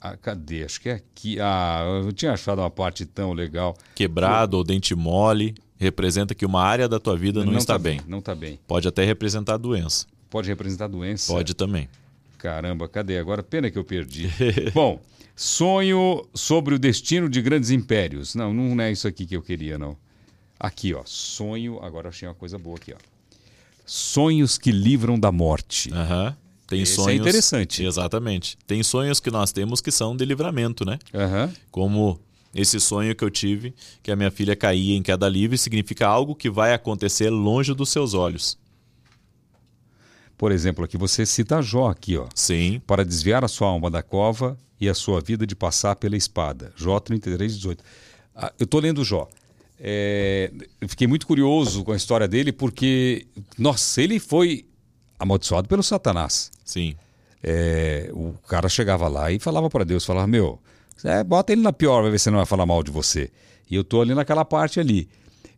Ah, 0.00 0.16
cadê? 0.16 0.64
Acho 0.64 0.80
que 0.80 0.88
é 0.88 0.92
aqui. 0.94 1.38
Ah, 1.40 1.82
eu 2.04 2.12
tinha 2.12 2.32
achado 2.32 2.60
uma 2.60 2.70
parte 2.70 3.04
tão 3.06 3.32
legal. 3.32 3.76
Quebrado 3.94 4.56
ou 4.56 4.64
dente 4.64 4.94
mole 4.94 5.54
representa 5.76 6.34
que 6.34 6.44
uma 6.46 6.62
área 6.62 6.88
da 6.88 6.98
tua 6.98 7.16
vida 7.16 7.44
não, 7.44 7.56
está 7.56 7.74
tá 7.74 7.78
bem. 7.78 8.00
Não 8.06 8.18
está 8.18 8.34
bem. 8.34 8.58
Pode 8.66 8.88
até 8.88 9.04
representar 9.04 9.56
doença. 9.58 10.06
Pode 10.30 10.48
representar 10.48 10.88
doença. 10.88 11.32
Pode 11.32 11.54
também. 11.54 11.88
Caramba, 12.44 12.86
cadê? 12.86 13.16
Agora 13.16 13.42
pena 13.42 13.70
que 13.70 13.78
eu 13.78 13.84
perdi. 13.84 14.28
Bom, 14.74 15.00
sonho 15.34 16.28
sobre 16.34 16.74
o 16.74 16.78
destino 16.78 17.26
de 17.26 17.40
grandes 17.40 17.70
impérios. 17.70 18.34
Não, 18.34 18.52
não 18.52 18.78
é 18.84 18.92
isso 18.92 19.08
aqui 19.08 19.24
que 19.24 19.34
eu 19.34 19.40
queria, 19.40 19.78
não. 19.78 19.96
Aqui, 20.60 20.92
ó. 20.92 21.00
Sonho. 21.06 21.82
Agora 21.82 22.10
achei 22.10 22.28
uma 22.28 22.34
coisa 22.34 22.58
boa 22.58 22.76
aqui, 22.76 22.92
ó. 22.92 22.98
Sonhos 23.86 24.58
que 24.58 24.70
livram 24.70 25.18
da 25.18 25.32
morte. 25.32 25.90
Aham. 25.90 26.36
Tem 26.66 26.82
Esse 26.82 26.92
é 26.92 26.96
sonhos. 26.96 27.20
interessante. 27.22 27.82
Exatamente. 27.82 28.58
Tem 28.66 28.82
sonhos 28.82 29.20
que 29.20 29.30
nós 29.30 29.50
temos 29.50 29.80
que 29.80 29.90
são 29.90 30.14
de 30.14 30.26
livramento, 30.26 30.84
né? 30.84 30.98
Aham. 31.14 31.50
Como 31.70 32.20
esse 32.54 32.78
sonho 32.78 33.16
que 33.16 33.24
eu 33.24 33.30
tive, 33.30 33.74
que 34.02 34.12
a 34.12 34.16
minha 34.16 34.30
filha 34.30 34.54
caía 34.54 34.94
em 34.94 35.02
queda 35.02 35.30
livre, 35.30 35.56
significa 35.56 36.06
algo 36.06 36.34
que 36.34 36.50
vai 36.50 36.74
acontecer 36.74 37.30
longe 37.30 37.72
dos 37.72 37.88
seus 37.88 38.12
olhos. 38.12 38.58
Por 40.36 40.50
exemplo, 40.52 40.84
aqui 40.84 40.96
você 40.96 41.24
cita 41.24 41.62
Jó 41.62 41.88
aqui, 41.88 42.16
ó. 42.16 42.26
Sim. 42.34 42.80
Para 42.86 43.04
desviar 43.04 43.44
a 43.44 43.48
sua 43.48 43.68
alma 43.68 43.90
da 43.90 44.02
cova 44.02 44.58
e 44.80 44.88
a 44.88 44.94
sua 44.94 45.20
vida 45.20 45.46
de 45.46 45.54
passar 45.54 45.96
pela 45.96 46.16
espada. 46.16 46.72
Jó 46.76 46.98
33, 46.98 47.56
18. 47.56 47.82
Ah, 48.34 48.52
eu 48.58 48.64
estou 48.64 48.80
lendo 48.80 49.04
Jó. 49.04 49.28
É, 49.78 50.50
eu 50.80 50.88
fiquei 50.88 51.06
muito 51.06 51.26
curioso 51.26 51.84
com 51.84 51.92
a 51.92 51.96
história 51.96 52.26
dele 52.28 52.52
porque, 52.52 53.26
nossa, 53.58 54.00
ele 54.02 54.18
foi 54.18 54.64
amaldiçoado 55.18 55.68
pelo 55.68 55.82
Satanás. 55.82 56.50
Sim. 56.64 56.96
É, 57.42 58.10
o 58.12 58.32
cara 58.48 58.68
chegava 58.68 59.06
lá 59.08 59.30
e 59.30 59.38
falava 59.38 59.68
para 59.68 59.84
Deus, 59.84 60.04
falava, 60.04 60.26
meu, 60.26 60.58
é, 61.04 61.22
bota 61.22 61.52
ele 61.52 61.60
na 61.62 61.72
pior, 61.72 62.02
vai 62.02 62.10
ver 62.10 62.18
se 62.18 62.28
ele 62.28 62.34
não 62.34 62.38
vai 62.40 62.46
falar 62.46 62.66
mal 62.66 62.82
de 62.82 62.90
você. 62.90 63.30
E 63.70 63.74
eu 63.74 63.82
estou 63.82 64.00
ali 64.02 64.14
naquela 64.14 64.44
parte 64.44 64.80
ali. 64.80 65.08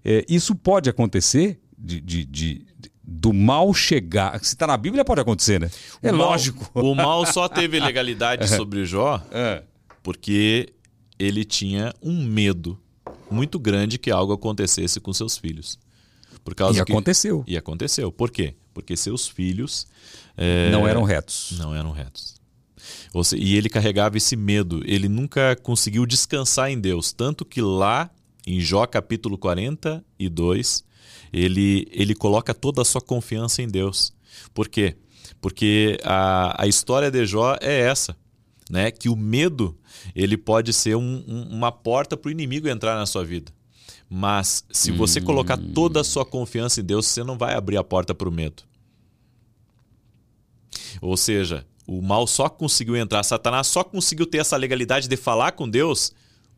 É, 0.04 0.24
isso 0.28 0.54
pode 0.54 0.88
acontecer 0.90 1.58
de, 1.78 2.00
de- 2.00 2.24
de- 2.24 2.66
de- 2.78 2.92
do 3.06 3.32
mal 3.32 3.72
chegar. 3.72 4.38
Se 4.44 4.54
está 4.54 4.66
na 4.66 4.76
Bíblia, 4.76 5.04
pode 5.04 5.20
acontecer, 5.20 5.60
né? 5.60 5.70
É 6.02 6.10
O 6.12 6.16
mal- 6.16 6.30
lógico. 6.30 6.68
O 6.74 6.94
mal 6.94 7.24
só 7.26 7.46
teve 7.48 7.78
legalidade 7.78 8.48
sobre 8.48 8.84
Jó 8.84 9.22
É. 9.30 9.62
porque 10.02 10.70
ele 11.18 11.44
tinha 11.44 11.94
um 12.02 12.24
medo 12.24 12.78
muito 13.30 13.58
grande 13.58 13.96
que 13.98 14.10
algo 14.10 14.32
acontecesse 14.32 15.00
com 15.00 15.12
seus 15.12 15.36
filhos. 15.38 15.78
Por 16.44 16.54
causa 16.54 16.80
E 16.82 16.84
que- 16.84 16.92
aconteceu. 16.92 17.44
E 17.46 17.56
aconteceu. 17.56 18.10
Por 18.12 18.30
quê? 18.30 18.54
Porque 18.74 18.96
seus 18.96 19.26
filhos 19.26 19.86
é, 20.36 20.70
Não 20.70 20.86
eram 20.86 21.02
retos. 21.02 21.54
não 21.58 21.74
eram 21.74 21.90
retos. 21.92 22.36
E 23.36 23.56
ele 23.56 23.68
carregava 23.68 24.16
esse 24.16 24.36
medo. 24.36 24.82
Ele 24.84 25.08
nunca 25.08 25.56
conseguiu 25.62 26.04
descansar 26.06 26.70
em 26.70 26.78
Deus. 26.78 27.12
Tanto 27.12 27.44
que 27.44 27.60
lá, 27.62 28.10
em 28.46 28.60
Jó 28.60 28.86
capítulo 28.86 29.36
42, 29.38 30.84
ele, 31.32 31.86
ele 31.90 32.14
coloca 32.14 32.52
toda 32.54 32.82
a 32.82 32.84
sua 32.84 33.00
confiança 33.00 33.62
em 33.62 33.68
Deus. 33.68 34.12
Por 34.54 34.68
quê? 34.68 34.96
Porque 35.40 35.98
a, 36.04 36.62
a 36.62 36.66
história 36.66 37.10
de 37.10 37.24
Jó 37.26 37.56
é 37.60 37.80
essa. 37.80 38.16
Né? 38.68 38.90
Que 38.90 39.08
o 39.08 39.14
medo 39.16 39.76
ele 40.14 40.36
pode 40.36 40.72
ser 40.72 40.96
um- 40.96 41.24
um- 41.28 41.48
uma 41.54 41.70
porta 41.70 42.16
para 42.16 42.28
o 42.28 42.32
inimigo 42.32 42.68
entrar 42.68 42.96
na 42.96 43.06
sua 43.06 43.24
vida. 43.24 43.52
Mas 44.08 44.64
se 44.70 44.90
você 44.92 45.20
colocar 45.20 45.56
toda 45.74 46.00
a 46.00 46.04
sua 46.04 46.24
confiança 46.24 46.80
em 46.80 46.84
Deus, 46.84 47.06
você 47.06 47.22
não 47.24 47.36
vai 47.38 47.54
abrir 47.54 47.76
a 47.76 47.84
porta 47.84 48.14
para 48.14 48.28
o 48.28 48.32
medo. 48.32 48.62
Ou 51.00 51.16
seja, 51.16 51.66
o 51.86 52.00
mal 52.02 52.26
só 52.26 52.48
conseguiu 52.48 52.96
entrar, 52.96 53.22
Satanás 53.22 53.66
só 53.66 53.84
conseguiu 53.84 54.26
ter 54.26 54.38
essa 54.38 54.56
legalidade 54.56 55.08
de 55.08 55.16
falar 55.16 55.52
com 55.52 55.68
Deus, 55.68 56.12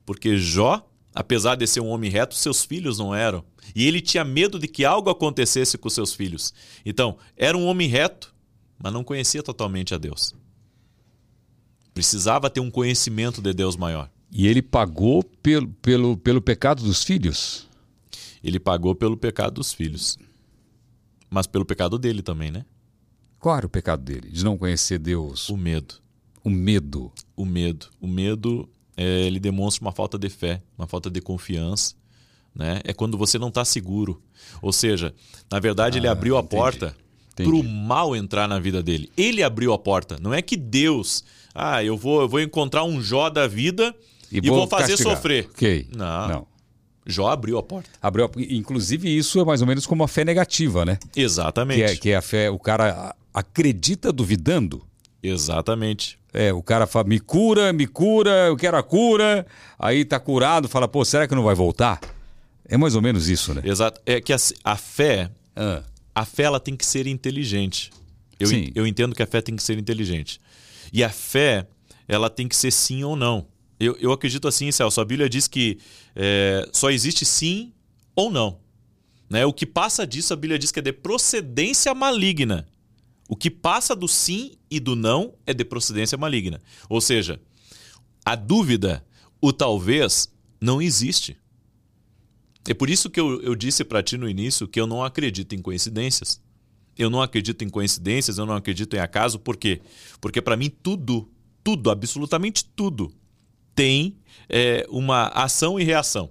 porque 0.06 0.36
Jó, 0.38 0.86
apesar 1.14 1.54
de 1.56 1.66
ser 1.66 1.80
um 1.80 1.88
homem 1.88 2.10
reto, 2.10 2.34
seus 2.34 2.64
filhos 2.64 2.98
não 2.98 3.14
eram. 3.14 3.44
E 3.74 3.86
ele 3.86 4.00
tinha 4.00 4.24
medo 4.24 4.58
de 4.58 4.68
que 4.68 4.84
algo 4.84 5.10
acontecesse 5.10 5.78
com 5.78 5.88
seus 5.88 6.14
filhos. 6.14 6.52
Então, 6.84 7.18
era 7.36 7.56
um 7.56 7.66
homem 7.66 7.88
reto, 7.88 8.34
mas 8.78 8.92
não 8.92 9.04
conhecia 9.04 9.42
totalmente 9.42 9.94
a 9.94 9.98
Deus. 9.98 10.34
Precisava 11.92 12.48
ter 12.48 12.60
um 12.60 12.70
conhecimento 12.70 13.42
de 13.42 13.52
Deus 13.52 13.76
maior. 13.76 14.10
E 14.30 14.46
ele 14.46 14.62
pagou 14.62 15.22
pelo, 15.22 15.68
pelo, 15.68 16.16
pelo 16.16 16.40
pecado 16.40 16.82
dos 16.82 17.02
filhos. 17.02 17.66
Ele 18.42 18.60
pagou 18.60 18.94
pelo 18.94 19.16
pecado 19.16 19.54
dos 19.54 19.72
filhos. 19.72 20.18
Mas 21.30 21.46
pelo 21.46 21.64
pecado 21.64 21.98
dele 21.98 22.22
também, 22.22 22.50
né? 22.50 22.64
Qual 23.38 23.56
era 23.56 23.66
o 23.66 23.70
pecado 23.70 24.02
dele? 24.02 24.30
De 24.30 24.44
não 24.44 24.58
conhecer 24.58 24.98
Deus. 24.98 25.48
O 25.48 25.56
medo. 25.56 25.96
O 26.42 26.50
medo. 26.50 27.12
O 27.36 27.44
medo. 27.44 27.88
O 28.00 28.06
medo, 28.06 28.68
é, 28.96 29.22
ele 29.22 29.38
demonstra 29.38 29.84
uma 29.84 29.92
falta 29.92 30.18
de 30.18 30.28
fé, 30.28 30.62
uma 30.76 30.86
falta 30.86 31.10
de 31.10 31.20
confiança. 31.20 31.94
Né? 32.58 32.80
É 32.84 32.92
quando 32.92 33.16
você 33.16 33.38
não 33.38 33.48
está 33.48 33.64
seguro. 33.64 34.20
Ou 34.60 34.72
seja, 34.72 35.14
na 35.50 35.60
verdade, 35.60 35.96
ele 35.98 36.08
abriu 36.08 36.36
a 36.36 36.40
Ah, 36.40 36.42
entendi. 36.42 36.60
porta 36.60 36.96
para 37.36 37.46
o 37.54 37.62
mal 37.62 38.16
entrar 38.16 38.48
na 38.48 38.58
vida 38.58 38.82
dele. 38.82 39.10
Ele 39.16 39.44
abriu 39.44 39.72
a 39.72 39.78
porta. 39.78 40.18
Não 40.20 40.34
é 40.34 40.42
que 40.42 40.56
Deus, 40.56 41.22
ah, 41.54 41.84
eu 41.84 41.96
vou, 41.96 42.22
eu 42.22 42.28
vou 42.28 42.40
encontrar 42.40 42.82
um 42.82 43.00
Jó 43.00 43.30
da 43.30 43.46
vida 43.46 43.94
e, 44.32 44.40
vou, 44.40 44.66
fazer 44.66 44.88
castigar. 44.94 45.14
sofrer. 45.16 45.48
Ok. 45.52 45.86
Não. 45.96 46.28
Não. 46.28 46.46
Jó 47.06 47.28
abriu 47.28 47.56
a 47.58 47.62
porta. 47.62 47.88
Abriu, 48.02 48.24
a- 48.26 48.30
inclusive, 48.50 49.08
isso 49.16 49.38
é 49.40 49.44
mais 49.44 49.60
ou 49.60 49.66
menos 49.68 49.86
como 49.86 50.02
a 50.02 50.08
fé 50.08 50.24
negativa, 50.24 50.84
né? 50.84 50.98
Exatamente. 51.14 51.78
Que 51.78 51.84
é, 51.84 51.96
que 51.96 52.10
é 52.10 52.16
a 52.16 52.20
fé, 52.22 52.50
o 52.50 52.58
cara 52.58 53.14
acredita 53.32 54.12
duvidando. 54.12 54.84
Exatamente. 55.22 56.18
É, 56.34 56.52
o 56.52 56.62
cara 56.62 56.86
fala, 56.86 57.06
me 57.08 57.18
cura, 57.20 57.72
me 57.72 57.86
cura, 57.86 58.48
eu 58.48 58.56
quero 58.56 58.76
a 58.76 58.82
cura. 58.82 59.46
Aí 59.78 60.04
tá 60.04 60.18
curado, 60.20 60.68
fala, 60.68 60.88
pô, 60.88 61.04
será 61.04 61.26
que 61.28 61.34
não 61.34 61.44
vai 61.44 61.54
voltar? 61.54 62.00
É 62.68 62.76
mais 62.76 62.94
ou 62.94 63.02
menos 63.02 63.28
isso, 63.28 63.54
né? 63.54 63.62
Exato. 63.64 64.00
É 64.04 64.20
que 64.20 64.32
a, 64.32 64.36
a 64.62 64.76
fé, 64.76 65.30
Ah, 65.56 65.82
a 66.14 66.24
fé 66.24 66.44
ela 66.44 66.60
tem 66.60 66.76
que 66.76 66.84
ser 66.84 67.06
inteligente. 67.06 67.90
Eu, 68.38 68.46
Sim. 68.48 68.70
eu 68.74 68.86
entendo 68.86 69.14
que 69.14 69.22
a 69.22 69.26
fé 69.26 69.40
tem 69.40 69.56
que 69.56 69.62
ser 69.62 69.78
inteligente. 69.78 70.40
E 70.92 71.02
a 71.02 71.10
fé, 71.10 71.66
ela 72.06 72.30
tem 72.30 72.46
que 72.46 72.54
ser 72.54 72.70
sim 72.70 73.02
ou 73.02 73.16
não. 73.16 73.46
Eu, 73.80 73.96
eu 74.00 74.12
acredito 74.12 74.46
assim, 74.46 74.70
Celso. 74.70 75.00
A 75.00 75.04
Bíblia 75.04 75.28
diz 75.28 75.48
que 75.48 75.78
é, 76.14 76.68
só 76.72 76.90
existe 76.90 77.24
sim 77.24 77.72
ou 78.14 78.30
não. 78.30 78.58
Né? 79.28 79.44
O 79.44 79.52
que 79.52 79.66
passa 79.66 80.06
disso, 80.06 80.32
a 80.32 80.36
Bíblia 80.36 80.58
diz 80.58 80.70
que 80.70 80.78
é 80.78 80.82
de 80.82 80.92
procedência 80.92 81.94
maligna. 81.94 82.66
O 83.28 83.36
que 83.36 83.50
passa 83.50 83.94
do 83.94 84.08
sim 84.08 84.52
e 84.70 84.80
do 84.80 84.96
não 84.96 85.34
é 85.46 85.52
de 85.52 85.64
procedência 85.64 86.16
maligna. 86.16 86.60
Ou 86.88 87.00
seja, 87.00 87.40
a 88.24 88.34
dúvida, 88.34 89.04
o 89.40 89.52
talvez, 89.52 90.32
não 90.60 90.80
existe. 90.80 91.36
É 92.68 92.74
por 92.74 92.90
isso 92.90 93.08
que 93.08 93.18
eu, 93.18 93.40
eu 93.40 93.54
disse 93.54 93.82
para 93.82 94.02
ti 94.02 94.18
no 94.18 94.28
início 94.28 94.68
que 94.68 94.78
eu 94.78 94.86
não 94.86 95.02
acredito 95.02 95.54
em 95.54 95.62
coincidências. 95.62 96.38
Eu 96.98 97.08
não 97.08 97.22
acredito 97.22 97.64
em 97.64 97.68
coincidências, 97.70 98.36
eu 98.36 98.44
não 98.44 98.54
acredito 98.54 98.94
em 98.94 98.98
acaso, 98.98 99.38
por 99.38 99.56
quê? 99.56 99.80
Porque 100.20 100.42
para 100.42 100.54
mim 100.54 100.68
tudo, 100.68 101.30
tudo, 101.64 101.90
absolutamente 101.90 102.66
tudo, 102.66 103.10
tem 103.74 104.18
é, 104.50 104.84
uma 104.90 105.28
ação 105.28 105.80
e 105.80 105.84
reação. 105.84 106.30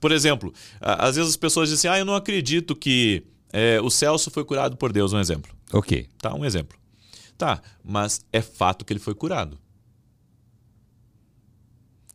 Por 0.00 0.12
exemplo, 0.12 0.54
às 0.80 1.16
vezes 1.16 1.30
as 1.30 1.36
pessoas 1.36 1.70
dizem 1.70 1.90
assim, 1.90 1.96
ah, 1.96 1.98
eu 1.98 2.04
não 2.04 2.14
acredito 2.14 2.76
que 2.76 3.24
é, 3.52 3.80
o 3.80 3.90
Celso 3.90 4.30
foi 4.30 4.44
curado 4.44 4.76
por 4.76 4.92
Deus, 4.92 5.12
um 5.12 5.18
exemplo. 5.18 5.50
Ok. 5.72 6.08
Tá, 6.18 6.32
um 6.34 6.44
exemplo. 6.44 6.78
Tá, 7.36 7.60
mas 7.82 8.24
é 8.32 8.40
fato 8.40 8.84
que 8.84 8.92
ele 8.92 9.00
foi 9.00 9.14
curado. 9.14 9.58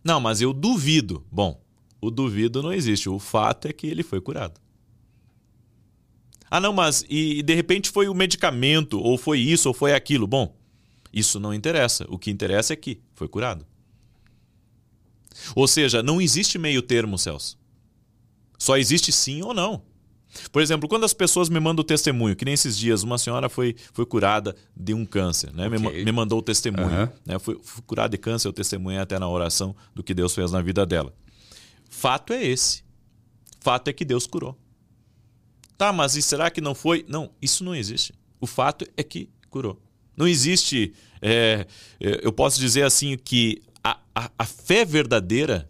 Não, 0.01 0.21
mas 0.21 0.39
eu 0.39 0.53
duvido. 0.53 1.25
Bom, 1.29 1.59
o 2.01 2.09
duvido 2.11 2.61
não 2.61 2.73
existe. 2.73 3.09
O 3.09 3.19
fato 3.19 3.67
é 3.67 3.73
que 3.73 3.87
ele 3.87 4.03
foi 4.03 4.21
curado. 4.21 4.59
Ah, 6.49 6.59
não, 6.59 6.71
mas 6.71 7.05
e, 7.09 7.43
de 7.43 7.53
repente 7.53 7.89
foi 7.89 8.07
o 8.07 8.13
medicamento, 8.13 8.99
ou 8.99 9.17
foi 9.17 9.39
isso, 9.39 9.67
ou 9.67 9.73
foi 9.73 9.93
aquilo. 9.93 10.25
Bom, 10.25 10.55
isso 11.11 11.39
não 11.39 11.53
interessa. 11.53 12.05
O 12.09 12.17
que 12.17 12.31
interessa 12.31 12.73
é 12.73 12.75
que 12.75 13.01
foi 13.13 13.27
curado. 13.27 13.65
Ou 15.55 15.67
seja, 15.67 16.01
não 16.01 16.21
existe 16.21 16.57
meio 16.57 16.81
termo, 16.81 17.17
Celso. 17.17 17.57
Só 18.57 18.77
existe 18.77 19.11
sim 19.11 19.41
ou 19.43 19.53
não. 19.53 19.81
Por 20.51 20.61
exemplo, 20.61 20.89
quando 20.89 21.03
as 21.03 21.13
pessoas 21.13 21.49
me 21.49 21.59
mandam 21.59 21.81
o 21.81 21.85
testemunho, 21.85 22.35
que 22.35 22.45
nem 22.45 22.53
esses 22.53 22.77
dias, 22.77 23.03
uma 23.03 23.17
senhora 23.17 23.49
foi, 23.49 23.75
foi 23.93 24.05
curada 24.05 24.55
de 24.75 24.93
um 24.93 25.05
câncer, 25.05 25.53
né? 25.53 25.67
Okay. 25.67 25.79
Me, 25.79 26.05
me, 26.05 26.11
mandou 26.11 26.39
o 26.39 26.41
testemunho. 26.41 26.85
Uhum. 26.87 27.09
Né? 27.25 27.39
Foi, 27.39 27.59
curada 27.85 28.09
de 28.09 28.17
câncer, 28.17 28.47
o 28.47 28.53
testemunho 28.53 28.97
é 28.97 29.01
até 29.01 29.17
na 29.17 29.27
oração 29.27 29.75
do 29.95 30.03
que 30.03 30.13
Deus 30.13 30.35
fez 30.35 30.51
na 30.51 30.61
vida 30.61 30.85
dela. 30.85 31.13
Fato 31.97 32.31
é 32.31 32.45
esse. 32.45 32.83
Fato 33.59 33.87
é 33.87 33.93
que 33.93 34.05
Deus 34.05 34.27
curou. 34.27 34.55
Tá, 35.75 35.91
mas 35.91 36.15
e 36.15 36.21
será 36.21 36.51
que 36.51 36.61
não 36.61 36.75
foi? 36.75 37.03
Não, 37.07 37.31
isso 37.41 37.63
não 37.63 37.73
existe. 37.73 38.13
O 38.39 38.45
fato 38.45 38.85
é 38.95 39.01
que 39.01 39.31
curou. 39.49 39.81
Não 40.15 40.27
existe. 40.27 40.93
É, 41.19 41.65
é 41.99 42.19
eu 42.21 42.31
posso 42.31 42.59
dizer 42.59 42.83
assim 42.83 43.17
que 43.17 43.63
a, 43.83 43.99
a, 44.13 44.31
a 44.37 44.45
fé 44.45 44.85
verdadeira, 44.85 45.67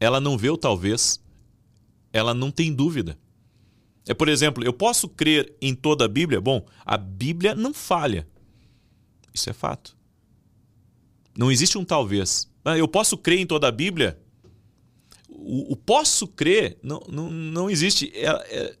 ela 0.00 0.18
não 0.18 0.38
vê 0.38 0.48
o 0.48 0.56
talvez, 0.56 1.20
ela 2.10 2.32
não 2.32 2.50
tem 2.50 2.72
dúvida. 2.72 3.18
É, 4.08 4.14
por 4.14 4.30
exemplo, 4.30 4.64
eu 4.64 4.72
posso 4.72 5.06
crer 5.10 5.54
em 5.60 5.74
toda 5.74 6.06
a 6.06 6.08
Bíblia? 6.08 6.40
Bom, 6.40 6.64
a 6.86 6.96
Bíblia 6.96 7.54
não 7.54 7.74
falha. 7.74 8.26
Isso 9.34 9.50
é 9.50 9.52
fato. 9.52 9.94
Não 11.36 11.52
existe 11.52 11.76
um 11.76 11.84
talvez. 11.84 12.50
Ah, 12.64 12.78
eu 12.78 12.88
posso 12.88 13.18
crer 13.18 13.40
em 13.40 13.46
toda 13.46 13.68
a 13.68 13.72
Bíblia? 13.72 14.18
O, 15.38 15.72
o 15.72 15.76
posso 15.76 16.26
crer 16.26 16.78
não, 16.82 17.00
não, 17.08 17.30
não 17.30 17.70
existe. 17.70 18.12
Ela, 18.14 18.44
é, 18.48 18.74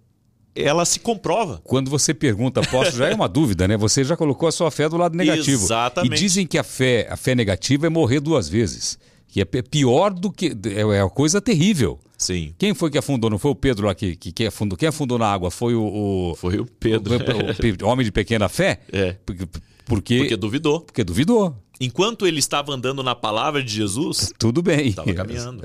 ela 0.56 0.84
se 0.84 0.98
comprova. 0.98 1.60
Quando 1.62 1.90
você 1.90 2.14
pergunta 2.14 2.62
posso, 2.62 2.96
já 2.96 3.08
é 3.08 3.14
uma 3.14 3.28
dúvida, 3.28 3.68
né? 3.68 3.76
Você 3.76 4.02
já 4.02 4.16
colocou 4.16 4.48
a 4.48 4.52
sua 4.52 4.70
fé 4.70 4.88
do 4.88 4.96
lado 4.96 5.16
negativo. 5.16 5.64
Exatamente. 5.64 6.14
E 6.14 6.18
dizem 6.18 6.46
que 6.46 6.56
a 6.56 6.64
fé, 6.64 7.06
a 7.10 7.16
fé 7.16 7.34
negativa 7.34 7.86
é 7.86 7.90
morrer 7.90 8.20
duas 8.20 8.48
vezes. 8.48 8.98
Que 9.28 9.42
é 9.42 9.44
pior 9.44 10.14
do 10.14 10.32
que. 10.32 10.56
É, 10.66 10.80
é 10.80 11.04
uma 11.04 11.10
coisa 11.10 11.40
terrível. 11.40 11.98
Sim. 12.16 12.54
Quem 12.56 12.74
foi 12.74 12.90
que 12.90 12.96
afundou? 12.96 13.28
Não 13.28 13.38
foi 13.38 13.50
o 13.50 13.54
Pedro 13.54 13.86
lá 13.86 13.94
que, 13.94 14.16
que, 14.16 14.32
que 14.32 14.46
afundou? 14.46 14.78
Quem 14.78 14.88
afundou 14.88 15.18
na 15.18 15.26
água? 15.26 15.50
Foi 15.50 15.74
o. 15.74 15.82
o 15.82 16.34
foi 16.36 16.58
o 16.58 16.64
Pedro. 16.64 17.16
O, 17.16 17.84
o, 17.84 17.88
homem 17.88 18.04
de 18.04 18.12
pequena 18.12 18.48
fé? 18.48 18.80
É. 18.90 19.16
Porque, 19.26 19.46
porque, 19.84 20.18
porque 20.18 20.36
duvidou. 20.36 20.80
Porque 20.80 21.04
duvidou. 21.04 21.54
Enquanto 21.80 22.26
ele 22.26 22.38
estava 22.38 22.72
andando 22.72 23.02
na 23.02 23.14
palavra 23.14 23.62
de 23.62 23.72
Jesus. 23.72 24.32
Tudo 24.38 24.62
bem. 24.62 24.88
Estava 24.88 25.12
caminhando. 25.12 25.62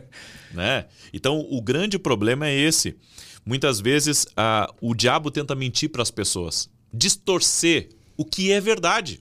né? 0.52 0.86
Então, 1.12 1.46
o 1.50 1.60
grande 1.62 1.98
problema 1.98 2.46
é 2.46 2.54
esse. 2.54 2.96
Muitas 3.44 3.80
vezes 3.80 4.26
ah, 4.36 4.72
o 4.80 4.94
diabo 4.94 5.30
tenta 5.30 5.54
mentir 5.54 5.90
para 5.90 6.02
as 6.02 6.10
pessoas, 6.10 6.68
distorcer 6.92 7.90
o 8.16 8.24
que 8.24 8.50
é 8.50 8.60
verdade. 8.60 9.20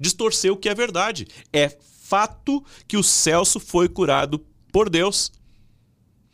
Distorcer 0.00 0.52
o 0.52 0.56
que 0.56 0.68
é 0.68 0.74
verdade. 0.74 1.26
É 1.52 1.68
fato 1.68 2.64
que 2.88 2.96
o 2.96 3.02
Celso 3.02 3.60
foi 3.60 3.88
curado 3.88 4.44
por 4.72 4.90
Deus. 4.90 5.30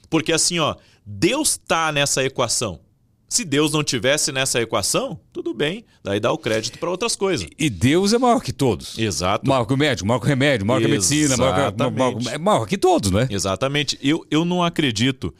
Porque 0.08 0.32
assim, 0.32 0.58
ó, 0.58 0.76
Deus 1.04 1.50
está 1.50 1.92
nessa 1.92 2.24
equação. 2.24 2.80
Se 3.28 3.44
Deus 3.44 3.72
não 3.72 3.84
tivesse 3.84 4.32
nessa 4.32 4.60
equação, 4.60 5.20
tudo 5.32 5.52
bem, 5.52 5.84
daí 6.02 6.18
dá 6.18 6.32
o 6.32 6.38
crédito 6.38 6.78
para 6.78 6.90
outras 6.90 7.14
coisas. 7.14 7.46
E 7.58 7.68
Deus 7.68 8.14
é 8.14 8.18
maior 8.18 8.40
que 8.40 8.52
todos. 8.52 8.98
Exato. 8.98 9.46
Maior 9.46 9.66
que 9.66 9.74
o 9.74 9.76
médico, 9.76 10.08
maior 10.08 10.18
que 10.18 10.24
o 10.24 10.28
remédio, 10.28 10.66
maior 10.66 10.80
que 10.80 10.86
a 10.86 10.88
medicina, 10.88 11.36
maior 11.36 11.72
que, 11.72 11.90
maior, 11.90 12.38
maior 12.40 12.66
que 12.66 12.78
todos, 12.78 13.10
né? 13.10 13.28
Exatamente. 13.30 13.98
Eu, 14.02 14.26
eu 14.30 14.46
não 14.46 14.62
acredito 14.62 15.34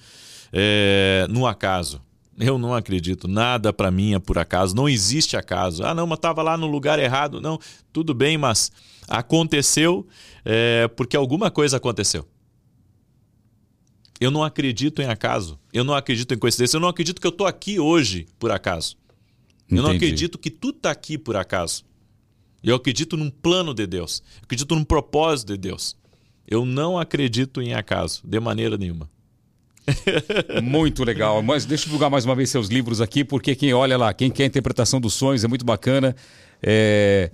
é, 0.52 1.26
no 1.30 1.46
acaso. 1.46 2.02
Eu 2.38 2.58
não 2.58 2.74
acredito. 2.74 3.26
Nada 3.26 3.72
para 3.72 3.90
mim 3.90 4.14
é 4.14 4.18
por 4.18 4.38
acaso. 4.38 4.76
Não 4.76 4.86
existe 4.86 5.36
acaso. 5.36 5.82
Ah, 5.82 5.94
não, 5.94 6.06
mas 6.06 6.18
estava 6.18 6.42
lá 6.42 6.58
no 6.58 6.66
lugar 6.66 6.98
errado. 6.98 7.40
Não, 7.40 7.58
tudo 7.90 8.12
bem, 8.12 8.36
mas 8.36 8.70
aconteceu 9.08 10.06
é, 10.44 10.88
porque 10.88 11.16
alguma 11.16 11.50
coisa 11.50 11.78
aconteceu. 11.78 12.26
Eu 14.20 14.30
não 14.30 14.42
acredito 14.42 15.00
em 15.00 15.06
acaso. 15.06 15.58
Eu 15.72 15.84
não 15.84 15.94
acredito 15.94 16.34
em 16.34 16.38
coincidência. 16.38 16.76
Eu 16.76 16.80
não 16.80 16.88
acredito 16.88 17.20
que 17.20 17.26
eu 17.26 17.30
estou 17.30 17.46
aqui 17.46 17.78
hoje 17.78 18.26
por 18.38 18.50
acaso. 18.50 18.96
Entendi. 19.66 19.78
Eu 19.78 19.82
não 19.82 19.90
acredito 19.90 20.38
que 20.38 20.50
tu 20.50 20.70
está 20.70 20.90
aqui 20.90 21.16
por 21.16 21.36
acaso. 21.36 21.84
Eu 22.62 22.74
acredito 22.74 23.16
num 23.16 23.30
plano 23.30 23.72
de 23.72 23.86
Deus. 23.86 24.22
Eu 24.36 24.44
acredito 24.44 24.74
num 24.74 24.84
propósito 24.84 25.52
de 25.52 25.58
Deus. 25.58 25.96
Eu 26.46 26.64
não 26.64 26.98
acredito 26.98 27.60
em 27.60 27.74
acaso, 27.74 28.22
de 28.24 28.40
maneira 28.40 28.76
nenhuma. 28.76 29.08
muito 30.62 31.04
legal. 31.04 31.42
Mas 31.42 31.64
deixa 31.64 31.84
eu 31.84 31.86
divulgar 31.86 32.10
mais 32.10 32.24
uma 32.24 32.34
vez 32.34 32.50
seus 32.50 32.68
livros 32.68 33.00
aqui, 33.00 33.24
porque 33.24 33.54
quem 33.54 33.72
olha 33.72 33.96
lá, 33.96 34.12
quem 34.12 34.30
quer 34.30 34.44
a 34.44 34.46
interpretação 34.46 35.00
dos 35.00 35.14
sonhos 35.14 35.44
é 35.44 35.48
muito 35.48 35.64
bacana. 35.64 36.16
É... 36.62 37.30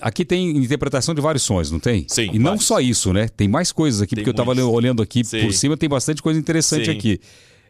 Aqui 0.00 0.24
tem 0.24 0.50
interpretação 0.56 1.14
de 1.14 1.20
vários 1.20 1.42
sonhos, 1.42 1.70
não 1.70 1.78
tem? 1.78 2.04
Sim. 2.08 2.30
E 2.32 2.38
não 2.38 2.58
só 2.58 2.80
isso, 2.80 3.12
né? 3.12 3.28
Tem 3.28 3.48
mais 3.48 3.72
coisas 3.72 4.02
aqui, 4.02 4.14
tem 4.14 4.24
porque 4.24 4.36
muitos. 4.36 4.48
eu 4.48 4.54
estava 4.62 4.76
olhando 4.76 5.02
aqui 5.02 5.24
Sim. 5.24 5.42
por 5.42 5.52
cima, 5.52 5.76
tem 5.76 5.88
bastante 5.88 6.22
coisa 6.22 6.38
interessante 6.38 6.86
Sim. 6.86 6.90
aqui. 6.90 7.20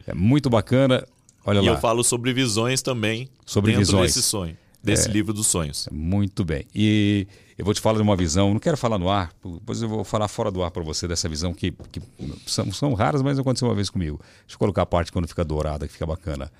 É 0.07 0.13
muito 0.13 0.49
bacana. 0.49 1.05
Olha 1.45 1.59
e 1.59 1.61
lá. 1.61 1.73
eu 1.73 1.77
falo 1.77 2.03
sobre 2.03 2.33
visões 2.33 2.81
também. 2.81 3.29
Sobre 3.45 3.71
dentro 3.71 3.85
visões. 3.85 4.13
desse 4.13 4.23
sonho, 4.23 4.57
desse 4.83 5.07
é, 5.07 5.11
livro 5.11 5.33
dos 5.33 5.47
sonhos. 5.47 5.87
Muito 5.91 6.43
bem. 6.43 6.65
E 6.73 7.27
eu 7.57 7.63
vou 7.63 7.73
te 7.73 7.79
falar 7.79 7.97
de 7.97 8.01
uma 8.01 8.15
visão, 8.15 8.51
não 8.51 8.59
quero 8.59 8.75
falar 8.75 8.97
no 8.97 9.09
ar, 9.09 9.31
depois 9.43 9.81
eu 9.81 9.87
vou 9.87 10.03
falar 10.03 10.27
fora 10.27 10.51
do 10.51 10.63
ar 10.63 10.71
para 10.71 10.83
você 10.83 11.07
dessa 11.07 11.29
visão 11.29 11.53
que, 11.53 11.71
que 11.91 12.01
são, 12.45 12.71
são, 12.71 12.93
raras, 12.93 13.21
mas 13.21 13.39
aconteceu 13.39 13.67
uma 13.67 13.75
vez 13.75 13.89
comigo. 13.89 14.19
Deixa 14.41 14.55
eu 14.55 14.59
colocar 14.59 14.81
a 14.81 14.85
parte 14.85 15.11
quando 15.11 15.27
fica 15.27 15.45
dourada, 15.45 15.87
que 15.87 15.93
fica 15.93 16.05
bacana. 16.05 16.51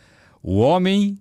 O 0.42 0.60
homem 0.60 1.20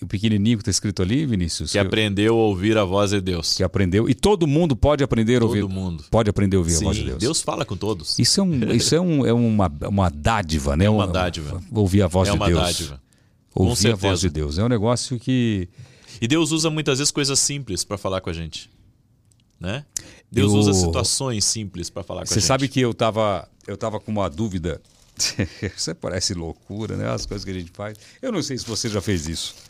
o 0.00 0.06
pequenininho 0.06 0.56
que 0.56 0.62
está 0.62 0.70
escrito 0.70 1.02
ali, 1.02 1.26
Vinícius. 1.26 1.72
Que 1.72 1.78
aprendeu 1.78 2.34
a 2.34 2.42
ouvir 2.42 2.78
a 2.78 2.84
voz 2.84 3.10
de 3.10 3.20
Deus. 3.20 3.56
Que 3.56 3.64
aprendeu. 3.64 4.08
E 4.08 4.14
todo 4.14 4.46
mundo 4.46 4.76
pode 4.76 5.02
aprender 5.02 5.42
a 5.42 5.44
ouvir. 5.44 5.62
Todo 5.62 5.70
mundo. 5.70 6.04
Pode 6.10 6.30
aprender 6.30 6.56
a 6.56 6.60
ouvir 6.60 6.72
Sim, 6.72 6.84
a 6.84 6.86
voz 6.86 6.96
de 6.96 7.04
Deus. 7.04 7.18
Deus 7.18 7.42
fala 7.42 7.64
com 7.64 7.76
todos. 7.76 8.18
Isso 8.18 8.40
é, 8.40 8.42
um, 8.42 8.64
isso 8.72 8.94
é, 8.94 9.00
um, 9.00 9.26
é 9.26 9.32
uma, 9.32 9.72
uma 9.88 10.08
dádiva, 10.08 10.76
né? 10.76 10.84
É 10.84 10.90
uma 10.90 11.06
dádiva. 11.06 11.60
Ouvir 11.72 12.02
a 12.02 12.06
voz 12.06 12.28
é 12.28 12.32
de 12.32 12.38
Deus. 12.38 12.50
É 12.50 12.54
uma 12.54 12.62
dádiva. 12.64 13.02
Ouvir 13.54 13.92
a 13.92 13.96
voz 13.96 14.20
de 14.20 14.30
Deus. 14.30 14.58
É 14.58 14.64
um 14.64 14.68
negócio 14.68 15.18
que. 15.18 15.68
E 16.20 16.28
Deus 16.28 16.52
usa 16.52 16.70
muitas 16.70 16.98
vezes 16.98 17.10
coisas 17.10 17.38
simples 17.38 17.84
para 17.84 17.98
falar 17.98 18.20
com 18.20 18.30
a 18.30 18.32
gente. 18.32 18.70
Né? 19.60 19.84
Deus 20.30 20.52
eu... 20.52 20.58
usa 20.58 20.72
situações 20.72 21.44
simples 21.44 21.90
para 21.90 22.04
falar 22.04 22.20
com 22.20 22.26
Você 22.26 22.34
a 22.34 22.36
gente. 22.36 22.42
Você 22.42 22.46
sabe 22.46 22.68
que 22.68 22.80
eu 22.80 22.92
estava 22.92 23.48
eu 23.66 23.76
tava 23.76 23.98
com 23.98 24.12
uma 24.12 24.30
dúvida. 24.30 24.80
Isso 25.76 25.92
parece 25.96 26.32
loucura, 26.34 26.96
né? 26.96 27.10
As 27.10 27.26
coisas 27.26 27.44
que 27.44 27.50
a 27.50 27.54
gente 27.54 27.72
faz. 27.72 27.98
Eu 28.22 28.30
não 28.30 28.40
sei 28.42 28.56
se 28.56 28.64
você 28.64 28.88
já 28.88 29.00
fez 29.00 29.26
isso 29.26 29.67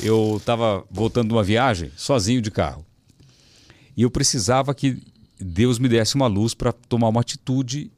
eu 0.00 0.36
estava 0.38 0.84
voltando 0.90 1.28
de 1.28 1.34
uma 1.34 1.42
viagem 1.42 1.90
sozinho 1.96 2.40
de 2.40 2.50
carro. 2.50 2.84
E 3.96 4.02
eu 4.02 4.10
precisava 4.10 4.74
que 4.74 5.02
Deus 5.38 5.78
me 5.78 5.88
desse 5.88 6.14
uma 6.14 6.26
luz 6.26 6.54
para 6.54 6.72
tomar 6.72 7.08
uma 7.08 7.20
atitude 7.20 7.90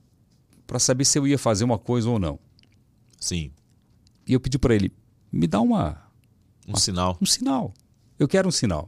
para 0.67 0.79
saber 0.79 1.05
se 1.05 1.19
eu 1.19 1.27
ia 1.27 1.39
fazer 1.39 1.65
uma 1.65 1.79
coisa 1.79 2.11
ou 2.11 2.19
não. 2.19 2.39
Sim. 3.21 3.51
E 4.27 4.33
eu 4.33 4.41
pedi 4.41 4.59
para 4.59 4.75
ele, 4.75 4.93
me 5.33 5.47
dá 5.47 5.61
uma 5.61 6.03
um 6.67 6.73
uma, 6.73 6.79
sinal. 6.79 7.17
Um 7.21 7.27
sinal. 7.27 7.73
Eu 8.19 8.27
quero 8.27 8.49
um 8.49 8.53
sinal. 8.53 8.87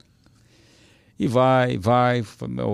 E 1.18 1.26
vai, 1.26 1.76
vai, 1.78 2.22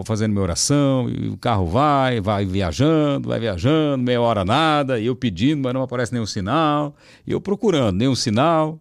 fazendo 0.04 0.32
minha 0.32 0.42
oração, 0.42 1.08
e 1.08 1.28
o 1.28 1.36
carro 1.36 1.66
vai, 1.66 2.20
vai 2.20 2.44
viajando, 2.44 3.28
vai 3.28 3.40
viajando, 3.40 4.04
meia 4.04 4.20
hora 4.20 4.44
nada, 4.44 5.00
e 5.00 5.06
eu 5.06 5.16
pedindo, 5.16 5.62
mas 5.62 5.72
não 5.72 5.82
aparece 5.82 6.12
nenhum 6.12 6.26
sinal, 6.26 6.94
e 7.26 7.32
eu 7.32 7.40
procurando, 7.40 7.96
nenhum 7.96 8.14
sinal. 8.14 8.78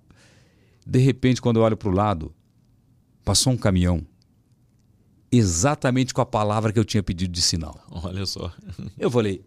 De 0.86 1.00
repente, 1.00 1.42
quando 1.42 1.58
eu 1.58 1.64
olho 1.64 1.78
para 1.78 1.90
o 1.90 1.94
lado, 1.94 2.34
passou 3.24 3.54
um 3.54 3.58
caminhão 3.58 4.06
exatamente 5.32 6.14
com 6.14 6.22
a 6.22 6.26
palavra 6.26 6.72
que 6.72 6.80
eu 6.80 6.86
tinha 6.86 7.02
pedido 7.02 7.32
de 7.32 7.42
sinal. 7.42 7.84
Olha 7.90 8.26
só. 8.26 8.54
Eu 9.00 9.10
falei, 9.10 9.44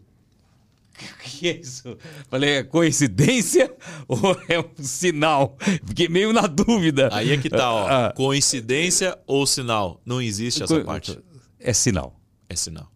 o 1.01 1.19
que 1.23 1.49
é 1.49 1.61
isso? 1.61 1.97
Falei, 2.29 2.57
é 2.57 2.63
coincidência 2.65 3.73
ou 4.09 4.37
é 4.49 4.59
um 4.59 4.83
sinal? 4.83 5.57
Fiquei 5.87 6.09
meio 6.09 6.33
na 6.33 6.47
dúvida. 6.47 7.09
Aí 7.13 7.31
é 7.31 7.37
que 7.37 7.49
tá, 7.49 7.73
ó. 7.73 7.87
Ah, 7.87 8.13
coincidência 8.13 9.17
ou 9.27 9.47
sinal? 9.47 10.01
Não 10.05 10.21
existe 10.21 10.63
essa 10.63 10.81
parte. 10.83 11.19
É 11.61 11.73
sinal. 11.73 12.19
É 12.49 12.57
sinal. 12.57 12.91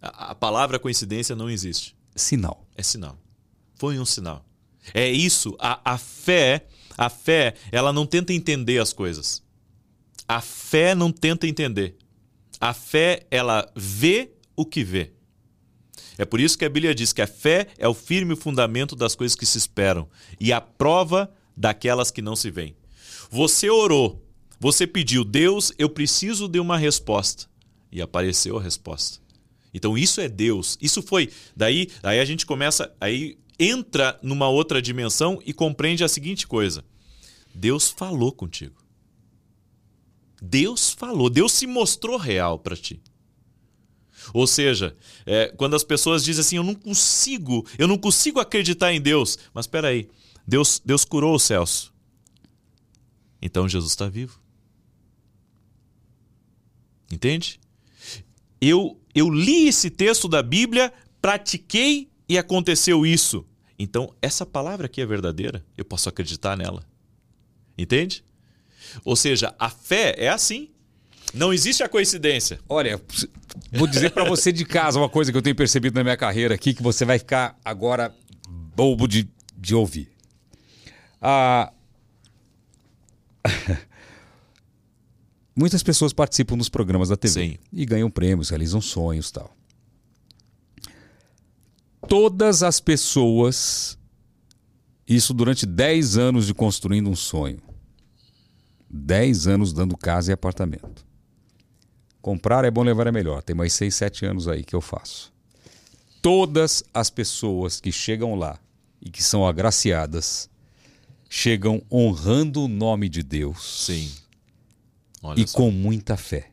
A, 0.00 0.30
a 0.30 0.34
palavra 0.34 0.78
coincidência 0.78 1.34
não 1.34 1.50
existe. 1.50 1.96
Sinal. 2.14 2.66
É 2.76 2.82
sinal. 2.82 3.18
Foi 3.74 3.98
um 3.98 4.04
sinal. 4.04 4.44
É 4.94 5.10
isso. 5.10 5.56
A, 5.58 5.80
a 5.92 5.98
fé 5.98 6.66
a 6.96 7.08
fé, 7.08 7.54
ela 7.70 7.92
não 7.92 8.06
tenta 8.06 8.32
entender 8.32 8.78
as 8.78 8.92
coisas. 8.92 9.42
A 10.26 10.40
fé 10.40 10.94
não 10.94 11.12
tenta 11.12 11.46
entender. 11.46 11.96
A 12.60 12.72
fé, 12.72 13.26
ela 13.30 13.70
vê 13.76 14.32
o 14.56 14.64
que 14.64 14.82
vê. 14.82 15.12
É 16.18 16.24
por 16.24 16.40
isso 16.40 16.56
que 16.56 16.64
a 16.64 16.70
Bíblia 16.70 16.94
diz 16.94 17.12
que 17.12 17.20
a 17.20 17.26
fé 17.26 17.68
é 17.78 17.86
o 17.86 17.94
firme 17.94 18.34
fundamento 18.34 18.96
das 18.96 19.14
coisas 19.14 19.36
que 19.36 19.44
se 19.44 19.58
esperam 19.58 20.08
e 20.40 20.52
a 20.52 20.60
prova 20.60 21.30
daquelas 21.54 22.10
que 22.10 22.22
não 22.22 22.34
se 22.34 22.50
veem. 22.50 22.74
Você 23.30 23.68
orou, 23.68 24.24
você 24.58 24.86
pediu, 24.86 25.24
Deus, 25.24 25.72
eu 25.78 25.90
preciso 25.90 26.48
de 26.48 26.58
uma 26.58 26.78
resposta. 26.78 27.46
E 27.92 28.00
apareceu 28.00 28.58
a 28.58 28.62
resposta. 28.62 29.20
Então 29.72 29.96
isso 29.96 30.20
é 30.20 30.28
Deus. 30.28 30.78
Isso 30.80 31.02
foi. 31.02 31.30
Daí, 31.54 31.90
aí 32.02 32.18
a 32.18 32.24
gente 32.24 32.46
começa, 32.46 32.92
aí 32.98 33.38
entra 33.58 34.18
numa 34.22 34.48
outra 34.48 34.80
dimensão 34.80 35.40
e 35.44 35.52
compreende 35.52 36.04
a 36.04 36.08
seguinte 36.08 36.46
coisa: 36.46 36.84
Deus 37.54 37.90
falou 37.90 38.32
contigo. 38.32 38.74
Deus 40.40 40.90
falou, 40.90 41.30
Deus 41.30 41.52
se 41.52 41.66
mostrou 41.66 42.16
real 42.16 42.58
para 42.58 42.76
ti. 42.76 43.00
Ou 44.32 44.46
seja, 44.46 44.96
é, 45.24 45.48
quando 45.56 45.74
as 45.74 45.84
pessoas 45.84 46.24
dizem 46.24 46.40
assim, 46.40 46.56
eu 46.56 46.62
não 46.62 46.74
consigo, 46.74 47.66
eu 47.78 47.88
não 47.88 47.96
consigo 47.96 48.40
acreditar 48.40 48.92
em 48.92 49.00
Deus. 49.00 49.38
Mas 49.54 49.64
espera 49.64 49.88
aí, 49.88 50.08
Deus, 50.46 50.80
Deus 50.84 51.04
curou 51.04 51.34
o 51.34 51.38
Celso. 51.38 51.92
Então 53.40 53.68
Jesus 53.68 53.92
está 53.92 54.08
vivo. 54.08 54.40
Entende? 57.10 57.60
Eu, 58.60 59.00
eu 59.14 59.30
li 59.30 59.68
esse 59.68 59.90
texto 59.90 60.28
da 60.28 60.42
Bíblia, 60.42 60.92
pratiquei 61.20 62.10
e 62.28 62.38
aconteceu 62.38 63.04
isso. 63.06 63.44
Então, 63.78 64.12
essa 64.22 64.46
palavra 64.46 64.86
aqui 64.86 65.00
é 65.00 65.06
verdadeira, 65.06 65.64
eu 65.76 65.84
posso 65.84 66.08
acreditar 66.08 66.56
nela. 66.56 66.84
Entende? 67.76 68.24
Ou 69.04 69.16
seja, 69.16 69.54
a 69.58 69.68
fé 69.68 70.14
é 70.16 70.28
assim. 70.28 70.70
Não 71.34 71.52
existe 71.52 71.82
a 71.82 71.88
coincidência. 71.88 72.58
Olha, 72.68 73.00
vou 73.72 73.86
dizer 73.86 74.10
para 74.10 74.24
você 74.24 74.52
de 74.52 74.64
casa 74.64 74.98
uma 74.98 75.08
coisa 75.08 75.30
que 75.30 75.36
eu 75.36 75.42
tenho 75.42 75.56
percebido 75.56 75.94
na 75.94 76.02
minha 76.02 76.16
carreira 76.16 76.54
aqui, 76.54 76.72
que 76.72 76.82
você 76.82 77.04
vai 77.04 77.18
ficar 77.18 77.58
agora 77.64 78.14
bobo 78.48 79.06
de, 79.06 79.28
de 79.56 79.74
ouvir. 79.74 80.10
Ah, 81.20 81.72
muitas 85.56 85.82
pessoas 85.82 86.12
participam 86.12 86.56
dos 86.56 86.68
programas 86.68 87.08
da 87.08 87.16
TV 87.16 87.32
Sim. 87.32 87.58
e 87.72 87.84
ganham 87.84 88.10
prêmios, 88.10 88.50
realizam 88.50 88.80
sonhos 88.80 89.30
tal. 89.30 89.55
Todas 92.08 92.62
as 92.62 92.80
pessoas, 92.80 93.98
isso 95.06 95.34
durante 95.34 95.66
10 95.66 96.16
anos 96.16 96.46
de 96.46 96.54
construindo 96.54 97.10
um 97.10 97.16
sonho, 97.16 97.60
10 98.88 99.46
anos 99.46 99.72
dando 99.72 99.96
casa 99.96 100.30
e 100.30 100.34
apartamento. 100.34 101.04
Comprar 102.22 102.64
é 102.64 102.70
bom, 102.70 102.82
levar 102.82 103.06
é 103.06 103.12
melhor. 103.12 103.42
Tem 103.42 103.54
mais 103.54 103.72
6, 103.74 103.94
7 103.94 104.26
anos 104.26 104.48
aí 104.48 104.64
que 104.64 104.74
eu 104.74 104.80
faço. 104.80 105.32
Todas 106.20 106.82
as 106.92 107.08
pessoas 107.08 107.80
que 107.80 107.92
chegam 107.92 108.34
lá 108.34 108.58
e 109.00 109.10
que 109.10 109.22
são 109.22 109.46
agraciadas 109.46 110.50
chegam 111.28 111.82
honrando 111.90 112.64
o 112.64 112.68
nome 112.68 113.08
de 113.08 113.22
Deus 113.22 113.84
Sim. 113.86 114.10
Olha 115.22 115.40
e 115.40 115.46
só. 115.46 115.56
com 115.56 115.70
muita 115.70 116.16
fé. 116.16 116.50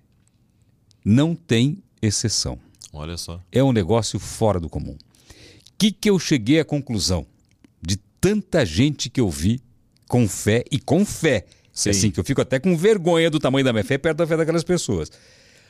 Não 1.03 1.35
tem 1.35 1.83
exceção. 2.01 2.59
Olha 2.91 3.17
só. 3.17 3.41
É 3.51 3.63
um 3.63 3.71
negócio 3.71 4.19
fora 4.19 4.59
do 4.59 4.69
comum. 4.69 4.97
O 5.73 5.77
que, 5.77 5.91
que 5.91 6.09
eu 6.09 6.17
cheguei 6.17 6.59
à 6.59 6.65
conclusão? 6.65 7.25
De 7.81 7.97
tanta 8.21 8.65
gente 8.65 9.09
que 9.09 9.19
eu 9.19 9.29
vi 9.29 9.61
com 10.07 10.27
fé 10.27 10.63
e 10.71 10.79
com 10.79 11.05
fé. 11.05 11.45
Sim. 11.71 11.89
Assim, 11.89 12.11
que 12.11 12.19
eu 12.19 12.23
fico 12.23 12.41
até 12.41 12.59
com 12.59 12.77
vergonha 12.77 13.29
do 13.29 13.39
tamanho 13.39 13.65
da 13.65 13.73
minha 13.73 13.83
fé 13.83 13.97
perto 13.97 14.17
da 14.17 14.27
fé 14.27 14.37
daquelas 14.37 14.63
pessoas. 14.63 15.11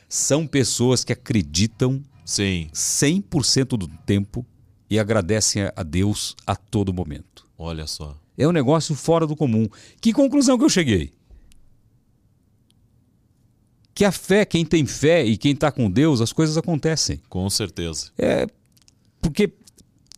São 0.08 0.46
pessoas 0.46 1.02
que 1.02 1.12
acreditam 1.12 2.02
Sim. 2.24 2.70
100% 2.72 3.76
do 3.76 3.88
tempo 3.88 4.46
e 4.88 4.98
agradecem 4.98 5.70
a 5.74 5.82
Deus 5.82 6.34
a 6.46 6.56
todo 6.56 6.92
momento. 6.92 7.46
Olha 7.58 7.86
só. 7.86 8.18
É 8.36 8.48
um 8.48 8.52
negócio 8.52 8.94
fora 8.94 9.26
do 9.26 9.36
comum. 9.36 9.68
Que 10.00 10.12
conclusão 10.12 10.58
que 10.58 10.64
eu 10.64 10.68
cheguei? 10.68 11.12
Que 13.94 14.04
a 14.04 14.10
fé, 14.10 14.44
quem 14.44 14.64
tem 14.64 14.84
fé 14.86 15.24
e 15.24 15.36
quem 15.36 15.52
está 15.52 15.70
com 15.70 15.90
Deus, 15.90 16.20
as 16.20 16.32
coisas 16.32 16.56
acontecem. 16.56 17.20
Com 17.28 17.48
certeza. 17.48 18.10
É 18.18 18.46
porque 19.20 19.50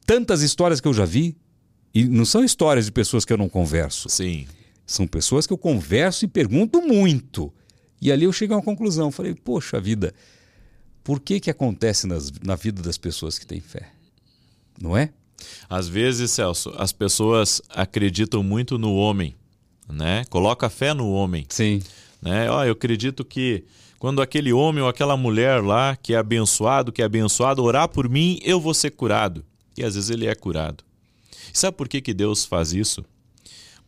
tantas 0.06 0.40
histórias 0.42 0.80
que 0.80 0.88
eu 0.88 0.94
já 0.94 1.04
vi, 1.04 1.36
e 1.92 2.04
não 2.04 2.24
são 2.24 2.44
histórias 2.44 2.86
de 2.86 2.92
pessoas 2.92 3.24
que 3.24 3.32
eu 3.32 3.38
não 3.38 3.48
converso, 3.48 4.08
Sim. 4.08 4.46
são 4.86 5.06
pessoas 5.06 5.46
que 5.46 5.52
eu 5.52 5.58
converso 5.58 6.24
e 6.24 6.28
pergunto 6.28 6.80
muito. 6.80 7.52
E 8.00 8.12
ali 8.12 8.24
eu 8.24 8.32
chego 8.32 8.54
a 8.54 8.58
uma 8.58 8.62
conclusão. 8.62 9.10
Falei, 9.10 9.34
poxa 9.34 9.80
vida, 9.80 10.14
por 11.02 11.20
que 11.20 11.40
que 11.40 11.50
acontece 11.50 12.06
nas, 12.06 12.30
na 12.44 12.54
vida 12.54 12.82
das 12.82 12.98
pessoas 12.98 13.38
que 13.38 13.46
têm 13.46 13.60
fé? 13.60 13.88
Não 14.80 14.96
é? 14.96 15.10
Às 15.68 15.88
vezes, 15.88 16.30
Celso, 16.30 16.72
as 16.76 16.92
pessoas 16.92 17.62
acreditam 17.70 18.42
muito 18.42 18.78
no 18.78 18.94
homem, 18.94 19.34
né? 19.88 20.24
Coloca 20.28 20.68
fé 20.68 20.92
no 20.92 21.10
homem, 21.10 21.46
Sim. 21.48 21.82
né? 22.20 22.50
Ó, 22.50 22.64
eu 22.64 22.72
acredito 22.72 23.24
que 23.24 23.64
quando 23.98 24.20
aquele 24.20 24.52
homem 24.52 24.82
ou 24.82 24.88
aquela 24.88 25.16
mulher 25.16 25.62
lá 25.62 25.96
que 25.96 26.14
é 26.14 26.18
abençoado, 26.18 26.92
que 26.92 27.02
é 27.02 27.04
abençoado, 27.04 27.62
orar 27.62 27.88
por 27.88 28.08
mim, 28.08 28.38
eu 28.42 28.60
vou 28.60 28.74
ser 28.74 28.90
curado. 28.90 29.44
E 29.76 29.84
às 29.84 29.94
vezes 29.94 30.10
ele 30.10 30.26
é 30.26 30.34
curado. 30.34 30.84
E 31.52 31.58
sabe 31.58 31.76
por 31.76 31.88
que, 31.88 32.00
que 32.00 32.14
Deus 32.14 32.44
faz 32.44 32.72
isso? 32.72 33.04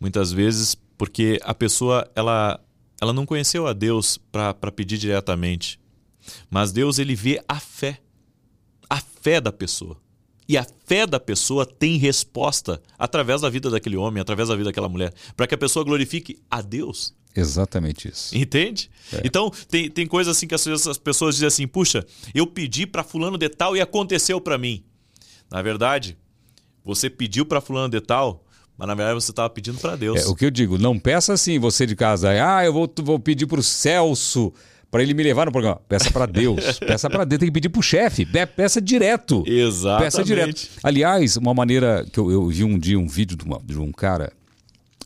Muitas 0.01 0.33
vezes 0.33 0.77
porque 0.97 1.39
a 1.43 1.55
pessoa 1.55 2.11
ela, 2.15 2.61
ela 3.01 3.13
não 3.13 3.25
conheceu 3.25 3.67
a 3.67 3.73
Deus 3.73 4.19
para 4.31 4.73
pedir 4.73 4.99
diretamente. 4.99 5.79
Mas 6.51 6.73
Deus 6.73 6.99
ele 6.99 7.15
vê 7.15 7.43
a 7.49 7.59
fé. 7.59 8.01
A 8.91 9.01
fé 9.01 9.41
da 9.41 9.53
pessoa. 9.53 9.97
E 10.49 10.57
a 10.57 10.67
fé 10.87 11.07
da 11.07 11.21
pessoa 11.21 11.67
tem 11.67 11.99
resposta 11.99 12.81
através 12.99 13.43
da 13.43 13.51
vida 13.51 13.71
daquele 13.71 13.97
homem, 13.97 14.21
através 14.21 14.49
da 14.49 14.57
vida 14.57 14.71
daquela 14.71 14.89
mulher, 14.89 15.13
para 15.37 15.47
que 15.47 15.55
a 15.55 15.59
pessoa 15.59 15.85
glorifique 15.85 16.39
a 16.51 16.63
Deus. 16.63 17.15
Exatamente 17.37 18.09
isso. 18.09 18.37
Entende? 18.37 18.91
Então, 19.23 19.51
tem, 19.69 19.91
tem 19.91 20.07
coisas 20.07 20.35
assim 20.37 20.47
que 20.47 20.55
às 20.55 20.65
vezes 20.65 20.87
as 20.87 20.97
pessoas 20.97 21.35
dizem 21.35 21.47
assim: 21.47 21.67
puxa, 21.67 22.05
eu 22.35 22.47
pedi 22.47 22.87
para 22.87 23.05
Fulano 23.05 23.37
de 23.37 23.49
Tal 23.49 23.77
e 23.77 23.81
aconteceu 23.81 24.41
para 24.41 24.57
mim. 24.57 24.83
Na 25.51 25.63
verdade, 25.63 26.17
você 26.85 27.09
pediu 27.11 27.45
para 27.47 27.61
Fulano 27.61 27.89
de 27.91 28.01
Tal, 28.01 28.45
mas 28.77 28.87
na 28.87 28.95
verdade 28.95 29.15
você 29.21 29.31
estava 29.31 29.49
pedindo 29.51 29.79
para 29.79 29.97
Deus. 29.97 30.21
É, 30.23 30.27
o 30.27 30.35
que 30.35 30.45
eu 30.47 30.51
digo, 30.51 30.79
não 30.79 30.99
peça 30.99 31.33
assim, 31.33 31.59
você 31.59 31.87
de 31.87 31.97
casa, 31.97 32.31
ah, 32.31 32.65
eu 32.65 32.73
vou, 32.73 32.93
vou 33.03 33.19
pedir 33.19 33.47
pro 33.47 33.63
Celso 33.63 34.53
para 34.91 35.03
ele 35.03 35.13
me 35.15 35.23
levar 35.23 35.47
no 35.47 35.53
programa. 35.53 35.81
Peça 35.89 36.11
para 36.11 36.25
Deus. 36.27 36.79
peça 36.81 37.11
para 37.11 37.25
Deus, 37.25 37.39
tem 37.41 37.49
que 37.49 37.53
pedir 37.53 37.69
pro 37.69 37.83
chefe. 37.83 38.25
Pe- 38.25 38.47
Peça 38.47 38.81
direto. 38.81 39.43
Exatamente. 39.47 40.05
Peça 40.05 40.25
direto. 40.25 40.69
Aliás, 40.83 41.37
uma 41.37 41.53
maneira 41.53 42.07
que 42.11 42.19
eu, 42.19 42.31
eu 42.31 42.47
vi 42.49 42.65
um 42.65 42.79
dia 42.79 42.99
um 42.99 43.07
vídeo 43.07 43.37
de, 43.37 43.45
uma- 43.45 43.61
de 43.63 43.79
um 43.79 43.93
cara 43.93 44.33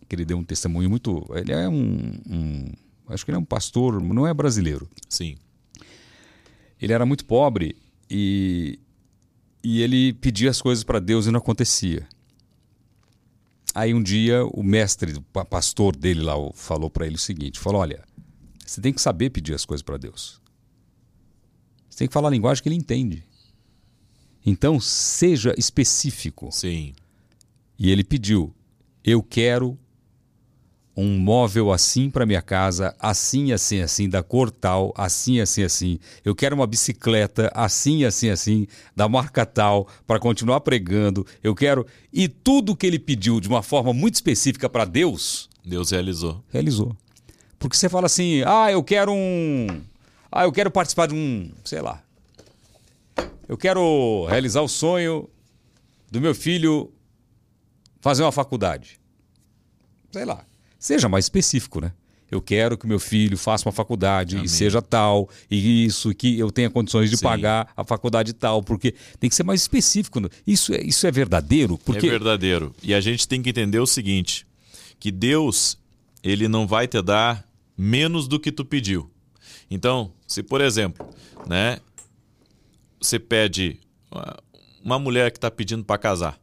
que 0.09 0.15
ele 0.15 0.25
deu 0.25 0.37
um 0.39 0.45
testemunho 0.45 0.89
muito. 0.91 1.25
Ele 1.35 1.53
é 1.53 1.69
um, 1.69 2.13
um- 2.31 2.73
Acho 3.09 3.25
que 3.25 3.31
ele 3.33 3.37
é 3.37 3.41
um 3.41 3.45
pastor, 3.45 4.01
não 4.01 4.27
é 4.27 4.33
brasileiro. 4.33 4.89
Sim. 5.09 5.37
Ele 6.81 6.93
era 6.93 7.05
muito 7.07 7.25
pobre 7.25 7.77
e, 8.11 8.79
e 9.63 9.81
ele 9.81 10.13
pedia 10.15 10.51
as 10.51 10.61
coisas 10.61 10.83
para 10.85 10.99
Deus 10.99 11.27
e 11.27 11.31
não 11.31 11.39
acontecia. 11.39 12.07
Aí 13.75 13.95
um 13.95 14.03
dia 14.03 14.45
o 14.45 14.63
mestre, 14.63 15.13
o 15.15 15.23
pa- 15.23 15.45
pastor 15.45 15.97
dele 15.97 16.23
lá, 16.23 16.35
falou 16.55 16.91
para 16.91 17.07
ele 17.07 17.17
o 17.17 17.19
seguinte: 17.19 17.59
falou, 17.59 17.81
olha, 17.81 18.05
você 18.65 18.81
tem 18.81 18.93
que 18.93 19.01
saber 19.01 19.31
pedir 19.31 19.55
as 19.55 19.65
coisas 19.65 19.83
para 19.83 19.97
Deus. 19.97 20.41
Você 21.89 21.99
tem 21.99 22.09
que 22.09 22.15
falar 22.15 22.29
a 22.29 22.33
linguagem 22.33 22.63
que 22.63 22.69
ele 22.69 22.77
entende. 22.77 23.23
Então 24.45 24.81
seja 24.81 25.55
específico. 25.57 26.51
Sim. 26.51 26.95
E 27.79 27.91
ele 27.91 28.05
pediu: 28.05 28.55
eu 29.05 29.23
quero 29.23 29.79
um 30.97 31.19
móvel 31.19 31.73
assim 31.73 32.11
para 32.11 32.27
minha 32.27 32.43
casa, 32.43 32.95
assim, 32.99 33.53
assim, 33.53 33.81
assim, 33.81 34.09
da 34.09 34.23
cor 34.23 34.51
tal, 34.51 34.93
assim, 34.97 35.41
assim, 35.41 35.63
assim. 35.63 35.99
Eu 36.25 36.35
quero 36.35 36.55
uma 36.55 36.67
bicicleta 36.67 37.51
assim, 37.55 38.05
assim, 38.05 38.29
assim, 38.29 38.67
da 38.95 39.09
marca 39.09 39.47
tal, 39.47 39.89
para 40.07 40.19
continuar 40.19 40.61
pregando. 40.61 41.27
Eu 41.43 41.55
quero. 41.55 41.87
E 42.13 42.29
tudo 42.29 42.77
que 42.77 42.87
ele 42.87 42.99
pediu 42.99 43.41
de 43.41 43.49
uma 43.49 43.63
forma 43.63 43.93
muito 43.93 44.15
específica 44.15 44.69
para 44.69 44.85
Deus, 44.85 45.49
Deus 45.65 45.91
realizou. 45.91 46.43
realizou. 46.51 46.97
Porque 47.59 47.77
você 47.77 47.89
fala 47.89 48.07
assim: 48.07 48.43
ah, 48.45 48.71
eu 48.71 48.83
quero 48.83 49.13
um. 49.13 49.81
Ah, 50.31 50.45
eu 50.45 50.53
quero 50.53 50.71
participar 50.71 51.07
de 51.07 51.15
um. 51.15 51.51
Sei 51.65 51.81
lá. 51.81 52.03
Eu 53.49 53.57
quero 53.57 54.27
realizar 54.27 54.63
o 54.63 54.69
sonho 54.69 55.29
do 56.11 56.21
meu 56.21 56.35
filho 56.35 56.93
fazer 58.01 58.23
uma 58.23 58.33
faculdade. 58.33 59.01
Sei 60.11 60.25
lá. 60.25 60.45
Seja 60.83 61.09
mais 61.09 61.27
específico, 61.27 61.81
né? 61.81 61.93
Eu 62.29 62.43
quero 62.43 62.77
que 62.77 62.89
meu 62.89 62.99
filho 62.99 63.39
faça 63.39 63.69
uma 63.69 63.73
faculdade 63.73 64.35
Amém. 64.35 64.47
e 64.47 64.49
seja 64.49 64.83
tal, 64.83 65.29
e 65.49 65.85
isso, 65.85 66.13
que 66.13 66.37
eu 66.37 66.51
tenha 66.51 66.69
condições 66.69 67.09
de 67.09 67.17
Sim. 67.17 67.23
pagar 67.23 67.73
a 67.77 67.85
faculdade 67.85 68.33
tal, 68.33 68.65
porque 68.65 68.93
tem 69.21 69.31
que 69.31 69.37
ser 69.37 69.45
mais 69.45 69.61
específico. 69.61 70.19
né? 70.19 70.29
Isso 70.45 70.75
é, 70.75 70.83
isso 70.83 71.07
é 71.07 71.13
verdadeiro? 71.13 71.79
Porque 71.79 72.05
É 72.09 72.11
verdadeiro. 72.11 72.75
E 72.83 72.93
a 72.95 73.01
gente 73.01 73.29
tem 73.29 73.41
que 73.41 73.51
entender 73.51 73.79
o 73.79 73.87
seguinte: 73.87 74.45
que 74.99 75.13
Deus, 75.13 75.79
ele 76.21 76.49
não 76.49 76.67
vai 76.67 76.89
te 76.89 77.01
dar 77.01 77.47
menos 77.79 78.27
do 78.27 78.41
que 78.41 78.51
tu 78.51 78.65
pediu. 78.65 79.09
Então, 79.71 80.13
se 80.27 80.43
por 80.43 80.61
exemplo, 80.61 81.07
né, 81.47 81.79
você 83.01 83.21
pede 83.21 83.79
uma 84.83 84.99
mulher 84.99 85.31
que 85.31 85.39
está 85.39 85.49
pedindo 85.49 85.85
para 85.85 85.97
casar, 85.97 86.41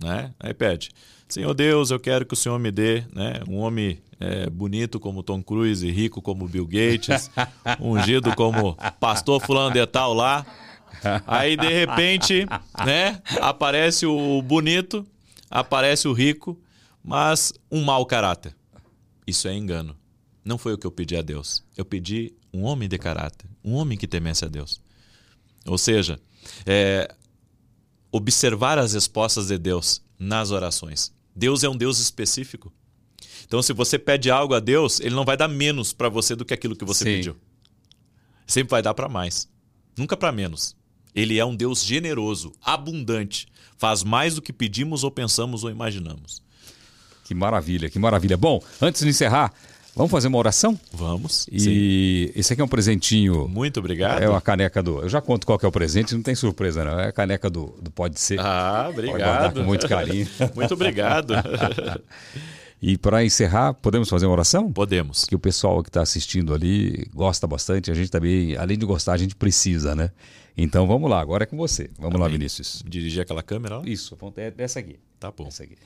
né? 0.00 0.32
Aí 0.38 0.54
pede, 0.54 0.90
Senhor 1.30 1.54
Deus, 1.54 1.90
eu 1.90 2.00
quero 2.00 2.26
que 2.26 2.34
o 2.34 2.36
Senhor 2.36 2.58
me 2.58 2.72
dê, 2.72 3.04
né, 3.14 3.40
um 3.48 3.58
homem 3.58 4.02
é, 4.18 4.50
bonito 4.50 4.98
como 4.98 5.22
Tom 5.22 5.40
Cruise, 5.40 5.88
rico 5.88 6.20
como 6.20 6.48
Bill 6.48 6.66
Gates, 6.66 7.30
ungido 7.80 8.34
como 8.34 8.76
pastor 8.98 9.40
fulano 9.40 9.72
de 9.72 9.86
tal 9.86 10.12
lá. 10.12 10.44
Aí 11.26 11.56
de 11.56 11.68
repente, 11.68 12.46
né, 12.84 13.22
aparece 13.40 14.06
o 14.06 14.42
bonito, 14.42 15.06
aparece 15.48 16.08
o 16.08 16.12
rico, 16.12 16.60
mas 17.02 17.52
um 17.70 17.82
mau 17.84 18.04
caráter. 18.04 18.54
Isso 19.24 19.46
é 19.46 19.54
engano. 19.54 19.96
Não 20.44 20.58
foi 20.58 20.74
o 20.74 20.78
que 20.78 20.86
eu 20.86 20.90
pedi 20.90 21.16
a 21.16 21.22
Deus. 21.22 21.62
Eu 21.76 21.84
pedi 21.84 22.34
um 22.52 22.64
homem 22.64 22.88
de 22.88 22.98
caráter, 22.98 23.48
um 23.64 23.74
homem 23.74 23.96
que 23.96 24.08
temesse 24.08 24.44
a 24.44 24.48
Deus. 24.48 24.80
Ou 25.64 25.78
seja, 25.78 26.18
é, 26.66 27.14
observar 28.10 28.78
as 28.78 28.94
respostas 28.94 29.46
de 29.46 29.56
Deus 29.58 30.02
nas 30.18 30.50
orações. 30.50 31.12
Deus 31.34 31.64
é 31.64 31.68
um 31.68 31.76
Deus 31.76 31.98
específico. 31.98 32.72
Então, 33.46 33.62
se 33.62 33.72
você 33.72 33.98
pede 33.98 34.30
algo 34.30 34.54
a 34.54 34.60
Deus, 34.60 35.00
ele 35.00 35.14
não 35.14 35.24
vai 35.24 35.36
dar 35.36 35.48
menos 35.48 35.92
para 35.92 36.08
você 36.08 36.36
do 36.36 36.44
que 36.44 36.54
aquilo 36.54 36.76
que 36.76 36.84
você 36.84 37.04
Sim. 37.04 37.16
pediu. 37.16 37.36
Sempre 38.46 38.70
vai 38.70 38.82
dar 38.82 38.94
para 38.94 39.08
mais, 39.08 39.48
nunca 39.96 40.16
para 40.16 40.32
menos. 40.32 40.76
Ele 41.14 41.38
é 41.38 41.44
um 41.44 41.56
Deus 41.56 41.84
generoso, 41.84 42.52
abundante, 42.62 43.48
faz 43.76 44.04
mais 44.04 44.34
do 44.34 44.42
que 44.42 44.52
pedimos 44.52 45.02
ou 45.02 45.10
pensamos 45.10 45.64
ou 45.64 45.70
imaginamos. 45.70 46.42
Que 47.24 47.34
maravilha, 47.34 47.88
que 47.88 47.98
maravilha. 47.98 48.36
Bom, 48.36 48.62
antes 48.80 49.02
de 49.02 49.08
encerrar, 49.08 49.52
Vamos 50.00 50.12
fazer 50.12 50.28
uma 50.28 50.38
oração? 50.38 50.80
Vamos. 50.94 51.46
E 51.52 51.60
sim. 51.60 52.32
esse 52.34 52.54
aqui 52.54 52.62
é 52.62 52.64
um 52.64 52.68
presentinho. 52.68 53.46
Muito 53.46 53.80
obrigado. 53.80 54.22
É 54.22 54.30
uma 54.30 54.40
caneca 54.40 54.82
do. 54.82 55.00
Eu 55.00 55.10
já 55.10 55.20
conto 55.20 55.46
qual 55.46 55.58
que 55.58 55.66
é 55.66 55.68
o 55.68 55.70
presente, 55.70 56.14
não 56.14 56.22
tem 56.22 56.34
surpresa, 56.34 56.82
não. 56.82 56.98
É 56.98 57.08
a 57.08 57.12
caneca 57.12 57.50
do, 57.50 57.78
do 57.82 57.90
Pode 57.90 58.18
Ser. 58.18 58.40
Ah, 58.40 58.86
obrigado. 58.88 59.60
com 59.60 59.62
muito 59.62 59.86
carinho. 59.86 60.26
muito 60.56 60.72
obrigado. 60.72 61.34
e 62.80 62.96
para 62.96 63.22
encerrar, 63.22 63.74
podemos 63.74 64.08
fazer 64.08 64.24
uma 64.24 64.32
oração? 64.32 64.72
Podemos. 64.72 65.26
Que 65.26 65.34
o 65.34 65.38
pessoal 65.38 65.82
que 65.82 65.90
está 65.90 66.00
assistindo 66.00 66.54
ali 66.54 67.06
gosta 67.12 67.46
bastante. 67.46 67.90
A 67.90 67.94
gente 67.94 68.10
também, 68.10 68.56
além 68.56 68.78
de 68.78 68.86
gostar, 68.86 69.12
a 69.12 69.18
gente 69.18 69.36
precisa, 69.36 69.94
né? 69.94 70.12
Então 70.56 70.86
vamos 70.86 71.10
lá, 71.10 71.20
agora 71.20 71.42
é 71.42 71.46
com 71.46 71.58
você. 71.58 71.90
Vamos 71.98 72.14
Amém. 72.14 72.26
lá, 72.26 72.28
Vinícius. 72.28 72.82
Dirigir 72.88 73.20
aquela 73.20 73.42
câmera 73.42 73.76
lá? 73.76 73.82
Isso, 73.86 74.16
é 74.38 74.54
essa 74.56 74.78
aqui. 74.78 74.96
Tá 75.18 75.30
bom. 75.30 75.46
Essa 75.46 75.64
aqui. 75.64 75.76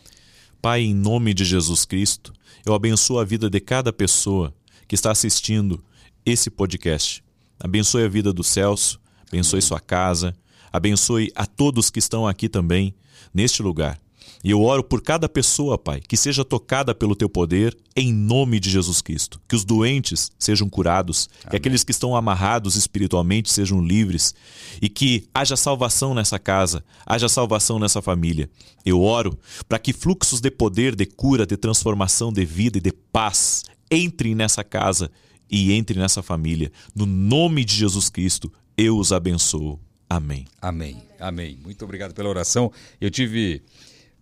Pai, 0.63 0.83
em 0.83 0.95
nome 0.95 1.35
de 1.35 1.45
Jesus 1.45 1.85
Cristo, 1.85 2.33
eu 2.65 2.75
abençoo 2.75 3.19
a 3.19 3.25
vida 3.25 3.51
de 3.51 3.61
cada 3.61 3.93
pessoa 3.93 4.55
que 4.89 4.95
está 4.95 5.11
assistindo 5.11 5.83
esse 6.25 6.51
podcast. 6.51 7.23
Abençoe 7.61 8.05
a 8.05 8.09
vida 8.09 8.33
do 8.33 8.43
Celso, 8.43 9.01
abençoe 9.29 9.61
sua 9.61 9.81
casa, 9.81 10.35
abençoe 10.73 11.31
a 11.35 11.47
todos 11.47 11.91
que 11.91 11.99
estão 11.99 12.27
aqui 12.27 12.49
também, 12.49 12.95
neste 13.33 13.63
lugar. 13.63 14.04
E 14.45 14.51
eu 14.51 14.61
oro 14.61 14.85
por 14.85 15.01
cada 15.01 15.27
pessoa, 15.27 15.79
Pai, 15.79 16.03
que 16.07 16.19
seja 16.19 16.45
tocada 16.45 16.95
pelo 16.95 17.17
teu 17.17 17.31
poder, 17.31 17.75
em 17.97 18.13
nome 18.13 18.61
de 18.61 18.69
Jesus 18.69 19.01
Cristo. 19.01 19.41
Que 19.49 19.57
os 19.57 19.65
doentes 19.65 20.31
sejam 20.39 20.69
curados, 20.69 21.31
Amém. 21.41 21.51
que 21.51 21.57
aqueles 21.57 21.83
que 21.83 21.93
estão 21.93 22.15
amarrados 22.15 22.77
espiritualmente 22.77 23.51
sejam 23.51 23.83
livres 23.83 24.35
e 24.83 24.89
que 24.91 25.27
haja 25.33 25.57
salvação 25.57 26.13
nessa 26.13 26.39
casa, 26.39 26.85
haja 27.07 27.27
salvação 27.27 27.79
nessa 27.79 28.03
família. 28.03 28.51
Eu 28.85 29.01
oro 29.01 29.39
para 29.67 29.79
que 29.79 29.95
fluxos 29.95 30.43
de 30.43 30.51
poder, 30.51 30.95
de 30.95 31.07
cura, 31.07 31.47
de 31.47 31.57
transformação, 31.57 32.31
de 32.31 32.45
vida 32.45 32.77
e 32.77 32.83
de 32.83 32.93
paz 32.93 33.65
entrem 33.91 34.35
nessa 34.35 34.63
casa 34.63 35.11
e 35.51 35.73
entrem 35.73 35.99
nessa 35.99 36.23
família. 36.23 36.71
No 36.95 37.07
nome 37.07 37.65
de 37.65 37.75
Jesus 37.75 38.11
Cristo, 38.11 38.53
eu 38.77 38.99
os 38.99 39.11
abençoo. 39.11 39.81
Amém. 40.09 40.45
Amém. 40.61 41.03
Amém. 41.19 41.59
Muito 41.63 41.85
obrigado 41.85 42.13
pela 42.13 42.29
oração. 42.29 42.71
Eu 43.01 43.11
tive 43.11 43.63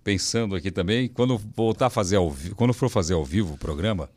pensando 0.02 0.54
aqui 0.54 0.70
também, 0.70 1.08
quando 1.08 1.40
voltar 1.56 1.86
a 1.86 1.90
fazer 1.90 2.16
ao 2.16 2.30
vivo, 2.30 2.54
quando 2.54 2.72
for 2.72 2.88
fazer 2.88 3.14
ao 3.14 3.24
vivo 3.24 3.54
o 3.54 3.58
programa, 3.58 4.08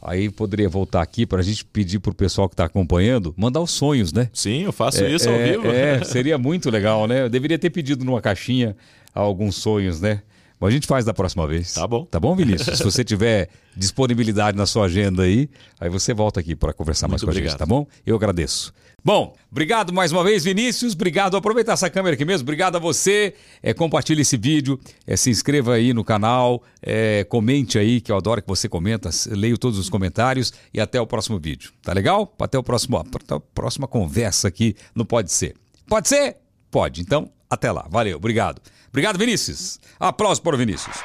aí 0.00 0.28
poderia 0.28 0.68
voltar 0.68 1.02
aqui 1.02 1.24
para 1.24 1.40
a 1.40 1.42
gente 1.42 1.64
pedir 1.64 2.00
para 2.00 2.10
o 2.10 2.14
pessoal 2.14 2.48
que 2.48 2.54
está 2.54 2.64
acompanhando 2.64 3.34
mandar 3.36 3.60
os 3.60 3.70
sonhos, 3.70 4.12
né? 4.12 4.28
Sim, 4.32 4.62
eu 4.64 4.72
faço 4.72 5.04
é, 5.04 5.10
isso 5.10 5.28
ao 5.28 5.34
é, 5.34 5.52
vivo. 5.52 5.66
É, 5.68 6.02
seria 6.04 6.36
muito 6.36 6.70
legal, 6.70 7.06
né? 7.06 7.22
Eu 7.22 7.28
deveria 7.28 7.58
ter 7.58 7.70
pedido 7.70 8.04
numa 8.04 8.20
caixinha 8.20 8.76
alguns 9.14 9.56
sonhos, 9.56 10.00
né? 10.00 10.22
Mas 10.62 10.68
a 10.68 10.70
gente 10.74 10.86
faz 10.86 11.04
da 11.04 11.12
próxima 11.12 11.44
vez. 11.44 11.74
Tá 11.74 11.84
bom. 11.88 12.04
Tá 12.04 12.20
bom, 12.20 12.36
Vinícius? 12.36 12.78
Se 12.78 12.84
você 12.84 13.02
tiver 13.02 13.48
disponibilidade 13.76 14.56
na 14.56 14.64
sua 14.64 14.84
agenda 14.84 15.24
aí, 15.24 15.50
aí 15.80 15.90
você 15.90 16.14
volta 16.14 16.38
aqui 16.38 16.54
para 16.54 16.72
conversar 16.72 17.08
Muito 17.08 17.14
mais 17.14 17.22
com 17.24 17.30
obrigado. 17.30 17.48
a 17.48 17.50
gente, 17.50 17.58
tá 17.58 17.66
bom? 17.66 17.84
Eu 18.06 18.14
agradeço. 18.14 18.72
Bom, 19.04 19.34
obrigado 19.50 19.92
mais 19.92 20.12
uma 20.12 20.22
vez, 20.22 20.44
Vinícius. 20.44 20.92
Obrigado. 20.94 21.36
Aproveitar 21.36 21.72
essa 21.72 21.90
câmera 21.90 22.14
aqui 22.14 22.24
mesmo. 22.24 22.44
Obrigado 22.44 22.76
a 22.76 22.78
você. 22.78 23.34
É, 23.60 23.74
compartilhe 23.74 24.22
esse 24.22 24.36
vídeo. 24.36 24.78
É, 25.04 25.16
se 25.16 25.30
inscreva 25.30 25.74
aí 25.74 25.92
no 25.92 26.04
canal. 26.04 26.62
É, 26.80 27.24
comente 27.24 27.76
aí, 27.76 28.00
que 28.00 28.12
eu 28.12 28.16
adoro 28.16 28.40
que 28.40 28.46
você 28.46 28.68
comenta. 28.68 29.10
Leio 29.30 29.58
todos 29.58 29.80
os 29.80 29.90
comentários. 29.90 30.52
E 30.72 30.80
até 30.80 31.00
o 31.00 31.06
próximo 31.08 31.40
vídeo. 31.40 31.72
Tá 31.82 31.92
legal? 31.92 32.32
Até, 32.38 32.56
o 32.56 32.62
próximo, 32.62 32.98
até 32.98 33.34
a 33.34 33.40
próxima 33.40 33.88
conversa 33.88 34.46
aqui 34.46 34.76
no 34.94 35.04
Pode 35.04 35.32
Ser. 35.32 35.56
Pode 35.88 36.08
ser? 36.08 36.36
Pode. 36.70 37.00
Então, 37.00 37.32
até 37.50 37.72
lá. 37.72 37.88
Valeu. 37.90 38.16
Obrigado. 38.16 38.62
Obrigado, 38.92 39.18
Vinícius. 39.18 39.80
Aplausos 39.98 40.40
para 40.40 40.54
o 40.54 40.58
Vinícius. 40.58 40.96